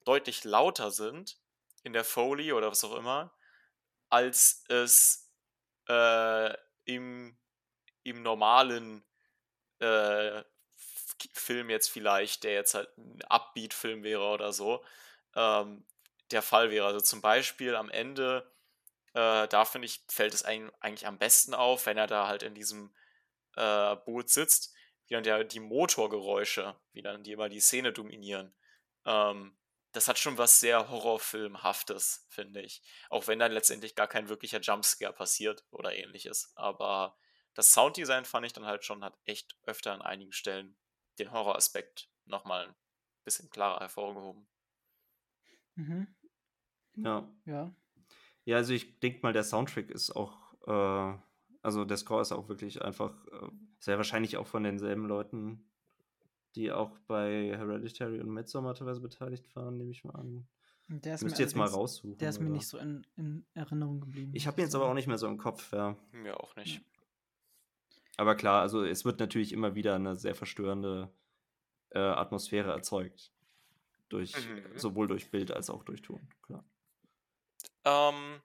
deutlich 0.06 0.44
lauter 0.44 0.90
sind 0.90 1.38
in 1.82 1.92
der 1.92 2.04
Foley 2.04 2.52
oder 2.52 2.70
was 2.70 2.84
auch 2.84 2.96
immer, 2.96 3.34
als 4.08 4.64
es 4.68 5.30
äh, 5.88 6.54
im, 6.84 7.36
im 8.02 8.22
normalen 8.22 9.04
äh, 9.80 10.42
Film 11.32 11.70
jetzt 11.70 11.88
vielleicht, 11.88 12.44
der 12.44 12.54
jetzt 12.54 12.74
halt 12.74 12.96
ein 12.98 13.22
Upbeat-Film 13.28 14.02
wäre 14.02 14.24
oder 14.28 14.52
so, 14.52 14.84
ähm, 15.34 15.86
der 16.30 16.42
Fall 16.42 16.70
wäre. 16.70 16.86
Also 16.86 17.00
zum 17.00 17.20
Beispiel 17.20 17.74
am 17.74 17.90
Ende 17.90 18.50
äh, 19.16 19.48
da 19.48 19.64
finde 19.64 19.86
ich, 19.86 20.04
fällt 20.08 20.34
es 20.34 20.44
eigentlich 20.44 21.06
am 21.06 21.16
besten 21.16 21.54
auf, 21.54 21.86
wenn 21.86 21.96
er 21.96 22.06
da 22.06 22.28
halt 22.28 22.42
in 22.42 22.54
diesem 22.54 22.94
äh, 23.56 23.96
Boot 23.96 24.28
sitzt, 24.28 24.74
wie 25.06 25.14
dann 25.14 25.22
der, 25.22 25.42
die 25.42 25.58
Motorgeräusche, 25.58 26.76
wie 26.92 27.00
dann 27.00 27.22
die 27.22 27.32
immer 27.32 27.48
die 27.48 27.60
Szene 27.60 27.94
dominieren. 27.94 28.52
Ähm, 29.06 29.56
das 29.96 30.08
hat 30.08 30.18
schon 30.18 30.36
was 30.36 30.60
sehr 30.60 30.90
Horrorfilmhaftes, 30.90 32.26
finde 32.28 32.60
ich. 32.60 32.82
Auch 33.08 33.26
wenn 33.28 33.38
dann 33.38 33.52
letztendlich 33.52 33.94
gar 33.94 34.06
kein 34.06 34.28
wirklicher 34.28 34.60
Jumpscare 34.60 35.14
passiert 35.14 35.64
oder 35.70 35.96
ähnliches. 35.96 36.52
Aber 36.54 37.16
das 37.54 37.72
Sounddesign 37.72 38.26
fand 38.26 38.44
ich 38.44 38.52
dann 38.52 38.66
halt 38.66 38.84
schon, 38.84 39.02
hat 39.02 39.18
echt 39.24 39.56
öfter 39.62 39.94
an 39.94 40.02
einigen 40.02 40.32
Stellen 40.32 40.76
den 41.18 41.32
Horroraspekt 41.32 42.10
nochmal 42.26 42.68
ein 42.68 42.74
bisschen 43.24 43.48
klarer 43.48 43.80
hervorgehoben. 43.80 44.46
Mhm. 45.76 46.14
Ja. 46.96 47.26
Ja. 47.46 47.74
Ja, 48.44 48.56
also 48.58 48.74
ich 48.74 49.00
denke 49.00 49.20
mal, 49.22 49.32
der 49.32 49.44
Soundtrack 49.44 49.90
ist 49.90 50.10
auch, 50.14 50.54
äh, 50.66 51.18
also 51.62 51.86
der 51.86 51.96
Score 51.96 52.20
ist 52.20 52.32
auch 52.32 52.48
wirklich 52.48 52.82
einfach 52.82 53.26
äh, 53.28 53.48
sehr 53.80 53.96
wahrscheinlich 53.96 54.36
auch 54.36 54.46
von 54.46 54.62
denselben 54.62 55.06
Leuten, 55.06 55.70
die 56.56 56.72
auch 56.72 56.98
bei 57.06 57.54
Hereditary 57.56 58.20
und 58.20 58.30
Midsommar 58.30 58.74
teilweise 58.74 59.00
beteiligt 59.00 59.54
waren, 59.54 59.76
nehme 59.76 59.90
ich 59.92 60.04
mal 60.04 60.14
an. 60.16 60.46
Der 60.88 61.14
ist 61.16 61.22
Müsst 61.24 61.38
ihr 61.38 61.44
jetzt 61.44 61.56
mal 61.56 61.66
raussuchen. 61.68 62.16
Der 62.18 62.28
ist 62.30 62.38
mir 62.38 62.46
oder? 62.46 62.54
nicht 62.54 62.68
so 62.68 62.78
in, 62.78 63.06
in 63.16 63.44
Erinnerung 63.54 64.00
geblieben. 64.00 64.32
Ich 64.34 64.46
habe 64.46 64.60
ihn 64.60 64.64
jetzt 64.64 64.74
aber 64.74 64.86
auch 64.88 64.94
nicht 64.94 65.08
mehr 65.08 65.18
so 65.18 65.26
im 65.26 65.36
Kopf, 65.36 65.72
ja. 65.72 65.96
Mir 66.12 66.38
auch 66.40 66.54
nicht. 66.56 66.80
Aber 68.16 68.34
klar, 68.36 68.62
also 68.62 68.84
es 68.84 69.04
wird 69.04 69.20
natürlich 69.20 69.52
immer 69.52 69.74
wieder 69.74 69.94
eine 69.96 70.16
sehr 70.16 70.34
verstörende 70.34 71.10
äh, 71.90 71.98
Atmosphäre 71.98 72.72
erzeugt. 72.72 73.32
Durch, 74.08 74.32
Mhm. 74.36 74.78
sowohl 74.78 75.08
durch 75.08 75.30
Bild 75.32 75.50
als 75.50 75.68
auch 75.70 75.82
durch 75.82 76.00
Ton, 76.02 76.20
klar. 76.42 76.64
Ähm, 77.84 78.40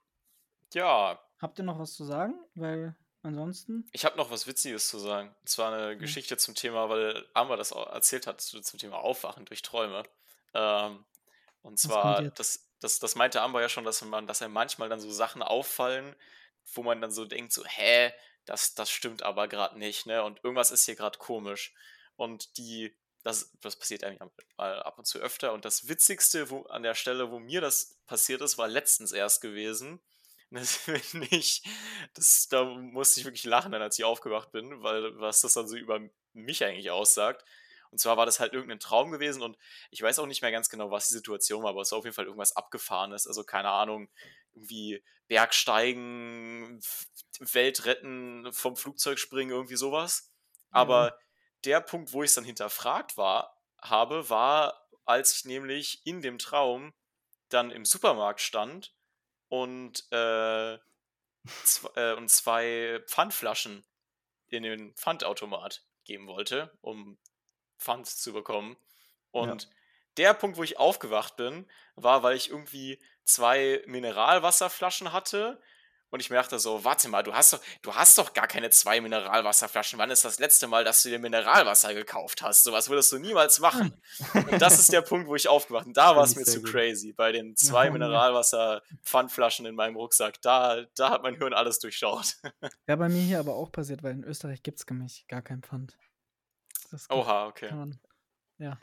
ja, 0.74 1.18
Habt 1.40 1.58
ihr 1.58 1.64
noch 1.64 1.78
was 1.78 1.94
zu 1.94 2.04
sagen? 2.04 2.34
Weil 2.54 2.94
ansonsten. 3.22 3.88
ich 3.92 4.04
habe 4.04 4.16
noch 4.16 4.30
was 4.30 4.46
Witziges 4.46 4.88
zu 4.88 4.98
sagen. 4.98 5.34
Und 5.40 5.48
zwar 5.48 5.72
eine 5.72 5.96
Geschichte 5.96 6.36
zum 6.36 6.54
Thema, 6.54 6.88
weil 6.88 7.26
Amber 7.34 7.56
das 7.56 7.72
auch 7.72 7.86
erzählt 7.92 8.26
hat, 8.26 8.40
zu- 8.40 8.60
zum 8.60 8.78
Thema 8.78 8.98
Aufwachen 8.98 9.44
durch 9.44 9.62
Träume. 9.62 10.02
Ähm, 10.54 11.04
und 11.62 11.78
zwar, 11.78 12.22
das, 12.30 12.68
das, 12.80 12.98
das 12.98 13.14
meinte 13.14 13.40
Amber 13.40 13.60
ja 13.60 13.68
schon, 13.68 13.84
dass 13.84 14.02
man, 14.02 14.26
dass 14.26 14.40
er 14.40 14.48
manchmal 14.48 14.88
dann 14.88 15.00
so 15.00 15.10
Sachen 15.10 15.42
auffallen, 15.42 16.14
wo 16.74 16.82
man 16.82 17.00
dann 17.00 17.10
so 17.12 17.24
denkt, 17.24 17.52
so, 17.52 17.64
hä, 17.64 18.12
das, 18.44 18.74
das 18.74 18.90
stimmt 18.90 19.22
aber 19.22 19.46
gerade 19.48 19.78
nicht, 19.78 20.06
ne? 20.06 20.24
Und 20.24 20.42
irgendwas 20.42 20.70
ist 20.72 20.84
hier 20.84 20.96
gerade 20.96 21.18
komisch. 21.18 21.72
Und 22.16 22.56
die, 22.56 22.94
das, 23.22 23.52
das 23.60 23.76
passiert 23.76 24.02
eigentlich 24.02 24.20
mal 24.56 24.82
ab 24.82 24.98
und 24.98 25.06
zu 25.06 25.18
öfter. 25.18 25.52
Und 25.52 25.64
das 25.64 25.88
Witzigste 25.88 26.50
wo, 26.50 26.62
an 26.62 26.82
der 26.82 26.94
Stelle, 26.94 27.30
wo 27.30 27.38
mir 27.38 27.60
das 27.60 27.96
passiert 28.06 28.40
ist, 28.40 28.58
war 28.58 28.66
letztens 28.68 29.12
erst 29.12 29.40
gewesen. 29.40 30.00
Das 30.54 30.76
finde 30.76 31.28
ich, 31.30 31.62
das, 32.14 32.46
da 32.50 32.64
musste 32.64 33.20
ich 33.20 33.24
wirklich 33.24 33.44
lachen, 33.44 33.72
dann, 33.72 33.80
als 33.80 33.98
ich 33.98 34.04
aufgewacht 34.04 34.52
bin, 34.52 34.82
weil 34.82 35.18
was 35.18 35.40
das 35.40 35.54
dann 35.54 35.66
so 35.66 35.76
über 35.76 35.98
mich 36.34 36.62
eigentlich 36.64 36.90
aussagt. 36.90 37.44
Und 37.90 37.98
zwar 37.98 38.16
war 38.18 38.26
das 38.26 38.38
halt 38.38 38.52
irgendein 38.52 38.78
Traum 38.78 39.10
gewesen 39.10 39.42
und 39.42 39.56
ich 39.90 40.02
weiß 40.02 40.18
auch 40.18 40.26
nicht 40.26 40.42
mehr 40.42 40.52
ganz 40.52 40.68
genau, 40.68 40.90
was 40.90 41.08
die 41.08 41.14
Situation 41.14 41.62
war, 41.62 41.70
aber 41.70 41.82
es 41.82 41.92
war 41.92 41.98
auf 41.98 42.04
jeden 42.04 42.14
Fall 42.14 42.26
irgendwas 42.26 42.56
Abgefahrenes. 42.56 43.26
Also 43.26 43.44
keine 43.44 43.70
Ahnung, 43.70 44.10
irgendwie 44.54 45.02
Bergsteigen, 45.28 46.80
Welt 47.40 47.84
retten, 47.86 48.52
vom 48.52 48.76
Flugzeug 48.76 49.18
springen, 49.18 49.50
irgendwie 49.50 49.76
sowas. 49.76 50.30
Aber 50.70 51.16
der 51.64 51.80
Punkt, 51.80 52.12
wo 52.12 52.22
ich 52.22 52.30
es 52.30 52.34
dann 52.34 52.44
hinterfragt 52.44 53.16
war, 53.16 53.58
habe, 53.80 54.28
war, 54.30 54.86
als 55.04 55.34
ich 55.36 55.44
nämlich 55.44 56.04
in 56.06 56.22
dem 56.22 56.38
Traum 56.38 56.92
dann 57.48 57.70
im 57.70 57.84
Supermarkt 57.84 58.40
stand 58.40 58.94
und, 59.52 60.10
äh, 60.12 60.72
äh, 60.76 60.78
und 62.16 62.30
zwei 62.30 63.02
Pfandflaschen 63.06 63.84
in 64.48 64.62
den 64.62 64.94
Pfandautomat 64.94 65.84
geben 66.04 66.26
wollte, 66.26 66.74
um 66.80 67.18
Pfand 67.78 68.06
zu 68.06 68.32
bekommen. 68.32 68.78
Und 69.30 69.68
der 70.16 70.32
Punkt, 70.32 70.56
wo 70.56 70.62
ich 70.62 70.78
aufgewacht 70.78 71.36
bin, 71.36 71.70
war, 71.96 72.22
weil 72.22 72.34
ich 72.34 72.48
irgendwie 72.48 72.98
zwei 73.24 73.82
Mineralwasserflaschen 73.86 75.12
hatte. 75.12 75.60
Und 76.12 76.20
ich 76.20 76.28
mir 76.28 76.36
dachte 76.36 76.58
so, 76.58 76.84
warte 76.84 77.08
mal, 77.08 77.22
du 77.22 77.32
hast 77.34 77.54
doch, 77.54 77.60
du 77.80 77.94
hast 77.94 78.18
doch 78.18 78.34
gar 78.34 78.46
keine 78.46 78.68
zwei 78.68 79.00
Mineralwasserflaschen. 79.00 79.98
Wann 79.98 80.10
ist 80.10 80.24
das 80.26 80.38
letzte 80.38 80.66
Mal, 80.68 80.84
dass 80.84 81.02
du 81.02 81.08
dir 81.08 81.18
Mineralwasser 81.18 81.94
gekauft 81.94 82.42
hast? 82.42 82.64
Sowas 82.64 82.90
würdest 82.90 83.10
du 83.12 83.18
niemals 83.18 83.58
machen. 83.60 84.00
Und 84.34 84.60
das 84.60 84.78
ist 84.78 84.92
der 84.92 85.00
Punkt, 85.00 85.26
wo 85.26 85.34
ich 85.36 85.48
aufgewacht 85.48 85.84
bin. 85.86 85.94
Da 85.94 86.14
war 86.14 86.22
es 86.24 86.36
mir 86.36 86.44
zu 86.44 86.60
gut. 86.60 86.70
crazy. 86.70 87.14
Bei 87.14 87.32
den 87.32 87.56
zwei 87.56 87.86
Ja. 87.86 87.90
Mineralwasser-Pfandflaschen 87.92 89.64
in 89.66 89.74
meinem 89.74 89.96
Rucksack. 89.96 90.40
Da, 90.42 90.82
da 90.96 91.10
hat 91.10 91.22
mein 91.22 91.34
Hirn 91.36 91.54
alles 91.54 91.78
durchschaut. 91.78 92.36
Wäre 92.86 92.98
bei 92.98 93.08
mir 93.08 93.22
hier 93.22 93.40
aber 93.40 93.54
auch 93.54 93.72
passiert, 93.72 94.02
weil 94.02 94.12
in 94.12 94.24
Österreich 94.24 94.62
gibt 94.62 94.80
es 94.80 94.86
nämlich 94.86 95.26
gar 95.28 95.40
kein 95.42 95.62
Pfand. 95.62 95.96
Oha, 97.08 97.46
okay. 97.46 97.72
Man, 97.72 97.98
ja. 98.58 98.78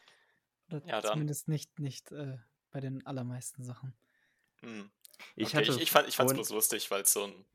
Oder 0.71 0.81
Ja, 0.87 0.99
dann. 1.01 1.11
zumindest 1.11 1.47
nicht, 1.47 1.77
nicht 1.77 2.11
äh, 2.11 2.37
bei 2.71 2.79
den 2.79 3.05
allermeisten 3.05 3.63
Sachen. 3.63 3.93
Hm. 4.61 4.89
Ich, 5.35 5.55
okay, 5.55 5.55
hatte 5.55 5.71
ich, 5.71 5.79
ich, 5.79 5.91
fand, 5.91 6.07
ich 6.07 6.15
fand's 6.15 6.33
bloß 6.33 6.49
lustig, 6.51 6.89
weil 6.91 7.01
es 7.01 7.13
so 7.13 7.23
ein. 7.25 7.45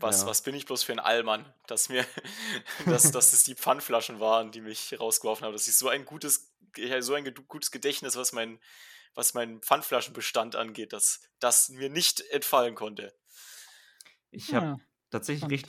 Was, 0.00 0.24
Ja. 0.24 0.26
was 0.26 0.42
bin 0.42 0.54
ich 0.54 0.64
bloß 0.64 0.84
für 0.84 0.92
ein 0.92 0.98
Allmann, 0.98 1.52
dass 1.66 1.88
mir, 1.90 2.06
dass, 2.88 3.10
dass 3.10 3.32
es 3.34 3.44
die 3.44 3.54
Pfandflaschen 3.54 4.20
waren, 4.20 4.50
die 4.50 4.62
mich 4.62 4.98
rausgeworfen 4.98 5.44
haben. 5.44 5.52
Dass 5.52 5.68
ich 5.68 5.76
so 5.76 5.88
ein 5.88 6.04
gutes, 6.06 6.54
so 7.00 7.14
ein 7.14 7.34
gutes 7.48 7.70
Gedächtnis, 7.70 8.16
was 8.16 8.32
mein, 8.32 8.58
was 9.14 9.34
meinen 9.34 9.60
Pfandflaschenbestand 9.62 10.56
angeht, 10.56 10.92
dass 10.94 11.20
das 11.40 11.68
mir 11.68 11.90
nicht 11.90 12.20
entfallen 12.30 12.74
konnte. 12.74 13.14
Ich 14.30 14.54
habe 14.54 14.66
Ja, 14.66 14.80
tatsächlich 15.10 15.50
recht 15.50 15.68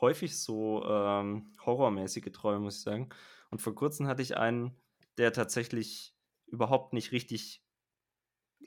häufig 0.00 0.38
so 0.38 0.84
ähm, 0.86 1.52
horrormäßige 1.64 2.30
Träume, 2.32 2.60
muss 2.60 2.76
ich 2.76 2.82
sagen. 2.82 3.08
Und 3.50 3.62
vor 3.62 3.74
kurzem 3.74 4.06
hatte 4.06 4.22
ich 4.22 4.36
einen, 4.36 4.76
der 5.18 5.32
tatsächlich 5.32 6.14
überhaupt 6.46 6.92
nicht 6.92 7.12
richtig, 7.12 7.63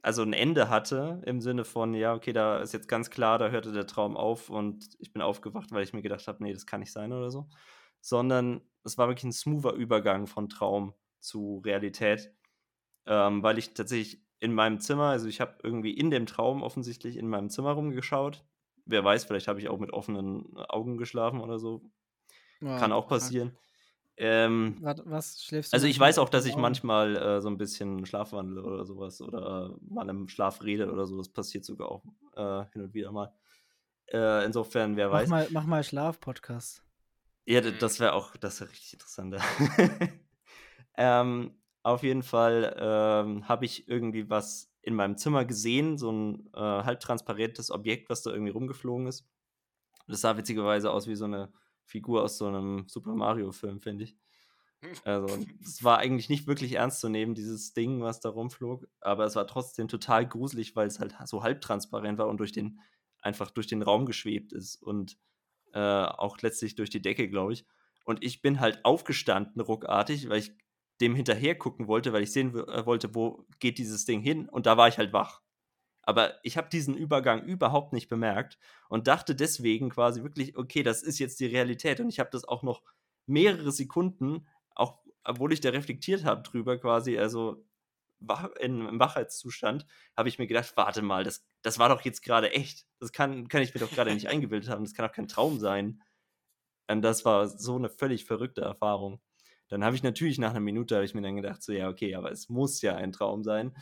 also 0.04 0.22
ein 0.24 0.34
Ende 0.34 0.70
hatte, 0.70 1.22
im 1.26 1.41
Sinne 1.41 1.66
von, 1.66 1.93
ja, 1.93 2.14
okay, 2.14 2.34
da 2.34 2.60
ist 2.60 2.74
jetzt 2.74 2.88
ganz 2.88 3.10
klar, 3.10 3.38
da 3.38 3.50
hörte 3.50 3.72
der 3.72 3.88
Traum 3.88 4.16
auf 4.18 4.50
und 4.50 4.89
ich 5.00 5.12
bin 5.14 5.22
aufgewacht, 5.22 5.72
weil 5.72 5.84
ich 5.84 5.93
mir 5.93 6.02
gedacht 6.02 6.28
habe, 6.28 6.43
nee, 6.43 6.54
das 6.54 6.66
kann 6.66 6.80
nicht 6.80 6.91
sein 6.91 7.14
oder 7.14 7.32
so. 7.32 7.48
Sondern 8.02 8.62
es 8.84 8.98
war 8.98 9.08
wirklich 9.08 9.26
ein 9.26 9.34
smoother 9.34 9.74
Übergang 9.74 10.28
von 10.28 10.50
Traum 10.50 10.93
zu 11.20 11.62
Realität, 11.66 12.34
ähm, 13.06 13.43
weil 13.43 13.58
ich 13.58 13.74
tatsächlich 13.74 14.24
in 14.39 14.54
meinem 14.54 14.80
Zimmer, 14.80 15.06
also 15.06 15.28
ich 15.28 15.41
habe 15.41 15.58
irgendwie 15.64 15.91
in 15.91 16.12
dem 16.12 16.26
Traum 16.26 16.62
offensichtlich 16.62 17.18
in 17.18 17.28
meinem 17.28 17.50
Zimmer 17.50 17.72
rumgeschaut. 17.72 18.45
Wer 18.86 19.04
weiß, 19.04 19.26
vielleicht 19.26 19.48
habe 19.48 19.60
ich 19.60 19.70
auch 19.70 19.80
mit 19.80 19.91
offenen 19.91 20.56
Augen 20.58 20.98
geschlafen 20.98 21.41
oder 21.41 21.60
so. 21.60 21.82
Ja, 22.62 22.78
Kann 22.80 22.91
auch 22.91 23.08
passieren. 23.08 23.58
Ähm, 24.20 24.78
Warte, 24.82 25.03
was 25.05 25.43
schläfst 25.43 25.72
du? 25.72 25.76
also 25.76 25.86
ich 25.86 25.99
weiß 25.99 26.18
auch, 26.18 26.30
dass 26.30 26.45
ich 26.45 26.53
Augen? 26.53 26.61
manchmal 26.63 27.15
äh, 27.15 27.41
so 27.41 27.49
ein 27.49 27.57
bisschen 27.57 28.05
schlafwandle 28.05 28.63
oder 28.63 28.84
sowas 28.84 29.22
oder 29.22 29.76
mal 29.88 30.09
im 30.09 30.28
Schlaf 30.28 30.63
rede 30.63 30.91
oder 30.91 31.05
so. 31.05 31.18
Das 31.18 31.30
passiert 31.30 31.65
sogar 31.65 31.91
auch 31.91 32.03
äh, 32.36 32.65
hin 32.74 32.82
und 32.82 32.93
wieder 32.93 33.11
mal. 33.11 33.32
Äh, 34.11 34.45
insofern, 34.45 34.95
wer 34.95 35.07
Mach 35.09 35.13
weiß. 35.15 35.30
mal, 35.30 35.47
mach 35.51 35.65
mal 35.65 35.84
Schlaf-Podcast. 35.84 36.84
Ja, 37.45 37.61
das 37.61 37.99
wäre 37.99 38.13
auch, 38.13 38.36
das 38.38 38.59
wäre 38.59 38.72
richtig 38.72 38.93
interessant. 38.93 39.36
ähm, 40.97 41.51
auf 41.84 42.03
jeden 42.03 42.24
Fall 42.24 42.76
ähm, 42.80 43.47
habe 43.47 43.65
ich 43.65 43.88
irgendwie 43.88 44.30
was 44.30 44.74
in 44.82 44.95
meinem 44.95 45.18
Zimmer 45.18 45.45
gesehen, 45.45 45.97
so 45.97 46.11
ein 46.11 46.49
äh, 46.53 46.59
halbtransparentes 46.59 47.72
Objekt, 47.72 48.09
was 48.09 48.24
da 48.24 48.32
irgendwie 48.32 48.51
rumgeflogen 48.51 49.07
ist. 49.07 49.28
Das 50.07 50.22
sah 50.22 50.38
witzigerweise 50.38 50.91
aus 50.91 51.07
wie 51.07 51.15
so 51.15 51.26
eine 51.26 51.51
Figur 51.88 52.24
aus 52.24 52.38
so 52.38 52.48
einem 52.48 52.86
Super 52.88 53.16
Mario-Film, 53.16 53.82
finde 53.82 54.04
ich. 54.06 54.18
Also, 55.06 55.44
es 55.60 55.84
war 55.84 55.98
eigentlich 55.98 56.30
nicht 56.30 56.46
wirklich 56.46 56.74
ernst 56.74 57.00
zu 57.00 57.10
nehmen, 57.10 57.34
dieses 57.34 57.74
Ding, 57.74 58.02
was 58.02 58.20
da 58.20 58.30
rumflog, 58.30 58.88
aber 59.02 59.26
es 59.26 59.36
war 59.36 59.48
trotzdem 59.48 59.88
total 59.88 60.28
gruselig, 60.28 60.76
weil 60.76 60.86
es 60.86 61.00
halt 61.00 61.16
so 61.26 61.42
halbtransparent 61.42 62.20
war 62.20 62.28
und 62.28 62.38
durch 62.38 62.52
den, 62.52 62.80
einfach 63.20 63.50
durch 63.50 63.66
den 63.66 63.82
Raum 63.82 64.06
geschwebt 64.06 64.54
ist 64.54 64.76
und 64.76 65.18
äh, 65.74 65.80
auch 65.80 66.38
letztlich 66.42 66.76
durch 66.76 66.92
die 66.92 67.02
Decke, 67.02 67.28
glaube 67.28 67.54
ich. 67.54 67.66
Und 68.06 68.24
ich 68.24 68.44
bin 68.44 68.60
halt 68.60 68.86
aufgestanden, 68.86 69.60
ruckartig, 69.62 70.30
weil 70.30 70.40
ich 70.40 70.52
dem 71.02 71.16
hinterher 71.16 71.58
gucken 71.58 71.88
wollte, 71.88 72.14
weil 72.14 72.24
ich 72.24 72.32
sehen 72.32 72.56
äh, 72.56 72.86
wollte, 72.86 73.14
wo 73.16 73.46
geht 73.60 73.78
dieses 73.78 74.06
Ding 74.06 74.22
hin. 74.22 74.48
Und 74.48 74.66
da 74.66 74.78
war 74.78 74.88
ich 74.88 74.98
halt 74.98 75.14
wach. 75.14 75.42
Aber 76.08 76.39
ich 76.41 76.55
habe 76.55 76.70
diesen 76.70 76.95
Übergang 76.95 77.43
überhaupt 77.43 77.91
nicht 77.91 78.08
bemerkt 78.08 78.58
und 78.88 79.08
dachte 79.08 79.36
deswegen 79.36 79.89
quasi 79.89 80.24
wirklich, 80.24 80.55
okay, 80.55 80.82
das 80.82 81.03
ist 81.03 81.20
jetzt 81.20 81.38
die 81.41 81.47
Realität. 81.47 81.99
Und 81.99 82.08
ich 82.08 82.22
habe 82.22 82.30
das 82.32 82.45
auch 82.45 82.64
noch 82.64 82.82
mehrere 83.26 83.74
Sekunden, 83.74 84.47
auch 84.74 84.99
obwohl 85.26 85.51
ich 85.51 85.60
da 85.60 85.70
reflektiert 85.70 86.24
habe 86.24 86.43
drüber, 86.43 86.78
quasi, 86.78 87.18
also 87.18 87.68
in, 88.62 88.88
im 88.88 88.99
Wachheitszustand, 89.01 89.86
habe 90.16 90.30
ich 90.30 90.39
mir 90.39 90.47
gedacht, 90.47 90.72
warte 90.78 91.01
mal, 91.01 91.26
das, 91.26 91.45
das 91.62 91.78
war 91.78 91.89
doch 91.89 91.99
jetzt 91.99 92.22
gerade 92.22 92.53
echt. 92.53 92.86
Das 93.01 93.12
kann, 93.12 93.49
kann 93.49 93.62
ich 93.62 93.74
mir 93.74 93.82
doch 93.82 93.91
gerade 93.91 94.14
nicht 94.14 94.28
eingebildet 94.30 94.70
haben. 94.70 94.86
Das 94.86 94.93
kann 94.93 95.05
doch 95.05 95.14
kein 95.14 95.28
Traum 95.28 95.60
sein. 95.60 96.01
Und 96.89 97.01
das 97.01 97.26
war 97.26 97.49
so 97.49 97.76
eine 97.76 97.89
völlig 97.89 98.24
verrückte 98.24 98.62
Erfahrung. 98.62 99.20
Dann 99.68 99.84
habe 99.84 99.97
ich 99.97 100.03
natürlich 100.03 100.38
nach 100.38 100.51
einer 100.51 100.62
Minute, 100.62 101.03
ich 101.03 101.14
mir 101.14 101.22
dann 101.22 101.36
gedacht, 101.36 101.62
so 101.62 101.74
ja, 101.74 101.89
okay, 101.89 102.16
aber 102.16 102.32
es 102.32 102.47
muss 102.47 102.82
ja 102.82 102.95
ein 102.95 103.12
Traum 103.12 103.43
sein. 103.43 103.76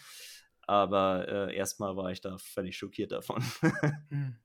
Aber 0.67 1.27
äh, 1.27 1.55
erstmal 1.55 1.95
war 1.95 2.11
ich 2.11 2.21
da 2.21 2.37
völlig 2.37 2.77
schockiert 2.77 3.11
davon. 3.11 3.43
Hm. 4.09 4.35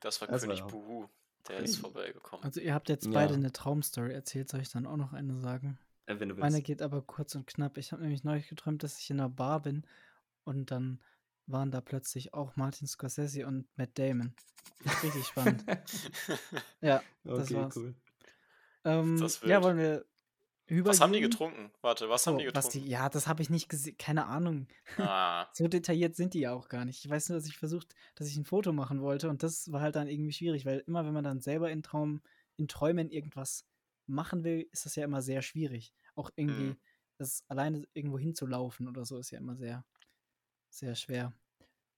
das 0.00 0.20
war 0.20 0.28
das 0.28 0.42
König 0.42 0.60
war 0.60 0.68
Buhu, 0.68 1.08
der 1.48 1.60
ist 1.60 1.76
vorbeigekommen. 1.76 2.44
Also 2.44 2.60
ihr 2.60 2.74
habt 2.74 2.88
jetzt 2.88 3.10
beide 3.12 3.32
ja. 3.32 3.38
eine 3.38 3.52
Traumstory 3.52 4.12
erzählt, 4.12 4.48
soll 4.48 4.60
ich 4.60 4.70
dann 4.70 4.86
auch 4.86 4.96
noch 4.96 5.12
eine 5.12 5.40
sagen? 5.40 5.78
Äh, 6.06 6.14
Meine 6.14 6.62
geht 6.62 6.82
aber 6.82 7.02
kurz 7.02 7.34
und 7.34 7.46
knapp. 7.46 7.76
Ich 7.76 7.92
habe 7.92 8.02
nämlich 8.02 8.24
neulich 8.24 8.48
geträumt, 8.48 8.82
dass 8.82 8.98
ich 8.98 9.10
in 9.10 9.20
einer 9.20 9.28
Bar 9.28 9.62
bin 9.62 9.84
und 10.44 10.70
dann 10.70 11.00
waren 11.46 11.70
da 11.70 11.80
plötzlich 11.80 12.34
auch 12.34 12.56
Martin 12.56 12.86
Scorsese 12.86 13.46
und 13.46 13.66
Matt 13.76 13.98
Damon. 13.98 14.34
Richtig 15.02 15.26
spannend. 15.26 15.64
ja, 16.80 17.02
das 17.24 17.50
okay, 17.50 17.54
war's. 17.54 17.76
Cool. 17.76 17.94
Ähm, 18.84 19.18
das 19.18 19.40
ja, 19.42 19.62
wollen 19.62 19.78
wir 19.78 20.04
Übergehen. 20.68 20.86
Was 20.86 21.00
haben 21.00 21.12
die 21.12 21.20
getrunken? 21.20 21.70
Warte, 21.80 22.10
was 22.10 22.24
so, 22.24 22.30
haben 22.30 22.38
die 22.38 22.44
getrunken? 22.44 22.70
Die, 22.72 22.88
ja, 22.88 23.08
das 23.08 23.26
habe 23.26 23.40
ich 23.40 23.48
nicht 23.48 23.68
gesehen. 23.68 23.96
Keine 23.96 24.26
Ahnung. 24.26 24.68
Ah. 24.98 25.46
so 25.54 25.66
detailliert 25.66 26.14
sind 26.14 26.34
die 26.34 26.40
ja 26.40 26.52
auch 26.52 26.68
gar 26.68 26.84
nicht. 26.84 27.02
Ich 27.04 27.10
weiß 27.10 27.30
nur, 27.30 27.38
dass 27.38 27.48
ich 27.48 27.56
versucht, 27.56 27.94
dass 28.16 28.28
ich 28.28 28.36
ein 28.36 28.44
Foto 28.44 28.72
machen 28.72 29.00
wollte 29.00 29.30
und 29.30 29.42
das 29.42 29.72
war 29.72 29.80
halt 29.80 29.96
dann 29.96 30.08
irgendwie 30.08 30.32
schwierig, 30.32 30.66
weil 30.66 30.84
immer, 30.86 31.06
wenn 31.06 31.14
man 31.14 31.24
dann 31.24 31.40
selber 31.40 31.70
in 31.70 31.82
Traum, 31.82 32.20
in 32.56 32.68
Träumen 32.68 33.10
irgendwas 33.10 33.66
machen 34.06 34.44
will, 34.44 34.68
ist 34.70 34.84
das 34.84 34.94
ja 34.94 35.04
immer 35.04 35.22
sehr 35.22 35.40
schwierig. 35.40 35.94
Auch 36.14 36.30
irgendwie, 36.36 36.68
hm. 36.68 36.76
das 37.16 37.44
alleine 37.48 37.86
irgendwo 37.94 38.18
hinzulaufen 38.18 38.88
oder 38.88 39.06
so 39.06 39.18
ist 39.18 39.30
ja 39.30 39.38
immer 39.38 39.56
sehr, 39.56 39.86
sehr 40.68 40.94
schwer. 40.94 41.32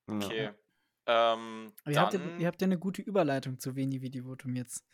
Okay. 0.06 0.50
Ähm, 1.06 1.72
ihr, 1.86 2.00
habt 2.00 2.14
ja, 2.14 2.20
ihr 2.38 2.46
habt 2.46 2.60
ja 2.60 2.66
eine 2.66 2.78
gute 2.78 3.02
Überleitung 3.02 3.58
zu 3.58 3.74
Veni 3.74 4.00
Vidi 4.00 4.22
Votum 4.22 4.54
jetzt. 4.54 4.86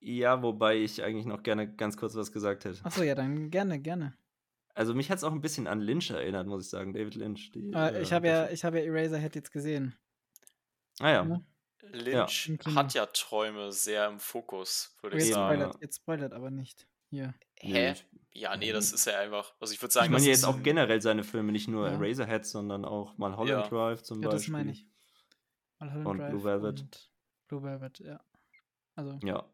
Ja, 0.00 0.42
wobei 0.42 0.76
ich 0.76 1.02
eigentlich 1.02 1.26
noch 1.26 1.42
gerne 1.42 1.72
ganz 1.74 1.96
kurz 1.96 2.14
was 2.14 2.32
gesagt 2.32 2.64
hätte. 2.64 2.84
Achso, 2.84 3.02
ja, 3.02 3.14
dann 3.14 3.50
gerne, 3.50 3.80
gerne. 3.80 4.16
Also 4.74 4.94
mich 4.94 5.10
hat 5.10 5.18
es 5.18 5.24
auch 5.24 5.32
ein 5.32 5.40
bisschen 5.40 5.66
an 5.66 5.80
Lynch 5.80 6.10
erinnert, 6.10 6.46
muss 6.46 6.64
ich 6.64 6.70
sagen, 6.70 6.92
David 6.92 7.16
Lynch. 7.16 7.50
Die, 7.50 7.72
äh, 7.72 8.00
ich 8.00 8.12
habe 8.12 8.28
ja, 8.28 8.46
hab 8.46 8.74
ja 8.74 8.80
Eraserhead 8.80 9.34
jetzt 9.34 9.50
gesehen. 9.50 9.96
Ah 11.00 11.10
ja. 11.10 11.24
ja. 11.24 11.40
Lynch 11.90 12.52
ja. 12.64 12.74
hat 12.76 12.94
ja 12.94 13.06
Träume 13.06 13.72
sehr 13.72 14.08
im 14.08 14.20
Fokus, 14.20 14.96
würde 15.02 15.16
ich 15.16 15.24
jetzt 15.24 15.34
sagen. 15.34 15.56
Spoilert, 15.56 15.82
jetzt 15.82 15.96
spoilert 15.96 16.32
aber 16.32 16.50
nicht. 16.50 16.86
Hier. 17.10 17.34
Hä? 17.60 17.94
Ja, 18.32 18.56
nee, 18.56 18.70
das 18.70 18.92
ist 18.92 19.04
ja 19.06 19.18
einfach. 19.18 19.52
Also 19.58 19.74
ich 19.74 19.82
würde 19.82 19.92
sagen, 19.92 20.06
ich 20.06 20.12
meine 20.12 20.26
jetzt 20.26 20.44
auch 20.44 20.62
generell 20.62 21.02
seine 21.02 21.24
Filme, 21.24 21.50
nicht 21.50 21.66
nur 21.66 21.88
ja. 21.88 21.94
Eraserhead, 21.94 22.46
sondern 22.46 22.84
auch 22.84 23.18
mal 23.18 23.36
Holland 23.36 23.64
ja. 23.64 23.68
Drive 23.68 24.02
zum 24.02 24.22
ja, 24.22 24.28
Beispiel. 24.28 24.52
Ja, 24.52 24.58
das 24.58 24.64
meine 24.64 24.70
ich. 24.70 24.86
Mal 25.80 26.06
und 26.06 26.18
Drive 26.18 26.30
Blue 26.30 26.44
Velvet. 26.44 26.80
Und 26.82 27.10
Blue 27.48 27.62
Velvet, 27.64 27.98
ja. 28.00 28.20
Also. 28.94 29.18
Ja. 29.24 29.44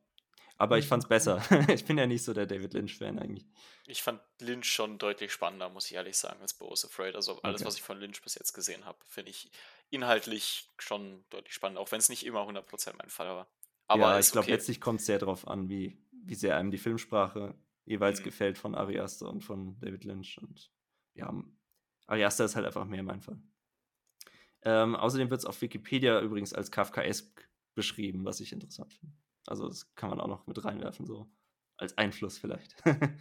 Aber 0.57 0.79
ich 0.79 0.87
fand's 0.87 1.09
besser. 1.09 1.43
ich 1.69 1.85
bin 1.85 1.99
ja 1.99 2.07
nicht 2.07 2.23
so 2.23 2.33
der 2.33 2.47
David 2.47 2.75
Lynch-Fan 2.75 3.19
eigentlich. 3.19 3.47
Ich 3.87 4.03
fand 4.03 4.21
Lynch 4.41 4.67
schon 4.67 4.99
deutlich 4.99 5.33
spannender, 5.33 5.69
muss 5.69 5.87
ich 5.87 5.95
ehrlich 5.95 6.17
sagen, 6.17 6.41
als 6.41 6.55
Bo's 6.55 6.85
Afraid. 6.85 7.17
Also 7.17 7.41
alles, 7.43 7.61
okay. 7.61 7.67
was 7.67 7.77
ich 7.77 7.83
von 7.83 7.99
Lynch 7.99 8.23
bis 8.23 8.35
jetzt 8.37 8.53
gesehen 8.53 8.85
habe, 8.85 8.99
finde 9.05 9.31
ich 9.31 9.51
inhaltlich 9.91 10.71
schon 10.79 11.25
deutlich 11.31 11.55
spannender, 11.55 11.81
auch 11.81 11.91
wenn 11.91 11.99
es 11.99 12.09
nicht 12.09 12.25
immer 12.25 12.49
100% 12.49 12.95
mein 12.97 13.11
Fall 13.11 13.29
war. 13.29 13.49
Aber 13.87 14.03
ja, 14.13 14.19
ich 14.19 14.31
glaube, 14.31 14.45
okay. 14.45 14.53
letztlich 14.53 14.81
kommt 14.81 15.01
es 15.01 15.07
sehr 15.07 15.19
darauf 15.19 15.47
an, 15.47 15.69
wie, 15.69 15.99
wie 16.13 16.35
sehr 16.35 16.57
einem 16.57 16.71
die 16.71 16.79
Filmsprache 16.79 17.55
jeweils 17.85 18.21
mhm. 18.21 18.25
gefällt 18.25 18.57
von 18.57 18.75
Ari 18.75 18.99
Aster 18.99 19.29
und 19.29 19.43
von 19.43 19.79
David 19.81 20.05
Lynch. 20.05 20.39
Und 20.39 20.71
ja, 21.15 21.33
Ari 22.07 22.25
Aster 22.25 22.45
ist 22.45 22.57
halt 22.57 22.67
einfach 22.67 22.87
mehr 22.87 23.03
mein 23.03 23.21
Fall. 23.21 23.39
Ähm, 24.63 24.97
außerdem 24.97 25.31
wird 25.31 25.41
es 25.41 25.47
auf 25.47 25.61
Wikipedia 25.61 26.21
übrigens 26.21 26.55
als 26.55 26.71
Kafkaesk 26.71 27.49
beschrieben, 27.75 28.25
was 28.25 28.41
ich 28.41 28.53
interessant 28.53 28.95
finde. 28.95 29.15
Also 29.47 29.69
das 29.69 29.95
kann 29.95 30.11
man 30.11 30.21
auch 30.21 30.29
noch 30.29 30.47
mit 30.47 30.65
reinwerfen, 30.65 31.07
so 31.07 31.29
als 31.77 31.97
Einfluss 31.99 32.39
vielleicht. 32.39 32.77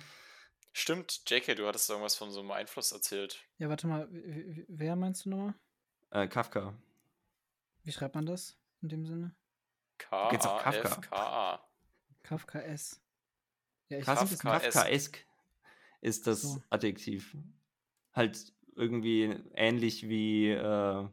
Stimmt, 0.71 1.29
JK, 1.29 1.55
du 1.55 1.67
hattest 1.67 1.89
irgendwas 1.89 2.15
von 2.15 2.31
so 2.31 2.39
einem 2.39 2.51
Einfluss 2.51 2.91
erzählt. 2.91 3.43
Ja, 3.57 3.69
warte 3.69 3.87
mal, 3.87 4.07
wer 4.11 4.95
meinst 4.95 5.25
du 5.25 5.29
nochmal? 5.29 5.53
Äh, 6.09 6.27
Kafka. 6.27 6.73
Wie 7.83 7.91
schreibt 7.91 8.15
man 8.15 8.25
das 8.25 8.57
in 8.81 8.89
dem 8.89 9.05
Sinne? 9.05 9.35
K-A-F-K-A. 9.97 11.67
Kafka-S. 12.23 13.01
Ja, 13.89 13.99
ich 13.99 14.05
Kafka 14.05 14.35
Kafkaesk 14.35 15.25
ist 16.01 16.27
das 16.27 16.41
so. 16.41 16.63
Adjektiv. 16.69 17.35
Halt 18.13 18.53
irgendwie 18.75 19.35
ähnlich 19.53 20.07
wie 20.09 20.49
äh, 20.49 21.07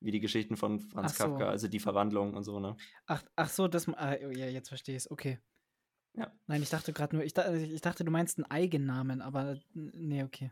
wie 0.00 0.10
die 0.10 0.20
Geschichten 0.20 0.56
von 0.56 0.80
Franz 0.80 1.12
ach 1.14 1.18
Kafka, 1.18 1.38
so. 1.38 1.44
also 1.46 1.68
die 1.68 1.80
Verwandlung 1.80 2.34
und 2.34 2.44
so, 2.44 2.60
ne? 2.60 2.76
Ach, 3.06 3.22
ach 3.34 3.48
so, 3.48 3.68
das, 3.68 3.88
ah, 3.88 4.16
ja, 4.16 4.46
jetzt 4.46 4.68
verstehe 4.68 4.96
ich 4.96 5.04
es, 5.04 5.10
okay. 5.10 5.38
Ja. 6.14 6.32
Nein, 6.46 6.62
ich 6.62 6.70
dachte 6.70 6.92
gerade 6.92 7.14
nur, 7.14 7.24
ich, 7.24 7.34
ich, 7.36 7.80
dachte, 7.80 8.04
du 8.04 8.10
meinst 8.10 8.38
einen 8.38 8.50
Eigennamen, 8.50 9.20
aber 9.20 9.58
nee, 9.74 10.22
okay. 10.22 10.50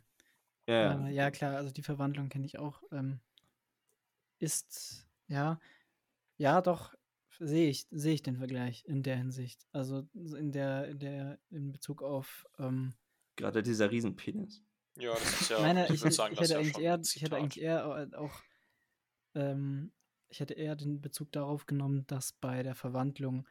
Ja, 0.67 1.07
äh, 1.07 1.13
ja 1.13 1.31
klar, 1.31 1.57
also 1.57 1.73
die 1.73 1.83
Verwandlung 1.83 2.29
kenne 2.29 2.47
ich 2.47 2.59
auch. 2.59 2.83
Ähm, 2.93 3.21
ist, 4.39 5.07
ja, 5.29 5.59
ja, 6.37 6.61
doch, 6.61 6.95
sehe 7.39 7.69
ich, 7.69 7.87
sehe 7.91 8.15
ich 8.15 8.23
den 8.23 8.37
Vergleich 8.37 8.85
in 8.87 9.03
der 9.03 9.17
Hinsicht. 9.17 9.67
Also 9.73 10.07
in 10.15 10.53
der, 10.53 10.89
in 10.89 10.99
der, 10.99 11.39
in 11.51 11.73
Bezug 11.73 12.03
auf 12.03 12.47
ähm, 12.59 12.95
Gerade 13.37 13.63
dieser 13.63 13.91
Riesenpenis. 13.91 14.63
Ja, 14.97 15.13
das 15.15 15.41
ist 15.41 15.51
ja, 15.51 15.59
Meine, 15.61 15.87
ich, 15.89 16.05
ich, 16.05 16.15
sagen, 16.15 16.35
ich, 16.35 16.41
hätte 16.41 16.59
eigentlich 16.59 16.79
eher, 16.79 17.01
ich 17.01 17.23
hätte 17.23 17.37
eigentlich 17.37 17.63
eher 17.63 17.87
auch 18.19 18.43
ähm, 19.35 19.93
ich 20.29 20.41
hätte 20.41 20.55
eher 20.55 20.77
den 20.77 21.01
Bezug 21.01 21.33
darauf 21.33 21.67
genommen, 21.67 22.07
dass 22.07 22.33
bei 22.33 22.63
der 22.63 22.75
Verwandlung 22.75 23.47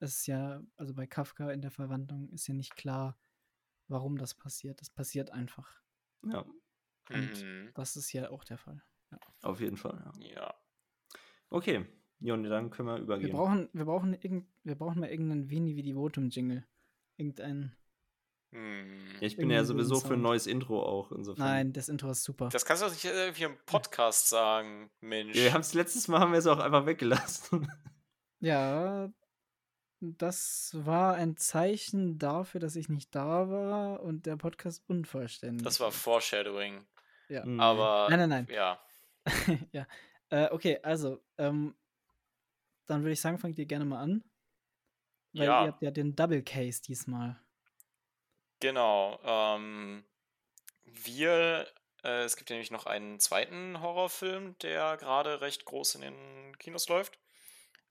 es 0.00 0.26
ja, 0.26 0.62
also 0.76 0.94
bei 0.94 1.06
Kafka 1.06 1.50
in 1.50 1.62
der 1.62 1.70
Verwandlung 1.70 2.28
ist 2.30 2.46
ja 2.46 2.54
nicht 2.54 2.76
klar, 2.76 3.18
warum 3.88 4.18
das 4.18 4.34
passiert. 4.34 4.80
Es 4.82 4.90
passiert 4.90 5.30
einfach. 5.30 5.80
Ja. 6.24 6.44
Und 7.10 7.42
mhm. 7.42 7.70
das 7.74 7.96
ist 7.96 8.12
ja 8.12 8.30
auch 8.30 8.44
der 8.44 8.58
Fall. 8.58 8.82
Ja. 9.10 9.18
Auf 9.42 9.60
jeden 9.60 9.76
Fall, 9.76 10.02
ja. 10.18 10.26
ja. 10.34 10.54
Okay, 11.50 11.86
Joni, 12.18 12.48
dann 12.48 12.70
können 12.70 12.88
wir 12.88 12.96
übergehen. 12.96 13.28
Wir 13.28 13.34
brauchen, 13.34 13.68
wir 13.72 13.84
brauchen, 13.84 14.14
irgend, 14.14 14.48
wir 14.62 14.74
brauchen 14.74 15.00
mal 15.00 15.10
irgendeinen 15.10 15.50
Vini 15.50 15.76
wie 15.76 15.82
die 15.82 15.94
Votum-Jingle. 15.94 16.66
Irgendeinen 17.16 17.76
hm. 18.54 18.86
Ja, 19.20 19.26
ich 19.26 19.36
bin 19.36 19.50
ja 19.50 19.64
sowieso 19.64 19.98
für 19.98 20.14
ein 20.14 20.22
neues 20.22 20.46
Intro 20.46 20.80
auch. 20.80 21.10
Insofern. 21.10 21.44
Nein, 21.44 21.72
das 21.72 21.88
Intro 21.88 22.10
ist 22.10 22.22
super. 22.22 22.50
Das 22.50 22.64
kannst 22.64 22.82
du 22.82 22.86
doch 22.86 22.92
nicht 22.92 23.04
irgendwie 23.04 23.42
im 23.42 23.56
Podcast 23.66 24.28
sagen, 24.28 24.90
Mensch. 25.00 25.34
Ja, 25.36 25.42
wir 25.42 25.54
haben 25.54 25.62
es 25.62 25.74
letztes 25.74 26.06
Mal 26.06 26.20
haben 26.20 26.30
wir 26.30 26.38
es 26.38 26.46
auch 26.46 26.60
einfach 26.60 26.86
weggelassen. 26.86 27.70
Ja, 28.40 29.10
das 30.00 30.72
war 30.74 31.14
ein 31.14 31.38
Zeichen 31.38 32.18
dafür, 32.18 32.60
dass 32.60 32.76
ich 32.76 32.90
nicht 32.90 33.14
da 33.14 33.48
war 33.48 34.02
und 34.02 34.26
der 34.26 34.36
Podcast 34.36 34.84
unvollständig. 34.86 35.64
Das 35.64 35.80
war 35.80 35.90
Foreshadowing. 35.90 36.84
Ja. 37.30 37.46
Mhm. 37.46 37.58
Aber. 37.58 38.08
Nein, 38.10 38.28
nein, 38.28 38.28
nein. 38.28 38.48
Ja. 38.54 38.78
ja. 39.72 39.86
Äh, 40.28 40.50
okay, 40.50 40.78
also, 40.82 41.22
ähm, 41.38 41.74
dann 42.84 43.00
würde 43.00 43.12
ich 43.12 43.20
sagen, 43.22 43.38
fangt 43.38 43.58
ihr 43.58 43.64
gerne 43.64 43.86
mal 43.86 44.02
an. 44.02 44.22
Weil 45.32 45.46
ja. 45.46 45.62
ihr 45.62 45.68
habt 45.68 45.82
ja 45.82 45.90
den 45.90 46.14
Double 46.14 46.42
Case 46.42 46.82
diesmal. 46.82 47.40
Genau. 48.64 49.20
Ähm, 49.24 50.06
wir, 50.84 51.70
äh, 52.02 52.22
es 52.22 52.36
gibt 52.36 52.48
nämlich 52.48 52.70
noch 52.70 52.86
einen 52.86 53.20
zweiten 53.20 53.82
Horrorfilm, 53.82 54.56
der 54.60 54.96
gerade 54.96 55.42
recht 55.42 55.66
groß 55.66 55.96
in 55.96 56.00
den 56.00 56.58
Kinos 56.58 56.88
läuft. 56.88 57.18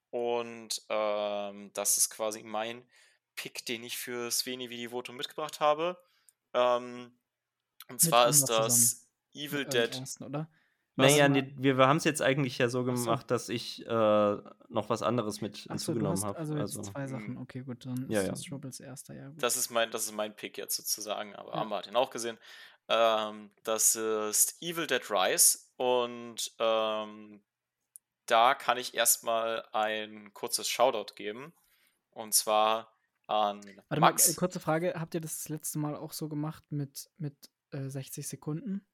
Und 0.10 0.82
ähm, 0.90 1.70
das 1.76 2.00
ist 2.00 2.10
quasi 2.10 2.42
mein 2.42 2.84
Pick, 3.36 3.64
den 3.68 3.84
ich 3.84 4.00
für 4.00 4.32
Sveni 4.32 4.72
Vidi 4.72 4.92
Voto 4.92 5.14
mitgebracht 5.14 5.60
habe. 5.60 6.04
Ähm, 6.56 7.20
und 7.88 8.02
zwar 8.02 8.28
ist 8.28 8.46
das 8.46 9.08
Evil 9.32 9.66
Dead. 9.66 10.02
Oder? 10.22 10.50
Naja, 10.96 11.28
nee, 11.28 11.52
wir, 11.58 11.78
wir 11.78 11.88
haben 11.88 11.98
es 11.98 12.04
jetzt 12.04 12.22
eigentlich 12.22 12.60
ja 12.60 12.70
so 12.70 12.84
gemacht, 12.84 13.28
so. 13.30 13.36
dass 13.36 13.50
ich 13.50 13.86
äh, 13.86 13.90
noch 13.90 14.90
was 14.90 15.02
anderes 15.02 15.42
mit 15.42 15.58
hinzugenommen 15.58 16.24
habe. 16.24 16.38
Also, 16.38 16.54
also 16.54 16.82
zwei 16.84 17.08
Sachen, 17.08 17.32
mhm. 17.32 17.42
okay, 17.42 17.62
gut, 17.62 17.86
dann 17.86 18.06
ja, 18.10 18.22
ist 18.22 18.32
das 18.32 18.44
Troubles 18.44 18.80
erster, 18.80 19.16
ja. 19.16 19.30
Gut. 19.30 19.42
Das 19.42 19.58
ist 19.58 19.72
mein, 19.72 19.90
das 19.90 20.06
ist 20.06 20.14
mein 20.14 20.36
Pick 20.36 20.58
jetzt 20.58 20.76
sozusagen, 20.76 21.36
aber 21.36 21.54
ja. 21.56 21.62
Amber 21.62 21.78
hat 21.78 21.88
ihn 21.88 21.96
auch 21.96 22.12
gesehen. 22.12 22.38
Ähm, 22.90 23.50
das 23.64 23.96
ist 23.96 24.62
Evil 24.62 24.86
Dead 24.86 25.02
Rise 25.10 25.60
und 25.78 26.52
ähm, 26.60 27.42
da 28.26 28.54
kann 28.54 28.78
ich 28.78 28.94
erstmal 28.94 29.66
ein 29.72 30.34
kurzes 30.34 30.68
Shoutout 30.68 31.16
geben. 31.16 31.54
Und 32.12 32.34
zwar 32.34 32.94
an 33.28 33.62
Warte 33.88 34.00
Max. 34.00 34.28
Mal, 34.28 34.36
kurze 34.36 34.60
Frage, 34.60 34.94
habt 34.96 35.16
ihr 35.16 35.22
das, 35.22 35.38
das 35.38 35.50
letzte 35.50 35.80
Mal 35.80 35.96
auch 35.96 36.14
so 36.14 36.30
gemacht 36.30 36.64
mit, 36.70 37.10
mit 37.18 37.36
äh, 37.72 37.90
60 37.90 38.28
Sekunden? 38.28 38.86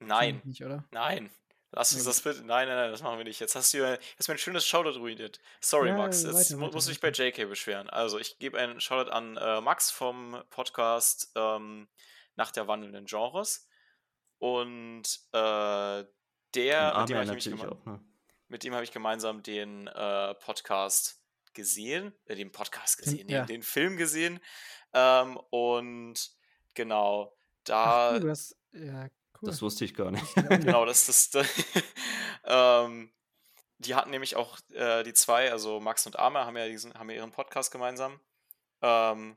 Nein. 0.00 0.42
Nicht, 0.44 0.64
oder? 0.64 0.84
Nein. 0.90 1.30
Lass 1.70 1.92
uns 1.92 2.04
das 2.04 2.22
bitte. 2.22 2.38
Nein, 2.44 2.66
nein, 2.66 2.76
nein, 2.76 2.90
das 2.90 3.02
machen 3.02 3.18
wir 3.18 3.24
nicht. 3.24 3.40
Jetzt 3.40 3.54
hast 3.54 3.74
du 3.74 3.78
ja- 3.78 3.92
jetzt 3.92 4.26
mir 4.26 4.34
ein 4.34 4.38
schönes 4.38 4.66
Shoutout 4.66 4.98
ruiniert. 4.98 5.38
Sorry, 5.60 5.88
Ja, 5.88 5.96
Max. 5.96 6.22
Jetzt 6.22 6.34
weiter, 6.34 6.60
weiter, 6.62 6.72
musst 6.72 6.88
du 6.88 6.92
dich 6.92 7.00
bei 7.00 7.10
JK 7.10 7.46
beschweren. 7.46 7.90
Also, 7.90 8.18
ich 8.18 8.38
gebe 8.38 8.58
einen 8.58 8.80
Shoutout 8.80 9.10
an 9.10 9.36
äh, 9.36 9.60
Max 9.60 9.90
vom 9.90 10.42
Podcast 10.50 11.30
ähm, 11.34 11.88
Nach 12.36 12.50
der 12.52 12.68
wandelnden 12.68 13.04
Genres. 13.04 13.68
Und 14.38 15.02
äh, 15.32 16.04
der, 16.54 16.98
mit 16.98 17.08
dem 17.10 17.36
ich, 17.36 17.52
auch, 17.54 17.84
ne? 17.84 18.00
mit 18.48 18.64
dem 18.64 18.74
habe 18.74 18.84
ich 18.84 18.92
gemeinsam 18.92 19.42
den 19.42 19.88
äh, 19.88 20.34
Podcast 20.36 21.20
gesehen, 21.52 22.14
äh, 22.24 22.36
den 22.36 22.50
Podcast 22.50 22.98
gesehen, 22.98 23.26
den, 23.26 23.36
ja. 23.36 23.44
den 23.44 23.62
Film 23.62 23.96
gesehen. 23.96 24.40
Ähm, 24.94 25.36
und 25.50 26.30
genau, 26.74 27.34
Ach, 27.34 27.64
da 27.64 28.10
cool, 28.12 28.20
du 28.20 28.30
hast, 28.30 28.56
ja, 28.72 29.08
cool. 29.42 29.48
Das 29.50 29.62
wusste 29.62 29.84
ich 29.84 29.94
gar 29.94 30.10
nicht. 30.10 30.34
Genau, 30.34 30.84
das 30.84 31.08
ist. 31.08 31.36
ähm, 32.44 33.10
die 33.78 33.94
hatten 33.94 34.10
nämlich 34.10 34.36
auch 34.36 34.58
äh, 34.72 35.04
die 35.04 35.14
zwei, 35.14 35.52
also 35.52 35.80
Max 35.80 36.06
und 36.06 36.18
Arme, 36.18 36.44
haben 36.44 36.56
ja, 36.56 36.66
diesen, 36.66 36.94
haben 36.94 37.10
ja 37.10 37.16
ihren 37.16 37.30
Podcast 37.30 37.70
gemeinsam. 37.70 38.20
Ähm, 38.82 39.36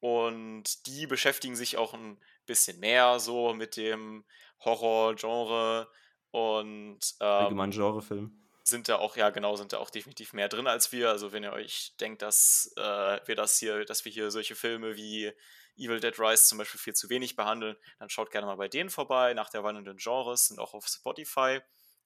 und 0.00 0.86
die 0.86 1.06
beschäftigen 1.06 1.54
sich 1.54 1.76
auch 1.76 1.94
ein 1.94 2.18
bisschen 2.46 2.80
mehr 2.80 3.20
so 3.20 3.54
mit 3.54 3.76
dem 3.76 4.24
Horror-Genre 4.64 5.88
und 6.30 6.98
ähm, 7.20 7.26
Allgemein 7.26 7.70
Genrefilm. 7.70 8.32
sind 8.64 8.88
da 8.88 8.96
auch, 8.96 9.16
ja 9.16 9.30
genau, 9.30 9.54
sind 9.56 9.72
da 9.72 9.78
auch 9.78 9.90
definitiv 9.90 10.32
mehr 10.32 10.48
drin 10.48 10.66
als 10.66 10.90
wir. 10.90 11.10
Also 11.10 11.32
wenn 11.32 11.44
ihr 11.44 11.52
euch 11.52 11.94
denkt, 12.00 12.22
dass 12.22 12.72
äh, 12.76 13.20
wir 13.26 13.36
das 13.36 13.58
hier, 13.58 13.84
dass 13.84 14.04
wir 14.04 14.12
hier 14.12 14.30
solche 14.30 14.54
Filme 14.54 14.96
wie 14.96 15.32
Evil 15.76 16.00
Dead 16.00 16.18
Rise 16.18 16.44
zum 16.44 16.58
Beispiel 16.58 16.80
viel 16.80 16.94
zu 16.94 17.08
wenig 17.10 17.36
behandeln, 17.36 17.76
dann 17.98 18.08
schaut 18.10 18.30
gerne 18.30 18.46
mal 18.46 18.56
bei 18.56 18.68
denen 18.68 18.90
vorbei, 18.90 19.34
nach 19.34 19.50
der 19.50 19.64
wandelnden 19.64 19.96
Genres, 19.96 20.48
sind 20.48 20.58
auch 20.60 20.74
auf 20.74 20.86
Spotify, 20.86 21.60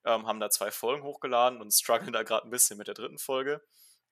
ähm, 0.04 0.26
haben 0.26 0.40
da 0.40 0.50
zwei 0.50 0.70
Folgen 0.70 1.02
hochgeladen 1.02 1.60
und 1.60 1.72
strugglen 1.72 2.12
da 2.12 2.22
gerade 2.22 2.46
ein 2.46 2.50
bisschen 2.50 2.78
mit 2.78 2.86
der 2.86 2.94
dritten 2.94 3.18
Folge, 3.18 3.62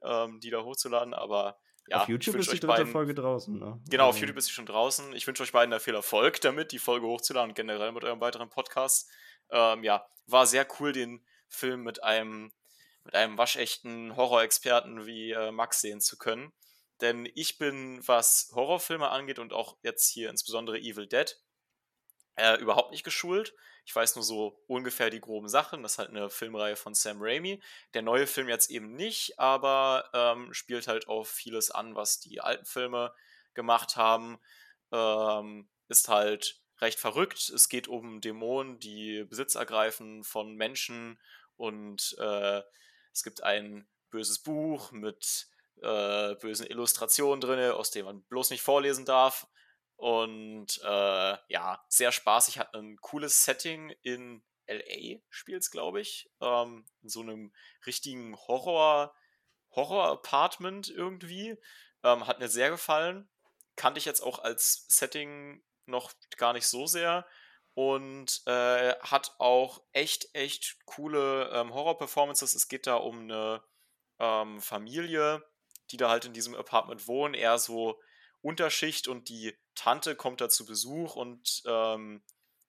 ähm, 0.03 0.41
die 0.41 0.51
da 0.51 0.63
hochzuladen, 0.63 1.15
aber 1.15 1.59
ja, 1.89 2.03
auf 2.03 2.09
YouTube 2.09 2.37
ist 2.37 2.47
die 2.47 2.61
dritte 2.61 2.67
beiden, 2.67 2.93
Folge 2.93 3.15
draußen, 3.15 3.59
ne? 3.59 3.81
Genau, 3.91 4.05
auf 4.05 4.15
Also, 4.15 4.21
YouTube 4.21 4.39
ist 4.39 4.47
sie 4.47 4.53
schon 4.53 4.67
draußen. 4.67 5.13
Ich 5.15 5.27
wünsche 5.27 5.43
euch 5.43 5.53
beiden 5.53 5.71
da 5.71 5.79
viel 5.79 5.95
Erfolg 5.95 6.41
damit, 6.41 6.73
die 6.73 6.79
Folge 6.79 7.07
hochzuladen 7.07 7.51
und 7.51 7.55
generell 7.55 7.93
mit 7.93 8.05
eurem 8.05 8.21
weiteren 8.21 8.49
Podcast. 8.49 9.11
Ähm, 9.51 9.85
ja, 9.85 10.07
war 10.27 10.47
sehr 10.47 10.67
cool, 10.79 10.93
den 10.93 11.27
Film 11.49 11.83
mit 11.83 12.03
einem, 12.03 12.53
mit 13.05 13.15
einem 13.15 13.37
waschechten 13.37 14.17
Horrorexperten 14.17 15.05
wie 15.05 15.33
äh, 15.33 15.53
Max 15.53 15.83
sehen 15.83 16.01
zu 16.01 16.17
können. 16.17 16.53
Denn 17.01 17.29
ich 17.35 17.59
bin, 17.59 18.07
was 18.07 18.51
Horrorfilme 18.55 19.09
angeht 19.09 19.39
und 19.39 19.53
auch 19.53 19.77
jetzt 19.83 20.09
hier 20.09 20.31
insbesondere 20.31 20.79
Evil 20.79 21.07
Dead, 21.07 21.37
äh, 22.37 22.57
überhaupt 22.61 22.91
nicht 22.91 23.05
geschult. 23.05 23.55
Ich 23.87 23.95
weiß 23.95 24.17
nur 24.17 24.25
so 24.25 24.65
ungefähr 24.67 25.11
die 25.11 25.21
groben 25.21 25.49
Sachen. 25.49 25.83
Das 25.83 25.93
ist 25.93 25.99
halt 25.99 26.11
eine 26.11 26.31
Filmreihe 26.31 26.77
von 26.77 26.95
Sam 26.95 27.19
Raimi. 27.21 27.63
Der 27.93 28.03
neue 28.03 28.27
Film 28.27 28.49
jetzt 28.49 28.71
eben 28.71 28.95
nicht, 28.95 29.39
aber 29.39 30.09
ähm, 30.15 30.53
spielt 30.55 30.89
halt 30.89 31.07
auf 31.07 31.29
vieles 31.29 31.71
an, 31.71 31.95
was 31.95 32.21
die 32.21 32.41
alten 32.41 32.65
Filme 32.65 33.13
gemacht 33.53 33.97
haben. 33.97 34.39
Ähm, 34.91 35.69
ist 35.89 36.09
halt 36.09 36.61
recht 36.81 36.99
verrückt. 36.99 37.51
Es 37.51 37.69
geht 37.69 37.89
um 37.89 38.21
Dämonen, 38.21 38.79
die 38.79 39.25
Besitz 39.25 39.55
ergreifen 39.55 40.25
von 40.25 40.55
Menschen 40.55 41.21
und 41.57 42.17
äh, 42.19 42.63
es 43.13 43.23
gibt 43.23 43.43
ein 43.43 43.87
böses 44.11 44.41
Buch 44.41 44.93
mit 44.93 45.49
äh, 45.83 46.35
bösen 46.37 46.67
Illustrationen 46.67 47.41
drin, 47.41 47.73
aus 47.73 47.91
dem 47.91 48.07
man 48.07 48.23
bloß 48.25 48.51
nicht 48.51 48.63
vorlesen 48.63 49.05
darf. 49.05 49.47
Und 49.97 50.81
äh, 50.83 51.37
ja, 51.49 51.85
sehr 51.89 52.13
spaßig, 52.13 52.59
hat 52.59 52.75
ein 52.75 52.97
cooles 53.01 53.45
Setting 53.45 53.91
in 54.03 54.43
LA, 54.67 55.21
spielt 55.29 55.63
es, 55.63 55.71
glaube 55.71 56.01
ich. 56.01 56.31
Ähm, 56.41 56.85
in 57.03 57.09
so 57.09 57.21
einem 57.21 57.53
richtigen 57.87 58.37
Horror, 58.37 59.15
Horror-Apartment 59.71 60.91
irgendwie. 60.91 61.57
Ähm, 62.03 62.27
hat 62.27 62.39
mir 62.39 62.49
sehr 62.49 62.71
gefallen. 62.71 63.29
Kannte 63.77 63.99
ich 63.99 64.05
jetzt 64.05 64.21
auch 64.21 64.39
als 64.39 64.87
Setting 64.89 65.63
noch 65.87 66.13
gar 66.37 66.53
nicht 66.53 66.67
so 66.67 66.87
sehr. 66.87 67.27
Und 67.75 68.43
äh, 68.47 68.95
hat 69.01 69.35
auch 69.39 69.83
echt, 69.93 70.35
echt 70.35 70.79
coole 70.87 71.51
ähm, 71.53 71.75
Horror-Performances. 71.75 72.55
Es 72.55 72.69
geht 72.69 72.87
da 72.87 72.97
um 72.97 73.23
eine 73.23 73.63
ähm, 74.21 74.61
Familie, 74.61 75.45
die 75.91 75.97
da 75.97 76.11
halt 76.11 76.25
in 76.25 76.33
diesem 76.33 76.55
Apartment 76.55 77.07
wohnen, 77.07 77.35
eher 77.35 77.59
so 77.59 78.01
Unterschicht 78.41 79.09
und 79.09 79.29
die 79.29 79.57
Tante 79.75 80.17
kommt 80.17 80.41
da 80.41 80.49
zu 80.49 80.67
Besuch 80.67 81.17
und 81.17 81.63
ähm, 81.67 82.23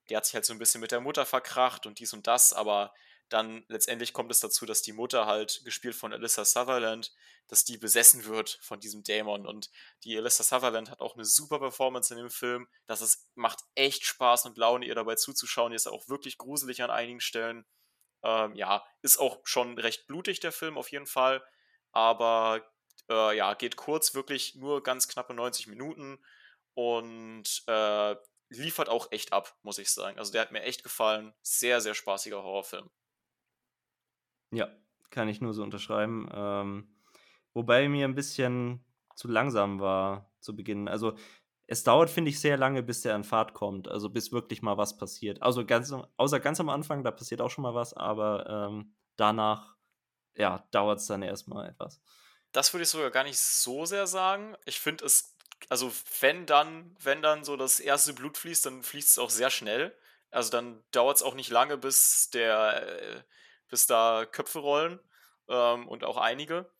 die 0.08 0.16
hat 0.16 0.24
sich 0.24 0.34
halt 0.34 0.44
so 0.44 0.52
ein 0.52 0.58
bisschen 0.58 0.80
mit 0.80 0.92
der 0.92 1.00
Mutter 1.00 1.26
verkracht 1.26 1.86
und 1.86 1.98
dies 1.98 2.12
und 2.12 2.26
das, 2.26 2.52
aber 2.52 2.92
dann 3.28 3.64
letztendlich 3.68 4.12
kommt 4.12 4.30
es 4.30 4.40
dazu, 4.40 4.66
dass 4.66 4.82
die 4.82 4.92
Mutter 4.92 5.26
halt, 5.26 5.62
gespielt 5.64 5.96
von 5.96 6.12
Alyssa 6.12 6.44
Sutherland, 6.44 7.12
dass 7.48 7.64
die 7.64 7.76
besessen 7.76 8.24
wird 8.24 8.58
von 8.62 8.78
diesem 8.78 9.02
Dämon. 9.02 9.46
Und 9.46 9.70
die 10.04 10.16
Alyssa 10.16 10.44
Sutherland 10.44 10.90
hat 10.90 11.00
auch 11.00 11.14
eine 11.14 11.24
super 11.24 11.58
Performance 11.58 12.14
in 12.14 12.18
dem 12.18 12.30
Film, 12.30 12.68
das 12.86 13.00
ist, 13.00 13.28
macht 13.34 13.60
echt 13.74 14.04
Spaß 14.06 14.46
und 14.46 14.58
Laune, 14.58 14.86
ihr 14.86 14.94
dabei 14.94 15.16
zuzuschauen, 15.16 15.72
die 15.72 15.76
ist 15.76 15.88
auch 15.88 16.08
wirklich 16.08 16.38
gruselig 16.38 16.82
an 16.82 16.90
einigen 16.90 17.20
Stellen, 17.20 17.66
ähm, 18.22 18.54
ja, 18.54 18.84
ist 19.02 19.18
auch 19.18 19.40
schon 19.44 19.78
recht 19.78 20.06
blutig, 20.06 20.40
der 20.40 20.52
Film 20.52 20.78
auf 20.78 20.90
jeden 20.90 21.06
Fall, 21.06 21.44
aber 21.90 22.64
äh, 23.10 23.36
ja, 23.36 23.54
geht 23.54 23.76
kurz, 23.76 24.14
wirklich 24.14 24.54
nur 24.54 24.82
ganz 24.82 25.08
knappe 25.08 25.34
90 25.34 25.66
Minuten 25.68 26.18
und 26.74 27.62
äh, 27.66 28.16
liefert 28.48 28.88
auch 28.88 29.10
echt 29.10 29.32
ab, 29.32 29.56
muss 29.62 29.78
ich 29.78 29.90
sagen. 29.90 30.18
Also 30.18 30.32
der 30.32 30.42
hat 30.42 30.52
mir 30.52 30.62
echt 30.62 30.82
gefallen. 30.82 31.34
Sehr, 31.42 31.80
sehr 31.80 31.94
spaßiger 31.94 32.42
Horrorfilm. 32.42 32.90
Ja, 34.52 34.68
kann 35.10 35.28
ich 35.28 35.40
nur 35.40 35.54
so 35.54 35.62
unterschreiben. 35.62 36.28
Ähm, 36.32 36.96
wobei 37.54 37.88
mir 37.88 38.06
ein 38.06 38.14
bisschen 38.14 38.84
zu 39.14 39.28
langsam 39.28 39.80
war 39.80 40.30
zu 40.40 40.54
Beginn. 40.54 40.88
Also 40.88 41.16
es 41.66 41.82
dauert, 41.82 42.10
finde 42.10 42.30
ich, 42.30 42.40
sehr 42.40 42.56
lange, 42.56 42.82
bis 42.82 43.02
der 43.02 43.14
an 43.14 43.24
Fahrt 43.24 43.52
kommt. 43.52 43.88
Also 43.88 44.08
bis 44.10 44.30
wirklich 44.30 44.62
mal 44.62 44.76
was 44.76 44.96
passiert. 44.96 45.42
Also 45.42 45.66
ganz, 45.66 45.92
außer 46.16 46.38
ganz 46.38 46.60
am 46.60 46.68
Anfang, 46.68 47.02
da 47.02 47.10
passiert 47.10 47.40
auch 47.40 47.50
schon 47.50 47.62
mal 47.62 47.74
was, 47.74 47.92
aber 47.94 48.68
ähm, 48.70 48.94
danach, 49.16 49.76
ja, 50.36 50.66
dauert 50.70 51.00
es 51.00 51.06
dann 51.06 51.22
erstmal 51.22 51.68
etwas. 51.70 52.00
Das 52.56 52.72
würde 52.72 52.84
ich 52.84 52.88
sogar 52.88 53.10
gar 53.10 53.24
nicht 53.24 53.38
so 53.38 53.84
sehr 53.84 54.06
sagen. 54.06 54.56
Ich 54.64 54.80
finde 54.80 55.04
es, 55.04 55.36
also 55.68 55.92
wenn 56.20 56.46
dann, 56.46 56.96
wenn 57.02 57.20
dann 57.20 57.44
so 57.44 57.54
das 57.58 57.80
erste 57.80 58.14
Blut 58.14 58.38
fließt, 58.38 58.64
dann 58.64 58.82
fließt 58.82 59.10
es 59.10 59.18
auch 59.18 59.28
sehr 59.28 59.50
schnell. 59.50 59.94
Also 60.30 60.50
dann 60.52 60.82
dauert 60.90 61.18
es 61.18 61.22
auch 61.22 61.34
nicht 61.34 61.50
lange, 61.50 61.76
bis 61.76 62.30
der, 62.30 62.86
äh, 62.86 63.22
bis 63.68 63.86
da 63.86 64.24
Köpfe 64.24 64.60
rollen 64.60 64.98
ähm, 65.50 65.86
und 65.86 66.02
auch 66.02 66.16
einige. 66.16 66.70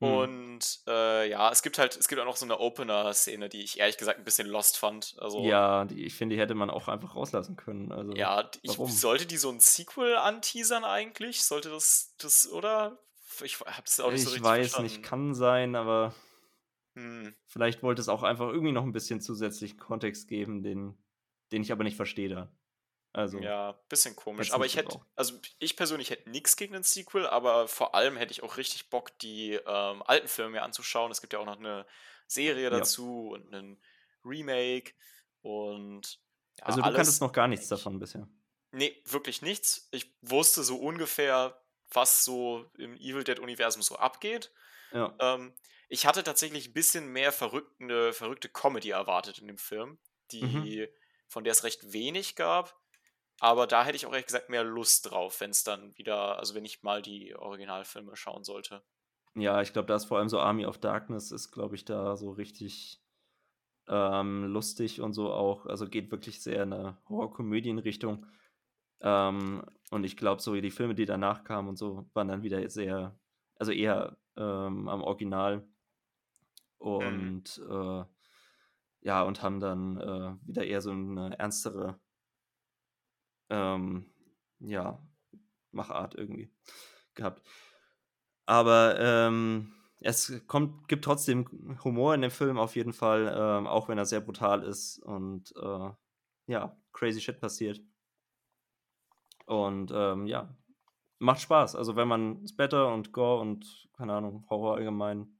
Hm. 0.00 0.12
Und 0.12 0.80
äh, 0.88 1.30
ja, 1.30 1.52
es 1.52 1.62
gibt 1.62 1.78
halt, 1.78 1.96
es 1.96 2.08
gibt 2.08 2.20
auch 2.20 2.24
noch 2.24 2.36
so 2.36 2.44
eine 2.44 2.58
Opener-Szene, 2.58 3.48
die 3.48 3.62
ich 3.62 3.78
ehrlich 3.78 3.98
gesagt 3.98 4.18
ein 4.18 4.24
bisschen 4.24 4.48
lost 4.48 4.78
fand. 4.78 5.14
Also 5.20 5.44
Ja, 5.44 5.84
die, 5.84 6.06
ich 6.06 6.16
finde, 6.16 6.34
die 6.34 6.42
hätte 6.42 6.56
man 6.56 6.70
auch 6.70 6.88
einfach 6.88 7.14
rauslassen 7.14 7.54
können. 7.54 7.92
Also, 7.92 8.14
Ja, 8.14 8.50
ich, 8.62 8.72
warum? 8.72 8.90
sollte 8.90 9.26
die 9.26 9.36
so 9.38 9.50
ein 9.50 9.60
Sequel 9.60 10.16
anteasern 10.16 10.84
eigentlich? 10.84 11.44
Sollte 11.44 11.70
das, 11.70 12.14
das, 12.18 12.50
oder? 12.50 12.98
Ich 13.42 13.60
habe 13.60 13.82
das 13.84 14.00
auch 14.00 14.10
nicht 14.10 14.22
so 14.22 14.30
ich 14.30 14.34
richtig 14.34 14.42
weiß 14.42 14.60
verstanden. 14.60 14.84
nicht, 14.84 15.02
kann 15.02 15.34
sein, 15.34 15.74
aber 15.74 16.14
Hm. 16.96 17.30
vielleicht 17.46 17.82
wollte 17.82 18.00
es 18.00 18.08
auch 18.08 18.22
einfach 18.22 18.48
irgendwie 18.48 18.72
noch 18.72 18.84
ein 18.84 18.92
bisschen 18.92 19.20
zusätzlichen 19.20 19.78
Kontext 19.78 20.28
geben, 20.28 20.62
den, 20.62 20.98
den 21.52 21.62
ich 21.62 21.72
aber 21.72 21.84
nicht 21.84 21.96
verstehe 21.96 22.28
da. 22.28 22.52
Also, 23.12 23.40
Ja, 23.42 23.72
bisschen 23.88 24.16
komisch. 24.16 24.52
Aber 24.52 24.64
ich 24.66 24.76
hätte, 24.76 24.98
also 25.14 25.38
ich 25.58 25.76
persönlich 25.76 26.10
hätte 26.10 26.30
nichts 26.30 26.56
gegen 26.56 26.74
ein 26.74 26.82
Sequel, 26.82 27.26
aber 27.26 27.68
vor 27.68 27.94
allem 27.94 28.16
hätte 28.16 28.32
ich 28.32 28.42
auch 28.42 28.56
richtig 28.56 28.90
Bock, 28.90 29.16
die 29.18 29.52
ähm, 29.54 30.02
alten 30.02 30.28
Filme 30.28 30.52
mir 30.52 30.62
anzuschauen. 30.62 31.10
Es 31.12 31.20
gibt 31.20 31.32
ja 31.34 31.38
auch 31.38 31.44
noch 31.46 31.58
eine 31.58 31.86
Serie 32.26 32.70
Ja. 32.70 32.78
dazu 32.78 33.30
und 33.32 33.54
einen 33.54 33.82
Remake 34.24 34.92
und 35.42 36.20
ja, 36.58 36.64
also 36.66 36.82
du 36.82 36.92
kanntest 36.92 37.20
noch 37.20 37.32
gar 37.32 37.48
nichts 37.48 37.68
davon 37.68 37.98
bisher. 37.98 38.28
Nee, 38.72 39.00
wirklich 39.06 39.40
nichts. 39.42 39.88
Ich 39.92 40.14
wusste 40.20 40.62
so 40.62 40.76
ungefähr, 40.76 41.58
was 41.92 42.24
so 42.24 42.66
im 42.76 42.94
Evil 42.96 43.24
Dead-Universum 43.24 43.82
so 43.82 43.96
abgeht. 43.96 44.52
Ja. 44.92 45.14
Ähm, 45.20 45.52
ich 45.88 46.06
hatte 46.06 46.22
tatsächlich 46.22 46.68
ein 46.68 46.72
bisschen 46.74 47.12
mehr 47.12 47.32
verrückte, 47.32 48.12
verrückte 48.12 48.48
Comedy 48.48 48.90
erwartet 48.90 49.38
in 49.38 49.46
dem 49.46 49.58
Film, 49.58 49.98
die, 50.32 50.42
Mhm. 50.42 50.88
von 51.28 51.44
der 51.44 51.52
es 51.52 51.64
recht 51.64 51.92
wenig 51.92 52.36
gab. 52.36 52.78
Aber 53.40 53.66
da 53.66 53.84
hätte 53.84 53.96
ich 53.96 54.04
auch 54.04 54.12
ehrlich 54.12 54.26
gesagt 54.26 54.50
mehr 54.50 54.64
Lust 54.64 55.10
drauf, 55.10 55.40
wenn 55.40 55.50
es 55.50 55.62
dann 55.62 55.96
wieder, 55.96 56.38
also 56.38 56.54
wenn 56.54 56.64
ich 56.64 56.82
mal 56.82 57.02
die 57.02 57.34
Originalfilme 57.36 58.16
schauen 58.16 58.42
sollte. 58.44 58.82
Ja, 59.34 59.62
ich 59.62 59.72
glaube, 59.72 59.86
da 59.86 59.94
ist 59.94 60.06
vor 60.06 60.18
allem 60.18 60.28
so 60.28 60.40
Army 60.40 60.66
of 60.66 60.78
Darkness 60.78 61.30
ist, 61.30 61.52
glaube 61.52 61.76
ich, 61.76 61.84
da 61.84 62.16
so 62.16 62.30
richtig 62.32 63.00
ähm, 63.86 64.44
lustig 64.44 65.00
und 65.00 65.12
so 65.12 65.32
auch. 65.32 65.66
Also 65.66 65.88
geht 65.88 66.10
wirklich 66.10 66.42
sehr 66.42 66.64
in 66.64 66.72
eine 66.72 66.98
Horrorkomödienrichtung. 67.08 68.26
Ähm, 69.00 69.64
und 69.90 70.04
ich 70.04 70.16
glaube, 70.16 70.42
so 70.42 70.54
die 70.54 70.70
Filme, 70.70 70.94
die 70.94 71.06
danach 71.06 71.44
kamen 71.44 71.68
und 71.68 71.76
so, 71.76 72.08
waren 72.14 72.28
dann 72.28 72.42
wieder 72.42 72.68
sehr, 72.68 73.18
also 73.56 73.72
eher 73.72 74.16
ähm, 74.36 74.88
am 74.88 75.02
Original. 75.02 75.66
Und 76.78 77.60
äh, 77.68 78.04
ja, 79.00 79.22
und 79.22 79.42
haben 79.42 79.60
dann 79.60 80.00
äh, 80.00 80.36
wieder 80.46 80.64
eher 80.64 80.80
so 80.80 80.90
eine 80.90 81.38
ernstere, 81.38 81.98
ähm, 83.50 84.10
ja, 84.60 85.00
Machart 85.70 86.14
irgendwie 86.14 86.50
gehabt. 87.14 87.42
Aber 88.46 88.98
ähm, 88.98 89.72
es 90.00 90.42
kommt, 90.46 90.88
gibt 90.88 91.04
trotzdem 91.04 91.78
Humor 91.84 92.14
in 92.14 92.22
dem 92.22 92.30
Film 92.30 92.58
auf 92.58 92.76
jeden 92.76 92.92
Fall, 92.92 93.32
ähm, 93.36 93.66
auch 93.66 93.88
wenn 93.88 93.98
er 93.98 94.06
sehr 94.06 94.20
brutal 94.20 94.62
ist 94.62 94.98
und 95.00 95.52
äh, 95.56 95.90
ja, 96.46 96.76
crazy 96.92 97.20
shit 97.20 97.40
passiert. 97.40 97.80
Und 99.48 99.90
ähm, 99.94 100.26
ja, 100.26 100.54
macht 101.18 101.40
Spaß. 101.40 101.74
Also 101.74 101.96
wenn 101.96 102.06
man 102.06 102.46
Splatter 102.46 102.92
und 102.92 103.12
Gore 103.12 103.40
und, 103.40 103.88
keine 103.96 104.12
Ahnung, 104.12 104.46
Horror 104.50 104.76
allgemein 104.76 105.38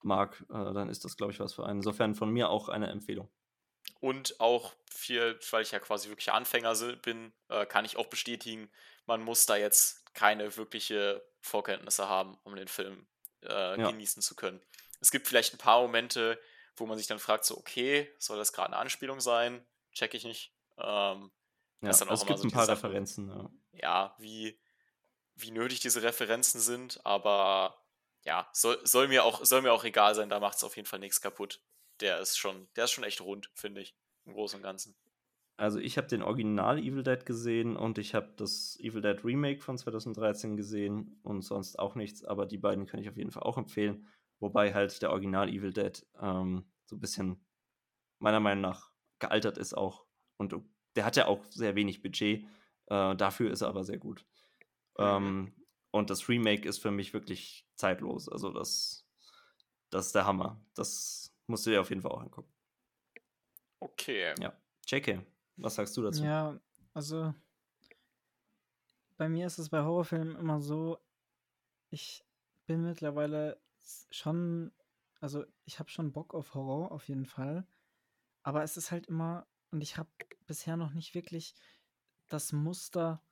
mag, 0.00 0.42
äh, 0.48 0.72
dann 0.72 0.88
ist 0.88 1.04
das, 1.04 1.16
glaube 1.16 1.32
ich, 1.32 1.40
was 1.40 1.52
für 1.54 1.66
einen. 1.66 1.78
Insofern 1.78 2.14
von 2.14 2.30
mir 2.30 2.48
auch 2.48 2.68
eine 2.70 2.88
Empfehlung. 2.88 3.30
Und 4.00 4.40
auch 4.40 4.72
viel, 4.90 5.38
weil 5.50 5.62
ich 5.62 5.72
ja 5.72 5.80
quasi 5.80 6.08
wirklich 6.08 6.32
Anfänger 6.32 6.74
bin, 7.02 7.32
äh, 7.48 7.66
kann 7.66 7.84
ich 7.84 7.98
auch 7.98 8.06
bestätigen, 8.06 8.70
man 9.06 9.22
muss 9.22 9.46
da 9.46 9.56
jetzt 9.56 10.14
keine 10.14 10.56
wirkliche 10.56 11.22
Vorkenntnisse 11.40 12.08
haben, 12.08 12.38
um 12.44 12.56
den 12.56 12.68
Film 12.68 13.06
äh, 13.42 13.78
ja. 13.78 13.90
genießen 13.90 14.22
zu 14.22 14.34
können. 14.34 14.60
Es 15.00 15.10
gibt 15.10 15.28
vielleicht 15.28 15.54
ein 15.54 15.58
paar 15.58 15.82
Momente, 15.82 16.40
wo 16.76 16.86
man 16.86 16.96
sich 16.96 17.06
dann 17.06 17.18
fragt, 17.18 17.44
so, 17.44 17.58
okay, 17.58 18.10
soll 18.18 18.38
das 18.38 18.52
gerade 18.52 18.68
eine 18.68 18.78
Anspielung 18.78 19.20
sein? 19.20 19.64
Check 19.92 20.14
ich 20.14 20.24
nicht. 20.24 20.54
Ähm, 20.78 21.30
ja, 21.82 21.88
also 21.88 22.08
es 22.08 22.26
gibt 22.26 22.38
so 22.38 22.48
ein 22.48 22.50
paar 22.50 22.68
Referenzen. 22.68 23.28
Ja. 23.28 23.50
ja, 23.72 24.16
wie, 24.18 24.58
wie 25.34 25.50
nötig 25.50 25.80
diese 25.80 26.02
Referenzen 26.02 26.60
sind, 26.60 27.04
aber 27.04 27.76
ja, 28.24 28.48
soll, 28.52 28.78
soll, 28.84 29.08
mir, 29.08 29.24
auch, 29.24 29.44
soll 29.44 29.62
mir 29.62 29.72
auch 29.72 29.84
egal 29.84 30.14
sein, 30.14 30.28
da 30.28 30.40
macht 30.40 30.56
es 30.56 30.64
auf 30.64 30.76
jeden 30.76 30.86
Fall 30.86 31.00
nichts 31.00 31.20
kaputt. 31.20 31.60
Der 32.00 32.20
ist 32.20 32.38
schon, 32.38 32.68
der 32.76 32.84
ist 32.84 32.92
schon 32.92 33.04
echt 33.04 33.20
rund, 33.20 33.50
finde 33.54 33.80
ich, 33.80 33.96
im 34.24 34.34
Großen 34.34 34.58
und 34.58 34.62
Ganzen. 34.62 34.96
Also 35.56 35.78
ich 35.78 35.98
habe 35.98 36.08
den 36.08 36.22
Original 36.22 36.78
Evil 36.78 37.02
Dead 37.02 37.24
gesehen 37.26 37.76
und 37.76 37.98
ich 37.98 38.14
habe 38.14 38.32
das 38.36 38.78
Evil 38.80 39.02
Dead 39.02 39.22
Remake 39.24 39.60
von 39.60 39.76
2013 39.76 40.56
gesehen 40.56 41.20
und 41.22 41.42
sonst 41.42 41.78
auch 41.78 41.94
nichts, 41.94 42.24
aber 42.24 42.46
die 42.46 42.58
beiden 42.58 42.86
kann 42.86 43.00
ich 43.00 43.08
auf 43.08 43.16
jeden 43.16 43.30
Fall 43.30 43.42
auch 43.42 43.58
empfehlen. 43.58 44.08
Wobei 44.40 44.72
halt 44.72 45.02
der 45.02 45.10
Original 45.10 45.48
Evil 45.48 45.72
Dead 45.72 46.04
ähm, 46.20 46.64
so 46.86 46.96
ein 46.96 47.00
bisschen 47.00 47.44
meiner 48.18 48.40
Meinung 48.40 48.62
nach 48.62 48.90
gealtert 49.18 49.58
ist 49.58 49.74
auch. 49.74 50.06
Und 50.36 50.54
der 50.96 51.04
hat 51.04 51.16
ja 51.16 51.26
auch 51.26 51.44
sehr 51.50 51.74
wenig 51.74 52.02
Budget. 52.02 52.44
Äh, 52.86 53.16
dafür 53.16 53.50
ist 53.50 53.62
er 53.62 53.68
aber 53.68 53.84
sehr 53.84 53.98
gut. 53.98 54.24
Mhm. 54.98 55.04
Ähm, 55.04 55.52
und 55.90 56.10
das 56.10 56.28
Remake 56.28 56.68
ist 56.68 56.78
für 56.78 56.90
mich 56.90 57.12
wirklich 57.12 57.66
zeitlos. 57.74 58.28
Also 58.28 58.50
das, 58.50 59.06
das 59.90 60.06
ist 60.06 60.14
der 60.14 60.26
Hammer. 60.26 60.60
Das 60.74 61.34
musst 61.46 61.66
du 61.66 61.70
dir 61.70 61.80
auf 61.80 61.90
jeden 61.90 62.02
Fall 62.02 62.12
auch 62.12 62.22
angucken. 62.22 62.52
Okay. 63.80 64.34
Ja. 64.40 64.52
JK, 64.86 65.20
was 65.56 65.74
sagst 65.74 65.96
du 65.96 66.02
dazu? 66.02 66.24
Ja, 66.24 66.58
also 66.94 67.34
bei 69.16 69.28
mir 69.28 69.46
ist 69.46 69.58
es 69.58 69.68
bei 69.68 69.82
Horrorfilmen 69.82 70.36
immer 70.36 70.60
so, 70.60 70.98
ich 71.90 72.24
bin 72.66 72.84
mittlerweile 72.84 73.60
schon, 74.10 74.72
also 75.20 75.44
ich 75.64 75.78
habe 75.78 75.90
schon 75.90 76.12
Bock 76.12 76.34
auf 76.34 76.54
Horror 76.54 76.90
auf 76.90 77.08
jeden 77.08 77.26
Fall, 77.26 77.66
aber 78.42 78.62
es 78.62 78.76
ist 78.76 78.90
halt 78.90 79.06
immer, 79.06 79.46
und 79.72 79.80
ich 79.80 79.96
habe 79.96 80.10
bisher 80.46 80.76
noch 80.76 80.92
nicht 80.92 81.14
wirklich 81.14 81.54
das 82.28 82.52
Muster 82.52 83.22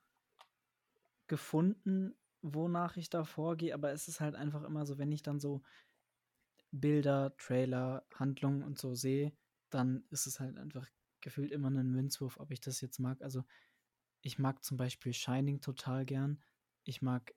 gefunden, 1.26 2.16
wonach 2.42 2.96
ich 2.96 3.10
da 3.10 3.24
vorgehe, 3.24 3.74
aber 3.74 3.92
es 3.92 4.08
ist 4.08 4.20
halt 4.20 4.34
einfach 4.34 4.64
immer 4.64 4.86
so, 4.86 4.98
wenn 4.98 5.12
ich 5.12 5.22
dann 5.22 5.38
so 5.38 5.62
Bilder, 6.72 7.36
Trailer, 7.36 8.06
Handlungen 8.14 8.62
und 8.62 8.78
so 8.78 8.94
sehe, 8.94 9.32
dann 9.70 10.04
ist 10.10 10.26
es 10.26 10.40
halt 10.40 10.56
einfach 10.56 10.88
gefühlt 11.20 11.52
immer 11.52 11.70
ein 11.70 11.90
Münzwurf, 11.90 12.38
ob 12.38 12.50
ich 12.50 12.60
das 12.60 12.80
jetzt 12.80 12.98
mag. 12.98 13.20
Also 13.22 13.44
ich 14.22 14.38
mag 14.38 14.64
zum 14.64 14.76
Beispiel 14.76 15.12
Shining 15.12 15.60
total 15.60 16.04
gern. 16.06 16.42
Ich 16.84 17.02
mag, 17.02 17.34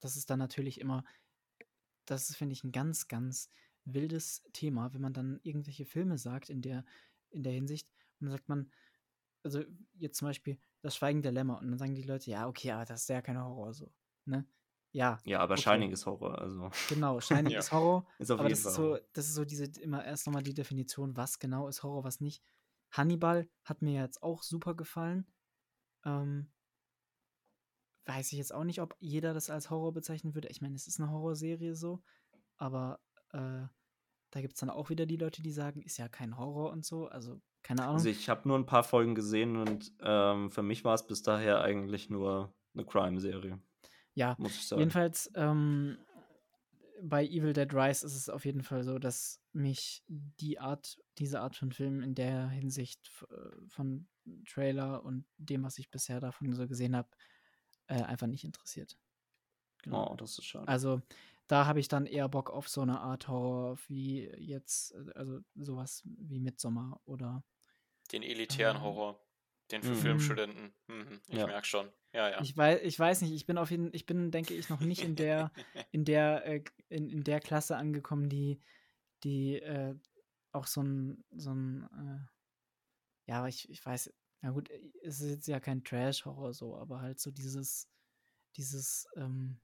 das 0.00 0.16
ist 0.16 0.30
dann 0.30 0.38
natürlich 0.38 0.80
immer, 0.80 1.04
das 2.04 2.28
ist, 2.28 2.36
finde 2.36 2.52
ich, 2.52 2.64
ein 2.64 2.72
ganz, 2.72 3.08
ganz 3.08 3.50
wildes 3.84 4.42
Thema, 4.52 4.92
wenn 4.92 5.00
man 5.00 5.14
dann 5.14 5.40
irgendwelche 5.42 5.86
Filme 5.86 6.18
sagt 6.18 6.50
in 6.50 6.60
der, 6.62 6.84
in 7.30 7.42
der 7.42 7.52
Hinsicht. 7.52 7.90
Und 8.20 8.26
dann 8.26 8.32
sagt 8.32 8.48
man, 8.48 8.70
also 9.42 9.62
jetzt 9.94 10.18
zum 10.18 10.28
Beispiel 10.28 10.58
das 10.82 10.96
Schweigen 10.96 11.22
der 11.22 11.32
Lämmer 11.32 11.58
und 11.58 11.68
dann 11.70 11.78
sagen 11.78 11.94
die 11.94 12.02
Leute, 12.02 12.30
ja, 12.30 12.46
okay, 12.46 12.72
aber 12.72 12.84
das 12.84 13.02
ist 13.02 13.08
ja 13.08 13.22
kein 13.22 13.42
Horror 13.42 13.72
so. 13.72 13.92
Ne? 14.26 14.46
Ja. 14.92 15.18
Ja, 15.24 15.40
aber 15.40 15.54
okay. 15.54 15.62
Shining 15.62 15.92
ist 15.92 16.06
Horror, 16.06 16.38
also. 16.38 16.70
Genau, 16.88 17.20
Shining 17.20 17.52
ja. 17.52 17.60
ist 17.60 17.72
Horror. 17.72 18.06
Ist 18.18 18.30
aber 18.30 18.48
das 18.48 18.64
ist 18.64 18.74
so, 18.74 18.98
das 19.12 19.26
ist 19.26 19.34
so 19.34 19.44
diese 19.44 19.66
immer 19.80 20.04
erst 20.04 20.26
nochmal 20.26 20.42
die 20.42 20.54
Definition, 20.54 21.16
was 21.16 21.38
genau 21.38 21.68
ist 21.68 21.82
Horror, 21.82 22.04
was 22.04 22.20
nicht. 22.20 22.42
Hannibal 22.90 23.48
hat 23.64 23.82
mir 23.82 24.00
jetzt 24.00 24.22
auch 24.22 24.42
super 24.42 24.74
gefallen. 24.74 25.26
Ähm, 26.04 26.50
weiß 28.06 28.32
ich 28.32 28.38
jetzt 28.38 28.52
auch 28.52 28.64
nicht, 28.64 28.80
ob 28.80 28.96
jeder 28.98 29.32
das 29.32 29.50
als 29.50 29.70
Horror 29.70 29.92
bezeichnen 29.92 30.34
würde. 30.34 30.48
Ich 30.48 30.60
meine, 30.60 30.74
es 30.74 30.88
ist 30.88 31.00
eine 31.00 31.10
Horrorserie 31.10 31.76
so, 31.76 32.02
aber 32.56 33.00
äh, 33.32 33.66
da 34.30 34.40
gibt 34.40 34.54
es 34.54 34.60
dann 34.60 34.70
auch 34.70 34.90
wieder 34.90 35.06
die 35.06 35.16
Leute, 35.16 35.42
die 35.42 35.52
sagen, 35.52 35.82
ist 35.82 35.98
ja 35.98 36.08
kein 36.08 36.36
Horror 36.36 36.70
und 36.70 36.84
so. 36.84 37.06
Also, 37.06 37.40
keine 37.62 37.82
Ahnung. 37.82 37.94
Also 37.96 38.08
ich 38.08 38.28
habe 38.28 38.46
nur 38.48 38.58
ein 38.58 38.66
paar 38.66 38.84
Folgen 38.84 39.14
gesehen 39.14 39.56
und 39.56 39.92
ähm, 40.00 40.50
für 40.50 40.62
mich 40.62 40.84
war 40.84 40.94
es 40.94 41.06
bis 41.06 41.22
daher 41.22 41.62
eigentlich 41.62 42.10
nur 42.10 42.54
eine 42.74 42.84
Crime-Serie. 42.84 43.60
Ja, 44.14 44.36
jedenfalls 44.76 45.30
ähm, 45.34 45.98
bei 47.02 47.24
Evil 47.24 47.52
Dead 47.52 47.72
Rise 47.72 48.06
ist 48.06 48.14
es 48.14 48.28
auf 48.28 48.44
jeden 48.44 48.62
Fall 48.62 48.82
so, 48.82 48.98
dass 48.98 49.40
mich 49.52 50.04
die 50.08 50.58
Art, 50.58 50.98
diese 51.18 51.40
Art 51.40 51.56
von 51.56 51.72
Film 51.72 52.02
in 52.02 52.14
der 52.14 52.48
Hinsicht 52.48 53.10
äh, 53.30 53.68
von 53.68 54.08
Trailer 54.46 55.02
und 55.04 55.24
dem, 55.38 55.62
was 55.64 55.78
ich 55.78 55.90
bisher 55.90 56.20
davon 56.20 56.52
so 56.52 56.66
gesehen 56.66 56.96
habe, 56.96 57.08
äh, 57.86 58.02
einfach 58.02 58.26
nicht 58.26 58.44
interessiert. 58.44 58.96
Genau. 59.82 60.12
Oh, 60.12 60.16
das 60.16 60.38
ist 60.38 60.44
schade. 60.44 60.68
Also 60.68 61.00
da 61.50 61.66
habe 61.66 61.80
ich 61.80 61.88
dann 61.88 62.06
eher 62.06 62.28
Bock 62.28 62.48
auf 62.48 62.68
so 62.68 62.82
eine 62.82 63.00
Art 63.00 63.26
Horror 63.26 63.76
wie 63.88 64.28
jetzt, 64.38 64.94
äh, 64.94 65.10
also 65.16 65.40
sowas 65.56 66.02
wie 66.04 66.38
Midsommar 66.38 67.00
oder 67.06 67.42
den 68.12 68.22
elitären 68.22 68.76
äh, 68.76 68.80
Horror, 68.80 69.20
den 69.72 69.82
für 69.82 69.90
mhm. 69.90 69.96
Filmstudenten. 69.96 70.72
Mhm, 70.86 71.20
ich 71.26 71.38
ja. 71.38 71.46
merke 71.46 71.66
schon. 71.66 71.90
Ja, 72.12 72.30
ja. 72.30 72.40
Ich 72.40 72.56
weiß, 72.56 72.80
ich 72.82 72.96
weiß 72.96 73.22
nicht, 73.22 73.32
ich 73.32 73.46
bin 73.46 73.58
auf 73.58 73.72
jeden 73.72 73.92
ich 73.92 74.06
bin, 74.06 74.30
denke 74.30 74.54
ich, 74.54 74.68
noch 74.68 74.80
nicht 74.80 75.02
in 75.02 75.16
der, 75.16 75.50
in 75.90 76.04
der, 76.04 76.46
äh, 76.46 76.62
in, 76.88 77.08
in 77.08 77.24
der 77.24 77.40
Klasse 77.40 77.76
angekommen, 77.76 78.28
die, 78.28 78.60
die 79.24 79.56
äh, 79.56 79.96
auch 80.52 80.68
so 80.68 80.82
ein, 80.82 81.24
so 81.32 81.52
ein, 81.52 82.28
äh, 83.26 83.30
ja, 83.30 83.48
ich, 83.48 83.68
ich 83.68 83.84
weiß, 83.84 84.12
na 84.42 84.50
gut, 84.50 84.70
es 85.02 85.20
ist 85.20 85.30
jetzt 85.30 85.48
ja 85.48 85.58
kein 85.58 85.82
Trash-Horror 85.82 86.54
so, 86.54 86.76
aber 86.76 87.00
halt 87.00 87.18
so 87.18 87.32
dieses, 87.32 87.88
dieses, 88.56 89.08
ähm, 89.16 89.60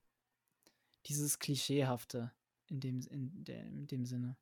dieses 1.07 1.39
Klischeehafte 1.39 2.33
in 2.69 2.81
dem, 2.81 3.01
in, 3.11 3.45
der, 3.45 3.65
in 3.65 3.87
dem 3.87 4.05
Sinne. 4.05 4.37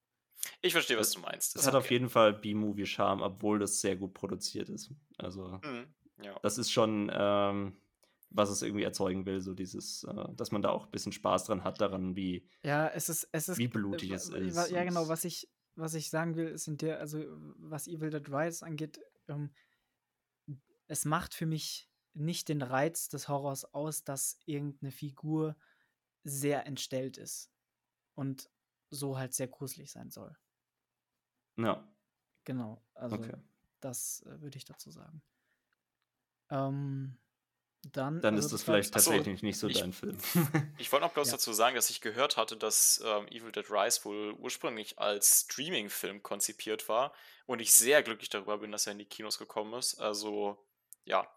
Ich 0.61 0.73
verstehe, 0.73 0.99
was 0.99 1.12
du 1.12 1.20
meinst. 1.20 1.57
Es 1.57 1.66
hat 1.66 1.74
okay. 1.74 1.78
auf 1.78 1.91
jeden 1.91 2.09
Fall 2.09 2.32
B-Movie-Charme, 2.35 3.23
obwohl 3.23 3.59
das 3.59 3.81
sehr 3.81 3.97
gut 3.97 4.15
produziert 4.15 4.69
ist. 4.69 4.91
Also, 5.19 5.61
mhm, 5.62 5.86
ja. 6.23 6.39
das 6.43 6.59
ist 6.59 6.70
schon, 6.70 7.11
ähm, 7.15 7.77
was 8.31 8.51
es 8.51 8.62
irgendwie 8.62 8.82
erzeugen 8.82 9.27
will, 9.27 9.41
so 9.41 9.55
dieses, 9.55 10.05
äh, 10.05 10.35
dass 10.35 10.53
man 10.53 10.62
da 10.62 10.70
auch 10.70 10.86
ein 10.86 10.91
bisschen 10.91 11.12
Spaß 11.12 11.45
dran 11.45 11.65
hat, 11.65 11.81
daran, 11.81 12.16
wie, 12.16 12.47
ja, 12.62 12.89
es 12.89 13.09
ist, 13.09 13.28
es 13.32 13.49
ist, 13.49 13.59
wie 13.59 13.69
blutig 13.69 14.11
äh, 14.11 14.15
es 14.15 14.28
ist. 14.28 14.70
Ja, 14.70 14.85
genau, 14.85 15.09
was 15.09 15.24
ich, 15.24 15.49
was 15.77 15.95
ich 15.95 16.11
sagen 16.11 16.36
will, 16.36 16.49
ist 16.49 16.66
in 16.66 16.77
der, 16.77 17.01
also 17.01 17.24
was 17.59 17.86
Evil 17.86 18.11
Dead 18.11 18.28
Rise 18.28 18.65
angeht, 18.66 19.01
ähm, 19.28 19.51
es 20.89 21.05
macht 21.05 21.35
für 21.35 21.47
mich 21.47 21.89
nicht 22.12 22.49
den 22.49 22.62
Reiz 22.62 23.09
des 23.09 23.28
Horrors 23.28 23.73
aus, 23.74 24.05
dass 24.05 24.39
irgendeine 24.45 24.93
Figur 24.93 25.57
sehr 26.25 26.67
entstellt 26.67 27.17
ist 27.17 27.53
und 28.15 28.51
so 28.91 29.19
halt 29.19 29.35
sehr 29.35 29.49
gruselig 29.49 29.91
sein 29.93 30.11
soll. 30.11 30.37
Ja. 31.57 31.87
Genau, 32.45 32.83
also 32.95 33.17
okay. 33.17 33.35
das 33.81 34.23
äh, 34.27 34.41
würde 34.41 34.59
ich 34.59 34.65
dazu 34.65 34.91
sagen. 34.91 35.23
Ähm, 36.51 37.17
dann, 37.93 38.21
dann 38.21 38.35
also 38.35 38.47
ist 38.47 38.53
das 38.53 38.63
vielleicht 38.63 38.93
tatsächlich 38.93 39.41
so, 39.41 39.47
nicht 39.47 39.59
so 39.59 39.69
ich, 39.69 39.81
dein 39.81 39.93
Film. 39.93 40.19
ich 40.79 40.91
wollte 40.91 41.07
noch 41.07 41.13
bloß 41.13 41.29
ja. 41.29 41.33
dazu 41.35 41.53
sagen, 41.53 41.77
dass 41.77 41.91
ich 41.91 42.01
gehört 42.01 42.37
hatte, 42.37 42.57
dass 42.57 43.03
ähm, 43.05 43.27
Evil 43.29 43.53
Dead 43.53 43.71
Rise 43.71 44.05
wohl 44.05 44.33
ursprünglich 44.35 44.99
als 44.99 45.43
Streaming-Film 45.43 46.23
konzipiert 46.23 46.89
war 46.89 47.13
und 47.47 47.61
ich 47.61 47.73
sehr 47.73 48.03
glücklich 48.03 48.31
darüber 48.31 48.59
bin, 48.59 48.73
dass 48.73 48.87
er 48.87 48.93
in 48.93 48.99
die 48.99 49.05
Kinos 49.05 49.39
gekommen 49.39 49.75
ist. 49.75 49.97
Also, 49.97 50.59
ja. 51.05 51.29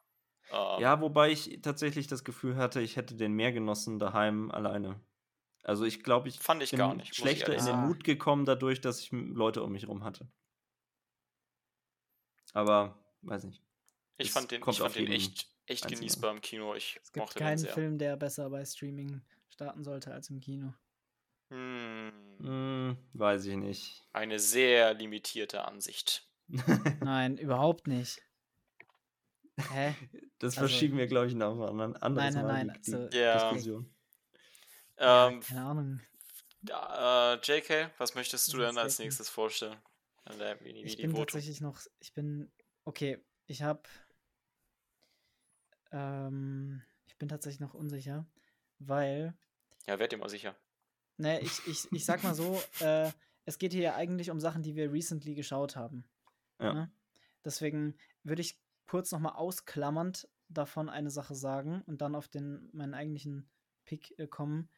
Ähm, 0.52 0.82
ja, 0.82 1.02
wobei 1.02 1.32
ich 1.32 1.60
tatsächlich 1.62 2.08
das 2.08 2.24
Gefühl 2.24 2.56
hatte, 2.56 2.82
ich 2.82 2.96
hätte 2.96 3.16
den 3.16 3.34
mehr 3.34 3.52
genossen 3.52 4.00
daheim 4.00 4.52
alleine. 4.52 5.00
Also 5.64 5.86
ich 5.86 6.04
glaube, 6.04 6.30
ich, 6.30 6.40
Fand 6.40 6.64
ich 6.64 6.72
bin 6.72 6.80
gar 6.80 6.96
nicht, 6.96 7.16
schlechter 7.16 7.56
in 7.56 7.66
den 7.66 7.80
Mut 7.88 8.04
gekommen 8.04 8.46
dadurch, 8.46 8.80
dass 8.82 9.02
ich 9.02 9.12
Leute 9.12 9.64
um 9.64 9.72
mich 9.72 9.84
herum 9.84 10.04
hatte. 10.04 10.28
Aber, 12.54 12.98
weiß 13.22 13.44
nicht. 13.44 13.62
Ich 14.18 14.32
fand 14.32 14.52
den, 14.52 14.62
ich 14.68 14.78
fand 14.80 14.96
den 14.96 15.08
echt, 15.08 15.48
echt 15.66 15.88
genießbar 15.88 16.32
im 16.32 16.42
Kino. 16.42 16.74
Ich 16.76 17.00
es 17.04 17.12
gibt 17.12 17.36
keinen 17.36 17.60
Film, 17.60 17.98
der 17.98 18.16
besser 18.16 18.50
bei 18.50 18.66
Streaming 18.66 19.22
starten 19.50 19.84
sollte 19.84 20.14
als 20.14 20.30
im 20.30 20.40
Kino. 20.40 20.74
Hm, 21.50 22.12
Hm, 22.40 22.98
weiß 23.14 23.46
ich 23.46 23.56
nicht. 23.56 24.04
eine 24.14 24.40
sehr 24.40 24.94
limitierte 24.94 25.66
Ansicht. 25.66 26.28
Nein, 27.02 27.38
überhaupt 27.38 27.88
nicht. 27.88 28.22
Hä? 29.58 29.96
Das 30.40 30.56
Also- 30.58 30.68
verschieben 30.68 30.98
wir, 30.98 31.08
glaube 31.08 31.28
ich, 31.28 31.34
noch 31.34 31.60
ein 31.60 31.80
ander- 31.82 32.04
anderes 32.04 32.34
Nein, 32.36 32.46
nein, 32.46 32.46
Mal. 32.46 32.66
nein, 32.66 32.82
die, 32.86 32.92
die 32.92 32.96
also- 32.96 33.18
Ja. 33.18 33.50
Diskussion. 33.50 33.96
Ja, 35.00 35.28
Ähm, 35.30 35.40
keine 35.42 35.66
Ahnung. 35.66 36.00
äh, 36.70 37.36
JK, 37.42 37.92
was 37.98 38.14
möchtest 38.16 38.52
du 38.54 38.58
denn 38.60 38.78
als 38.78 39.00
nächstes 39.00 39.30
vorstellen? 39.30 39.78
An 40.26 40.38
der 40.40 40.62
Mini 40.62 40.84
Ich 40.84 40.98
bin 40.98 41.14
tatsächlich 41.16 41.62
noch, 41.62 41.80
ich 42.00 42.14
bin, 42.14 42.52
okay, 42.86 43.18
ich 43.48 43.62
habe, 43.64 43.82
ähm, 45.92 46.82
ich 47.06 47.18
bin 47.18 47.30
tatsächlich 47.30 47.60
noch 47.60 47.74
unsicher, 47.74 48.26
weil, 48.80 49.34
Ja, 49.88 50.00
werd 50.00 50.12
dir 50.12 50.18
mal 50.18 50.30
sicher. 50.30 50.56
ne, 51.18 51.40
ich, 51.42 51.66
ich, 51.68 51.92
ich 51.92 52.06
sag 52.06 52.24
mal 52.24 52.36
so, 52.36 52.62
äh, 52.82 53.12
es 53.46 53.58
geht 53.58 53.72
hier 53.74 53.82
ja 53.84 53.96
eigentlich 53.96 54.30
um 54.30 54.40
Sachen, 54.40 54.62
die 54.64 54.76
wir 54.76 54.92
recently 54.92 55.34
geschaut 55.34 55.76
haben. 55.76 56.04
Ja. 56.60 56.74
Ne? 56.74 56.92
Deswegen 57.46 57.98
würde 58.24 58.42
ich 58.42 58.60
kurz 58.88 59.12
nochmal 59.12 59.34
ausklammernd 59.34 60.28
davon 60.50 60.90
eine 60.90 61.12
Sache 61.12 61.36
sagen 61.36 61.84
und 61.86 62.02
dann 62.02 62.16
auf 62.16 62.28
den, 62.28 62.70
meinen 62.72 62.94
eigentlichen 62.94 63.50
Pick 63.86 64.18
äh, 64.18 64.28
kommen, 64.28 64.70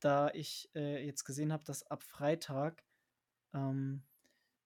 da 0.00 0.30
ich 0.30 0.70
äh, 0.74 1.04
jetzt 1.04 1.24
gesehen 1.24 1.52
habe, 1.52 1.64
dass 1.64 1.82
ab 1.84 2.02
Freitag, 2.02 2.84
ähm, 3.52 4.04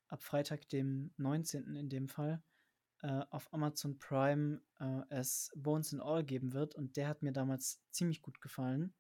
ab 0.09 0.23
Freitag, 0.23 0.69
dem 0.69 1.13
19. 1.17 1.75
in 1.75 1.89
dem 1.89 2.09
Fall, 2.09 2.43
äh, 3.03 3.25
auf 3.31 3.53
Amazon 3.53 3.99
Prime 3.99 4.61
äh, 4.79 5.03
es 5.11 5.51
Bones 5.55 5.93
and 5.93 6.03
All 6.03 6.25
geben 6.25 6.53
wird 6.53 6.75
und 6.75 6.97
der 6.97 7.09
hat 7.09 7.23
mir 7.23 7.33
damals 7.33 7.83
ziemlich 7.91 8.23
gut 8.23 8.41
gefallen. 8.41 8.95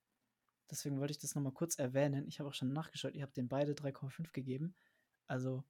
Deswegen 0.70 0.98
wollte 0.98 1.12
ich 1.12 1.18
das 1.18 1.34
nochmal 1.34 1.52
kurz 1.52 1.78
erwähnen. 1.78 2.26
Ich 2.26 2.40
habe 2.40 2.48
auch 2.48 2.54
schon 2.54 2.72
nachgeschaut, 2.72 3.14
ihr 3.14 3.22
habt 3.22 3.36
den 3.36 3.48
beide 3.48 3.72
3,5 3.72 4.32
gegeben. 4.32 4.74
Also, 5.26 5.64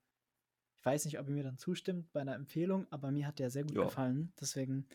weiß 0.87 1.05
nicht, 1.05 1.19
ob 1.19 1.29
ihr 1.29 1.35
mir 1.35 1.43
dann 1.43 1.59
zustimmt 1.59 2.13
bei 2.13 2.21
einer 2.21 2.35
Empfehlung, 2.35 2.87
aber 2.91 3.11
mir 3.11 3.27
hat 3.27 3.39
der 3.39 3.51
sehr 3.51 3.65
gut 3.65 3.75
Ja. 3.75 3.85
gefallen. 3.85 4.33
Deswegen. 4.41 4.87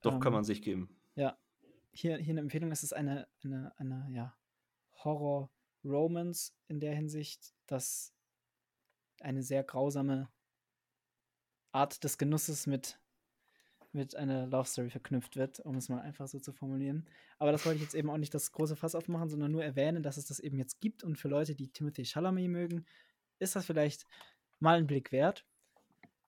Doch, 0.00 0.18
kann 0.18 0.32
ähm, 0.32 0.34
man 0.34 0.44
sich 0.44 0.62
geben. 0.62 0.88
Ja, 1.14 1.38
hier, 1.92 2.16
hier 2.16 2.32
eine 2.32 2.40
Empfehlung. 2.40 2.72
Es 2.72 2.82
ist 2.82 2.94
eine, 2.94 3.28
eine, 3.44 3.72
eine 3.78 4.08
ja, 4.10 4.36
Horror-Romance 5.04 6.54
in 6.66 6.80
der 6.80 6.94
Hinsicht, 6.94 7.54
dass 7.66 8.12
eine 9.20 9.42
sehr 9.42 9.62
grausame 9.62 10.28
Art 11.72 12.02
des 12.04 12.18
Genusses 12.18 12.66
mit, 12.66 12.98
mit 13.92 14.16
einer 14.16 14.46
Love 14.46 14.68
Story 14.68 14.90
verknüpft 14.90 15.36
wird, 15.36 15.60
um 15.60 15.76
es 15.76 15.88
mal 15.88 16.00
einfach 16.00 16.28
so 16.28 16.38
zu 16.38 16.52
formulieren. 16.52 17.08
Aber 17.38 17.52
das 17.52 17.64
wollte 17.64 17.76
ich 17.76 17.82
jetzt 17.82 17.94
eben 17.94 18.10
auch 18.10 18.18
nicht 18.18 18.34
das 18.34 18.52
große 18.52 18.76
Fass 18.76 18.94
aufmachen, 18.94 19.28
sondern 19.28 19.52
nur 19.52 19.64
erwähnen, 19.64 20.02
dass 20.02 20.16
es 20.16 20.26
das 20.26 20.40
eben 20.40 20.58
jetzt 20.58 20.80
gibt 20.80 21.04
und 21.04 21.16
für 21.16 21.28
Leute, 21.28 21.54
die 21.54 21.68
Timothy 21.68 22.04
Chalamet 22.04 22.48
mögen, 22.48 22.86
ist 23.38 23.56
das 23.56 23.66
vielleicht 23.66 24.06
mal 24.60 24.78
ein 24.78 24.86
Blick 24.86 25.12
wert. 25.12 25.44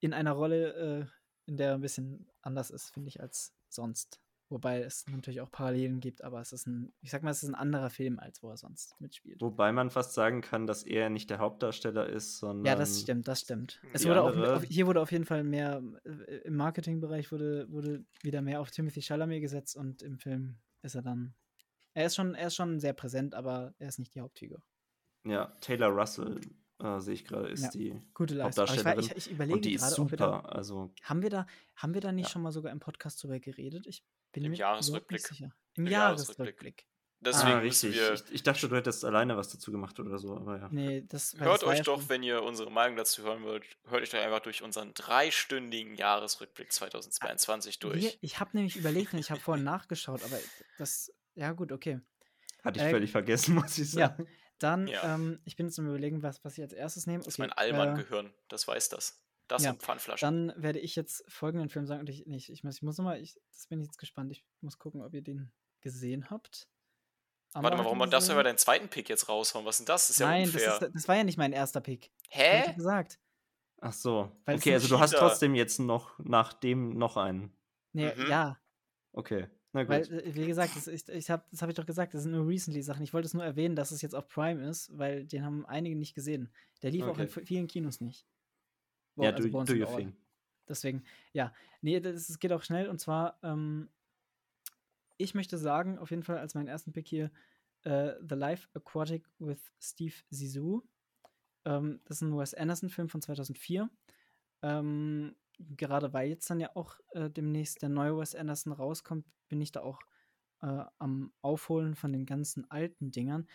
In 0.00 0.12
einer 0.12 0.32
Rolle, 0.32 0.74
äh, 0.74 1.50
in 1.50 1.56
der 1.56 1.74
ein 1.74 1.80
bisschen 1.80 2.28
anders 2.42 2.70
ist, 2.70 2.90
finde 2.90 3.08
ich, 3.08 3.20
als 3.20 3.54
sonst. 3.68 4.20
Wobei 4.48 4.80
es 4.80 5.04
natürlich 5.08 5.40
auch 5.40 5.50
Parallelen 5.50 5.98
gibt, 5.98 6.22
aber 6.22 6.40
es 6.40 6.52
ist 6.52 6.68
ein, 6.68 6.92
ich 7.00 7.10
sag 7.10 7.24
mal, 7.24 7.30
es 7.30 7.42
ist 7.42 7.48
ein 7.48 7.56
anderer 7.56 7.90
Film, 7.90 8.20
als 8.20 8.44
wo 8.44 8.50
er 8.50 8.56
sonst 8.56 8.94
mitspielt. 9.00 9.40
Wobei 9.40 9.72
man 9.72 9.90
fast 9.90 10.14
sagen 10.14 10.40
kann, 10.40 10.68
dass 10.68 10.84
er 10.84 11.10
nicht 11.10 11.30
der 11.30 11.38
Hauptdarsteller 11.38 12.08
ist, 12.08 12.38
sondern. 12.38 12.64
Ja, 12.64 12.76
das 12.76 13.00
stimmt, 13.00 13.26
das 13.26 13.40
stimmt. 13.40 13.80
Es 13.92 14.06
wurde 14.06 14.22
auch, 14.22 14.62
hier 14.62 14.86
wurde 14.86 15.00
auf 15.00 15.10
jeden 15.10 15.24
Fall 15.24 15.42
mehr, 15.42 15.82
äh, 16.04 16.36
im 16.44 16.54
Marketingbereich 16.54 17.32
wurde, 17.32 17.68
wurde 17.72 18.04
wieder 18.22 18.40
mehr 18.40 18.60
auf 18.60 18.70
Timothy 18.70 19.02
Chalamet 19.02 19.40
gesetzt 19.40 19.76
und 19.76 20.02
im 20.02 20.16
Film 20.16 20.58
ist 20.82 20.94
er 20.94 21.02
dann, 21.02 21.34
er 21.94 22.06
ist 22.06 22.14
schon, 22.14 22.36
er 22.36 22.46
ist 22.46 22.54
schon 22.54 22.78
sehr 22.78 22.92
präsent, 22.92 23.34
aber 23.34 23.74
er 23.80 23.88
ist 23.88 23.98
nicht 23.98 24.14
die 24.14 24.20
Hauptfigur. 24.20 24.62
Ja, 25.24 25.46
Taylor 25.60 25.88
Russell, 25.88 26.40
äh, 26.82 27.00
sehe 27.00 27.14
ich 27.14 27.24
gerade, 27.24 27.48
ist 27.48 27.62
Ja, 27.64 27.70
die. 27.70 28.00
Gute 28.14 28.34
Leistung. 28.34 28.64
Aber 28.64 28.72
ich, 28.74 28.78
Hauptdarstellerin. 28.78 29.16
ich, 29.18 29.26
ich 29.26 29.30
überlege 29.32 29.54
Und 29.56 29.64
die 29.64 29.74
ist 29.74 29.82
wir 29.82 29.88
da, 29.88 29.94
super. 29.94 30.54
Also, 30.54 30.92
haben 31.02 31.22
wir 31.22 31.30
da, 31.30 31.46
haben 31.76 31.94
wir 31.94 32.00
da 32.00 32.12
nicht 32.12 32.26
Ja. 32.26 32.32
schon 32.32 32.42
mal 32.42 32.52
sogar 32.52 32.72
im 32.72 32.80
Podcast 32.80 33.22
drüber 33.22 33.38
geredet? 33.40 33.86
Ich 33.86 34.02
bin 34.32 34.44
Im 34.44 34.50
mir 34.52 34.56
überhaupt 34.58 34.78
nicht 34.80 34.88
Jahresrückblick. 34.88 35.26
sicher. 35.26 35.52
Im 35.74 35.86
Im 35.86 35.92
Jahresrückblick. 35.92 36.38
Jahresrückblick. 36.46 36.86
Deswegen 37.20 37.52
ah, 37.54 37.60
müssen 37.62 37.88
richtig. 37.90 37.94
wir. 37.94 38.12
Ich, 38.12 38.34
ich 38.34 38.42
dachte, 38.42 38.68
du 38.68 38.76
hättest 38.76 39.02
alleine 39.04 39.38
was 39.38 39.48
dazu 39.48 39.72
gemacht 39.72 39.98
oder 39.98 40.18
so, 40.18 40.36
aber 40.36 40.58
ja. 40.58 40.68
Nee, 40.70 41.02
das 41.08 41.34
Hört 41.38 41.64
euch 41.64 41.78
ja 41.78 41.82
doch, 41.84 42.00
schon- 42.00 42.08
wenn 42.10 42.22
ihr 42.22 42.42
unsere 42.42 42.70
Meinung 42.70 42.96
dazu 42.96 43.22
hören 43.22 43.42
wollt, 43.42 43.64
hört 43.88 44.02
euch 44.02 44.10
doch 44.10 44.18
einfach 44.18 44.40
durch 44.40 44.62
unseren 44.62 44.92
dreistündigen 44.92 45.94
Jahresrückblick 45.94 46.70
2022 46.70 47.78
durch. 47.78 48.02
Wir, 48.02 48.12
ich 48.20 48.38
habe 48.38 48.50
nämlich 48.52 48.76
überlegt 48.76 49.14
und 49.14 49.18
ich 49.18 49.30
habe 49.30 49.40
vorhin 49.40 49.64
nachgeschaut, 49.64 50.22
aber 50.24 50.38
das, 50.78 51.10
ja 51.34 51.52
gut, 51.52 51.72
okay. 51.72 52.00
Hatte 52.62 52.80
ich 52.80 52.84
Äh, 52.86 52.90
völlig 52.90 53.10
vergessen, 53.12 53.54
muss 53.56 53.78
ich 53.78 53.94
Ja, 53.94 54.08
sagen. 54.08 54.26
Dann, 54.58 54.86
Ja. 54.88 55.14
ähm, 55.14 55.40
ich 55.44 55.56
bin 55.56 55.66
jetzt 55.66 55.78
am 55.78 55.86
überlegen, 55.88 56.22
was, 56.22 56.44
was 56.44 56.56
ich 56.58 56.62
als 56.62 56.72
erstes 56.72 57.06
nehme. 57.06 57.18
Das 57.18 57.28
ist 57.28 57.34
Okay, 57.38 57.48
mein 57.48 57.52
Allmann 57.52 57.94
äh, 57.98 58.02
gehören, 58.02 58.32
das 58.48 58.66
weiß 58.66 58.88
das. 58.88 59.22
Das 59.48 59.62
ja, 59.62 59.70
und 59.70 59.82
Pfandflaschen. 59.82 60.48
Dann 60.48 60.62
werde 60.62 60.80
ich 60.80 60.96
jetzt 60.96 61.24
folgenden 61.30 61.68
Film 61.68 61.86
sagen 61.86 62.00
und 62.00 62.08
ich, 62.08 62.26
nee, 62.26 62.36
ich, 62.36 62.50
ich 62.50 62.64
muss, 62.64 62.76
ich 62.76 62.82
muss 62.82 62.98
nochmal, 62.98 63.20
ich, 63.20 63.40
das 63.52 63.66
bin 63.68 63.80
ich 63.80 63.86
jetzt 63.86 63.98
gespannt. 63.98 64.32
Ich 64.32 64.44
muss 64.60 64.78
gucken, 64.78 65.02
ob 65.02 65.14
ihr 65.14 65.22
den 65.22 65.52
gesehen 65.80 66.30
habt. 66.30 66.68
Amber 67.52 67.66
Warte 67.70 67.76
mal, 67.78 67.84
warum 67.84 68.02
ihn 68.02 68.10
darfst 68.10 68.28
du 68.28 68.32
aber 68.32 68.42
deinen 68.42 68.58
zweiten 68.58 68.88
Pick 68.88 69.08
jetzt 69.08 69.28
raushauen? 69.28 69.64
Was 69.64 69.76
ist 69.76 69.80
denn 69.80 69.94
das? 69.94 70.08
Das 70.08 70.10
ist 70.10 70.18
ja 70.20 70.26
Nein, 70.26 70.44
unfair. 70.46 70.66
das, 70.66 70.82
ist, 70.82 70.94
das 70.96 71.08
war 71.08 71.14
ja 71.16 71.22
nicht 71.24 71.38
mein 71.38 71.52
erster 71.52 71.80
Pick. 71.80 72.10
Ich 72.28 72.36
Hä? 72.36 72.64
doch 72.66 72.74
gesagt. 72.74 73.20
Ach 73.80 73.92
so. 73.92 74.32
Weil 74.46 74.56
okay, 74.56 74.74
also 74.74 74.88
du 74.88 74.98
hast 74.98 75.10
Cheater. 75.12 75.28
trotzdem 75.28 75.54
jetzt 75.54 75.78
noch 75.78 76.18
nach 76.18 76.52
dem 76.52 76.98
noch 76.98 77.16
einen. 77.16 77.56
Nee, 77.92 78.12
Mhm. 78.16 78.26
ja, 78.28 78.58
Okay. 79.12 79.48
Na 79.76 79.82
gut. 79.82 79.90
weil, 79.90 80.20
äh, 80.20 80.34
wie 80.34 80.46
gesagt, 80.46 80.74
das, 80.76 80.86
ich, 80.88 81.08
ich 81.08 81.30
hab, 81.30 81.48
das 81.50 81.62
habe 81.62 81.70
ich 81.72 81.76
doch 81.76 81.86
gesagt, 81.86 82.14
das 82.14 82.22
sind 82.22 82.32
nur 82.32 82.46
recently 82.48 82.82
Sachen. 82.82 83.02
Ich 83.02 83.12
wollte 83.12 83.26
es 83.26 83.34
nur 83.34 83.44
erwähnen, 83.44 83.76
dass 83.76 83.90
es 83.90 84.02
jetzt 84.02 84.14
auf 84.14 84.28
Prime 84.28 84.66
ist, 84.68 84.96
weil 84.96 85.24
den 85.26 85.44
haben 85.44 85.66
einige 85.66 85.96
nicht 85.96 86.14
gesehen. 86.14 86.50
Der 86.82 86.90
lief 86.90 87.04
auch 87.04 87.18
in 87.18 87.26
Okay. 87.28 87.44
vielen 87.44 87.66
Kinos 87.66 88.00
nicht. 88.00 88.26
Wo- 89.14 89.24
ja, 89.24 89.30
also 89.30 89.48
do, 89.48 89.64
do 89.64 89.74
your 89.74 89.96
thing. 89.96 90.16
Deswegen, 90.68 91.04
ja. 91.32 91.54
Nee, 91.80 92.00
das, 92.00 92.28
es 92.28 92.38
geht 92.38 92.52
auch 92.52 92.62
schnell. 92.62 92.88
Und 92.88 92.98
zwar, 93.00 93.38
ähm, 93.42 93.88
ich 95.16 95.34
möchte 95.34 95.58
sagen, 95.58 95.98
auf 95.98 96.10
jeden 96.10 96.22
Fall 96.22 96.38
als 96.38 96.54
meinen 96.54 96.68
ersten 96.68 96.92
Pick 96.92 97.06
hier, 97.08 97.30
äh, 97.84 98.14
The 98.28 98.34
Life 98.34 98.68
Aquatic 98.74 99.24
with 99.38 99.60
Steve 99.80 100.14
Zissou. 100.30 100.82
Ähm, 101.64 102.00
das 102.04 102.18
ist 102.18 102.22
ein 102.22 102.36
Wes 102.36 102.54
Anderson-Film 102.54 103.08
von 103.08 103.22
2004. 103.22 103.88
Ähm, 104.62 105.36
gerade 105.58 106.12
weil 106.12 106.28
jetzt 106.28 106.50
dann 106.50 106.60
ja 106.60 106.70
auch 106.74 106.98
äh, 107.12 107.30
demnächst 107.30 107.82
der 107.82 107.88
neue 107.88 108.18
Wes 108.18 108.34
Anderson 108.34 108.72
rauskommt, 108.72 109.24
bin 109.48 109.60
ich 109.60 109.72
da 109.72 109.80
auch 109.82 110.00
äh, 110.62 110.84
am 110.98 111.32
Aufholen 111.42 111.94
von 111.94 112.12
den 112.12 112.26
ganzen 112.26 112.70
alten 112.70 113.10
Dingern. 113.10 113.46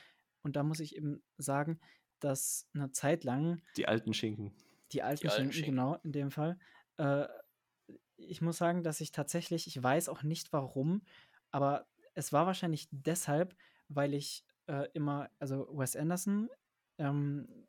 Und 0.43 0.55
da 0.55 0.63
muss 0.63 0.79
ich 0.79 0.95
eben 0.95 1.23
sagen, 1.37 1.79
dass 2.19 2.67
eine 2.73 2.91
Zeit 2.91 3.23
lang 3.23 3.61
Die 3.77 3.87
alten 3.87 4.13
Schinken. 4.13 4.53
die 4.91 5.03
alten 5.03 5.27
alten 5.27 5.35
Schinken, 5.37 5.53
Schinken. 5.53 5.71
genau, 5.71 5.95
in 6.03 6.11
dem 6.11 6.31
Fall. 6.31 6.57
Äh, 6.97 7.27
ich 8.17 8.41
muss 8.41 8.57
sagen, 8.57 8.83
dass 8.83 9.01
ich 9.01 9.11
tatsächlich, 9.11 9.65
ich 9.67 9.81
weiß 9.81 10.09
auch 10.09 10.21
nicht 10.23 10.53
warum, 10.53 11.01
aber 11.49 11.87
es 12.13 12.31
war 12.31 12.45
wahrscheinlich 12.45 12.87
deshalb, 12.91 13.55
weil 13.87 14.13
ich 14.13 14.45
äh, 14.67 14.87
immer, 14.93 15.29
also 15.39 15.67
Wes 15.77 15.95
Anderson, 15.95 16.49
ähm, 16.99 17.67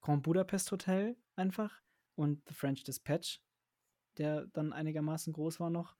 Grand 0.00 0.22
Budapest 0.22 0.70
Hotel 0.70 1.16
einfach 1.36 1.80
und 2.14 2.46
The 2.48 2.54
French 2.54 2.84
Dispatch, 2.84 3.40
der 4.18 4.46
dann 4.48 4.72
einigermaßen 4.72 5.32
groß 5.32 5.58
war 5.58 5.70
noch. 5.70 5.96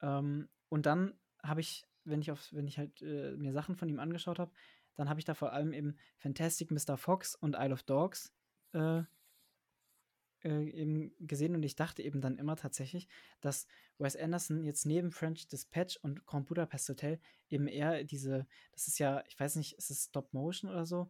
Ähm, 0.00 0.48
und 0.74 0.86
dann 0.86 1.14
habe 1.40 1.60
ich, 1.60 1.86
wenn 2.02 2.20
ich 2.20 2.32
auf, 2.32 2.52
wenn 2.52 2.66
ich 2.66 2.78
halt 2.78 3.00
äh, 3.00 3.36
mir 3.36 3.52
Sachen 3.52 3.76
von 3.76 3.88
ihm 3.88 4.00
angeschaut 4.00 4.40
habe, 4.40 4.50
dann 4.96 5.08
habe 5.08 5.20
ich 5.20 5.24
da 5.24 5.34
vor 5.34 5.52
allem 5.52 5.72
eben 5.72 5.96
Fantastic 6.16 6.72
Mr. 6.72 6.96
Fox 6.96 7.36
und 7.36 7.54
Isle 7.54 7.74
of 7.74 7.84
Dogs 7.84 8.32
äh, 8.72 9.02
äh, 10.42 10.68
eben 10.70 11.12
gesehen 11.20 11.54
und 11.54 11.62
ich 11.62 11.76
dachte 11.76 12.02
eben 12.02 12.20
dann 12.20 12.38
immer 12.38 12.56
tatsächlich, 12.56 13.06
dass 13.40 13.68
Wes 13.98 14.16
Anderson 14.16 14.64
jetzt 14.64 14.84
neben 14.84 15.12
French 15.12 15.46
Dispatch 15.46 15.96
und 16.02 16.26
Grand 16.26 16.48
Budapest 16.48 16.88
Hotel 16.88 17.20
eben 17.50 17.68
eher 17.68 18.02
diese, 18.02 18.48
das 18.72 18.88
ist 18.88 18.98
ja, 18.98 19.22
ich 19.28 19.38
weiß 19.38 19.54
nicht, 19.54 19.74
ist 19.74 19.92
es 19.92 20.06
Stop 20.06 20.34
Motion 20.34 20.70
oder 20.70 20.86
so? 20.86 21.08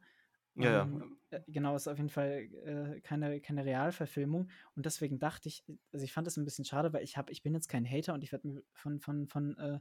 Ja, 0.57 0.71
ja. 0.71 0.91
Ähm, 0.93 1.19
äh, 1.31 1.41
genau, 1.49 1.75
ist 1.75 1.89
auf 1.89 1.99
jeden 1.99 2.11
Fall 2.11 2.49
äh, 2.97 3.01
keine, 3.01 3.41
keine 3.41 3.65
Realverfilmung 3.65 4.51
und 4.77 4.87
deswegen 4.87 5.19
dachte 5.19 5.49
ich, 5.49 5.65
also 5.93 6.05
ich 6.05 6.13
fand 6.13 6.29
es 6.29 6.37
ein 6.37 6.45
bisschen 6.45 6.65
schade, 6.65 6.93
weil 6.93 7.03
ich 7.03 7.17
habe, 7.17 7.33
ich 7.33 7.43
bin 7.43 7.55
jetzt 7.55 7.69
kein 7.69 7.85
Hater 7.89 8.15
und 8.15 8.23
ich 8.23 8.31
werde 8.33 8.47
mir 8.49 8.63
von, 8.73 9.01
von, 9.01 9.27
von, 9.29 9.59
äh, 9.59 9.81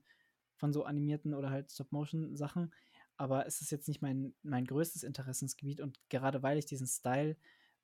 von 0.56 0.74
so 0.74 0.84
animierten 0.86 1.34
oder 1.36 1.52
halt 1.52 1.72
Stop-Motion-Sachen, 1.72 2.74
aber 3.18 3.46
es 3.46 3.62
ist 3.62 3.72
jetzt 3.72 3.88
nicht 3.88 4.02
mein, 4.02 4.36
mein 4.42 4.66
größtes 4.66 5.04
Interessensgebiet 5.04 5.80
und 5.80 6.00
gerade 6.10 6.42
weil 6.44 6.58
ich 6.58 6.66
diesen 6.66 6.88
Style 6.88 7.38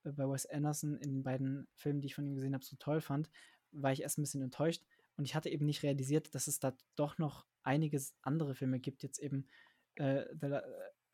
äh, 0.04 0.12
bei 0.12 0.28
Wes 0.28 0.46
Anderson 0.48 0.98
in 0.98 1.12
den 1.12 1.24
beiden 1.24 1.68
Filmen, 1.76 2.02
die 2.02 2.08
ich 2.08 2.16
von 2.16 2.26
ihm 2.26 2.36
gesehen 2.36 2.54
habe, 2.56 2.66
so 2.66 2.76
toll 2.78 3.02
fand, 3.02 3.30
war 3.72 3.92
ich 3.92 4.02
erst 4.02 4.18
ein 4.18 4.24
bisschen 4.24 4.42
enttäuscht 4.42 4.84
und 5.16 5.26
ich 5.26 5.36
hatte 5.36 5.50
eben 5.50 5.66
nicht 5.66 5.84
realisiert, 5.84 6.34
dass 6.34 6.48
es 6.48 6.60
da 6.60 6.76
doch 6.96 7.18
noch 7.20 7.46
einige 7.64 7.98
s- 7.98 8.16
andere 8.24 8.56
Filme 8.56 8.80
gibt, 8.80 9.04
jetzt 9.04 9.20
eben 9.20 9.48
äh, 9.96 10.26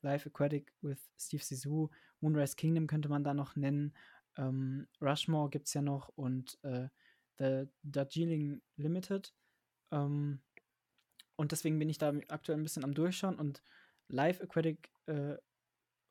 Li- 0.06 0.12
Life 0.12 0.30
Aquatic 0.30 0.74
with 0.82 1.00
Steve 1.18 1.44
Zissou, 1.44 1.90
Moonrise 2.22 2.56
Kingdom 2.56 2.88
könnte 2.88 3.10
man 3.10 3.24
da 3.24 3.34
noch 3.34 3.56
nennen, 3.56 3.94
ähm, 4.38 4.88
Rushmore 5.02 5.50
gibt 5.50 5.68
es 5.68 5.74
ja 5.74 5.82
noch 5.82 6.10
und 6.10 6.58
äh, 6.64 6.90
The 7.38 7.68
Darjeeling 7.84 8.62
Limited. 8.78 9.34
Ähm, 9.92 10.42
und 11.38 11.52
deswegen 11.52 11.80
bin 11.80 11.90
ich 11.90 11.98
da 11.98 12.14
aktuell 12.30 12.58
ein 12.58 12.64
bisschen 12.64 12.84
am 12.84 12.94
Durchschauen 12.94 13.40
und 13.40 13.62
Live 14.08 14.42
Aquatic 14.42 14.90
äh, 15.08 15.38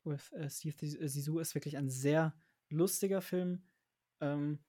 with 0.03 0.31
äh, 0.33 0.49
Steve 0.49 0.75
Zissou 0.75 1.39
ist 1.39 1.55
wirklich 1.55 1.77
ein 1.77 1.89
sehr 1.89 2.35
lustiger 2.69 3.21
Film 3.21 3.63
ähm, 4.21 4.59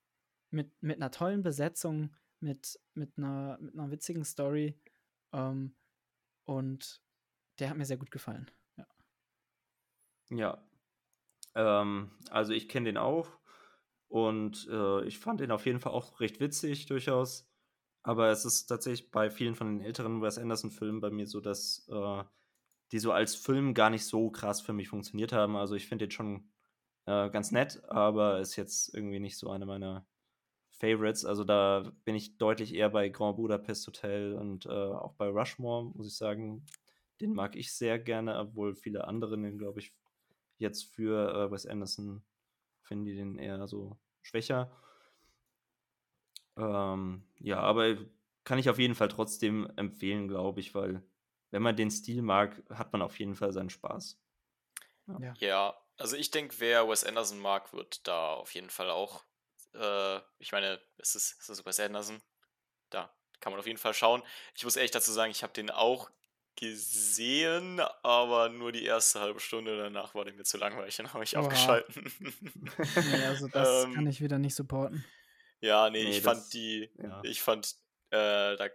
mit, 0.51 0.83
mit 0.83 0.97
einer 0.97 1.11
tollen 1.11 1.43
Besetzung, 1.43 2.15
mit, 2.41 2.79
mit, 2.95 3.19
einer, 3.19 3.59
mit 3.61 3.75
einer 3.75 3.91
witzigen 3.91 4.25
Story 4.25 4.79
ähm, 5.33 5.75
und 6.45 7.03
der 7.59 7.71
hat 7.71 7.77
mir 7.77 7.87
sehr 7.87 7.97
gut 7.99 8.11
gefallen. 8.11 8.51
Ja. 10.31 10.63
Ähm, 11.55 12.11
also 12.31 12.53
ich 12.53 12.69
kenne 12.69 12.87
den 12.87 12.97
auch 12.97 13.29
und 14.09 14.69
äh, 14.71 15.05
ich 15.05 15.19
fand 15.19 15.41
den 15.41 15.51
auf 15.51 15.67
jeden 15.67 15.81
Fall 15.81 15.93
auch 15.93 16.21
recht 16.21 16.41
witzig 16.41 16.87
durchaus. 16.87 17.49
Aber 18.03 18.29
es 18.31 18.45
ist 18.45 18.67
tatsächlich 18.67 19.11
bei 19.11 19.31
vielen 19.31 19.57
von 19.57 19.79
den 19.79 19.85
älteren 19.85 20.23
Wes 20.23 20.39
Anderson-Filmen 20.39 21.01
bei 21.01 21.11
mir 21.11 21.27
so, 21.27 21.41
dass 21.41 21.89
äh, 21.91 22.25
die 22.93 23.01
so 23.01 23.13
als 23.13 23.35
Film 23.35 23.75
gar 23.75 23.91
nicht 23.91 24.05
so 24.05 24.31
krass 24.31 24.61
für 24.61 24.73
mich 24.73 24.89
funktioniert 24.89 25.33
haben. 25.33 25.57
Also 25.57 25.75
ich 25.75 25.89
finde 25.89 26.07
den 26.07 26.13
schon 26.13 26.51
äh, 27.07 27.31
ganz 27.31 27.51
nett, 27.51 27.83
aber 27.89 28.41
ist 28.41 28.57
jetzt 28.57 28.95
irgendwie 28.95 29.19
nicht 29.21 29.39
so 29.39 29.51
eine 29.51 29.67
meiner 29.67 30.07
Favorites. 30.71 31.25
Also 31.25 31.45
da 31.45 31.91
bin 32.05 32.15
ich 32.15 32.39
deutlich 32.39 32.75
eher 32.75 32.91
bei 32.91 33.09
Grand 33.09 33.37
Budapest 33.37 33.87
Hotel 33.89 34.35
und 34.35 34.67
äh, 34.67 34.71
auch 34.71 35.15
bei 35.15 35.29
Rushmore, 35.29 35.87
muss 35.87 36.07
ich 36.07 36.17
sagen. 36.17 36.65
Den 37.21 37.33
mag 37.33 37.57
ich 37.57 37.73
sehr 37.73 37.99
gerne, 37.99 38.39
obwohl 38.39 38.75
viele 38.75 39.07
andere 39.09 39.37
den, 39.39 39.59
glaube 39.59 39.81
ich, 39.81 39.95
jetzt 40.59 40.85
für 40.95 41.35
äh, 41.35 41.51
Wes 41.51 41.67
Anderson 41.67 42.23
finden 42.83 43.05
die 43.05 43.15
den 43.15 43.39
eher 43.39 43.67
so 43.67 43.99
schwächer. 44.23 44.71
Ähm, 46.57 47.27
ja, 47.39 47.61
aber 47.61 47.97
kann 48.45 48.59
ich 48.59 48.71
auf 48.71 48.79
jeden 48.79 48.95
Fall 48.95 49.09
trotzdem 49.09 49.71
empfehlen, 49.77 50.29
glaube 50.29 50.61
ich, 50.61 50.75
weil 50.75 51.03
wenn 51.51 51.63
man 51.63 51.77
den 51.77 51.91
Stil 51.91 52.23
mag, 52.23 52.63
hat 52.71 52.93
man 52.93 53.03
auf 53.03 53.19
jeden 53.19 53.35
Fall 53.35 53.53
seinen 53.53 53.71
Spaß. 53.71 54.19
Ja, 55.21 55.35
ja 55.39 55.87
also 55.99 56.17
ich 56.17 56.31
denke, 56.31 56.57
wer 56.59 56.89
Wes 56.89 57.05
Anderson 57.05 57.39
mag, 57.39 57.73
wird 57.73 58.07
da 58.07 58.35
auf 58.35 58.55
jeden 58.55 58.71
Fall 58.71 58.91
auch. 58.91 59.25
Äh, 59.75 60.21
ich 60.39 60.53
meine, 60.53 60.81
es 60.99 61.15
ist, 61.15 61.37
es 61.41 61.49
ist 61.49 61.67
Wes 61.67 61.81
Anderson. 61.81 62.21
Da 62.91 63.13
kann 63.41 63.53
man 63.53 63.61
auf 63.61 63.67
jeden 63.67 63.79
Fall 63.79 63.95
schauen. 63.95 64.23
Ich 64.55 64.65
muss 64.65 64.77
ehrlich 64.77 64.91
dazu 64.91 65.13
sagen, 65.13 65.31
ich 65.31 65.43
habe 65.43 65.53
den 65.53 65.71
auch 65.71 66.11
gesehen, 66.57 67.81
aber 68.03 68.49
nur 68.49 68.73
die 68.73 68.85
erste 68.85 69.21
halbe 69.21 69.41
Stunde 69.41 69.77
danach 69.77 70.15
war 70.15 70.25
der 70.25 70.35
mir 70.35 70.45
zu 70.45 70.57
langweilig, 70.57 70.97
dann 70.97 71.13
habe 71.13 71.25
ich 71.25 71.37
Oha. 71.37 71.45
abgeschalten. 71.45 72.13
nee, 73.13 73.25
also 73.25 73.49
das 73.49 73.85
ähm, 73.85 73.95
kann 73.95 74.07
ich 74.07 74.21
wieder 74.21 74.39
nicht 74.39 74.55
supporten. 74.55 75.05
Ja, 75.61 75.91
nee, 75.91 76.05
nee 76.05 76.11
ich 76.11 76.23
das, 76.23 76.39
fand 76.39 76.53
die, 76.53 76.91
ja. 77.03 77.21
ich 77.23 77.43
fand, 77.43 77.77
äh, 78.11 78.57
da 78.57 78.69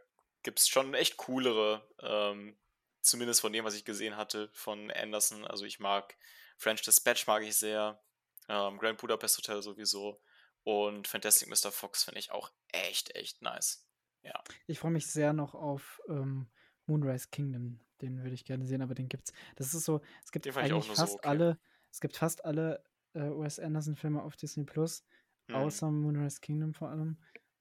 gibt 0.43 0.59
es 0.59 0.67
schon 0.67 0.93
echt 0.93 1.17
coolere, 1.17 1.87
ähm, 1.99 2.57
zumindest 3.01 3.41
von 3.41 3.53
dem, 3.53 3.65
was 3.65 3.75
ich 3.75 3.85
gesehen 3.85 4.17
hatte 4.17 4.49
von 4.53 4.91
Anderson. 4.91 5.45
Also 5.45 5.65
ich 5.65 5.79
mag 5.79 6.15
French 6.57 6.81
Dispatch 6.81 7.27
mag 7.27 7.43
ich 7.43 7.55
sehr, 7.55 8.01
ähm, 8.47 8.77
Grand 8.77 8.99
Budapest 8.99 9.37
Hotel 9.37 9.61
sowieso 9.61 10.21
und 10.63 11.07
Fantastic 11.07 11.49
Mr. 11.49 11.71
Fox 11.71 12.03
finde 12.03 12.19
ich 12.19 12.31
auch 12.31 12.51
echt, 12.71 13.15
echt 13.15 13.41
nice. 13.41 13.87
Ja. 14.23 14.43
Ich 14.67 14.79
freue 14.79 14.91
mich 14.91 15.07
sehr 15.07 15.33
noch 15.33 15.55
auf 15.55 16.01
ähm, 16.07 16.47
Moonrise 16.91 17.27
Kingdom. 17.31 17.79
Den 18.01 18.21
würde 18.21 18.33
ich 18.33 18.45
gerne 18.45 18.65
sehen, 18.65 18.81
aber 18.81 18.95
den 18.95 19.07
gibt's. 19.07 19.31
Das 19.55 19.73
ist 19.73 19.85
so, 19.85 20.01
es 20.23 20.31
gibt 20.31 20.45
eigentlich 20.57 20.87
fast 20.87 21.13
so 21.13 21.17
okay. 21.17 21.27
alle, 21.27 21.59
es 21.91 22.01
gibt 22.01 22.17
fast 22.17 22.43
alle 22.43 22.83
äh, 23.13 23.21
Wes 23.21 23.59
Anderson-Filme 23.59 24.21
auf 24.21 24.35
Disney 24.35 24.63
Plus, 24.63 25.03
hm. 25.47 25.55
außer 25.55 25.91
Moonrise 25.91 26.39
Kingdom 26.41 26.73
vor 26.73 26.89
allem. 26.89 27.17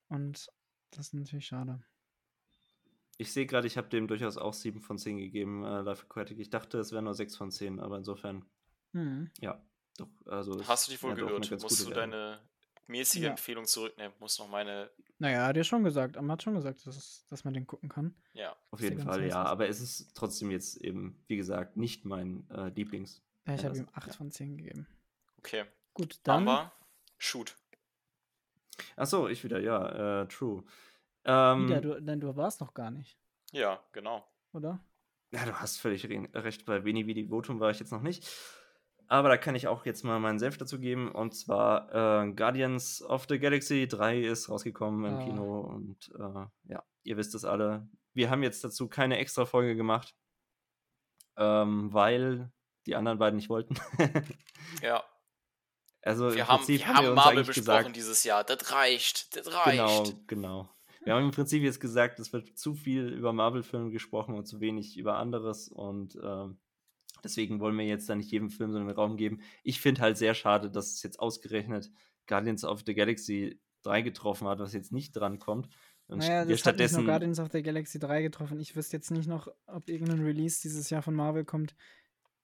Und 0.09 0.49
das 0.91 1.09
ist 1.09 1.15
natürlich 1.15 1.47
schade. 1.47 1.83
Ich 3.19 3.33
sehe 3.33 3.47
gerade, 3.47 3.67
ich 3.67 3.77
habe 3.77 3.89
dem 3.89 4.09
durchaus 4.09 4.39
auch 4.39 4.55
7 4.55 4.81
von 4.81 4.97
10 4.97 5.19
gegeben, 5.19 5.63
äh, 5.63 5.83
Life 5.83 6.05
Aquatic. 6.05 6.39
Ich 6.39 6.49
dachte, 6.49 6.79
es 6.79 6.91
wäre 6.91 7.03
nur 7.03 7.15
6 7.15 7.37
von 7.37 7.51
10, 7.51 7.79
aber 7.79 7.99
insofern. 7.99 8.47
Mhm. 8.93 9.31
Ja, 9.41 9.63
doch. 9.99 10.09
Also 10.25 10.67
Hast 10.67 10.89
du 10.89 10.93
dich 10.93 11.03
wohl 11.03 11.15
geirrt? 11.15 11.51
Musst 11.63 11.87
du 11.87 11.91
deine 11.91 12.41
mäßige 12.87 13.23
ja. 13.23 13.31
Empfehlung 13.31 13.65
zurücknehmen? 13.65 14.15
Muss 14.19 14.39
noch 14.39 14.49
meine. 14.49 14.91
Naja, 15.19 15.47
hat 15.47 15.57
ja 15.57 15.65
schon 15.65 15.85
gesagt. 15.85 16.17
Amma 16.17 16.35
hat 16.35 16.43
schon 16.43 16.55
gesagt, 16.55 16.87
dass, 16.87 17.27
dass 17.27 17.45
man 17.45 17.55
den 17.55 17.67
gucken 17.67 17.89
kann. 17.89 18.15
Ja. 18.33 18.57
Auf 18.71 18.81
jeden 18.81 19.01
Fall, 19.01 19.27
ja. 19.27 19.43
Aber 19.43 19.69
es 19.69 19.81
ist 19.81 20.15
trotzdem 20.15 20.51
jetzt 20.51 20.77
eben, 20.79 21.23
wie 21.27 21.37
gesagt, 21.37 21.77
nicht 21.77 22.05
mein 22.05 22.49
äh, 22.51 22.69
Lieblings. 22.71 23.23
Ja, 23.47 23.55
ich 23.55 23.65
habe 23.65 23.77
ihm 23.77 23.89
8 23.93 24.07
ja. 24.09 24.13
von 24.13 24.31
10 24.31 24.57
gegeben. 24.57 24.87
Okay. 25.39 25.65
Gut, 25.95 26.21
dann. 26.25 26.49
Aber 26.49 26.73
shoot. 27.19 27.57
Achso, 28.97 29.29
ich 29.29 29.45
wieder, 29.45 29.61
ja, 29.61 30.23
äh, 30.23 30.29
true. 30.29 30.65
Ähm, 31.25 31.69
Wieder, 31.69 31.81
du, 31.81 32.01
denn 32.01 32.21
du 32.21 32.35
warst 32.37 32.61
noch 32.61 32.73
gar 32.73 32.91
nicht. 32.91 33.19
Ja, 33.53 33.83
genau. 33.93 34.27
Oder? 34.53 34.81
Ja, 35.33 35.45
du 35.45 35.53
hast 35.61 35.79
völlig 35.79 36.09
recht. 36.09 36.65
Bei 36.65 36.85
Veni 36.85 37.07
Vidi 37.07 37.29
Votum 37.29 37.61
war 37.61 37.71
ich 37.71 37.79
jetzt 37.79 37.93
noch 37.93 38.03
nicht. 38.03 38.29
Aber 39.11 39.29
da 39.29 39.37
kann 39.37 39.57
ich 39.57 39.67
auch 39.67 39.85
jetzt 39.87 40.05
mal 40.05 40.21
meinen 40.21 40.39
Selbst 40.39 40.61
dazu 40.61 40.79
geben. 40.79 41.11
Und 41.11 41.35
zwar 41.35 42.23
äh, 42.23 42.33
Guardians 42.33 43.03
of 43.03 43.27
the 43.29 43.41
Galaxy 43.41 43.89
3 43.89 44.21
ist 44.21 44.49
rausgekommen 44.49 45.05
im 45.05 45.19
ah. 45.19 45.25
Kino. 45.25 45.61
Und 45.63 46.13
äh, 46.17 46.71
ja, 46.73 46.85
ihr 47.03 47.17
wisst 47.17 47.35
es 47.35 47.45
alle. 47.45 47.89
Wir 48.15 48.31
haben 48.31 48.45
jetzt 48.45 48.63
dazu 48.63 48.87
keine 48.89 49.19
extra 49.19 49.47
Folge 49.47 49.75
gemacht, 49.75 50.15
ähm, 51.37 51.93
weil 51.93 52.53
die 52.87 52.95
anderen 52.95 53.19
beiden 53.19 53.35
nicht 53.35 53.49
wollten. 53.49 53.75
ja. 54.83 55.03
Also 56.03 56.33
wir 56.33 56.47
haben, 56.47 56.69
wir 56.69 56.87
haben, 56.87 57.07
wir 57.07 57.15
Marvel 57.15 57.45
besprochen 57.45 57.65
gesagt, 57.65 57.97
dieses 57.97 58.23
Jahr. 58.23 58.45
Das 58.45 58.71
reicht. 58.71 59.37
Das 59.37 59.53
reicht. 59.53 59.73
Genau, 59.73 60.05
genau. 60.29 60.71
Wir 61.03 61.15
haben 61.15 61.25
im 61.25 61.33
Prinzip 61.33 61.65
jetzt 61.65 61.81
gesagt, 61.81 62.21
es 62.21 62.33
wird 62.33 62.57
zu 62.57 62.75
viel 62.75 63.09
über 63.09 63.33
Marvel-Filme 63.33 63.91
gesprochen 63.91 64.37
und 64.37 64.47
zu 64.47 64.61
wenig 64.61 64.97
über 64.97 65.17
anderes 65.17 65.67
und 65.69 66.17
ähm, 66.23 66.61
deswegen 67.21 67.61
wollen 67.61 67.77
wir 67.77 67.87
jetzt 67.87 68.09
da 68.09 68.15
nicht 68.15 68.31
jedem 68.31 68.51
Film 68.51 68.73
so 68.73 68.79
einen 68.79 68.91
Raum 68.91 69.17
geben. 69.17 69.41
Ich 69.63 69.81
finde 69.81 70.01
halt 70.01 70.17
sehr 70.17 70.35
schade, 70.35 70.71
dass 70.71 70.93
es 70.93 71.03
jetzt 71.03 71.21
ausgerechnet 71.21 71.91
Guardians 72.27 72.65
of 72.65 72.83
the 72.87 72.95
Galaxy 72.95 73.61
3 73.83 74.03
getroffen 74.03 74.49
hat, 74.49 74.59
was 74.59 74.73
jetzt 74.73 74.93
nicht 74.93 75.13
dran 75.13 75.39
kommt. 75.39 75.69
Und 76.07 76.19
naja, 76.19 76.45
das 76.45 76.61
stattdessen 76.61 76.99
hat 76.99 77.03
nur 77.05 77.13
Guardians 77.13 77.39
of 77.39 77.49
the 77.53 77.63
Galaxy 77.63 77.99
3 77.99 78.23
getroffen. 78.23 78.61
Ich 78.61 78.75
wüsste 78.75 78.97
jetzt 78.97 79.11
nicht 79.11 79.29
noch, 79.29 79.49
ob 79.67 79.89
irgendein 79.89 80.25
Release 80.25 80.61
dieses 80.63 80.91
Jahr 80.91 81.03
von 81.03 81.15
Marvel 81.15 81.45
kommt, 81.45 81.75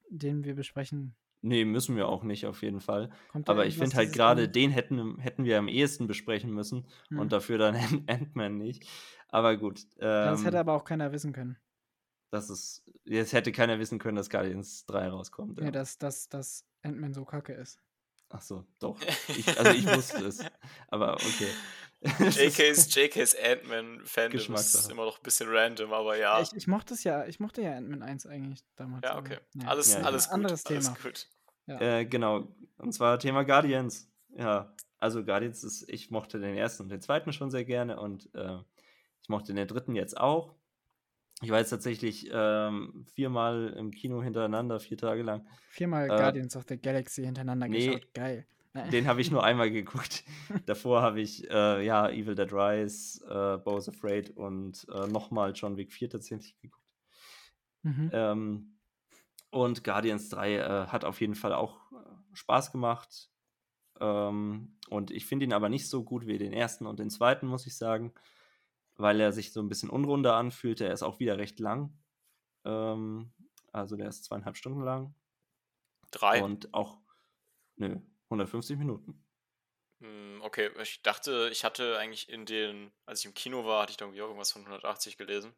den 0.08 0.44
wir 0.44 0.54
besprechen 0.54 1.16
Nee, 1.42 1.64
müssen 1.64 1.96
wir 1.96 2.08
auch 2.08 2.24
nicht, 2.24 2.46
auf 2.46 2.62
jeden 2.62 2.80
Fall. 2.80 3.10
Kommt 3.30 3.48
Aber 3.48 3.66
ich 3.66 3.78
finde 3.78 3.94
halt 3.96 4.12
gerade 4.12 4.48
den 4.48 4.70
hätten, 4.70 5.18
hätten 5.18 5.44
wir 5.44 5.58
am 5.58 5.68
ehesten 5.68 6.08
besprechen 6.08 6.52
müssen 6.52 6.86
hm. 7.08 7.20
und 7.20 7.32
dafür 7.32 7.58
dann 7.58 7.76
Ant-Man 8.08 8.56
nicht. 8.56 8.84
Aber 9.28 9.56
gut. 9.56 9.80
Ähm, 9.98 10.30
das 10.30 10.44
hätte 10.44 10.58
aber 10.58 10.72
auch 10.72 10.84
keiner 10.84 11.12
wissen 11.12 11.32
können. 11.32 11.56
Das 12.30 12.50
ist, 12.50 12.82
jetzt 13.04 13.32
hätte 13.32 13.52
keiner 13.52 13.78
wissen 13.78 13.98
können, 13.98 14.16
dass 14.16 14.30
Guardians 14.30 14.84
3 14.86 15.08
rauskommt. 15.08 15.58
Ja, 15.58 15.66
ja 15.66 15.70
dass, 15.70 15.98
dass, 15.98 16.28
dass 16.28 16.64
Ant-Man 16.82 17.14
so 17.14 17.24
kacke 17.24 17.52
ist. 17.52 17.78
Ach 18.30 18.42
so, 18.42 18.64
doch. 18.78 18.98
Ich, 19.28 19.58
also 19.58 19.70
ich 19.70 19.86
wusste 19.86 20.24
es. 20.26 20.44
Aber 20.88 21.14
okay. 21.14 21.48
JK's, 22.02 22.94
JK's 22.94 23.36
Ant-Man-Fandom 23.36 24.54
ist 24.54 24.90
immer 24.90 25.04
noch 25.04 25.18
ein 25.18 25.22
bisschen 25.22 25.48
random, 25.48 25.92
aber 25.92 26.16
ja. 26.16 26.40
Ich, 26.40 26.52
ich 26.54 26.66
mochte 26.66 26.94
es 26.94 27.04
ja, 27.04 27.26
ich 27.26 27.40
mochte 27.40 27.62
ja 27.62 27.76
Ant-Man 27.76 28.02
1 28.02 28.26
eigentlich 28.26 28.64
damals. 28.76 29.04
Ja, 29.04 29.18
okay. 29.18 29.38
Ja. 29.54 29.68
Alles, 29.68 29.94
ja, 29.94 30.00
alles, 30.00 30.24
ja. 30.24 30.30
Gut, 30.30 30.34
Anderes 30.34 30.66
alles 30.66 30.84
Thema. 30.86 30.96
gut. 31.02 31.28
Ja. 31.66 31.80
Äh, 31.80 32.04
genau. 32.06 32.48
Und 32.78 32.92
zwar 32.92 33.18
Thema 33.18 33.44
Guardians. 33.44 34.10
Ja, 34.30 34.74
also 34.98 35.24
Guardians 35.24 35.64
ist, 35.64 35.88
ich 35.88 36.10
mochte 36.10 36.38
den 36.38 36.56
ersten 36.56 36.84
und 36.84 36.88
den 36.90 37.00
zweiten 37.00 37.32
schon 37.32 37.50
sehr 37.50 37.64
gerne 37.64 37.98
und 37.98 38.34
äh, 38.34 38.58
ich 39.22 39.28
mochte 39.28 39.54
den 39.54 39.66
dritten 39.66 39.94
jetzt 39.94 40.16
auch. 40.16 40.54
Ich 41.42 41.50
war 41.50 41.58
jetzt 41.58 41.70
tatsächlich 41.70 42.30
ähm, 42.32 43.04
viermal 43.14 43.74
im 43.76 43.90
Kino 43.90 44.22
hintereinander, 44.22 44.80
vier 44.80 44.96
Tage 44.96 45.22
lang. 45.22 45.46
Viermal 45.68 46.06
äh, 46.06 46.08
Guardians 46.08 46.56
of 46.56 46.64
the 46.68 46.78
Galaxy 46.78 47.24
hintereinander 47.24 47.68
nee, 47.68 47.86
geschaut. 47.86 48.14
Geil. 48.14 48.46
Den 48.90 49.06
habe 49.06 49.20
ich 49.20 49.30
nur 49.30 49.44
einmal 49.44 49.70
geguckt. 49.70 50.24
Davor 50.64 51.02
habe 51.02 51.20
ich 51.20 51.48
äh, 51.50 51.84
ja 51.84 52.08
Evil 52.08 52.34
Dead 52.34 52.52
Rise, 52.52 53.24
äh, 53.28 53.58
Bo's 53.58 53.88
Afraid 53.88 54.30
und 54.30 54.86
äh, 54.94 55.06
nochmal 55.08 55.52
John 55.54 55.76
Wick 55.76 55.92
4 55.92 56.10
tatsächlich 56.10 56.58
geguckt. 56.60 56.94
Mhm. 57.82 58.10
Ähm, 58.12 58.76
und 59.50 59.84
Guardians 59.84 60.28
3 60.30 60.54
äh, 60.54 60.86
hat 60.88 61.04
auf 61.04 61.20
jeden 61.20 61.34
Fall 61.34 61.52
auch 61.52 61.92
äh, 61.92 61.96
Spaß 62.32 62.72
gemacht. 62.72 63.30
Ähm, 64.00 64.76
und 64.88 65.10
ich 65.10 65.26
finde 65.26 65.44
ihn 65.44 65.52
aber 65.52 65.68
nicht 65.68 65.88
so 65.88 66.02
gut 66.02 66.26
wie 66.26 66.38
den 66.38 66.52
ersten 66.52 66.86
und 66.86 66.98
den 66.98 67.10
zweiten, 67.10 67.46
muss 67.46 67.66
ich 67.66 67.76
sagen, 67.76 68.12
weil 68.96 69.20
er 69.20 69.32
sich 69.32 69.52
so 69.52 69.60
ein 69.60 69.68
bisschen 69.68 69.90
unrunder 69.90 70.34
anfühlt. 70.36 70.80
Er 70.80 70.92
ist 70.92 71.02
auch 71.02 71.20
wieder 71.20 71.38
recht 71.38 71.60
lang. 71.60 71.96
Ähm, 72.64 73.32
also 73.72 73.96
der 73.96 74.08
ist 74.08 74.24
zweieinhalb 74.24 74.56
Stunden 74.56 74.82
lang. 74.82 75.14
Drei. 76.10 76.42
Und 76.42 76.72
auch, 76.72 76.98
nö, 77.76 77.98
150 78.24 78.78
Minuten. 78.78 79.22
Hm, 80.00 80.40
okay, 80.42 80.70
ich 80.82 81.02
dachte, 81.02 81.48
ich 81.50 81.64
hatte 81.64 81.98
eigentlich 81.98 82.28
in 82.28 82.46
den, 82.46 82.92
als 83.06 83.20
ich 83.20 83.26
im 83.26 83.34
Kino 83.34 83.64
war, 83.64 83.82
hatte 83.82 83.92
ich 83.92 83.96
da 83.96 84.04
irgendwie 84.04 84.22
auch 84.22 84.26
irgendwas 84.26 84.52
von 84.52 84.62
180 84.62 85.16
gelesen. 85.16 85.54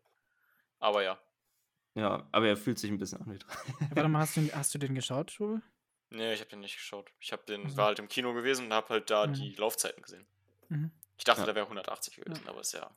Aber 0.78 1.02
ja. 1.02 1.18
Ja, 1.94 2.28
aber 2.30 2.46
er 2.46 2.56
fühlt 2.56 2.78
sich 2.78 2.90
ein 2.90 2.98
bisschen 2.98 3.20
an 3.20 3.32
wie 3.32 3.38
drei. 3.38 3.54
Warte 3.90 4.08
mal, 4.08 4.20
hast 4.20 4.36
du, 4.36 4.48
hast 4.52 4.74
du 4.74 4.78
den 4.78 4.94
geschaut, 4.94 5.32
Schul? 5.32 5.62
Nee, 6.10 6.32
ich 6.32 6.40
habe 6.40 6.50
den 6.50 6.60
nicht 6.60 6.76
geschaut. 6.76 7.10
Ich 7.18 7.32
habe 7.32 7.42
den, 7.46 7.64
also. 7.64 7.76
war 7.76 7.86
halt 7.86 7.98
im 7.98 8.08
Kino 8.08 8.32
gewesen 8.32 8.66
und 8.66 8.72
habe 8.72 8.88
halt 8.88 9.10
da 9.10 9.26
mhm. 9.26 9.34
die 9.34 9.54
Laufzeiten 9.54 10.02
gesehen. 10.02 10.26
Mhm. 10.68 10.92
Ich 11.18 11.24
dachte, 11.24 11.40
ja. 11.40 11.46
da 11.46 11.54
wäre 11.54 11.66
180 11.66 12.16
gewesen, 12.16 12.42
ja. 12.44 12.50
aber 12.50 12.60
ist 12.60 12.72
ja. 12.72 12.90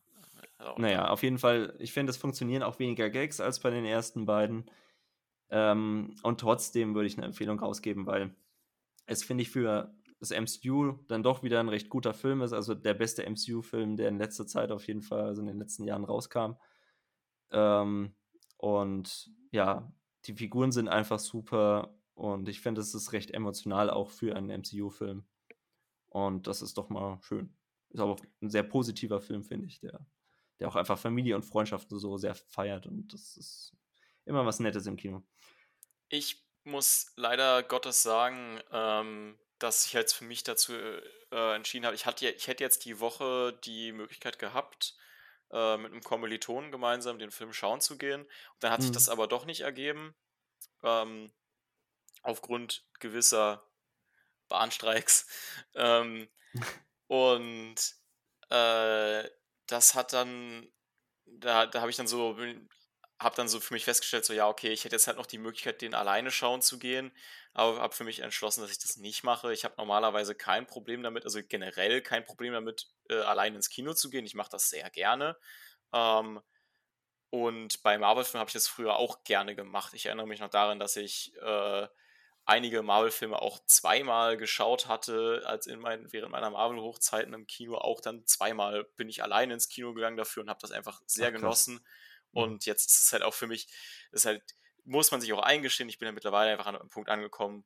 Naja, 0.77 1.09
auf 1.09 1.23
jeden 1.23 1.37
Fall, 1.37 1.75
ich 1.79 1.93
finde, 1.93 2.11
es 2.11 2.17
funktionieren 2.17 2.63
auch 2.63 2.79
weniger 2.79 3.09
Gags 3.09 3.39
als 3.39 3.59
bei 3.59 3.69
den 3.69 3.85
ersten 3.85 4.25
beiden. 4.25 4.69
Ähm, 5.49 6.15
und 6.23 6.39
trotzdem 6.39 6.95
würde 6.95 7.07
ich 7.07 7.17
eine 7.17 7.25
Empfehlung 7.25 7.59
rausgeben, 7.59 8.05
weil 8.05 8.35
es, 9.05 9.23
finde 9.23 9.43
ich, 9.43 9.49
für 9.49 9.93
das 10.19 10.31
MCU 10.31 10.99
dann 11.07 11.23
doch 11.23 11.43
wieder 11.43 11.59
ein 11.59 11.69
recht 11.69 11.89
guter 11.89 12.13
Film 12.13 12.41
ist. 12.41 12.53
Also 12.53 12.75
der 12.75 12.93
beste 12.93 13.25
MCU-Film, 13.25 13.97
der 13.97 14.09
in 14.09 14.17
letzter 14.17 14.47
Zeit 14.47 14.71
auf 14.71 14.87
jeden 14.87 15.01
Fall, 15.01 15.23
also 15.23 15.41
in 15.41 15.47
den 15.47 15.57
letzten 15.57 15.83
Jahren 15.83 16.05
rauskam. 16.05 16.53
Ähm, 17.51 18.15
und 18.57 19.31
ja, 19.51 19.91
die 20.25 20.33
Figuren 20.33 20.71
sind 20.71 20.87
einfach 20.87 21.19
super 21.19 21.97
und 22.13 22.47
ich 22.47 22.61
finde, 22.61 22.81
es 22.81 22.93
ist 22.93 23.13
recht 23.13 23.31
emotional 23.31 23.89
auch 23.89 24.11
für 24.11 24.35
einen 24.35 24.49
MCU-Film. 24.49 25.25
Und 26.09 26.45
das 26.45 26.61
ist 26.61 26.77
doch 26.77 26.89
mal 26.89 27.19
schön. 27.21 27.55
Ist 27.89 27.99
aber 27.99 28.11
auch 28.11 28.19
ein 28.41 28.49
sehr 28.49 28.63
positiver 28.63 29.19
Film, 29.21 29.43
finde 29.43 29.65
ich, 29.65 29.79
der, 29.79 30.05
der 30.61 30.67
auch 30.67 30.75
einfach 30.75 30.99
Familie 30.99 31.35
und 31.35 31.43
Freundschaften 31.43 31.97
so 31.97 32.17
sehr 32.17 32.35
feiert. 32.35 32.85
Und 32.85 33.11
das 33.13 33.35
ist 33.35 33.75
immer 34.25 34.45
was 34.45 34.59
Nettes 34.59 34.85
im 34.85 34.95
Kino. 34.95 35.23
Ich 36.07 36.45
muss 36.63 37.11
leider 37.15 37.63
Gottes 37.63 38.03
sagen, 38.03 38.61
ähm, 38.71 39.39
dass 39.57 39.87
ich 39.87 39.93
jetzt 39.93 40.13
für 40.13 40.23
mich 40.23 40.43
dazu 40.43 40.73
äh, 40.73 41.55
entschieden 41.55 41.85
habe, 41.87 41.95
ich, 41.95 42.05
hatte, 42.05 42.29
ich 42.29 42.47
hätte 42.47 42.63
jetzt 42.63 42.85
die 42.85 42.99
Woche 42.99 43.59
die 43.63 43.91
Möglichkeit 43.91 44.37
gehabt, 44.37 44.95
äh, 45.51 45.77
mit 45.77 45.93
einem 45.93 46.03
Kommilitonen 46.03 46.71
gemeinsam 46.71 47.17
den 47.17 47.31
Film 47.31 47.53
schauen 47.53 47.81
zu 47.81 47.97
gehen. 47.97 48.21
Und 48.21 48.63
dann 48.63 48.71
hat 48.71 48.81
mhm. 48.81 48.83
sich 48.83 48.91
das 48.91 49.09
aber 49.09 49.27
doch 49.27 49.45
nicht 49.45 49.61
ergeben. 49.61 50.13
Ähm, 50.83 51.31
aufgrund 52.21 52.85
gewisser 52.99 53.67
Bahnstreiks. 54.47 55.27
Ähm, 55.73 56.27
und 57.07 57.75
äh, 58.49 59.23
das 59.71 59.95
hat 59.95 60.13
dann, 60.13 60.67
da, 61.25 61.65
da 61.67 61.81
habe 61.81 61.89
ich 61.91 61.97
dann 61.97 62.07
so, 62.07 62.37
habe 63.19 63.35
dann 63.35 63.47
so 63.47 63.59
für 63.59 63.73
mich 63.73 63.85
festgestellt, 63.85 64.25
so 64.25 64.33
ja, 64.33 64.47
okay, 64.47 64.69
ich 64.69 64.83
hätte 64.83 64.95
jetzt 64.95 65.07
halt 65.07 65.17
noch 65.17 65.25
die 65.27 65.37
Möglichkeit, 65.37 65.81
den 65.81 65.93
alleine 65.93 66.31
schauen 66.31 66.61
zu 66.61 66.79
gehen, 66.79 67.11
aber 67.53 67.79
habe 67.79 67.93
für 67.93 68.03
mich 68.03 68.19
entschlossen, 68.19 68.61
dass 68.61 68.71
ich 68.71 68.79
das 68.79 68.97
nicht 68.97 69.23
mache. 69.23 69.53
Ich 69.53 69.63
habe 69.63 69.75
normalerweise 69.77 70.35
kein 70.35 70.65
Problem 70.67 71.03
damit, 71.03 71.25
also 71.25 71.39
generell 71.47 72.01
kein 72.01 72.25
Problem 72.25 72.53
damit, 72.53 72.87
äh, 73.09 73.19
allein 73.21 73.55
ins 73.55 73.69
Kino 73.69 73.93
zu 73.93 74.09
gehen. 74.09 74.25
Ich 74.25 74.35
mache 74.35 74.49
das 74.51 74.69
sehr 74.69 74.89
gerne. 74.89 75.37
Ähm, 75.93 76.41
und 77.29 77.81
bei 77.83 77.97
Marvel-Filmen 77.97 78.41
habe 78.41 78.49
ich 78.49 78.53
das 78.53 78.67
früher 78.67 78.97
auch 78.97 79.23
gerne 79.23 79.55
gemacht. 79.55 79.93
Ich 79.93 80.05
erinnere 80.07 80.27
mich 80.27 80.41
noch 80.41 80.49
daran, 80.49 80.79
dass 80.79 80.97
ich 80.97 81.33
äh, 81.41 81.87
einige 82.45 82.81
Marvel-Filme 82.81 83.41
auch 83.41 83.59
zweimal 83.65 84.37
geschaut 84.37 84.87
hatte, 84.87 85.43
als 85.45 85.67
in 85.67 85.79
mein, 85.79 86.11
während 86.11 86.31
meiner 86.31 86.49
Marvel-Hochzeiten 86.49 87.33
im 87.33 87.47
Kino 87.47 87.77
auch 87.77 88.01
dann 88.01 88.25
zweimal 88.25 88.85
bin 88.95 89.09
ich 89.09 89.23
alleine 89.23 89.53
ins 89.53 89.69
Kino 89.69 89.93
gegangen 89.93 90.17
dafür 90.17 90.43
und 90.43 90.49
habe 90.49 90.61
das 90.61 90.71
einfach 90.71 91.01
sehr 91.05 91.29
Ach, 91.29 91.33
genossen. 91.33 91.75
Mhm. 92.31 92.41
Und 92.43 92.65
jetzt 92.65 92.89
ist 92.89 93.01
es 93.01 93.13
halt 93.13 93.23
auch 93.23 93.33
für 93.33 93.47
mich, 93.47 93.67
ist 94.11 94.25
halt, 94.25 94.43
muss 94.83 95.11
man 95.11 95.21
sich 95.21 95.31
auch 95.33 95.41
eingestehen, 95.41 95.89
ich 95.89 95.99
bin 95.99 96.07
ja 96.07 96.11
mittlerweile 96.11 96.51
einfach 96.51 96.65
an 96.65 96.75
einem 96.75 96.89
Punkt 96.89 97.09
angekommen, 97.09 97.65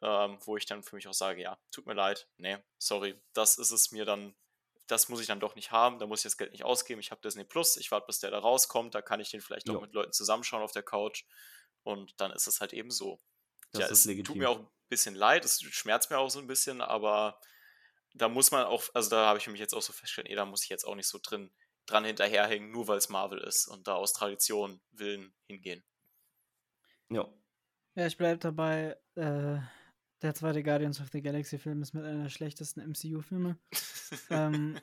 ähm, 0.00 0.38
wo 0.44 0.56
ich 0.56 0.66
dann 0.66 0.82
für 0.82 0.96
mich 0.96 1.08
auch 1.08 1.14
sage, 1.14 1.42
ja, 1.42 1.58
tut 1.70 1.86
mir 1.86 1.94
leid, 1.94 2.28
nee, 2.36 2.58
sorry, 2.78 3.20
das 3.32 3.58
ist 3.58 3.70
es 3.70 3.90
mir 3.90 4.04
dann, 4.04 4.34
das 4.86 5.08
muss 5.08 5.20
ich 5.20 5.26
dann 5.26 5.40
doch 5.40 5.54
nicht 5.54 5.72
haben, 5.72 5.98
da 5.98 6.06
muss 6.06 6.20
ich 6.20 6.24
das 6.24 6.36
Geld 6.36 6.52
nicht 6.52 6.64
ausgeben, 6.64 7.00
ich 7.00 7.10
habe 7.10 7.20
Disney 7.20 7.44
Plus, 7.44 7.76
ich 7.76 7.90
warte, 7.90 8.06
bis 8.06 8.20
der 8.20 8.30
da 8.30 8.38
rauskommt, 8.38 8.94
da 8.94 9.02
kann 9.02 9.20
ich 9.20 9.30
den 9.30 9.40
vielleicht 9.40 9.68
auch 9.70 9.80
mit 9.80 9.92
Leuten 9.92 10.12
zusammenschauen 10.12 10.62
auf 10.62 10.72
der 10.72 10.82
Couch 10.82 11.24
und 11.82 12.20
dann 12.20 12.32
ist 12.32 12.46
es 12.46 12.60
halt 12.60 12.72
eben 12.72 12.90
so. 12.90 13.20
Das 13.72 13.80
ja, 13.80 13.88
es 13.88 14.04
legitim. 14.04 14.24
tut 14.24 14.36
mir 14.36 14.50
auch 14.50 14.60
ein 14.60 14.68
bisschen 14.88 15.14
leid, 15.14 15.44
es 15.44 15.60
schmerzt 15.60 16.10
mir 16.10 16.18
auch 16.18 16.30
so 16.30 16.38
ein 16.38 16.46
bisschen, 16.46 16.80
aber 16.80 17.40
da 18.14 18.28
muss 18.28 18.50
man 18.50 18.64
auch, 18.64 18.84
also 18.94 19.10
da 19.10 19.26
habe 19.26 19.38
ich 19.38 19.46
mich 19.48 19.60
jetzt 19.60 19.74
auch 19.74 19.82
so 19.82 19.92
festgestellt, 19.92 20.28
nee, 20.28 20.34
da 20.34 20.44
muss 20.44 20.64
ich 20.64 20.68
jetzt 20.68 20.84
auch 20.84 20.94
nicht 20.94 21.08
so 21.08 21.18
drin 21.22 21.50
dran 21.86 22.04
hinterherhängen, 22.04 22.70
nur 22.70 22.86
weil 22.88 22.98
es 22.98 23.08
Marvel 23.08 23.38
ist 23.40 23.66
und 23.66 23.88
da 23.88 23.94
aus 23.94 24.12
Tradition 24.12 24.80
willen 24.92 25.34
hingehen. 25.46 25.82
Ja. 27.08 27.28
Ja, 27.94 28.06
ich 28.06 28.16
bleibe 28.16 28.38
dabei, 28.38 28.96
äh, 29.16 29.58
der 30.22 30.34
zweite 30.34 30.62
Guardians 30.62 31.00
of 31.00 31.08
the 31.12 31.20
Galaxy 31.20 31.58
Film 31.58 31.82
ist 31.82 31.92
mit 31.92 32.04
einer 32.04 32.22
der 32.22 32.30
schlechtesten 32.30 32.80
MCU-Filme. 32.80 33.58
ähm, 34.30 34.80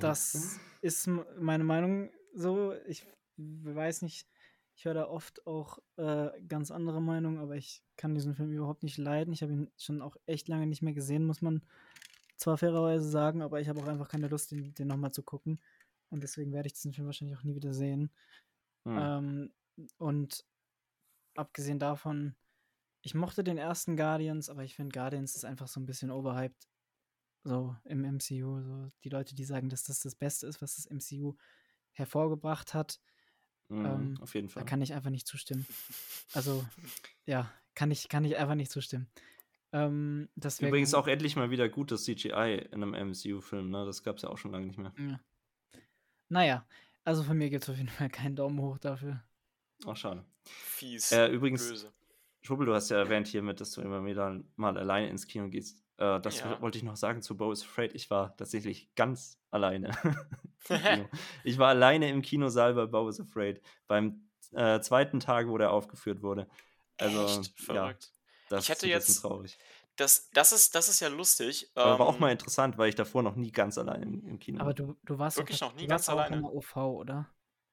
das 0.00 0.58
ist 0.80 1.06
meine 1.06 1.64
Meinung 1.64 2.10
so. 2.34 2.74
Ich 2.86 3.06
weiß 3.36 4.02
nicht, 4.02 4.26
ich 4.76 4.84
höre 4.84 4.94
da 4.94 5.08
oft 5.08 5.46
auch 5.46 5.78
äh, 5.96 6.28
ganz 6.46 6.70
andere 6.70 7.00
Meinungen, 7.00 7.38
aber 7.38 7.56
ich 7.56 7.82
kann 7.96 8.14
diesen 8.14 8.34
Film 8.34 8.52
überhaupt 8.52 8.82
nicht 8.82 8.98
leiden. 8.98 9.32
Ich 9.32 9.42
habe 9.42 9.52
ihn 9.52 9.70
schon 9.78 10.02
auch 10.02 10.16
echt 10.26 10.48
lange 10.48 10.66
nicht 10.66 10.82
mehr 10.82 10.92
gesehen, 10.92 11.24
muss 11.24 11.40
man 11.40 11.62
zwar 12.36 12.58
fairerweise 12.58 13.08
sagen, 13.08 13.40
aber 13.40 13.58
ich 13.58 13.68
habe 13.68 13.80
auch 13.80 13.86
einfach 13.86 14.08
keine 14.08 14.28
Lust, 14.28 14.50
den, 14.50 14.74
den 14.74 14.86
nochmal 14.86 15.12
zu 15.12 15.22
gucken. 15.22 15.58
Und 16.10 16.22
deswegen 16.22 16.52
werde 16.52 16.66
ich 16.66 16.74
diesen 16.74 16.92
Film 16.92 17.06
wahrscheinlich 17.06 17.38
auch 17.38 17.42
nie 17.42 17.54
wieder 17.54 17.72
sehen. 17.72 18.10
Hm. 18.84 18.98
Ähm, 18.98 19.52
und 19.96 20.44
abgesehen 21.34 21.78
davon, 21.78 22.36
ich 23.00 23.14
mochte 23.14 23.42
den 23.42 23.56
ersten 23.56 23.96
Guardians, 23.96 24.50
aber 24.50 24.62
ich 24.62 24.74
finde 24.74 24.92
Guardians 24.92 25.34
ist 25.36 25.46
einfach 25.46 25.68
so 25.68 25.80
ein 25.80 25.86
bisschen 25.86 26.10
overhyped. 26.10 26.68
So 27.44 27.74
im 27.84 28.04
MCU. 28.04 28.60
So 28.60 28.90
die 29.04 29.08
Leute, 29.08 29.34
die 29.34 29.44
sagen, 29.44 29.70
dass 29.70 29.84
das 29.84 30.00
das 30.00 30.16
Beste 30.16 30.46
ist, 30.46 30.60
was 30.60 30.76
das 30.76 30.90
MCU 30.90 31.34
hervorgebracht 31.92 32.74
hat, 32.74 33.00
Mhm, 33.68 33.86
ähm, 33.86 34.18
auf 34.20 34.34
jeden 34.34 34.48
Fall. 34.48 34.62
Da 34.62 34.68
kann 34.68 34.82
ich 34.82 34.92
einfach 34.94 35.10
nicht 35.10 35.26
zustimmen. 35.26 35.66
Also, 36.32 36.66
ja, 37.24 37.50
kann 37.74 37.90
ich, 37.90 38.08
kann 38.08 38.24
ich 38.24 38.36
einfach 38.36 38.56
nicht 38.56 38.70
zustimmen. 38.70 39.06
Ähm, 39.72 40.28
Übrigens 40.60 40.92
auch 40.92 41.06
endlich 41.06 41.36
mal 41.36 41.50
wieder 41.50 41.68
gutes 41.68 42.04
CGI 42.04 42.68
in 42.72 42.82
einem 42.82 42.94
MCU-Film, 42.94 43.70
ne? 43.70 43.86
Das 43.86 44.02
gab 44.02 44.16
es 44.16 44.22
ja 44.22 44.28
auch 44.28 44.38
schon 44.38 44.52
lange 44.52 44.66
nicht 44.66 44.78
mehr. 44.78 44.92
Ja. 44.98 45.20
Naja, 46.28 46.66
also 47.04 47.22
von 47.22 47.38
mir 47.38 47.48
gibt 47.48 47.62
es 47.64 47.70
auf 47.70 47.76
jeden 47.76 47.88
Fall 47.88 48.10
keinen 48.10 48.36
Daumen 48.36 48.60
hoch 48.60 48.78
dafür. 48.78 49.22
Ach, 49.86 49.96
schade. 49.96 50.24
Fies. 50.44 51.12
Äh, 51.12 51.28
übrigens, 51.28 51.68
böse. 51.68 51.92
Schubel, 52.42 52.66
du 52.66 52.74
hast 52.74 52.90
ja 52.90 52.98
erwähnt 52.98 53.26
hiermit, 53.26 53.60
dass 53.60 53.72
du 53.72 53.80
immer 53.80 54.04
wieder 54.04 54.42
mal 54.56 54.76
alleine 54.76 55.08
ins 55.08 55.26
Kino 55.26 55.48
gehst. 55.48 55.85
Äh, 55.98 56.20
das 56.20 56.40
ja. 56.40 56.60
wollte 56.60 56.78
ich 56.78 56.84
noch 56.84 56.96
sagen 56.96 57.22
zu 57.22 57.36
Bo 57.36 57.52
is 57.52 57.62
Afraid. 57.62 57.94
Ich 57.94 58.10
war 58.10 58.36
tatsächlich 58.36 58.94
ganz 58.94 59.38
alleine. 59.50 59.96
ich 61.44 61.58
war 61.58 61.68
alleine 61.68 62.08
im 62.10 62.22
Kinosaal 62.22 62.74
bei 62.74 62.86
Bo 62.86 63.08
is 63.08 63.20
Afraid 63.20 63.60
beim 63.86 64.28
äh, 64.52 64.80
zweiten 64.80 65.20
Tag, 65.20 65.48
wo 65.48 65.58
der 65.58 65.70
aufgeführt 65.70 66.22
wurde. 66.22 66.48
Also, 66.98 67.40
Echt? 67.40 67.60
Verrückt. 67.60 68.04
Ja, 68.04 68.16
das 68.48 68.64
ich 68.64 68.70
hätte 68.70 68.88
jetzt 68.88 69.20
traurig. 69.20 69.58
Das, 69.96 70.28
das, 70.30 70.52
ist, 70.52 70.74
das 70.74 70.88
ist 70.88 71.00
ja 71.00 71.08
lustig. 71.08 71.70
Aber 71.74 71.92
ähm, 71.92 71.98
war 71.98 72.06
auch 72.06 72.18
mal 72.18 72.30
interessant, 72.30 72.76
weil 72.76 72.90
ich 72.90 72.94
davor 72.94 73.22
noch 73.22 73.34
nie 73.34 73.50
ganz 73.50 73.78
alleine 73.78 74.04
im, 74.04 74.26
im 74.26 74.38
Kino 74.38 74.58
war. 74.58 74.66
Aber 74.66 74.74
du, 74.74 74.96
du 75.04 75.18
warst 75.18 75.38
wirklich 75.38 75.60
noch 75.60 75.74
nie 75.74 75.86
ganz 75.86 76.08
alleine. 76.08 76.36
in 76.36 76.42
der 76.42 76.52
OV, 76.52 76.76
oder? 76.76 77.30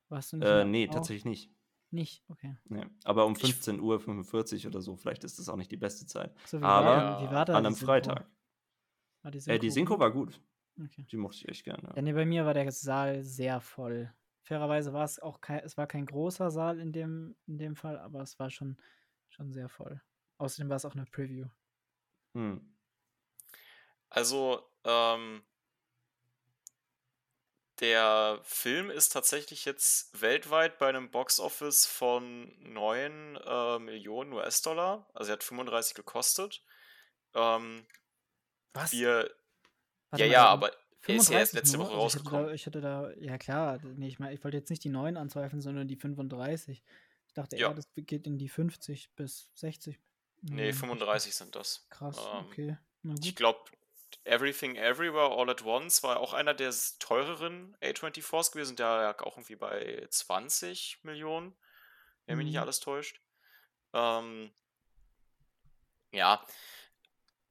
Warst 0.10 0.32
du 0.32 0.38
nicht 0.38 0.48
äh, 0.48 0.64
nee, 0.64 0.88
OV? 0.88 0.94
tatsächlich 0.94 1.26
nicht. 1.26 1.52
Nicht, 1.94 2.24
okay. 2.28 2.58
Nee, 2.66 2.88
aber 3.04 3.28
um 3.28 3.36
15 3.36 3.80
Uhr 3.80 4.00
45 4.00 4.66
oder 4.66 4.82
so, 4.82 4.96
vielleicht 4.96 5.24
ist 5.24 5.38
das 5.38 5.48
auch 5.48 5.58
nicht 5.58 5.72
die 5.72 5.78
beste 5.78 6.08
Zeit. 6.08 6.36
So, 6.46 6.58
aber 6.58 6.88
war, 6.88 7.22
wie 7.22 7.32
war 7.32 7.50
an 7.50 7.68
einem 7.68 7.76
Freitag. 7.76 8.28
War 9.22 9.30
die, 9.30 9.40
Synchro? 9.40 9.56
Äh, 9.56 9.60
die 9.60 9.70
Synchro 9.70 10.00
war 10.00 10.12
gut. 10.12 10.42
Okay. 10.84 11.06
Die 11.12 11.18
mochte 11.18 11.38
ich 11.38 11.48
echt 11.48 11.66
gerne. 11.66 11.84
Ja. 11.84 11.96
ja, 11.96 12.02
nee, 12.02 12.14
bei 12.14 12.26
mir 12.26 12.48
war 12.48 12.56
der 12.56 12.72
Saal 12.72 13.24
sehr 13.24 13.62
voll. 13.62 14.12
Fairerweise 14.42 14.92
war 14.92 15.06
es 15.06 15.20
auch 15.20 15.40
kein, 15.40 15.60
es 15.60 15.78
war 15.78 15.86
kein 15.86 16.08
großer 16.08 16.50
Saal 16.50 16.80
in 16.80 16.92
dem, 16.92 17.36
in 17.46 17.60
dem 17.60 17.76
Fall, 17.76 18.00
aber 18.00 18.22
es 18.22 18.40
war 18.40 18.50
schon, 18.50 18.76
schon 19.30 19.52
sehr 19.52 19.70
voll. 19.70 20.02
Außerdem 20.40 20.70
war 20.70 20.78
es 20.78 20.86
auch 20.86 20.96
eine 20.96 21.06
Preview. 21.06 21.46
Hm. 22.34 22.76
Also, 24.10 24.64
ähm, 24.84 25.44
der 27.80 28.40
Film 28.44 28.90
ist 28.90 29.10
tatsächlich 29.10 29.66
jetzt 29.66 30.22
weltweit 30.22 30.78
bei 30.78 30.90
einem 30.90 31.10
Boxoffice 31.10 31.86
von 31.86 32.54
9 32.62 33.36
äh, 33.36 33.80
Millionen 33.80 34.34
US-Dollar. 34.34 35.10
Also 35.14 35.32
er 35.32 35.34
hat 35.34 35.44
35 35.44 35.96
gekostet. 35.96 36.62
Ähm, 37.34 37.86
Was? 38.74 38.92
Wir, 38.92 39.30
ja, 40.16 40.26
ja, 40.26 40.46
aber 40.46 40.72
er 41.06 41.16
ist 41.16 41.30
ja 41.30 41.40
erst 41.40 41.54
letzte 41.54 41.78
nur? 41.78 41.88
Woche 41.88 41.94
also 41.94 42.04
rausgekommen. 42.04 42.54
Ich 42.54 42.66
hätte, 42.66 42.80
da, 42.80 43.10
ich 43.10 43.16
hätte 43.16 43.22
da, 43.22 43.32
ja 43.32 43.38
klar, 43.38 43.80
nee, 43.84 44.08
ich, 44.08 44.20
mein, 44.20 44.34
ich 44.34 44.44
wollte 44.44 44.58
jetzt 44.58 44.70
nicht 44.70 44.84
die 44.84 44.90
9 44.90 45.18
anzweifeln, 45.18 45.62
sondern 45.62 45.88
die 45.88 45.96
35. 45.96 46.84
Ich 47.28 47.34
dachte 47.34 47.58
ja. 47.58 47.70
eher, 47.70 47.74
das 47.74 47.90
geht 47.96 48.28
in 48.28 48.38
die 48.38 48.50
50 48.50 49.16
bis 49.16 49.50
60. 49.56 50.00
Nee, 50.42 50.74
35 50.74 51.34
sind 51.34 51.56
das. 51.56 51.88
Krass, 51.90 52.18
ähm, 52.18 52.46
okay. 52.46 52.78
Ich 53.22 53.36
glaube, 53.36 53.60
Everything 54.26 54.76
Everywhere 54.78 55.32
All 55.32 55.50
at 55.50 55.64
Once 55.66 56.02
war 56.04 56.20
auch 56.20 56.34
einer 56.34 56.54
der 56.54 56.74
teureren 57.00 57.76
A24s 57.82 58.52
gewesen, 58.52 58.76
der 58.76 58.88
lag 58.88 59.22
auch 59.24 59.38
irgendwie 59.38 59.56
bei 59.56 60.08
20 60.10 61.00
Millionen, 61.04 61.56
wenn 62.26 62.38
mich 62.38 62.46
nicht 62.46 62.56
mhm. 62.56 62.62
alles 62.62 62.80
täuscht. 62.80 63.20
Ähm, 63.94 64.52
ja, 66.12 66.46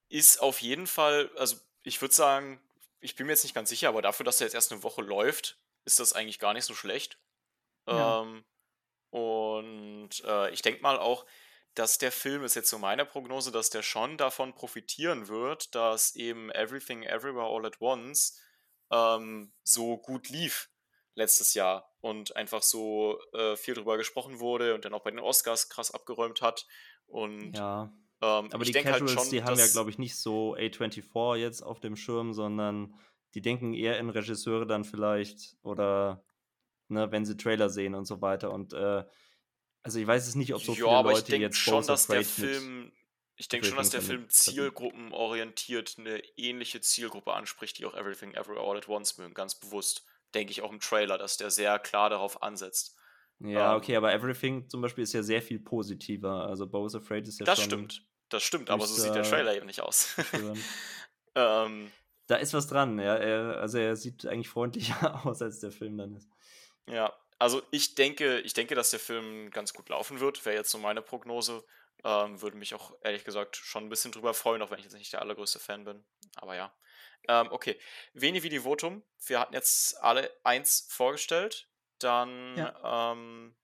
ist 0.08 0.40
auf 0.40 0.60
jeden 0.60 0.86
Fall, 0.86 1.30
also 1.36 1.56
ich 1.82 2.00
würde 2.00 2.14
sagen, 2.14 2.60
ich 3.00 3.16
bin 3.16 3.26
mir 3.26 3.32
jetzt 3.32 3.42
nicht 3.42 3.54
ganz 3.54 3.68
sicher, 3.68 3.88
aber 3.88 4.00
dafür, 4.00 4.24
dass 4.24 4.40
er 4.40 4.46
jetzt 4.46 4.54
erst 4.54 4.72
eine 4.72 4.82
Woche 4.82 5.02
läuft, 5.02 5.58
ist 5.84 6.00
das 6.00 6.12
eigentlich 6.12 6.38
gar 6.38 6.54
nicht 6.54 6.64
so 6.64 6.74
schlecht. 6.74 7.18
Ja. 7.86 8.22
Ähm, 8.22 8.44
und 9.10 10.24
äh, 10.24 10.50
ich 10.50 10.62
denke 10.62 10.80
mal 10.82 10.98
auch, 10.98 11.26
dass 11.74 11.98
der 11.98 12.12
Film, 12.12 12.44
ist 12.44 12.54
jetzt 12.54 12.70
so 12.70 12.78
meine 12.78 13.04
Prognose, 13.06 13.50
dass 13.52 13.70
der 13.70 13.82
schon 13.82 14.16
davon 14.18 14.54
profitieren 14.54 15.28
wird, 15.28 15.74
dass 15.74 16.14
eben 16.14 16.50
Everything 16.50 17.02
Everywhere 17.02 17.46
All 17.46 17.66
at 17.66 17.80
Once 17.80 18.38
ähm, 18.90 19.52
so 19.62 19.96
gut 19.98 20.28
lief. 20.28 20.68
letztes 21.14 21.54
Jahr 21.54 21.90
und 22.00 22.36
einfach 22.36 22.62
so 22.62 23.18
äh, 23.34 23.56
viel 23.56 23.74
drüber 23.74 23.96
gesprochen 23.98 24.40
wurde 24.40 24.74
und 24.74 24.84
dann 24.84 24.94
auch 24.94 25.02
bei 25.02 25.10
den 25.10 25.20
Oscars 25.20 25.68
krass 25.68 25.90
abgeräumt 25.90 26.40
hat. 26.42 26.66
Und 27.06 27.56
Ja. 27.56 27.92
ähm, 28.22 28.48
Aber 28.50 28.62
ich 28.62 28.72
die 28.72 28.78
halt 28.78 28.84
Casuals, 28.84 29.12
schon, 29.12 29.30
die 29.30 29.42
haben 29.44 29.58
ja, 29.58 29.66
glaube 29.66 29.90
ich, 29.90 29.98
nicht 29.98 30.16
so 30.16 30.56
A24 30.56 31.36
jetzt 31.36 31.62
auf 31.62 31.80
dem 31.80 31.96
Schirm, 31.96 32.32
sondern 32.32 32.94
die 33.34 33.42
denken 33.42 33.74
eher 33.74 33.98
in 33.98 34.10
Regisseure 34.10 34.66
dann 34.66 34.84
vielleicht 34.84 35.56
oder 35.62 36.24
ne, 36.88 37.10
wenn 37.10 37.24
sie 37.24 37.36
Trailer 37.36 37.68
sehen 37.70 37.94
und 37.94 38.04
so 38.06 38.20
weiter. 38.20 38.50
Und 38.52 38.72
äh, 38.72 39.04
also 39.82 39.98
ich 39.98 40.06
weiß 40.06 40.26
es 40.28 40.34
nicht, 40.34 40.54
ob 40.54 40.62
so 40.62 40.72
Ja, 40.72 40.76
viele 40.84 40.90
aber 40.90 41.10
ich 41.12 41.16
Leute 41.18 41.30
denke 41.32 41.46
jetzt 41.46 41.58
schon, 41.58 41.86
dass 41.86 42.06
der 42.06 42.22
Film, 42.24 42.92
ich 43.36 43.48
denke 43.48 43.66
schon, 43.66 43.76
dass 43.76 43.90
der 43.90 44.02
Film 44.02 44.28
zielgruppenorientiert 44.28 45.96
eine 45.98 46.18
ähnliche 46.36 46.80
Zielgruppe 46.80 47.32
anspricht, 47.32 47.78
die 47.78 47.86
auch 47.86 47.94
Everything 47.94 48.34
Everywhere 48.34 48.60
All 48.68 48.76
at 48.76 48.88
Once 48.88 49.18
mögen, 49.18 49.34
ganz 49.34 49.54
bewusst. 49.54 50.04
Denke 50.34 50.52
ich 50.52 50.62
auch 50.62 50.72
im 50.72 50.80
Trailer, 50.80 51.18
dass 51.18 51.36
der 51.36 51.50
sehr 51.50 51.78
klar 51.78 52.10
darauf 52.10 52.42
ansetzt. 52.42 52.96
Ja, 53.40 53.76
okay, 53.76 53.92
Ähm, 53.92 53.98
aber 53.98 54.12
Everything 54.12 54.68
zum 54.68 54.80
Beispiel 54.82 55.04
ist 55.04 55.12
ja 55.12 55.22
sehr 55.22 55.42
viel 55.42 55.58
positiver. 55.58 56.46
Also 56.46 56.66
Bo's 56.66 56.94
Afraid 56.94 57.26
ist 57.26 57.40
ja 57.40 57.46
das 57.46 57.58
schon 57.58 57.64
stimmt, 57.64 58.06
das 58.28 58.42
stimmt, 58.42 58.70
aber 58.70 58.86
so 58.86 58.94
sieht 58.94 59.14
der 59.14 59.24
Trailer 59.24 59.54
eben 59.56 59.66
nicht 59.66 59.80
aus. 59.80 60.16
ähm, 61.34 61.92
Da 62.26 62.36
ist 62.36 62.54
was 62.54 62.66
dran, 62.66 62.98
ja. 62.98 63.16
Er, 63.16 63.58
also 63.60 63.78
er 63.78 63.96
sieht 63.96 64.26
eigentlich 64.26 64.48
freundlicher 64.48 65.24
aus, 65.26 65.42
als 65.42 65.60
der 65.60 65.70
Film 65.72 65.98
dann 65.98 66.14
ist. 66.16 66.28
Ja, 66.86 67.12
also 67.42 67.60
ich 67.72 67.94
denke, 67.96 68.38
ich 68.40 68.54
denke, 68.54 68.74
dass 68.76 68.90
der 68.90 69.00
Film 69.00 69.50
ganz 69.50 69.72
gut 69.74 69.88
laufen 69.88 70.20
wird, 70.20 70.44
wäre 70.46 70.56
jetzt 70.56 70.70
so 70.70 70.78
meine 70.78 71.02
Prognose. 71.02 71.64
Ähm, 72.04 72.40
würde 72.40 72.56
mich 72.56 72.74
auch 72.74 72.96
ehrlich 73.02 73.24
gesagt 73.24 73.56
schon 73.56 73.84
ein 73.84 73.88
bisschen 73.88 74.12
drüber 74.12 74.32
freuen, 74.32 74.62
auch 74.62 74.70
wenn 74.70 74.78
ich 74.78 74.84
jetzt 74.84 74.94
nicht 74.94 75.12
der 75.12 75.22
allergrößte 75.22 75.58
Fan 75.58 75.84
bin. 75.84 76.04
Aber 76.36 76.54
ja. 76.54 76.72
Ähm, 77.28 77.48
okay. 77.50 77.78
Veni 78.14 78.42
Vidi 78.42 78.60
Votum. 78.60 79.02
Wir 79.26 79.40
hatten 79.40 79.54
jetzt 79.54 80.00
alle 80.02 80.30
eins 80.44 80.86
vorgestellt. 80.88 81.68
Dann 81.98 82.56
Ja. 82.56 83.12
ähm, 83.12 83.56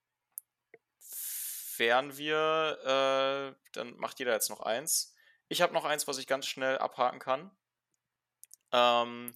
wären 1.77 2.17
wir, 2.17 3.55
äh, 3.55 3.69
dann 3.73 3.95
macht 3.97 4.19
jeder 4.19 4.33
jetzt 4.33 4.49
noch 4.49 4.59
eins. 4.59 5.15
Ich 5.47 5.61
habe 5.61 5.73
noch 5.73 5.85
eins, 5.85 6.07
was 6.07 6.17
ich 6.17 6.27
ganz 6.27 6.45
schnell 6.47 6.77
abhaken 6.77 7.19
kann. 7.19 7.51
Ähm, 8.71 9.33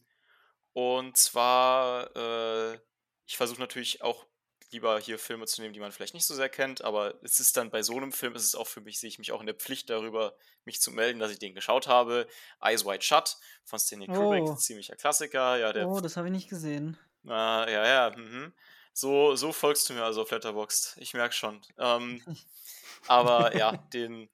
und 0.73 1.17
zwar, 1.17 2.15
äh, 2.15 2.79
ich 3.25 3.37
versuche 3.37 3.59
natürlich 3.59 4.01
auch 4.01 4.25
lieber 4.73 4.99
hier 4.99 5.17
Filme 5.17 5.45
zu 5.45 5.61
nehmen, 5.61 5.73
die 5.73 5.79
man 5.79 5.91
vielleicht 5.91 6.13
nicht 6.13 6.25
so 6.25 6.35
sehr 6.35 6.49
kennt, 6.49 6.83
aber 6.83 7.15
es 7.23 7.39
ist 7.39 7.55
dann 7.55 7.69
bei 7.69 7.81
so 7.83 7.95
einem 7.95 8.11
Film, 8.11 8.35
ist 8.35 8.45
es 8.45 8.55
auch 8.55 8.67
für 8.67 8.81
mich, 8.81 8.99
sehe 8.99 9.07
ich 9.07 9.19
mich 9.19 9.31
auch 9.31 9.39
in 9.39 9.45
der 9.45 9.55
Pflicht 9.55 9.89
darüber, 9.89 10.35
mich 10.65 10.81
zu 10.81 10.91
melden, 10.91 11.19
dass 11.19 11.31
ich 11.31 11.39
den 11.39 11.53
geschaut 11.55 11.87
habe. 11.87 12.27
Eyes 12.61 12.85
Wide 12.85 13.01
Shut 13.03 13.37
von 13.63 13.79
Stanley 13.79 14.07
Kubrick, 14.07 14.43
Oh. 14.43 14.55
ziemlicher 14.55 14.95
Klassiker. 14.95 15.57
Ja, 15.57 15.71
der, 15.71 15.87
Oh, 15.87 16.01
das 16.01 16.17
habe 16.17 16.27
ich 16.27 16.33
nicht 16.33 16.49
gesehen. 16.49 16.97
Ah, 17.25 17.65
ja, 17.69 17.85
ja, 17.87 18.17
mhm. 18.17 18.53
So, 18.93 19.35
so 19.35 19.53
folgst 19.53 19.89
du 19.89 19.93
mir 19.93 20.03
also 20.03 20.21
auf 20.23 20.31
Letterboxd. 20.31 20.97
Ich 20.97 21.13
merke 21.13 21.33
schon. 21.33 21.61
Ähm, 21.77 22.21
aber 23.07 23.55
ja, 23.55 23.77
den, 23.93 24.29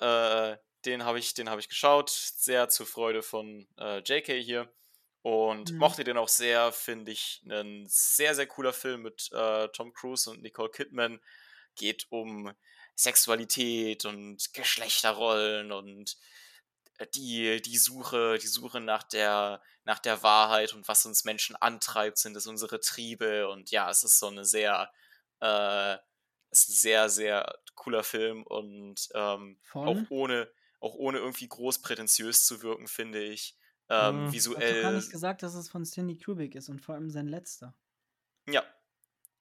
äh, 0.00 0.56
den 0.84 1.04
habe 1.04 1.18
ich, 1.18 1.34
den 1.34 1.48
hab 1.50 1.58
ich 1.58 1.68
geschaut. 1.68 2.10
Sehr 2.10 2.68
zur 2.68 2.86
Freude 2.86 3.22
von 3.22 3.66
äh, 3.78 3.98
JK 4.00 4.40
hier. 4.42 4.68
Und 5.28 5.72
Mhm. 5.72 5.80
mochte 5.80 6.04
den 6.04 6.18
auch 6.18 6.28
sehr, 6.28 6.70
finde 6.72 7.10
ich, 7.10 7.42
ein 7.50 7.86
sehr, 7.88 8.34
sehr 8.36 8.46
cooler 8.46 8.72
Film 8.72 9.02
mit 9.02 9.28
äh, 9.32 9.68
Tom 9.68 9.92
Cruise 9.92 10.30
und 10.30 10.40
Nicole 10.42 10.70
Kidman. 10.70 11.20
Geht 11.74 12.06
um 12.10 12.52
Sexualität 12.94 14.04
und 14.04 14.54
Geschlechterrollen 14.54 15.72
und 15.72 16.16
äh, 16.98 17.06
die, 17.14 17.60
die 17.62 17.78
Suche, 17.78 18.38
die 18.38 18.46
Suche 18.46 18.80
nach 18.80 19.02
der, 19.04 19.62
nach 19.84 19.98
der 19.98 20.22
Wahrheit 20.22 20.72
und 20.74 20.88
was 20.88 21.06
uns 21.06 21.24
Menschen 21.24 21.56
antreibt, 21.56 22.18
sind 22.18 22.36
es 22.36 22.46
unsere 22.46 22.80
Triebe. 22.80 23.48
Und 23.48 23.70
ja, 23.70 23.90
es 23.90 24.04
ist 24.04 24.18
so 24.18 24.28
eine 24.28 24.44
sehr, 24.44 24.90
äh, 25.40 25.94
ist 26.50 26.68
ein 26.68 26.72
sehr, 26.74 27.08
sehr 27.10 27.58
cooler 27.74 28.04
Film 28.04 28.42
und 28.44 29.08
ähm, 29.14 29.58
auch 29.82 30.04
ohne, 30.08 30.50
auch 30.80 30.94
ohne 30.94 31.18
irgendwie 31.18 31.48
groß 31.48 31.80
prätentiös 31.82 32.44
zu 32.46 32.62
wirken, 32.62 32.86
finde 32.88 33.22
ich. 33.24 33.56
Ähm, 33.88 34.32
Hm. 34.32 34.42
Du 34.44 34.56
hast 34.56 34.70
doch 34.70 34.80
gar 34.80 34.92
visuell, 34.92 34.92
nicht 34.92 35.10
gesagt, 35.10 35.42
dass 35.42 35.54
es 35.54 35.68
von 35.68 35.84
Stanley 35.84 36.18
Kubrick 36.18 36.54
ist 36.54 36.68
und 36.68 36.80
vor 36.80 36.94
allem 36.94 37.10
sein 37.10 37.28
letzter. 37.28 37.74
ja. 38.48 38.64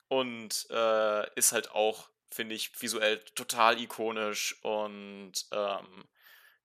Und 0.08 0.68
äh, 0.70 1.36
ist 1.36 1.52
halt 1.52 1.72
auch, 1.72 2.10
finde 2.32 2.56
ich, 2.56 2.80
visuell 2.82 3.20
total 3.36 3.80
ikonisch 3.82 4.64
und 4.64 5.34
ähm, 5.52 6.08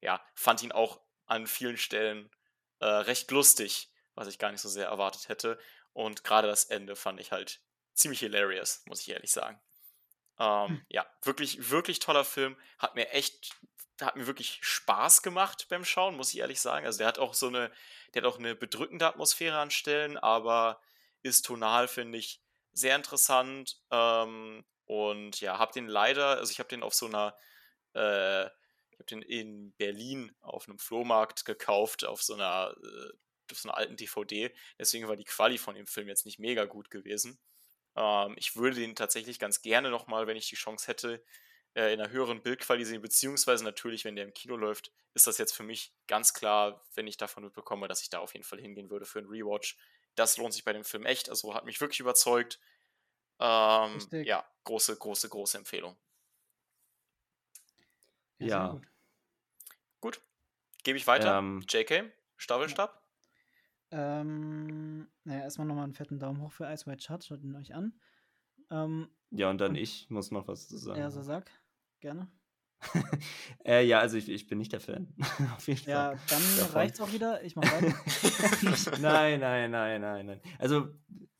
ja, 0.00 0.24
fand 0.34 0.62
ihn 0.62 0.72
auch 0.72 1.00
an 1.26 1.46
vielen 1.46 1.78
Stellen 1.78 2.30
äh, 2.80 2.86
recht 2.86 3.30
lustig, 3.30 3.92
was 4.14 4.28
ich 4.28 4.38
gar 4.38 4.52
nicht 4.52 4.60
so 4.60 4.68
sehr 4.68 4.88
erwartet 4.88 5.28
hätte. 5.28 5.58
Und 5.92 6.24
gerade 6.24 6.48
das 6.48 6.64
Ende 6.64 6.96
fand 6.96 7.20
ich 7.20 7.32
halt 7.32 7.62
ziemlich 7.94 8.20
hilarious, 8.20 8.82
muss 8.86 9.00
ich 9.00 9.10
ehrlich 9.10 9.32
sagen. 9.32 9.60
Ähm, 10.40 10.68
Hm. 10.68 10.86
ja, 10.88 11.06
wirklich, 11.24 11.70
wirklich 11.70 12.00
toller 12.00 12.24
Film. 12.24 12.56
Hat 12.78 12.94
mir 12.96 13.10
echt, 13.10 13.52
hat 14.00 14.16
mir 14.16 14.26
wirklich 14.26 14.58
Spaß 14.62 15.22
gemacht 15.22 15.66
beim 15.70 15.84
Schauen, 15.84 16.16
muss 16.16 16.32
ich 16.34 16.40
ehrlich 16.40 16.60
sagen. 16.60 16.86
Also 16.86 16.98
der 16.98 17.08
hat 17.08 17.18
auch 17.20 17.34
so 17.34 17.48
eine, 17.48 17.72
der 18.14 18.22
hat 18.22 18.30
auch 18.32 18.38
eine 18.38 18.56
bedrückende 18.56 19.06
Atmosphäre 19.06 19.58
an 19.58 19.70
Stellen, 19.70 20.18
aber 20.18 20.80
ist 21.22 21.44
tonal, 21.46 21.88
finde 21.88 22.18
ich, 22.18 22.42
sehr 22.72 22.96
interessant. 22.96 23.80
Ähm, 23.90 24.64
und 24.86 25.40
ja, 25.40 25.58
hab 25.58 25.72
den 25.72 25.86
leider, 25.88 26.38
also 26.38 26.50
ich 26.52 26.58
habe 26.58 26.68
den 26.70 26.82
auf 26.82 26.94
so 26.94 27.06
einer, 27.06 27.36
äh, 27.94 28.46
ich 28.46 28.98
habe 28.98 29.06
den 29.10 29.22
in 29.22 29.72
Berlin 29.76 30.34
auf 30.40 30.68
einem 30.68 30.78
Flohmarkt 30.78 31.44
gekauft, 31.44 32.04
auf 32.04 32.22
so 32.22 32.34
einer, 32.34 32.74
äh, 32.82 33.12
auf 33.52 33.58
so 33.58 33.68
einer 33.68 33.78
alten 33.78 33.96
DVD. 33.96 34.54
Deswegen 34.78 35.08
war 35.08 35.16
die 35.16 35.24
Quali 35.24 35.58
von 35.58 35.74
dem 35.74 35.86
Film 35.86 36.08
jetzt 36.08 36.26
nicht 36.26 36.38
mega 36.38 36.64
gut 36.66 36.90
gewesen. 36.90 37.40
Ähm, 37.96 38.34
ich 38.36 38.56
würde 38.56 38.76
den 38.76 38.96
tatsächlich 38.96 39.38
ganz 39.38 39.62
gerne 39.62 39.90
nochmal, 39.90 40.26
wenn 40.26 40.36
ich 40.36 40.48
die 40.48 40.56
Chance 40.56 40.86
hätte, 40.86 41.22
äh, 41.74 41.92
in 41.92 42.00
einer 42.00 42.10
höheren 42.10 42.42
Bildqualität 42.42 42.88
sehen, 42.88 43.02
beziehungsweise 43.02 43.64
natürlich, 43.64 44.04
wenn 44.04 44.16
der 44.16 44.24
im 44.24 44.34
Kino 44.34 44.56
läuft, 44.56 44.92
ist 45.14 45.26
das 45.26 45.38
jetzt 45.38 45.52
für 45.52 45.62
mich 45.62 45.92
ganz 46.06 46.34
klar, 46.34 46.84
wenn 46.94 47.06
ich 47.06 47.16
davon 47.16 47.44
mitbekomme, 47.44 47.88
dass 47.88 48.02
ich 48.02 48.10
da 48.10 48.18
auf 48.20 48.34
jeden 48.34 48.44
Fall 48.44 48.60
hingehen 48.60 48.90
würde 48.90 49.06
für 49.06 49.20
einen 49.20 49.28
Rewatch. 49.28 49.76
Das 50.14 50.36
lohnt 50.36 50.52
sich 50.52 50.64
bei 50.64 50.72
dem 50.72 50.84
Film 50.84 51.06
echt, 51.06 51.28
also 51.28 51.54
hat 51.54 51.64
mich 51.64 51.80
wirklich 51.80 52.00
überzeugt. 52.00 52.60
Ähm, 53.38 53.98
ja, 54.10 54.44
große, 54.64 54.96
große, 54.96 55.28
große 55.28 55.58
Empfehlung. 55.58 55.96
Ja. 58.38 58.80
Gut, 60.00 60.20
gebe 60.82 60.98
ich 60.98 61.06
weiter. 61.06 61.38
Ähm, 61.38 61.64
JK, 61.68 62.10
Staffelstab. 62.36 62.99
Ähm, 63.92 65.08
naja, 65.24 65.42
erstmal 65.42 65.66
nochmal 65.66 65.84
einen 65.84 65.94
fetten 65.94 66.18
Daumen 66.18 66.40
hoch 66.40 66.52
für 66.52 66.70
Ice 66.72 66.86
White 66.86 67.02
Shut, 67.02 67.24
schaut 67.24 67.42
ihn 67.42 67.56
euch 67.56 67.74
an. 67.74 67.92
Ähm, 68.70 69.08
ja, 69.30 69.50
und 69.50 69.60
dann 69.60 69.72
und 69.72 69.76
ich 69.76 70.08
muss 70.10 70.30
noch 70.30 70.48
was 70.48 70.68
zu 70.68 70.78
sagen. 70.78 71.00
ja, 71.00 71.10
so 71.10 71.22
sag, 71.22 71.50
gerne. 72.00 72.28
äh, 73.64 73.84
ja, 73.84 74.00
also 74.00 74.16
ich, 74.16 74.28
ich 74.28 74.46
bin 74.46 74.58
nicht 74.58 74.72
der 74.72 74.80
Fan. 74.80 75.08
Auf 75.56 75.66
jeden 75.68 75.80
Fall. 75.80 75.90
Ja, 75.90 76.10
dann 76.28 76.42
davon. 76.58 76.72
reicht's 76.74 77.00
auch 77.00 77.12
wieder. 77.12 77.42
Ich 77.44 77.56
mach 77.56 77.64
weiter. 77.64 78.98
nein, 79.00 79.40
nein, 79.40 79.70
nein, 79.70 80.00
nein, 80.00 80.26
nein. 80.26 80.40
Also 80.58 80.88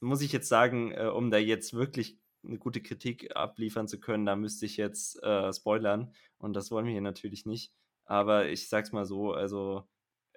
muss 0.01 0.21
ich 0.21 0.33
jetzt 0.33 0.49
sagen, 0.49 0.93
äh, 0.93 1.07
um 1.07 1.31
da 1.31 1.39
jetzt 1.39 1.73
wirklich 1.73 2.19
eine 2.45 2.59
gute 2.59 2.83
Kritik 2.83 3.35
abliefern 3.37 3.89
zu 3.89 4.01
können, 4.01 4.27
da 4.27 4.37
müsste 4.37 4.67
ich 4.67 4.77
jetzt 4.77 5.23
äh, 5.23 5.53
spoilern 5.53 6.13
und 6.39 6.55
das 6.55 6.71
wollen 6.71 6.87
wir 6.87 6.93
hier 6.93 7.01
natürlich 7.01 7.47
nicht. 7.47 7.73
Aber 8.05 8.49
ich 8.49 8.69
sag's 8.69 8.93
mal 8.93 9.05
so, 9.05 9.33
also 9.33 9.89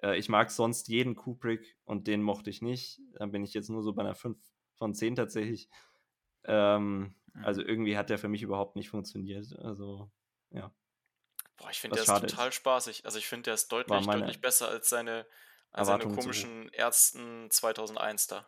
äh, 0.04 0.16
ich 0.18 0.28
mag 0.28 0.50
sonst 0.50 0.88
jeden 0.88 1.14
Kubrick 1.14 1.76
und 1.84 2.06
den 2.06 2.22
mochte 2.22 2.50
ich 2.50 2.62
nicht. 2.62 3.00
Dann 3.14 3.32
bin 3.32 3.42
ich 3.42 3.54
jetzt 3.54 3.70
nur 3.70 3.82
so 3.82 3.92
bei 3.94 4.02
einer 4.02 4.14
5 4.14 4.38
von 4.74 4.94
10 4.94 5.16
tatsächlich. 5.16 5.68
Ähm, 6.44 7.14
also 7.42 7.62
irgendwie 7.62 7.96
hat 7.96 8.10
der 8.10 8.18
für 8.18 8.28
mich 8.28 8.42
überhaupt 8.42 8.76
nicht 8.76 8.90
funktioniert. 8.90 9.46
Also 9.58 10.10
ja. 10.50 10.72
Boah, 11.56 11.70
ich 11.70 11.80
finde, 11.80 11.96
der 11.96 12.02
ist 12.04 12.20
total 12.20 12.48
ist. 12.48 12.54
spaßig. 12.56 13.04
Also 13.04 13.18
ich 13.18 13.26
finde, 13.26 13.44
der 13.44 13.54
ist 13.54 13.68
deutlich, 13.72 14.06
deutlich 14.06 14.40
besser 14.40 14.68
als 14.68 14.88
seine, 14.88 15.26
als 15.70 15.88
seine 15.88 16.04
komischen 16.04 16.68
Ärzten 16.70 17.50
2001 17.50 18.26
da. 18.26 18.46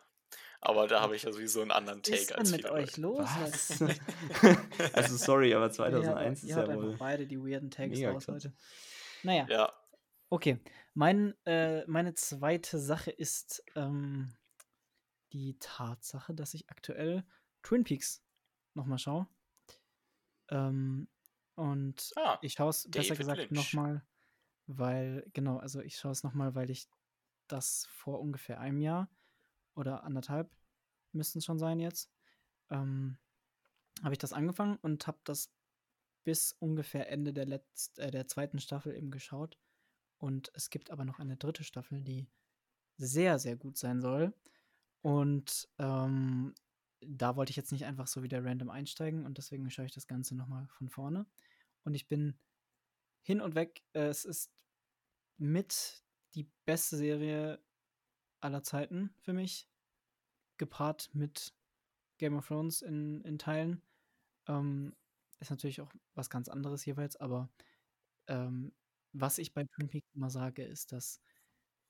Aber 0.59 0.87
da 0.87 1.01
habe 1.01 1.15
ich 1.15 1.23
ja 1.23 1.31
sowieso 1.31 1.61
einen 1.61 1.71
anderen 1.71 2.01
Was 2.01 2.09
ist 2.09 2.27
Take 2.27 2.39
als 2.39 2.49
denn 2.49 2.57
mit 2.57 2.65
viele 2.65 2.73
euch 2.73 2.97
Leute. 2.97 3.21
los? 3.21 3.79
Also 4.93 5.17
sorry, 5.17 5.53
aber 5.53 5.65
ihr 5.65 5.65
habt, 5.65 5.75
2001 5.75 6.43
ihr 6.43 6.49
ist 6.49 6.55
ja 6.55 6.63
einfach 6.63 6.75
wohl 6.75 6.97
beide 6.97 7.27
die 7.27 7.39
weirden 7.39 7.69
Takes 7.69 7.97
mega 7.97 8.11
raus, 8.11 8.25
krass. 8.25 8.43
Leute. 8.43 8.55
Naja, 9.23 9.45
Ja, 9.49 9.73
okay. 10.29 10.59
Mein, 10.97 11.35
äh, 11.45 11.85
meine 11.85 12.15
zweite 12.15 12.79
Sache 12.79 13.11
ist 13.11 13.63
ähm, 13.75 14.33
die 15.31 15.55
Tatsache, 15.59 16.33
dass 16.33 16.55
ich 16.55 16.71
aktuell 16.71 17.23
Twin 17.61 17.83
Peaks 17.83 18.23
nochmal 18.73 18.97
schaue. 18.97 19.27
Ähm, 20.49 21.07
und 21.53 22.13
ah, 22.15 22.39
ich 22.41 22.53
schaue 22.53 22.71
es 22.71 22.89
besser 22.89 23.15
gesagt 23.15 23.51
nochmal, 23.51 24.03
weil, 24.65 25.29
genau, 25.33 25.57
also 25.57 25.81
ich 25.81 25.97
schaue 25.99 26.13
es 26.13 26.23
nochmal, 26.23 26.55
weil 26.55 26.71
ich 26.71 26.89
das 27.47 27.85
vor 27.91 28.19
ungefähr 28.19 28.59
einem 28.59 28.81
Jahr 28.81 29.07
oder 29.75 30.03
anderthalb 30.03 30.49
müssten 31.11 31.37
es 31.37 31.45
schon 31.45 31.59
sein 31.59 31.79
jetzt, 31.79 32.11
ähm, 32.71 33.19
habe 34.01 34.15
ich 34.15 34.19
das 34.19 34.33
angefangen 34.33 34.77
und 34.77 35.05
habe 35.05 35.19
das 35.25 35.53
bis 36.23 36.53
ungefähr 36.53 37.11
Ende 37.11 37.33
der, 37.33 37.45
letzt, 37.45 37.99
äh, 37.99 38.09
der 38.09 38.27
zweiten 38.27 38.57
Staffel 38.57 38.95
eben 38.95 39.11
geschaut. 39.11 39.59
Und 40.17 40.51
es 40.55 40.69
gibt 40.69 40.91
aber 40.91 41.05
noch 41.05 41.19
eine 41.19 41.37
dritte 41.37 41.63
Staffel, 41.63 42.01
die 42.01 42.27
sehr, 42.97 43.39
sehr 43.39 43.55
gut 43.55 43.77
sein 43.77 44.01
soll. 44.01 44.33
Und 45.01 45.69
ähm, 45.77 46.55
da 47.01 47.35
wollte 47.35 47.51
ich 47.51 47.55
jetzt 47.55 47.71
nicht 47.71 47.85
einfach 47.85 48.07
so 48.07 48.23
wieder 48.23 48.43
random 48.43 48.69
einsteigen 48.69 49.25
und 49.25 49.37
deswegen 49.37 49.69
schaue 49.69 49.85
ich 49.85 49.93
das 49.93 50.07
Ganze 50.07 50.35
nochmal 50.35 50.67
von 50.69 50.89
vorne. 50.89 51.25
Und 51.83 51.93
ich 51.93 52.07
bin 52.07 52.37
hin 53.21 53.41
und 53.41 53.55
weg. 53.55 53.83
Es 53.93 54.25
ist 54.25 54.51
mit 55.37 56.03
die 56.33 56.49
beste 56.65 56.97
Serie 56.97 57.59
aller 58.41 58.63
Zeiten 58.63 59.13
für 59.21 59.33
mich. 59.33 59.69
Gepaart 60.57 61.13
mit 61.13 61.53
Game 62.17 62.35
of 62.35 62.47
Thrones 62.47 62.81
in, 62.81 63.21
in 63.21 63.37
Teilen. 63.37 63.81
Ähm, 64.47 64.95
ist 65.39 65.51
natürlich 65.51 65.81
auch 65.81 65.91
was 66.15 66.29
ganz 66.29 66.49
anderes 66.49 66.83
jeweils, 66.85 67.15
aber 67.15 67.49
ähm, 68.27 68.73
was 69.21 69.37
ich 69.37 69.53
bei 69.53 69.63
Twin 69.65 69.87
Peaks 69.87 70.13
immer 70.13 70.29
sage, 70.29 70.63
ist, 70.63 70.91
dass 70.91 71.21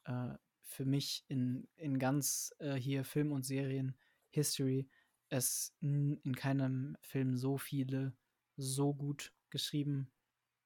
äh, 0.06 0.34
für 0.64 0.86
mich 0.86 1.24
in, 1.28 1.68
in 1.76 2.00
ganz 2.00 2.54
äh, 2.60 2.76
hier 2.76 3.04
Film- 3.04 3.32
und 3.32 3.46
Serien-History 3.46 4.88
es 5.30 5.76
in 5.82 6.36
keinem 6.36 6.98
Film 7.02 7.36
so 7.38 7.58
viele 7.58 8.16
so 8.56 8.94
gut 8.94 9.34
geschrieben 9.50 10.10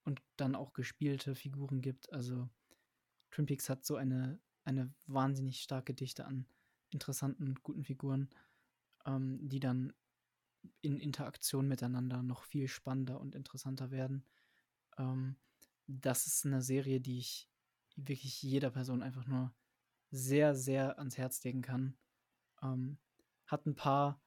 und 0.03 0.21
dann 0.37 0.55
auch 0.55 0.73
gespielte 0.73 1.35
Figuren 1.35 1.81
gibt. 1.81 2.11
Also 2.11 2.49
Twin 3.31 3.45
Peaks 3.45 3.69
hat 3.69 3.85
so 3.85 3.95
eine, 3.95 4.39
eine 4.63 4.93
wahnsinnig 5.07 5.61
starke 5.61 5.93
Dichte 5.93 6.25
an 6.25 6.45
interessanten, 6.91 7.55
guten 7.63 7.83
Figuren, 7.83 8.29
ähm, 9.05 9.39
die 9.47 9.59
dann 9.59 9.93
in 10.81 10.99
Interaktion 10.99 11.67
miteinander 11.67 12.21
noch 12.21 12.43
viel 12.43 12.67
spannender 12.67 13.19
und 13.19 13.35
interessanter 13.35 13.91
werden. 13.91 14.25
Ähm, 14.97 15.37
das 15.99 16.27
ist 16.27 16.45
eine 16.45 16.61
Serie, 16.61 17.01
die 17.01 17.19
ich 17.19 17.49
wirklich 17.95 18.41
jeder 18.41 18.71
Person 18.71 19.03
einfach 19.03 19.25
nur 19.25 19.53
sehr, 20.11 20.55
sehr 20.55 20.97
ans 20.97 21.17
Herz 21.17 21.43
legen 21.43 21.61
kann. 21.61 21.97
Ähm, 22.61 22.97
hat 23.45 23.65
ein 23.65 23.75
paar 23.75 24.21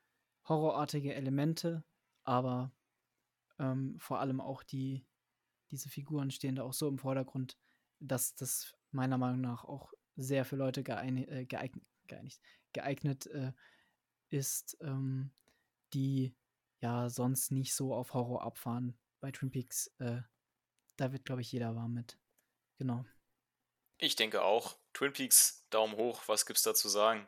horrorartige 0.49 1.15
Elemente, 1.15 1.85
aber 2.24 2.73
ähm, 3.59 3.97
vor 3.99 4.20
allem 4.20 4.41
auch 4.41 4.62
die, 4.62 5.07
diese 5.70 5.89
Figuren 5.89 6.31
stehen 6.31 6.57
da 6.57 6.62
auch 6.62 6.74
so 6.74 6.89
im 6.89 6.99
Vordergrund, 6.99 7.57
dass 8.01 8.35
das 8.35 8.74
meiner 8.91 9.19
Meinung 9.19 9.41
nach 9.41 9.65
auch 9.65 9.93
sehr 10.16 10.45
für 10.45 10.57
Leute 10.57 10.82
geeignet, 10.82 11.28
äh, 11.28 11.47
geeignet, 11.47 11.85
geeignet, 12.07 12.41
geeignet 12.73 13.27
äh, 13.27 13.53
ist, 14.31 14.77
ähm, 14.81 15.31
die 15.93 16.35
ja 16.81 17.09
sonst 17.09 17.51
nicht 17.51 17.74
so 17.74 17.95
auf 17.95 18.15
Horror 18.15 18.43
abfahren. 18.43 18.97
Bei 19.20 19.31
Twin 19.31 19.51
Peaks, 19.51 19.89
äh, 19.99 20.20
da 20.97 21.12
wird, 21.12 21.25
glaube 21.25 21.41
ich, 21.41 21.53
jeder 21.53 21.75
warm 21.75 21.95
mit. 21.95 22.19
Genau. 22.79 23.05
Ich 23.99 24.16
denke 24.16 24.43
auch. 24.43 24.77
Twin 24.93 25.12
Peaks, 25.12 25.66
Daumen 25.71 25.97
hoch, 25.97 26.23
was 26.27 26.47
gibt's 26.47 26.62
da 26.62 26.75
zu 26.75 26.89
sagen? 26.89 27.27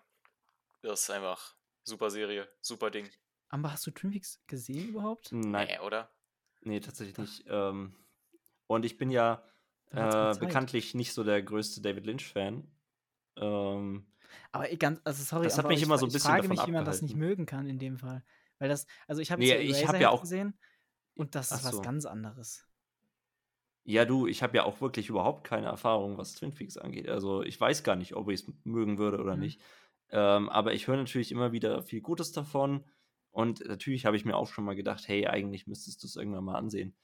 Das 0.82 1.02
ist 1.02 1.10
einfach 1.10 1.56
super 1.84 2.10
Serie, 2.10 2.48
super 2.60 2.90
Ding. 2.90 3.10
Aber 3.48 3.72
hast 3.72 3.86
du 3.86 3.90
Twin 3.90 4.10
Peaks 4.10 4.40
gesehen 4.46 4.88
überhaupt? 4.88 5.32
Nein. 5.32 5.68
Nee, 5.68 5.78
oder? 5.80 6.10
Nee, 6.60 6.80
tatsächlich 6.80 7.18
nicht. 7.18 7.44
Ähm, 7.48 7.96
und 8.66 8.84
ich 8.84 8.98
bin 8.98 9.10
ja 9.10 9.42
äh, 9.90 10.34
bekanntlich 10.38 10.94
nicht 10.94 11.12
so 11.12 11.24
der 11.24 11.42
größte 11.42 11.80
David 11.80 12.06
Lynch-Fan. 12.06 12.68
Ähm, 13.36 14.06
aber 14.52 14.70
ich 14.70 14.78
ganz, 14.78 15.00
also 15.04 15.22
sorry, 15.22 15.44
das 15.44 15.58
hat 15.58 15.68
mich 15.68 15.78
ich, 15.78 15.84
immer 15.84 15.98
so 15.98 16.06
ein 16.06 16.12
bisschen 16.12 16.18
ich 16.18 16.24
frage 16.24 16.42
davon 16.42 16.56
mich, 16.56 16.66
wie 16.66 16.72
man 16.72 16.80
abgehalten. 16.80 16.90
das 16.90 17.02
nicht 17.02 17.16
mögen 17.16 17.46
kann 17.46 17.68
in 17.68 17.78
dem 17.78 17.98
Fall. 17.98 18.24
Weil 18.58 18.68
das, 18.68 18.86
also 19.06 19.20
ich 19.22 19.30
habe 19.30 19.40
nee, 19.40 19.54
ich 19.56 19.86
habe 19.86 19.98
ja 19.98 20.10
auch 20.10 20.22
gesehen 20.22 20.58
und 21.14 21.34
das 21.34 21.52
ist 21.52 21.62
so. 21.62 21.78
was 21.78 21.82
ganz 21.82 22.06
anderes. 22.06 22.65
Ja, 23.88 24.04
du, 24.04 24.26
ich 24.26 24.42
habe 24.42 24.56
ja 24.56 24.64
auch 24.64 24.80
wirklich 24.80 25.08
überhaupt 25.08 25.44
keine 25.44 25.66
Erfahrung, 25.66 26.18
was 26.18 26.34
Twin 26.34 26.52
Peaks 26.52 26.76
angeht. 26.76 27.08
Also 27.08 27.42
ich 27.42 27.60
weiß 27.60 27.84
gar 27.84 27.94
nicht, 27.96 28.16
ob 28.16 28.28
ich 28.30 28.40
es 28.42 28.52
mögen 28.64 28.98
würde 28.98 29.20
oder 29.20 29.36
Mhm. 29.36 29.36
nicht. 29.36 29.60
Ähm, 30.10 30.48
aber 30.48 30.74
ich 30.74 30.88
höre 30.88 30.96
natürlich 30.96 31.30
immer 31.30 31.52
wieder 31.52 31.82
viel 31.82 32.00
Gutes 32.00 32.32
davon. 32.32 32.84
Und 33.30 33.60
natürlich 33.66 34.04
habe 34.04 34.16
ich 34.16 34.24
mir 34.24 34.36
auch 34.36 34.48
schon 34.48 34.64
mal 34.64 34.74
gedacht, 34.74 35.06
hey, 35.06 35.26
eigentlich 35.28 35.66
müsstest 35.68 36.02
du 36.02 36.06
es 36.08 36.16
irgendwann 36.16 36.44
mal 36.44 36.56
ansehen. 36.56 36.96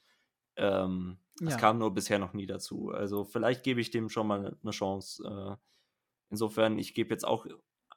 Ähm, 0.57 1.19
Es 1.47 1.57
Ja. 1.57 1.57
kam 1.57 1.79
nur 1.79 1.93
bisher 1.93 2.19
noch 2.19 2.33
nie 2.33 2.47
dazu. 2.47 2.89
Also 2.91 3.25
vielleicht 3.25 3.63
gebe 3.63 3.81
ich 3.81 3.91
dem 3.91 4.09
schon 4.09 4.27
mal 4.27 4.57
eine 4.61 4.71
Chance. 4.71 5.23
Äh, 5.25 5.57
insofern, 6.31 6.79
ich 6.79 6.93
gebe 6.95 7.11
jetzt 7.13 7.25
auch 7.27 7.47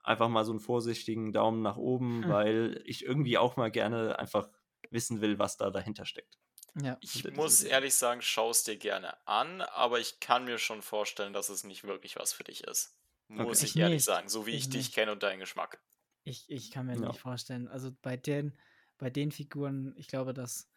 einfach 0.05 0.29
mal 0.31 0.45
so 0.45 0.53
einen 0.53 0.61
vorsichtigen 0.61 1.33
Daumen 1.33 1.63
nach 1.63 1.77
oben, 1.79 2.27
Hm. 2.27 2.31
weil 2.31 2.83
ich 2.87 3.05
irgendwie 3.05 3.39
auch 3.39 3.57
mal 3.57 3.71
gerne 3.73 4.19
einfach 4.19 4.51
wissen 4.91 5.21
will, 5.23 5.39
was 5.41 5.57
da 5.59 5.71
dahinter 5.71 6.07
steckt. 6.07 6.39
Ja. 6.83 7.01
Ich 7.01 7.31
muss 7.31 7.63
ehrlich 7.63 7.95
sagen, 7.95 8.21
schau 8.23 8.51
es 8.51 8.65
dir 8.65 8.77
gerne 8.77 9.27
an, 9.27 9.61
aber 9.63 9.99
ich 10.01 10.21
kann 10.21 10.45
mir 10.45 10.59
schon 10.59 10.83
vorstellen, 10.83 11.33
dass 11.33 11.49
es 11.49 11.65
nicht 11.65 11.85
wirklich 11.85 12.17
was 12.17 12.33
für 12.35 12.45
dich 12.45 12.65
ist. 12.65 12.99
Muss 13.29 13.63
Okay. 13.63 13.63
ich 13.63 13.77
Ich 13.77 13.79
ehrlich 13.79 14.05
nicht. 14.05 14.05
sagen, 14.05 14.29
so 14.29 14.47
wie 14.47 14.57
Ich 14.57 14.69
ich 14.69 14.69
dich 14.69 14.93
kenne 14.93 15.13
und 15.13 15.23
deinen 15.23 15.41
Geschmack. 15.41 15.83
Ich, 16.25 16.51
ich 16.51 16.71
kann 16.71 16.87
mir 16.87 16.97
Ja. 16.97 16.99
nicht 16.99 17.21
vorstellen. 17.21 17.69
Also 17.69 17.93
bei 18.03 18.17
den, 18.17 18.57
bei 18.99 19.11
den 19.11 19.31
Figuren, 19.31 19.95
ich 19.97 20.09
glaube, 20.09 20.35
dass, 20.35 20.69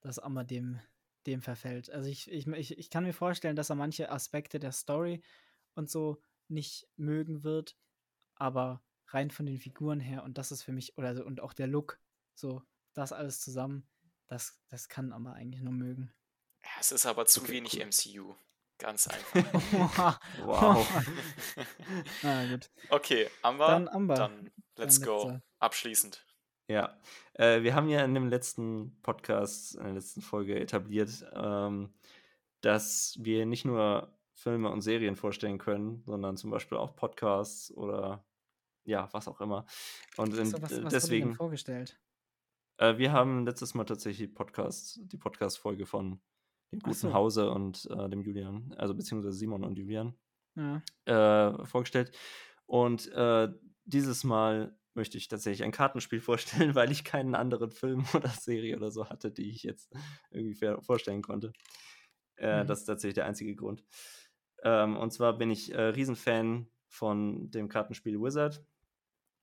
dass 0.00 0.18
Amma 0.18 0.44
dem, 0.44 0.80
dem 1.26 1.42
verfällt. 1.42 1.90
Also 1.90 2.08
ich, 2.08 2.30
ich, 2.30 2.46
ich, 2.48 2.78
ich 2.78 2.90
kann 2.90 3.04
mir 3.04 3.12
vorstellen, 3.14 3.56
dass 3.56 3.70
er 3.70 3.76
manche 3.76 4.10
Aspekte 4.10 4.58
der 4.58 4.72
Story 4.72 5.22
und 5.74 5.90
so 5.90 6.22
nicht 6.48 6.88
mögen 6.96 7.44
wird, 7.44 7.76
aber 8.36 8.84
rein 9.08 9.30
von 9.30 9.46
den 9.46 9.58
Figuren 9.58 10.00
her 10.00 10.24
und 10.24 10.38
das 10.38 10.52
ist 10.52 10.62
für 10.62 10.72
mich, 10.72 10.98
oder 10.98 11.14
so, 11.16 11.24
und 11.24 11.40
auch 11.40 11.52
der 11.54 11.66
Look, 11.68 12.00
so, 12.34 12.62
das 12.94 13.12
alles 13.12 13.40
zusammen, 13.40 13.88
das, 14.28 14.60
das 14.68 14.88
kann 14.88 15.12
Amma 15.12 15.32
eigentlich 15.32 15.62
nur 15.62 15.72
mögen. 15.72 16.12
Ja, 16.62 16.70
es 16.80 16.92
ist 16.92 17.06
aber 17.06 17.26
zu 17.26 17.42
Okay, 17.42 17.52
wenig 17.52 17.78
cool. 17.78 17.86
MCU. 17.86 18.34
Ganz 18.78 19.08
einfach. 19.08 20.20
Wow. 20.44 20.86
Na 22.22 22.46
gut. 22.50 22.70
Okay, 22.90 23.28
Amber, 23.42 23.68
Dann 23.68 23.88
Amber. 23.88 24.14
dann 24.14 24.50
let's 24.76 25.00
go. 25.00 25.38
Abschließend. 25.58 26.24
Ja, 26.68 26.98
äh, 27.34 27.62
wir 27.62 27.74
haben 27.74 27.88
ja 27.88 28.04
in 28.04 28.14
dem 28.14 28.28
letzten 28.28 29.00
Podcast, 29.02 29.76
in 29.76 29.84
der 29.84 29.92
letzten 29.94 30.20
Folge 30.20 30.58
etabliert, 30.58 31.24
ähm, 31.32 31.94
dass 32.60 33.16
wir 33.20 33.46
nicht 33.46 33.64
nur 33.64 34.12
Filme 34.34 34.68
und 34.70 34.82
Serien 34.82 35.16
vorstellen 35.16 35.58
können, 35.58 36.02
sondern 36.04 36.36
zum 36.36 36.50
Beispiel 36.50 36.76
auch 36.76 36.94
Podcasts 36.96 37.72
oder 37.72 38.24
ja, 38.84 39.08
was 39.12 39.28
auch 39.28 39.40
immer. 39.40 39.64
Und 40.16 40.32
So, 40.34 40.60
was, 40.60 40.84
was 40.84 40.92
deswegen, 40.92 41.34
vorgestellt? 41.34 41.98
Äh, 42.78 42.98
wir 42.98 43.12
haben 43.12 43.44
letztes 43.46 43.74
Mal 43.74 43.84
tatsächlich 43.84 44.34
Podcast, 44.34 45.00
die 45.02 45.16
Podcast-Folge 45.16 45.86
von 45.86 46.20
dem 46.72 46.80
guten 46.80 46.94
so. 46.94 47.12
Hause 47.14 47.50
und 47.50 47.86
äh, 47.90 48.08
dem 48.08 48.22
Julian, 48.22 48.74
also 48.76 48.94
beziehungsweise 48.94 49.36
Simon 49.36 49.64
und 49.64 49.76
Julian 49.78 50.14
Ja. 50.56 50.82
äh, 51.04 51.64
vorgestellt. 51.66 52.16
Und 52.66 53.06
äh, 53.12 53.48
dieses 53.84 54.24
Mal 54.24 54.76
möchte 54.94 55.16
ich 55.18 55.28
tatsächlich 55.28 55.62
ein 55.64 55.72
Kartenspiel 55.72 56.20
vorstellen, 56.22 56.74
weil 56.74 56.90
ich 56.90 57.04
keinen 57.04 57.34
anderen 57.34 57.70
Film 57.70 58.04
oder 58.14 58.28
Serie 58.30 58.76
oder 58.76 58.90
so 58.90 59.08
hatte, 59.08 59.30
die 59.30 59.50
ich 59.50 59.62
jetzt 59.62 59.92
irgendwie 60.30 60.54
vorstellen 60.82 61.22
konnte. 61.22 61.52
Äh, 62.36 62.62
Mhm. 62.64 62.66
Das 62.66 62.80
ist 62.80 62.84
tatsächlich 62.86 63.14
der 63.14 63.24
einzige 63.26 63.54
Grund. 63.54 63.82
Ähm, 64.62 64.96
und 64.96 65.10
zwar 65.12 65.38
bin 65.38 65.50
ich 65.50 65.72
äh, 65.72 65.80
Riesenfan 65.80 66.68
von 66.88 67.50
dem 67.50 67.68
Kartenspiel 67.68 68.20
Wizard. 68.20 68.62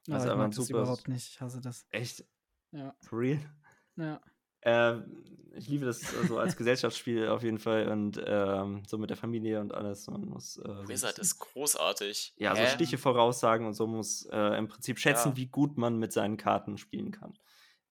Ja, 0.07 0.15
Also 0.15 0.27
ich 0.27 0.31
aber 0.33 0.43
mag 0.43 0.51
das 0.55 0.69
überhaupt 0.69 1.07
nicht. 1.07 1.29
Ich 1.29 1.41
hasse 1.41 1.61
das. 1.61 1.87
Echt? 1.89 2.25
Ja. 2.73 2.93
For 3.01 3.19
real? 3.19 3.39
Ja. 3.95 4.19
Ähm, 4.63 5.23
ich 5.55 5.67
liebe 5.67 5.85
das 5.85 6.01
so 6.27 6.39
als 6.39 6.55
Gesellschaftsspiel 6.57 7.27
auf 7.27 7.43
jeden 7.43 7.59
Fall 7.59 7.87
und 7.89 8.19
ähm, 8.25 8.83
so 8.87 8.97
mit 8.97 9.09
der 9.09 9.17
Familie 9.17 9.59
und 9.61 9.73
alles. 9.73 10.07
Man 10.07 10.25
muss 10.25 10.57
äh, 10.57 10.61
so 10.63 10.87
Wizard 10.87 11.19
ist 11.19 11.37
großartig. 11.39 12.33
Ja, 12.37 12.55
so 12.55 12.61
Hä? 12.63 12.69
Stiche 12.69 12.97
voraussagen 12.97 13.67
und 13.67 13.73
so 13.73 13.85
muss 13.85 14.25
äh, 14.31 14.57
im 14.57 14.67
Prinzip 14.67 14.99
schätzen, 14.99 15.29
Ja. 15.29 15.35
wie 15.37 15.47
gut 15.47 15.77
man 15.77 15.97
mit 15.99 16.11
seinen 16.11 16.37
Karten 16.37 16.77
spielen 16.77 17.11
kann. 17.11 17.37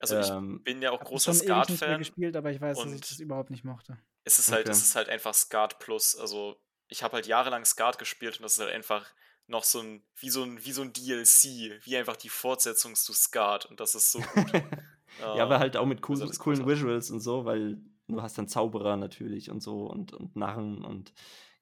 Also 0.00 0.18
ich 0.18 0.28
ähm, 0.30 0.62
bin 0.64 0.82
ja 0.82 0.90
auch 0.90 1.00
großer 1.04 1.32
schon 1.32 1.42
ewig 1.42 1.48
nicht 1.48 1.68
mehr 1.68 1.76
Skat-Fan. 1.76 1.98
gespielt, 1.98 2.36
aber 2.36 2.50
ich 2.50 2.60
weiß, 2.60 2.78
dass 2.82 2.92
ich 2.92 3.00
das 3.02 3.20
überhaupt 3.20 3.50
nicht 3.50 3.64
mochte. 3.64 3.96
Es 4.24 4.40
ist 4.40 4.50
halt, 4.50 4.62
Okay. 4.62 4.72
es 4.72 4.82
ist 4.82 4.96
halt 4.96 5.08
einfach 5.08 5.32
Skat 5.34 5.78
plus. 5.78 6.16
Also 6.16 6.56
ich 6.88 7.04
habe 7.04 7.14
halt 7.14 7.26
jahrelang 7.28 7.64
Skat 7.64 7.98
gespielt 7.98 8.38
und 8.38 8.42
das 8.42 8.54
ist 8.54 8.60
halt 8.60 8.72
einfach 8.72 9.06
noch 9.52 9.62
so 9.64 9.80
ein, 9.80 10.02
wie 10.16 10.30
so 10.30 10.42
ein, 10.42 10.64
wie 10.64 10.72
so 10.72 10.82
ein 10.82 10.92
DLC, 10.92 11.84
wie 11.84 11.96
einfach 11.96 12.16
die 12.16 12.28
Fortsetzung 12.28 12.96
zu 12.96 13.12
Skat 13.12 13.66
und 13.66 13.78
das 13.78 13.94
ist 13.94 14.10
so 14.10 14.18
gut. 14.20 14.52
ja, 15.20 15.44
aber 15.44 15.60
halt 15.60 15.76
auch 15.76 15.86
mit 15.86 16.08
cool, 16.08 16.20
ist 16.20 16.38
coolen. 16.40 16.66
Visuals 16.66 17.10
und 17.10 17.20
so, 17.20 17.44
weil 17.44 17.78
du 18.08 18.20
hast 18.20 18.36
dann 18.36 18.48
Zauberer 18.48 18.96
natürlich 18.96 19.50
und 19.50 19.62
so 19.62 19.86
und, 19.86 20.12
und 20.12 20.34
Narren 20.34 20.84
und 20.84 21.12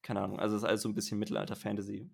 keine 0.03 0.23
Ahnung. 0.23 0.41
Also 0.41 0.57
es 0.57 0.63
ist 0.63 0.69
alles 0.69 0.83
so 0.83 0.89
ein 0.89 0.95
bisschen 0.95 1.19
Mittelalter-Fantasy. 1.19 2.11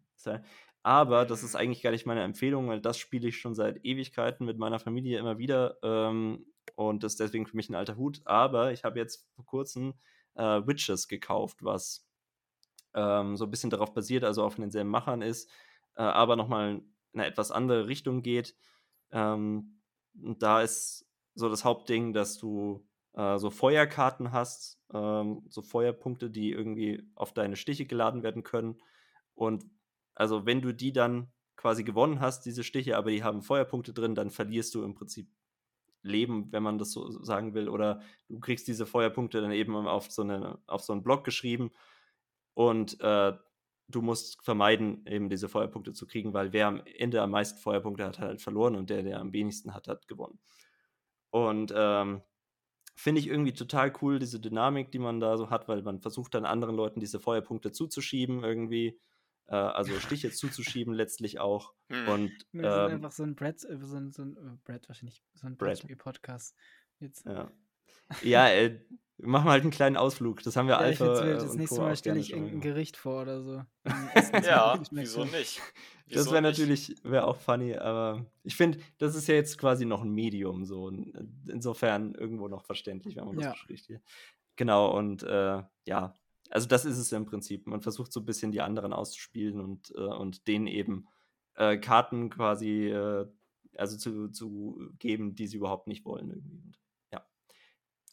Aber 0.83 1.25
das 1.25 1.43
ist 1.43 1.55
Mhm. 1.55 1.61
eigentlich 1.61 1.83
gar 1.83 1.91
nicht 1.91 2.07
meine 2.07 2.23
Empfehlung, 2.23 2.69
weil 2.69 2.81
das 2.81 2.99
spiele 2.99 3.29
ich 3.29 3.39
schon 3.39 3.55
seit 3.55 3.85
Ewigkeiten 3.85 4.45
mit 4.47 4.59
meiner 4.59 4.79
Familie 4.79 5.19
immer 5.19 5.39
wieder 5.39 5.79
ähm, 5.83 6.47
und 6.75 7.03
das 7.05 7.13
ist 7.13 7.21
deswegen 7.21 7.47
für 7.47 7.57
mich 7.57 7.69
ein 7.69 7.75
alter 7.75 7.97
Hut. 7.97 8.23
Aber 8.25 8.73
ich 8.73 8.85
habe 8.85 8.99
jetzt 8.99 9.29
vor 9.37 9.45
kurzem 9.47 9.95
äh, 10.35 10.67
Witches 10.67 11.07
gekauft, 11.09 11.63
was 11.63 12.07
ähm, 12.95 13.37
so 13.37 13.45
ein 13.45 13.51
bisschen 13.51 13.71
darauf 13.71 13.95
basiert, 13.95 14.25
also 14.25 14.43
auf 14.45 14.57
denselben 14.57 14.91
Machern 14.91 15.23
ist, 15.23 15.51
äh, 15.97 16.03
aber 16.03 16.37
nochmal 16.37 16.83
in 17.13 17.21
eine 17.21 17.27
etwas 17.27 17.51
andere 17.51 17.89
Richtung 17.89 18.23
geht. 18.23 18.55
Ähm, 19.11 19.81
und 20.23 20.43
da 20.43 20.63
ist 20.63 21.07
so 21.35 21.49
das 21.49 21.65
Hauptding, 21.65 22.13
dass 22.13 22.39
du 22.39 22.87
äh, 23.15 23.39
so 23.39 23.51
Feuerkarten 23.51 24.33
hast, 24.33 24.81
ähm, 24.93 25.43
so 25.49 25.63
Feuerpunkte, 25.63 26.31
die 26.31 26.51
irgendwie 26.51 27.11
auf 27.15 27.33
deine 27.33 27.57
Stiche 27.57 27.87
geladen 27.87 28.23
werden 28.23 28.43
können. 28.43 28.81
Und 29.35 29.65
also 30.15 30.47
wenn 30.47 30.63
du 30.63 30.73
die 30.73 30.93
dann 30.93 31.33
quasi 31.57 31.85
gewonnen 31.85 32.21
hast, 32.21 32.47
diese 32.47 32.65
Stiche, 32.65 32.97
aber 32.97 33.11
die 33.11 33.25
haben 33.25 33.43
Feuerpunkte 33.43 33.93
drin, 33.93 34.15
dann 34.15 34.31
verlierst 34.31 34.75
du 34.75 34.83
im 34.85 34.95
Prinzip 34.95 35.29
leben, 36.03 36.53
wenn 36.53 36.63
man 36.63 36.79
das 36.79 36.93
so 36.93 37.11
sagen 37.23 37.55
will. 37.55 37.69
Oder 37.69 38.01
du 38.29 38.39
kriegst 38.39 38.69
diese 38.69 38.87
Feuerpunkte 38.87 39.41
dann 39.41 39.53
eben 39.53 39.75
auf 39.75 40.11
so, 40.11 40.23
eine, 40.23 40.59
auf 40.67 40.83
so 40.83 40.93
einen 40.93 41.03
Block 41.03 41.25
geschrieben 41.25 41.73
und 42.55 43.01
äh, 43.01 43.33
du 43.89 44.03
musst 44.03 44.43
vermeiden, 44.45 45.07
eben 45.07 45.29
diese 45.29 45.49
Feuerpunkte 45.49 45.93
zu 45.93 46.07
kriegen, 46.07 46.33
weil 46.35 46.53
wer 46.53 46.67
am 46.67 46.83
Ende 46.99 47.23
am 47.23 47.31
meisten 47.31 47.59
Feuerpunkte 47.59 48.05
hat, 48.05 48.19
hat 48.19 48.29
halt 48.29 48.43
verloren 48.43 48.75
und 48.75 48.91
der, 48.91 49.03
der 49.03 49.21
am 49.21 49.33
wenigsten 49.33 49.75
hat, 49.75 49.89
hat 49.89 50.09
gewonnen. 50.09 50.39
Und 51.31 51.73
ähm, 51.75 52.23
finde 52.97 53.21
ich 53.21 53.29
irgendwie 53.29 53.53
total 53.53 53.93
cool, 54.01 54.19
diese 54.19 54.41
Dynamik, 54.41 54.91
die 54.91 54.99
man 54.99 55.21
da 55.21 55.37
so 55.37 55.51
hat, 55.51 55.69
weil 55.69 55.83
man 55.83 56.01
versucht 56.01 56.35
dann 56.35 56.45
anderen 56.45 56.77
Leuten 56.77 57.01
diese 57.01 57.21
Feuerpunkte 57.21 57.71
zuzuschieben 57.71 58.43
irgendwie. 58.43 58.99
Äh, 59.47 59.55
also 59.55 59.93
Stiche 60.01 60.31
zuzuschieben 60.31 60.95
letztlich 60.95 61.39
auch. 61.39 61.75
Hm. 61.89 62.09
Und 62.09 62.33
Wir 62.53 62.71
sind 62.73 62.81
ähm, 62.81 62.95
einfach 62.97 63.13
so 63.13 63.23
ein 63.23 63.37
Brett, 63.37 63.65
äh, 63.65 63.79
so 63.81 63.97
ein, 63.97 64.13
so 64.13 64.23
ein 64.23 64.37
äh, 64.37 64.57
Brett 64.65 64.89
wahrscheinlich, 64.89 65.23
so 65.35 65.47
ein 65.47 65.57
Brett. 65.57 65.79
Brettspiel-Podcast. 65.81 66.57
Jetzt. 66.99 67.27
ja, 67.27 67.51
ja 68.23 68.49
äh, 68.49 68.81
wir 69.19 69.29
machen 69.29 69.49
halt 69.51 69.63
einen 69.63 69.71
kleinen 69.71 69.97
Ausflug. 69.97 70.43
Das 70.43 70.57
haben 70.57 70.67
wir 70.67 70.75
Ja, 70.75 70.79
Alpha 70.81 71.05
wild. 71.25 71.37
Das 71.43 71.55
nächste. 71.55 71.81
Mal 71.81 71.97
stelle 71.97 72.21
ich 72.21 72.33
irgendein. 72.33 72.61
Gericht 72.61 72.97
vor 72.97 73.23
oder 73.23 73.43
so. 73.43 73.63
Ja, 74.45 74.81
wieso 74.91 75.25
so. 75.25 75.31
nicht? 75.31 75.61
Das 76.09 76.19
Wieso 76.27 76.33
wäre 76.33 76.43
nicht? 76.43 76.59
natürlich, 76.59 76.95
wäre 77.03 77.27
auch 77.27 77.37
funny, 77.37 77.75
aber 77.77 78.27
ich 78.45 78.55
finde, 78.57 78.79
das 78.99 79.15
ist 79.17 79.27
ja 79.27 79.35
jetzt 79.35 79.59
quasi 79.59 79.85
noch 79.87 80.03
ein 80.03 80.11
Medium, 80.13 80.65
so. 80.65 80.89
Insofern 81.49 82.15
irgendwo 82.15 82.47
noch 82.49 82.65
verständlich, 82.65 83.17
wenn 83.17 83.25
man 83.25 83.37
das 83.37 83.45
Ja. 83.47 83.51
bespricht 83.53 83.87
hier. 83.87 84.01
Genau, 84.57 84.97
und 84.97 85.23
äh, 85.25 85.63
ja, 85.87 86.15
also 86.51 86.69
das 86.69 86.85
ist 86.85 86.99
es 86.99 87.11
im 87.13 87.27
Prinzip. 87.27 87.67
Man 87.67 87.81
versucht 87.81 88.13
so 88.13 88.21
ein 88.21 88.25
bisschen 88.27 88.53
die 88.53 88.61
anderen 88.61 88.93
auszuspielen 88.93 89.61
und, 89.61 89.91
äh, 89.97 90.01
und 90.01 90.47
denen 90.47 90.67
eben 90.69 91.09
äh, 91.57 91.77
Karten 91.79 92.31
quasi 92.31 92.89
äh, 92.89 93.27
also 93.77 93.97
zu, 93.99 94.29
zu 94.29 94.91
geben, 94.99 95.35
die 95.35 95.47
sie 95.47 95.57
überhaupt 95.57 95.87
nicht 95.89 96.05
wollen 96.05 96.31
irgendwie. 96.31 96.73
Ja, 97.13 97.27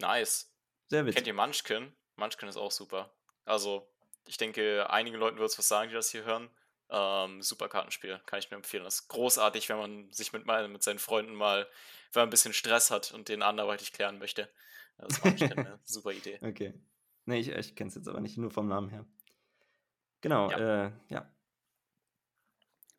Nice. 0.02 0.53
Sehr 0.94 1.04
Kennt 1.04 1.16
witzig. 1.16 1.28
ihr 1.28 1.34
Munchkin? 1.34 1.94
Munchkin 2.18 2.48
ist 2.50 2.58
auch 2.58 2.72
super. 2.72 3.12
Also, 3.46 3.90
ich 4.28 4.38
denke, 4.38 4.90
einigen 4.90 5.18
Leuten 5.18 5.38
wird 5.40 5.50
es 5.52 5.58
was 5.58 5.68
sagen, 5.68 5.90
die 5.90 5.96
das 5.96 6.12
hier 6.12 6.24
hören. 6.24 6.50
Ähm, 6.90 7.42
super 7.42 7.68
Kartenspiel, 7.70 8.22
kann 8.28 8.38
ich 8.40 8.52
mir 8.52 8.58
empfehlen. 8.58 8.84
Das 8.84 8.96
ist 8.96 9.08
großartig, 9.08 9.70
wenn 9.70 9.78
man 9.78 10.12
sich 10.14 10.32
mit, 10.34 10.46
mal, 10.46 10.68
mit 10.68 10.84
seinen 10.84 11.00
Freunden 11.00 11.34
mal, 11.34 11.68
wenn 12.12 12.22
man 12.22 12.28
ein 12.28 12.30
bisschen 12.30 12.54
Stress 12.54 12.92
hat 12.92 13.12
und 13.12 13.30
den 13.30 13.42
anderweitig 13.42 13.92
klären 13.94 14.20
möchte. 14.20 14.50
Das 14.98 15.14
ist 15.14 15.26
Munchkin 15.26 15.52
eine 15.54 15.80
super 15.84 16.12
Idee. 16.12 16.38
Okay. 16.42 16.74
Nee, 17.26 17.40
ich, 17.40 17.50
ich 17.50 17.76
kenne 17.76 17.88
es 17.90 17.96
jetzt 17.96 18.08
aber 18.08 18.20
nicht, 18.22 18.38
nur 18.38 18.52
vom 18.52 18.68
Namen 18.68 18.90
her. 18.90 19.06
Genau, 20.22 20.52
Ja. 20.52 20.86
äh, 20.88 20.92
ja. 21.10 21.30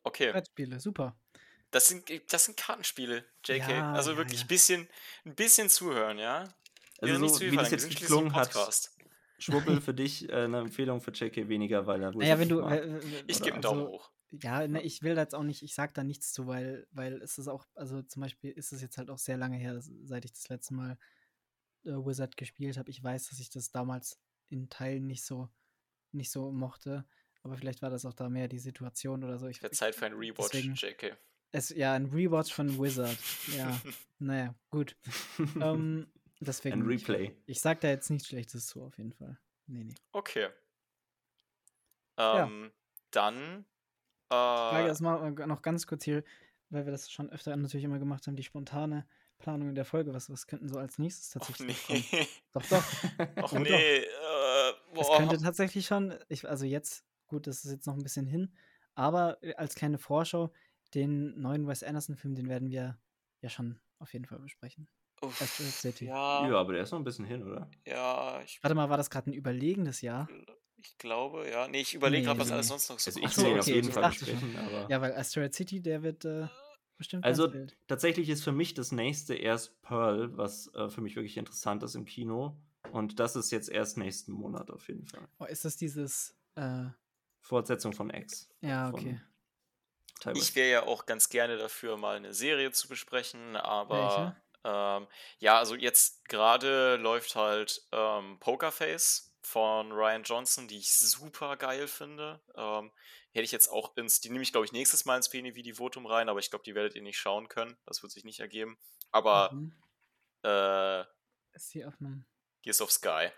Okay, 0.03 0.33
Brettspiele, 0.33 0.81
super. 0.81 1.17
das 1.71 1.89
sind, 1.89 2.11
das 2.33 2.45
sind 2.47 2.57
Kartenspiele, 2.57 3.25
JK. 3.45 3.69
Ja, 3.69 3.93
also 3.93 4.13
ja, 4.13 4.17
wirklich 4.17 4.41
ja. 4.41 4.45
ein 4.45 4.49
bisschen, 4.49 4.89
ein 5.25 5.35
bisschen 5.35 5.69
zuhören, 5.71 6.19
ja? 6.19 6.45
Also 7.13 7.25
nicht 7.25 7.35
so, 7.35 7.41
wie 7.41 7.57
das 7.57 7.71
jetzt 7.71 7.85
ein 7.85 7.91
geklungen 7.91 8.33
hat. 8.35 8.53
Schwuppel 9.39 9.81
für 9.81 9.95
dich 9.95 10.29
äh, 10.29 10.33
eine 10.45 10.61
Empfehlung 10.61 11.01
für 11.01 11.11
JK 11.13 11.49
weniger, 11.49 11.87
weil 11.87 12.03
er 12.03 12.13
Naja, 12.13 12.39
wenn 12.39 12.49
du. 12.49 12.61
äh, 12.61 13.01
Ich 13.27 13.41
gebe 13.43 13.55
einen 13.55 13.63
Daumen 13.63 13.81
also, 13.83 13.93
hoch. 13.93 14.11
Ja, 14.31 14.67
ne, 14.67 14.83
ich 14.83 15.03
will 15.03 15.15
da 15.15 15.21
jetzt 15.23 15.35
auch 15.35 15.43
nicht, 15.45 15.63
ich 15.63 15.75
sag 15.75 15.95
da 15.95 16.03
nichts 16.03 16.33
zu, 16.33 16.47
weil, 16.49 16.87
weil 16.91 17.23
es 17.23 17.39
ist 17.39 17.47
auch, 17.49 17.67
also 17.75 18.03
zum 18.03 18.23
Beispiel 18.23 18.51
ist 18.51 18.73
es 18.73 18.81
jetzt 18.83 18.99
halt 18.99 19.09
auch 19.11 19.19
sehr 19.19 19.37
lange 19.37 19.57
her, 19.57 19.81
seit 20.05 20.25
ich 20.25 20.33
das 20.33 20.49
letzte 20.49 20.75
Mal 20.75 20.99
äh, 21.85 21.91
Wizard 21.91 22.37
gespielt 22.37 22.77
habe. 22.77 22.91
Ich 22.91 23.03
weiß, 23.03 23.29
dass 23.29 23.39
ich 23.39 23.51
das 23.51 23.71
damals 23.71 24.19
in 24.49 24.69
Teilen 24.71 25.07
nicht 25.07 25.25
so, 25.25 25.49
nicht 26.13 26.31
so 26.33 26.51
mochte. 26.51 27.05
Aber 27.43 27.57
vielleicht 27.57 27.83
war 27.83 27.91
das 27.91 28.05
auch 28.07 28.15
da 28.15 28.29
mehr 28.29 28.49
die 28.49 28.59
Situation 28.59 29.23
oder 29.23 29.39
so. 29.39 29.47
Ich, 29.47 29.63
Wird 29.63 29.75
Zeit 29.75 29.95
für 29.95 30.07
einen 30.07 30.17
Rewatch, 30.17 30.51
deswegen- 30.53 30.75
JK. 30.75 31.17
es, 31.53 31.69
ja, 31.69 31.93
ein 31.93 32.07
Rewatch 32.07 32.53
von 32.53 32.77
Wizard. 32.81 33.19
Ja, 33.57 33.81
naja, 34.19 34.55
gut. 34.71 34.97
Ähm, 35.61 36.07
deswegen. 36.49 36.83
Ein 36.83 36.91
ich- 36.91 37.09
Replay. 37.09 37.37
Ich, 37.47 37.61
sag 37.61 37.81
da 37.81 37.89
jetzt 37.89 38.11
nichts 38.11 38.29
Schlechtes 38.29 38.67
zu, 38.67 38.83
auf 38.83 38.97
jeden 38.99 39.13
Fall. 39.13 39.39
Nee, 39.67 39.85
nee. 39.85 39.95
Okay. 40.13 40.49
Ja. 42.19 42.45
Ähm, 42.47 42.73
dann. 43.11 43.65
Ich 44.25 44.37
frage 44.37 44.85
Äh, 44.85 44.89
erstmal 44.89 45.31
noch 45.33 45.63
ganz 45.63 45.87
kurz 45.87 46.05
hier, 46.05 46.25
weil 46.71 46.85
wir 46.85 46.93
das 46.93 47.11
schon 47.11 47.31
öfter 47.31 47.55
natürlich 47.57 47.85
immer 47.85 47.99
gemacht 47.99 48.27
haben, 48.27 48.37
die 48.37 48.43
spontane 48.43 49.07
Planung 49.39 49.69
in 49.69 49.75
der 49.75 49.85
Folge. 49.85 50.13
Was, 50.15 50.31
was 50.31 50.47
könnten 50.47 50.69
so 50.69 50.79
als 50.79 50.99
nächstes 50.99 51.35
och 51.37 51.43
tatsächlich 51.47 51.89
nee. 51.89 52.03
kommen? 52.03 52.27
Doch, 52.53 52.63
doch. 52.69 52.85
Och 53.45 53.53
Oh, 53.53 53.57
doch. 53.57 53.59
nee. 53.61 53.99
Äh, 53.99 54.73
Es 55.01 55.09
könnte 55.17 55.39
tatsächlich 55.39 55.87
schon, 55.87 56.15
ich, 56.29 56.49
also 56.49 56.65
jetzt, 56.65 57.05
gut, 57.27 57.47
das 57.47 57.65
ist 57.65 57.71
jetzt 57.73 57.87
noch 57.87 57.95
ein 57.95 58.03
bisschen 58.03 58.27
hin, 58.27 58.55
aber 58.95 59.43
äh, 59.43 59.55
als 59.55 59.75
kleine 59.75 59.99
Vorschau, 59.99 60.53
den 60.95 61.39
neuen 61.41 61.67
Wes 61.67 61.83
Anderson-Film, 61.83 62.35
den 62.37 62.49
werden 62.49 62.71
wir 62.71 62.99
ja 63.41 63.49
schon 63.49 63.81
auf 63.99 64.13
jeden 64.13 64.25
Fall 64.25 64.39
besprechen. 64.39 64.89
Uff, 65.27 65.41
Asteroid 65.41 65.73
City. 65.73 66.07
Ja, 66.07 66.49
Ja, 66.49 66.57
aber 66.57 66.73
der 66.75 66.83
ist 66.83 66.91
noch 66.93 66.99
ein 66.99 67.05
bisschen 67.05 67.25
hin, 67.25 67.43
oder? 67.43 67.69
ja, 67.87 68.41
ich, 68.43 68.63
Warte 68.63 68.75
mal, 68.75 68.89
war 68.89 68.97
das 68.97 69.11
gerade 69.11 69.31
ein 69.31 69.33
überlegendes 69.35 70.01
Jahr? 70.01 70.29
ich 70.77 70.99
glaube, 70.99 71.49
ja. 71.51 71.67
Nee, 71.69 71.81
ich 71.81 71.95
überlege 71.95 72.25
gerade, 72.25 72.39
Nee, 72.39 72.45
was 72.45 72.53
alles 72.53 72.67
nee. 72.67 72.71
sonst 72.71 72.89
noch 72.91 72.99
so 72.99 73.09
Also 73.11 73.21
ich 73.21 73.33
so, 73.35 73.43
ihn 73.43 73.47
okay, 73.53 73.61
auf 73.61 73.67
jeden 73.67 73.93
Fall 73.93 74.09
besprechen, 74.11 74.57
aber. 74.57 74.91
Ja, 74.91 75.01
weil 75.01 75.13
Asteroid 75.15 75.55
City, 75.55 75.81
der 75.81 76.03
wird 76.03 76.25
äh, 76.25 76.47
bestimmt 76.99 77.25
Also 77.25 77.45
ganz 77.45 77.55
wild. 77.55 77.77
tatsächlich 77.87 78.29
ist 78.29 78.45
für 78.45 78.53
mich 78.53 78.75
das 78.75 78.93
nächste 78.93 79.35
erst 79.35 79.81
Pearl, 79.83 80.37
was 80.37 80.73
äh, 80.75 80.89
für 80.91 81.01
mich 81.01 81.17
wirklich 81.17 81.37
interessant 81.37 81.83
ist 81.83 81.95
im 81.95 82.05
Kino. 82.05 82.57
Und 82.93 83.19
das 83.19 83.35
ist 83.35 83.51
jetzt 83.51 83.71
erst 83.71 83.97
nächsten 83.97 84.33
Monat 84.33 84.71
auf 84.71 84.89
jeden 84.89 85.07
Fall. 85.07 85.27
Oh, 85.39 85.45
ist 85.47 85.65
das 85.65 85.77
dieses, 85.77 86.37
äh, 86.55 86.85
Fortsetzung 87.41 87.93
von 87.93 88.11
X. 88.11 88.49
ja, 88.61 88.91
okay. 88.91 89.21
Ich 90.35 90.55
wäre 90.55 90.71
ja 90.71 90.83
auch 90.87 91.05
ganz 91.05 91.29
gerne 91.29 91.59
dafür, 91.59 91.97
mal 91.99 92.17
eine 92.17 92.33
Serie 92.33 92.71
zu 92.73 92.89
besprechen, 92.89 93.57
aber 93.57 93.97
Welche? 93.99 94.37
Ähm, 94.65 95.07
ja, 95.39 95.59
also 95.59 95.75
jetzt 95.75 96.29
gerade 96.29 96.97
läuft 96.97 97.37
halt 97.37 97.87
ähm, 97.93 98.39
Pokerface 98.41 99.35
von 99.43 99.93
Ryan 99.93 100.23
Johnson, 100.23 100.69
die 100.69 100.79
ich 100.79 100.91
super 100.97 101.57
geil 101.57 101.87
finde. 101.87 102.41
Ähm, 102.57 102.93
hätte 103.33 103.45
ich 103.45 103.53
jetzt 103.53 103.69
auch 103.69 103.97
ins, 103.97 104.21
die 104.21 104.31
nehme 104.31 104.43
ich 104.43 104.53
glaube 104.53 104.65
ich 104.67 104.73
nächstes 104.73 105.05
Mal 105.05 105.17
ins 105.17 105.29
Bene 105.29 105.53
Votum 105.75 106.07
rein, 106.07 106.29
aber 106.29 106.39
ich 106.39 106.51
glaube, 106.51 106.65
die 106.65 106.75
werdet 106.75 106.95
ihr 106.95 107.03
nicht 107.03 107.19
schauen 107.19 107.49
können. 107.49 107.77
Das 107.85 108.03
wird 108.03 108.13
sich 108.13 108.25
nicht 108.25 108.41
ergeben. 108.41 108.79
Aber 109.11 109.53
Mhm. 109.53 109.75
äh, 110.43 111.03
Ist 111.53 111.71
sie 111.71 111.85
auf 111.85 111.95
einem. 112.01 112.25
Gears 112.63 112.81
of 112.81 112.91
Sky. 112.91 113.29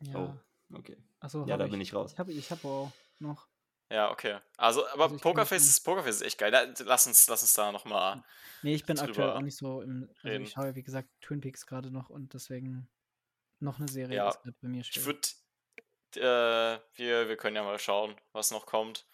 Ja. 0.00 0.14
Oh, 0.14 0.76
okay. 0.76 0.96
Achso, 1.20 1.44
Ja, 1.46 1.56
da 1.56 1.66
bin 1.66 1.80
ich 1.80 1.92
raus. 1.92 2.12
Ich 2.12 2.18
habe 2.18 2.32
ich 2.32 2.50
hab 2.50 2.64
auch 2.64 2.92
noch. 3.18 3.48
Ja, 3.90 4.10
okay. 4.10 4.38
Also, 4.56 4.86
aber 4.88 5.04
Also 5.04 5.16
ich 5.16 5.22
Pokerface, 5.22 5.64
ist, 5.64 5.80
Pokerface 5.80 6.16
ist 6.16 6.22
echt 6.22 6.38
geil. 6.38 6.50
Da, 6.50 6.64
lass, 6.84 7.06
uns, 7.06 7.26
lass 7.28 7.42
uns 7.42 7.54
da 7.54 7.72
nochmal. 7.72 8.22
Nee, 8.62 8.74
ich 8.74 8.84
bin 8.84 8.98
aktuell 8.98 9.30
auch 9.30 9.40
nicht 9.40 9.56
so 9.56 9.80
im. 9.80 10.08
Also 10.16 10.28
reden. 10.28 10.44
ich 10.44 10.50
schaue, 10.50 10.74
wie 10.74 10.82
gesagt, 10.82 11.08
Twin 11.20 11.40
Peaks 11.40 11.66
gerade 11.66 11.90
noch 11.90 12.10
und 12.10 12.34
deswegen 12.34 12.88
noch 13.60 13.78
eine 13.78 13.88
Serie 13.88 14.16
Ja, 14.16 14.28
ist 14.28 14.42
gerade 14.42 14.56
bei 14.60 14.68
mir 14.68 14.80
Ich 14.82 14.88
schwer. 14.88 15.04
würde. 15.06 15.20
Äh, 16.16 16.80
wir, 16.94 17.28
wir 17.28 17.36
können 17.36 17.56
ja 17.56 17.62
mal 17.62 17.78
schauen, 17.78 18.14
was 18.32 18.50
noch 18.50 18.66
kommt. 18.66 19.06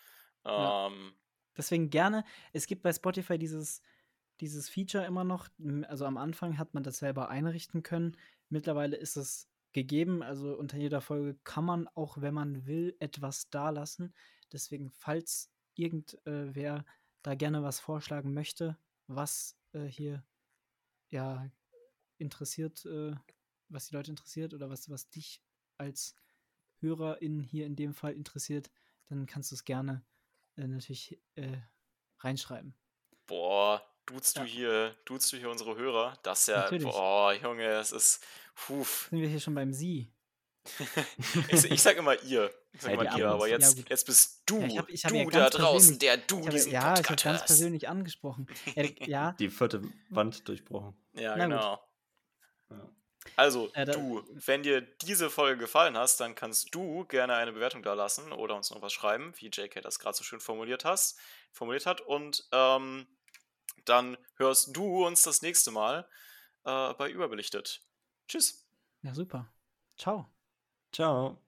Ja. 0.45 0.87
Ähm, 0.87 1.15
Deswegen 1.57 1.91
gerne. 1.91 2.25
Es 2.53 2.67
gibt 2.67 2.83
bei 2.83 2.93
Spotify 2.93 3.39
dieses, 3.39 3.83
dieses 4.41 4.69
Feature 4.69 5.05
immer 5.05 5.25
noch. 5.25 5.49
Also 5.89 6.05
am 6.05 6.17
Anfang 6.17 6.59
hat 6.59 6.75
man 6.75 6.83
das 6.83 6.99
selber 6.99 7.29
einrichten 7.29 7.83
können. 7.83 8.17
Mittlerweile 8.49 8.97
ist 8.97 9.17
es 9.17 9.49
gegeben. 9.73 10.23
Also 10.23 10.55
unter 10.57 10.77
jeder 10.77 11.01
Folge 11.01 11.37
kann 11.45 11.65
man 11.65 11.89
auch, 11.89 12.21
wenn 12.21 12.35
man 12.35 12.67
will, 12.67 12.97
etwas 13.01 13.51
dalassen. 13.51 14.15
Deswegen, 14.55 14.91
falls 14.91 15.51
irgendwer 15.75 16.85
da 17.23 17.35
gerne 17.35 17.63
was 17.63 17.81
vorschlagen 17.81 18.33
möchte, 18.33 18.79
was 19.09 19.59
äh, 19.73 19.85
hier 19.85 20.25
ja 21.11 21.51
interessiert, 22.19 22.85
äh, 22.87 23.15
was 23.69 23.89
die 23.89 23.95
Leute 23.97 24.11
interessiert 24.11 24.55
oder 24.55 24.71
was, 24.71 24.89
was 24.89 25.11
dich 25.11 25.43
als 25.77 26.15
Hörerin 26.81 27.41
hier 27.41 27.67
in 27.67 27.77
dem 27.77 27.95
Fall 27.95 28.13
interessiert, 28.15 28.71
dann 29.09 29.27
kannst 29.27 29.51
du 29.51 29.57
es 29.57 29.65
gerne 29.65 30.05
äh, 30.57 30.67
natürlich 30.67 31.21
äh, 31.35 31.59
reinschreiben. 32.21 32.75
boah, 33.27 33.83
duzt 34.07 34.37
Ja. 34.37 34.43
du 34.43 34.49
hier, 34.49 34.97
duzt 35.05 35.33
du 35.33 35.37
hier 35.37 35.51
unsere 35.51 35.77
Hörer? 35.77 36.17
Das 36.23 36.43
ist 36.43 36.47
ja, 36.49 36.63
Natürlich. 36.63 36.85
boah, 36.85 37.33
Junge, 37.35 37.67
es 37.67 37.91
ist, 37.91 38.25
huf. 38.69 39.09
Sind 39.11 39.21
wir 39.21 39.29
hier 39.29 39.41
schon 39.41 39.55
beim 39.55 39.73
Sie? 39.73 40.14
ich, 41.49 41.65
ich 41.71 41.83
sag 41.83 41.97
immer 41.97 42.21
ihr. 42.23 42.51
Ich 42.73 42.83
sag 42.83 42.93
Ja, 42.93 43.01
immer 43.01 43.11
die 43.15 43.19
ihr, 43.21 43.31
aber 43.31 43.47
Ja, 43.47 43.59
jetzt, 43.59 43.77
gut. 43.77 43.91
jetzt 43.91 44.07
bist 44.07 44.43
du, 44.47 44.61
Ja, 44.61 44.67
ich 44.67 44.79
hab- 44.79 44.89
ich 44.89 45.05
hab 45.05 45.13
du 45.13 45.17
ja 45.19 45.25
da 45.31 45.51
draußen, 45.51 45.99
der 45.99 46.17
du 46.17 46.39
Ich 46.41 46.47
habe, 46.47 46.51
diesen 46.57 46.73
ja, 46.73 46.81
ich 46.81 46.87
habe 46.87 47.03
Podcast 47.03 47.25
ganz 47.25 47.47
persönlich 47.47 47.89
angesprochen. 47.89 48.47
Äh, 48.75 48.93
ja, 49.07 49.33
Die 49.33 49.51
vierte 49.51 49.83
Wand 50.11 50.49
durchbrochen. 50.49 50.97
Ja, 51.13 51.37
Na 51.37 51.45
genau. 51.47 51.89
Ja. 52.71 52.91
Also, 53.37 53.71
Äh, 53.75 53.87
du, 53.87 54.23
wenn 54.33 54.63
dir 54.63 54.81
diese 54.83 55.31
Folge 55.31 55.59
gefallen 55.59 55.97
hast, 55.97 56.21
dann 56.21 56.35
kannst 56.35 56.75
du 56.75 57.05
gerne 57.07 57.35
eine 57.37 57.53
Bewertung 57.53 57.83
da 57.83 57.95
lassen 57.95 58.33
oder 58.33 58.55
uns 58.55 58.71
noch 58.71 58.83
was 58.83 58.93
schreiben, 58.93 59.33
wie 59.37 59.47
JK 59.47 59.81
das 59.83 59.99
gerade 59.99 60.17
so 60.17 60.25
schön 60.25 60.41
formuliert, 60.41 60.85
hast, 60.85 61.19
formuliert 61.53 61.87
hat. 61.87 62.01
Und 62.03 62.47
ähm, 62.53 63.07
dann 63.87 64.17
hörst 64.37 64.77
du 64.77 65.07
uns 65.07 65.23
das 65.23 65.41
nächste 65.43 65.71
Mal 65.71 66.07
äh, 66.65 66.93
bei 66.95 67.11
Überbelichtet. 67.11 67.83
Tschüss. 68.29 68.67
ja, 69.03 69.15
super. 69.15 69.51
Ciao. 69.97 70.34
Ciao. 70.95 71.37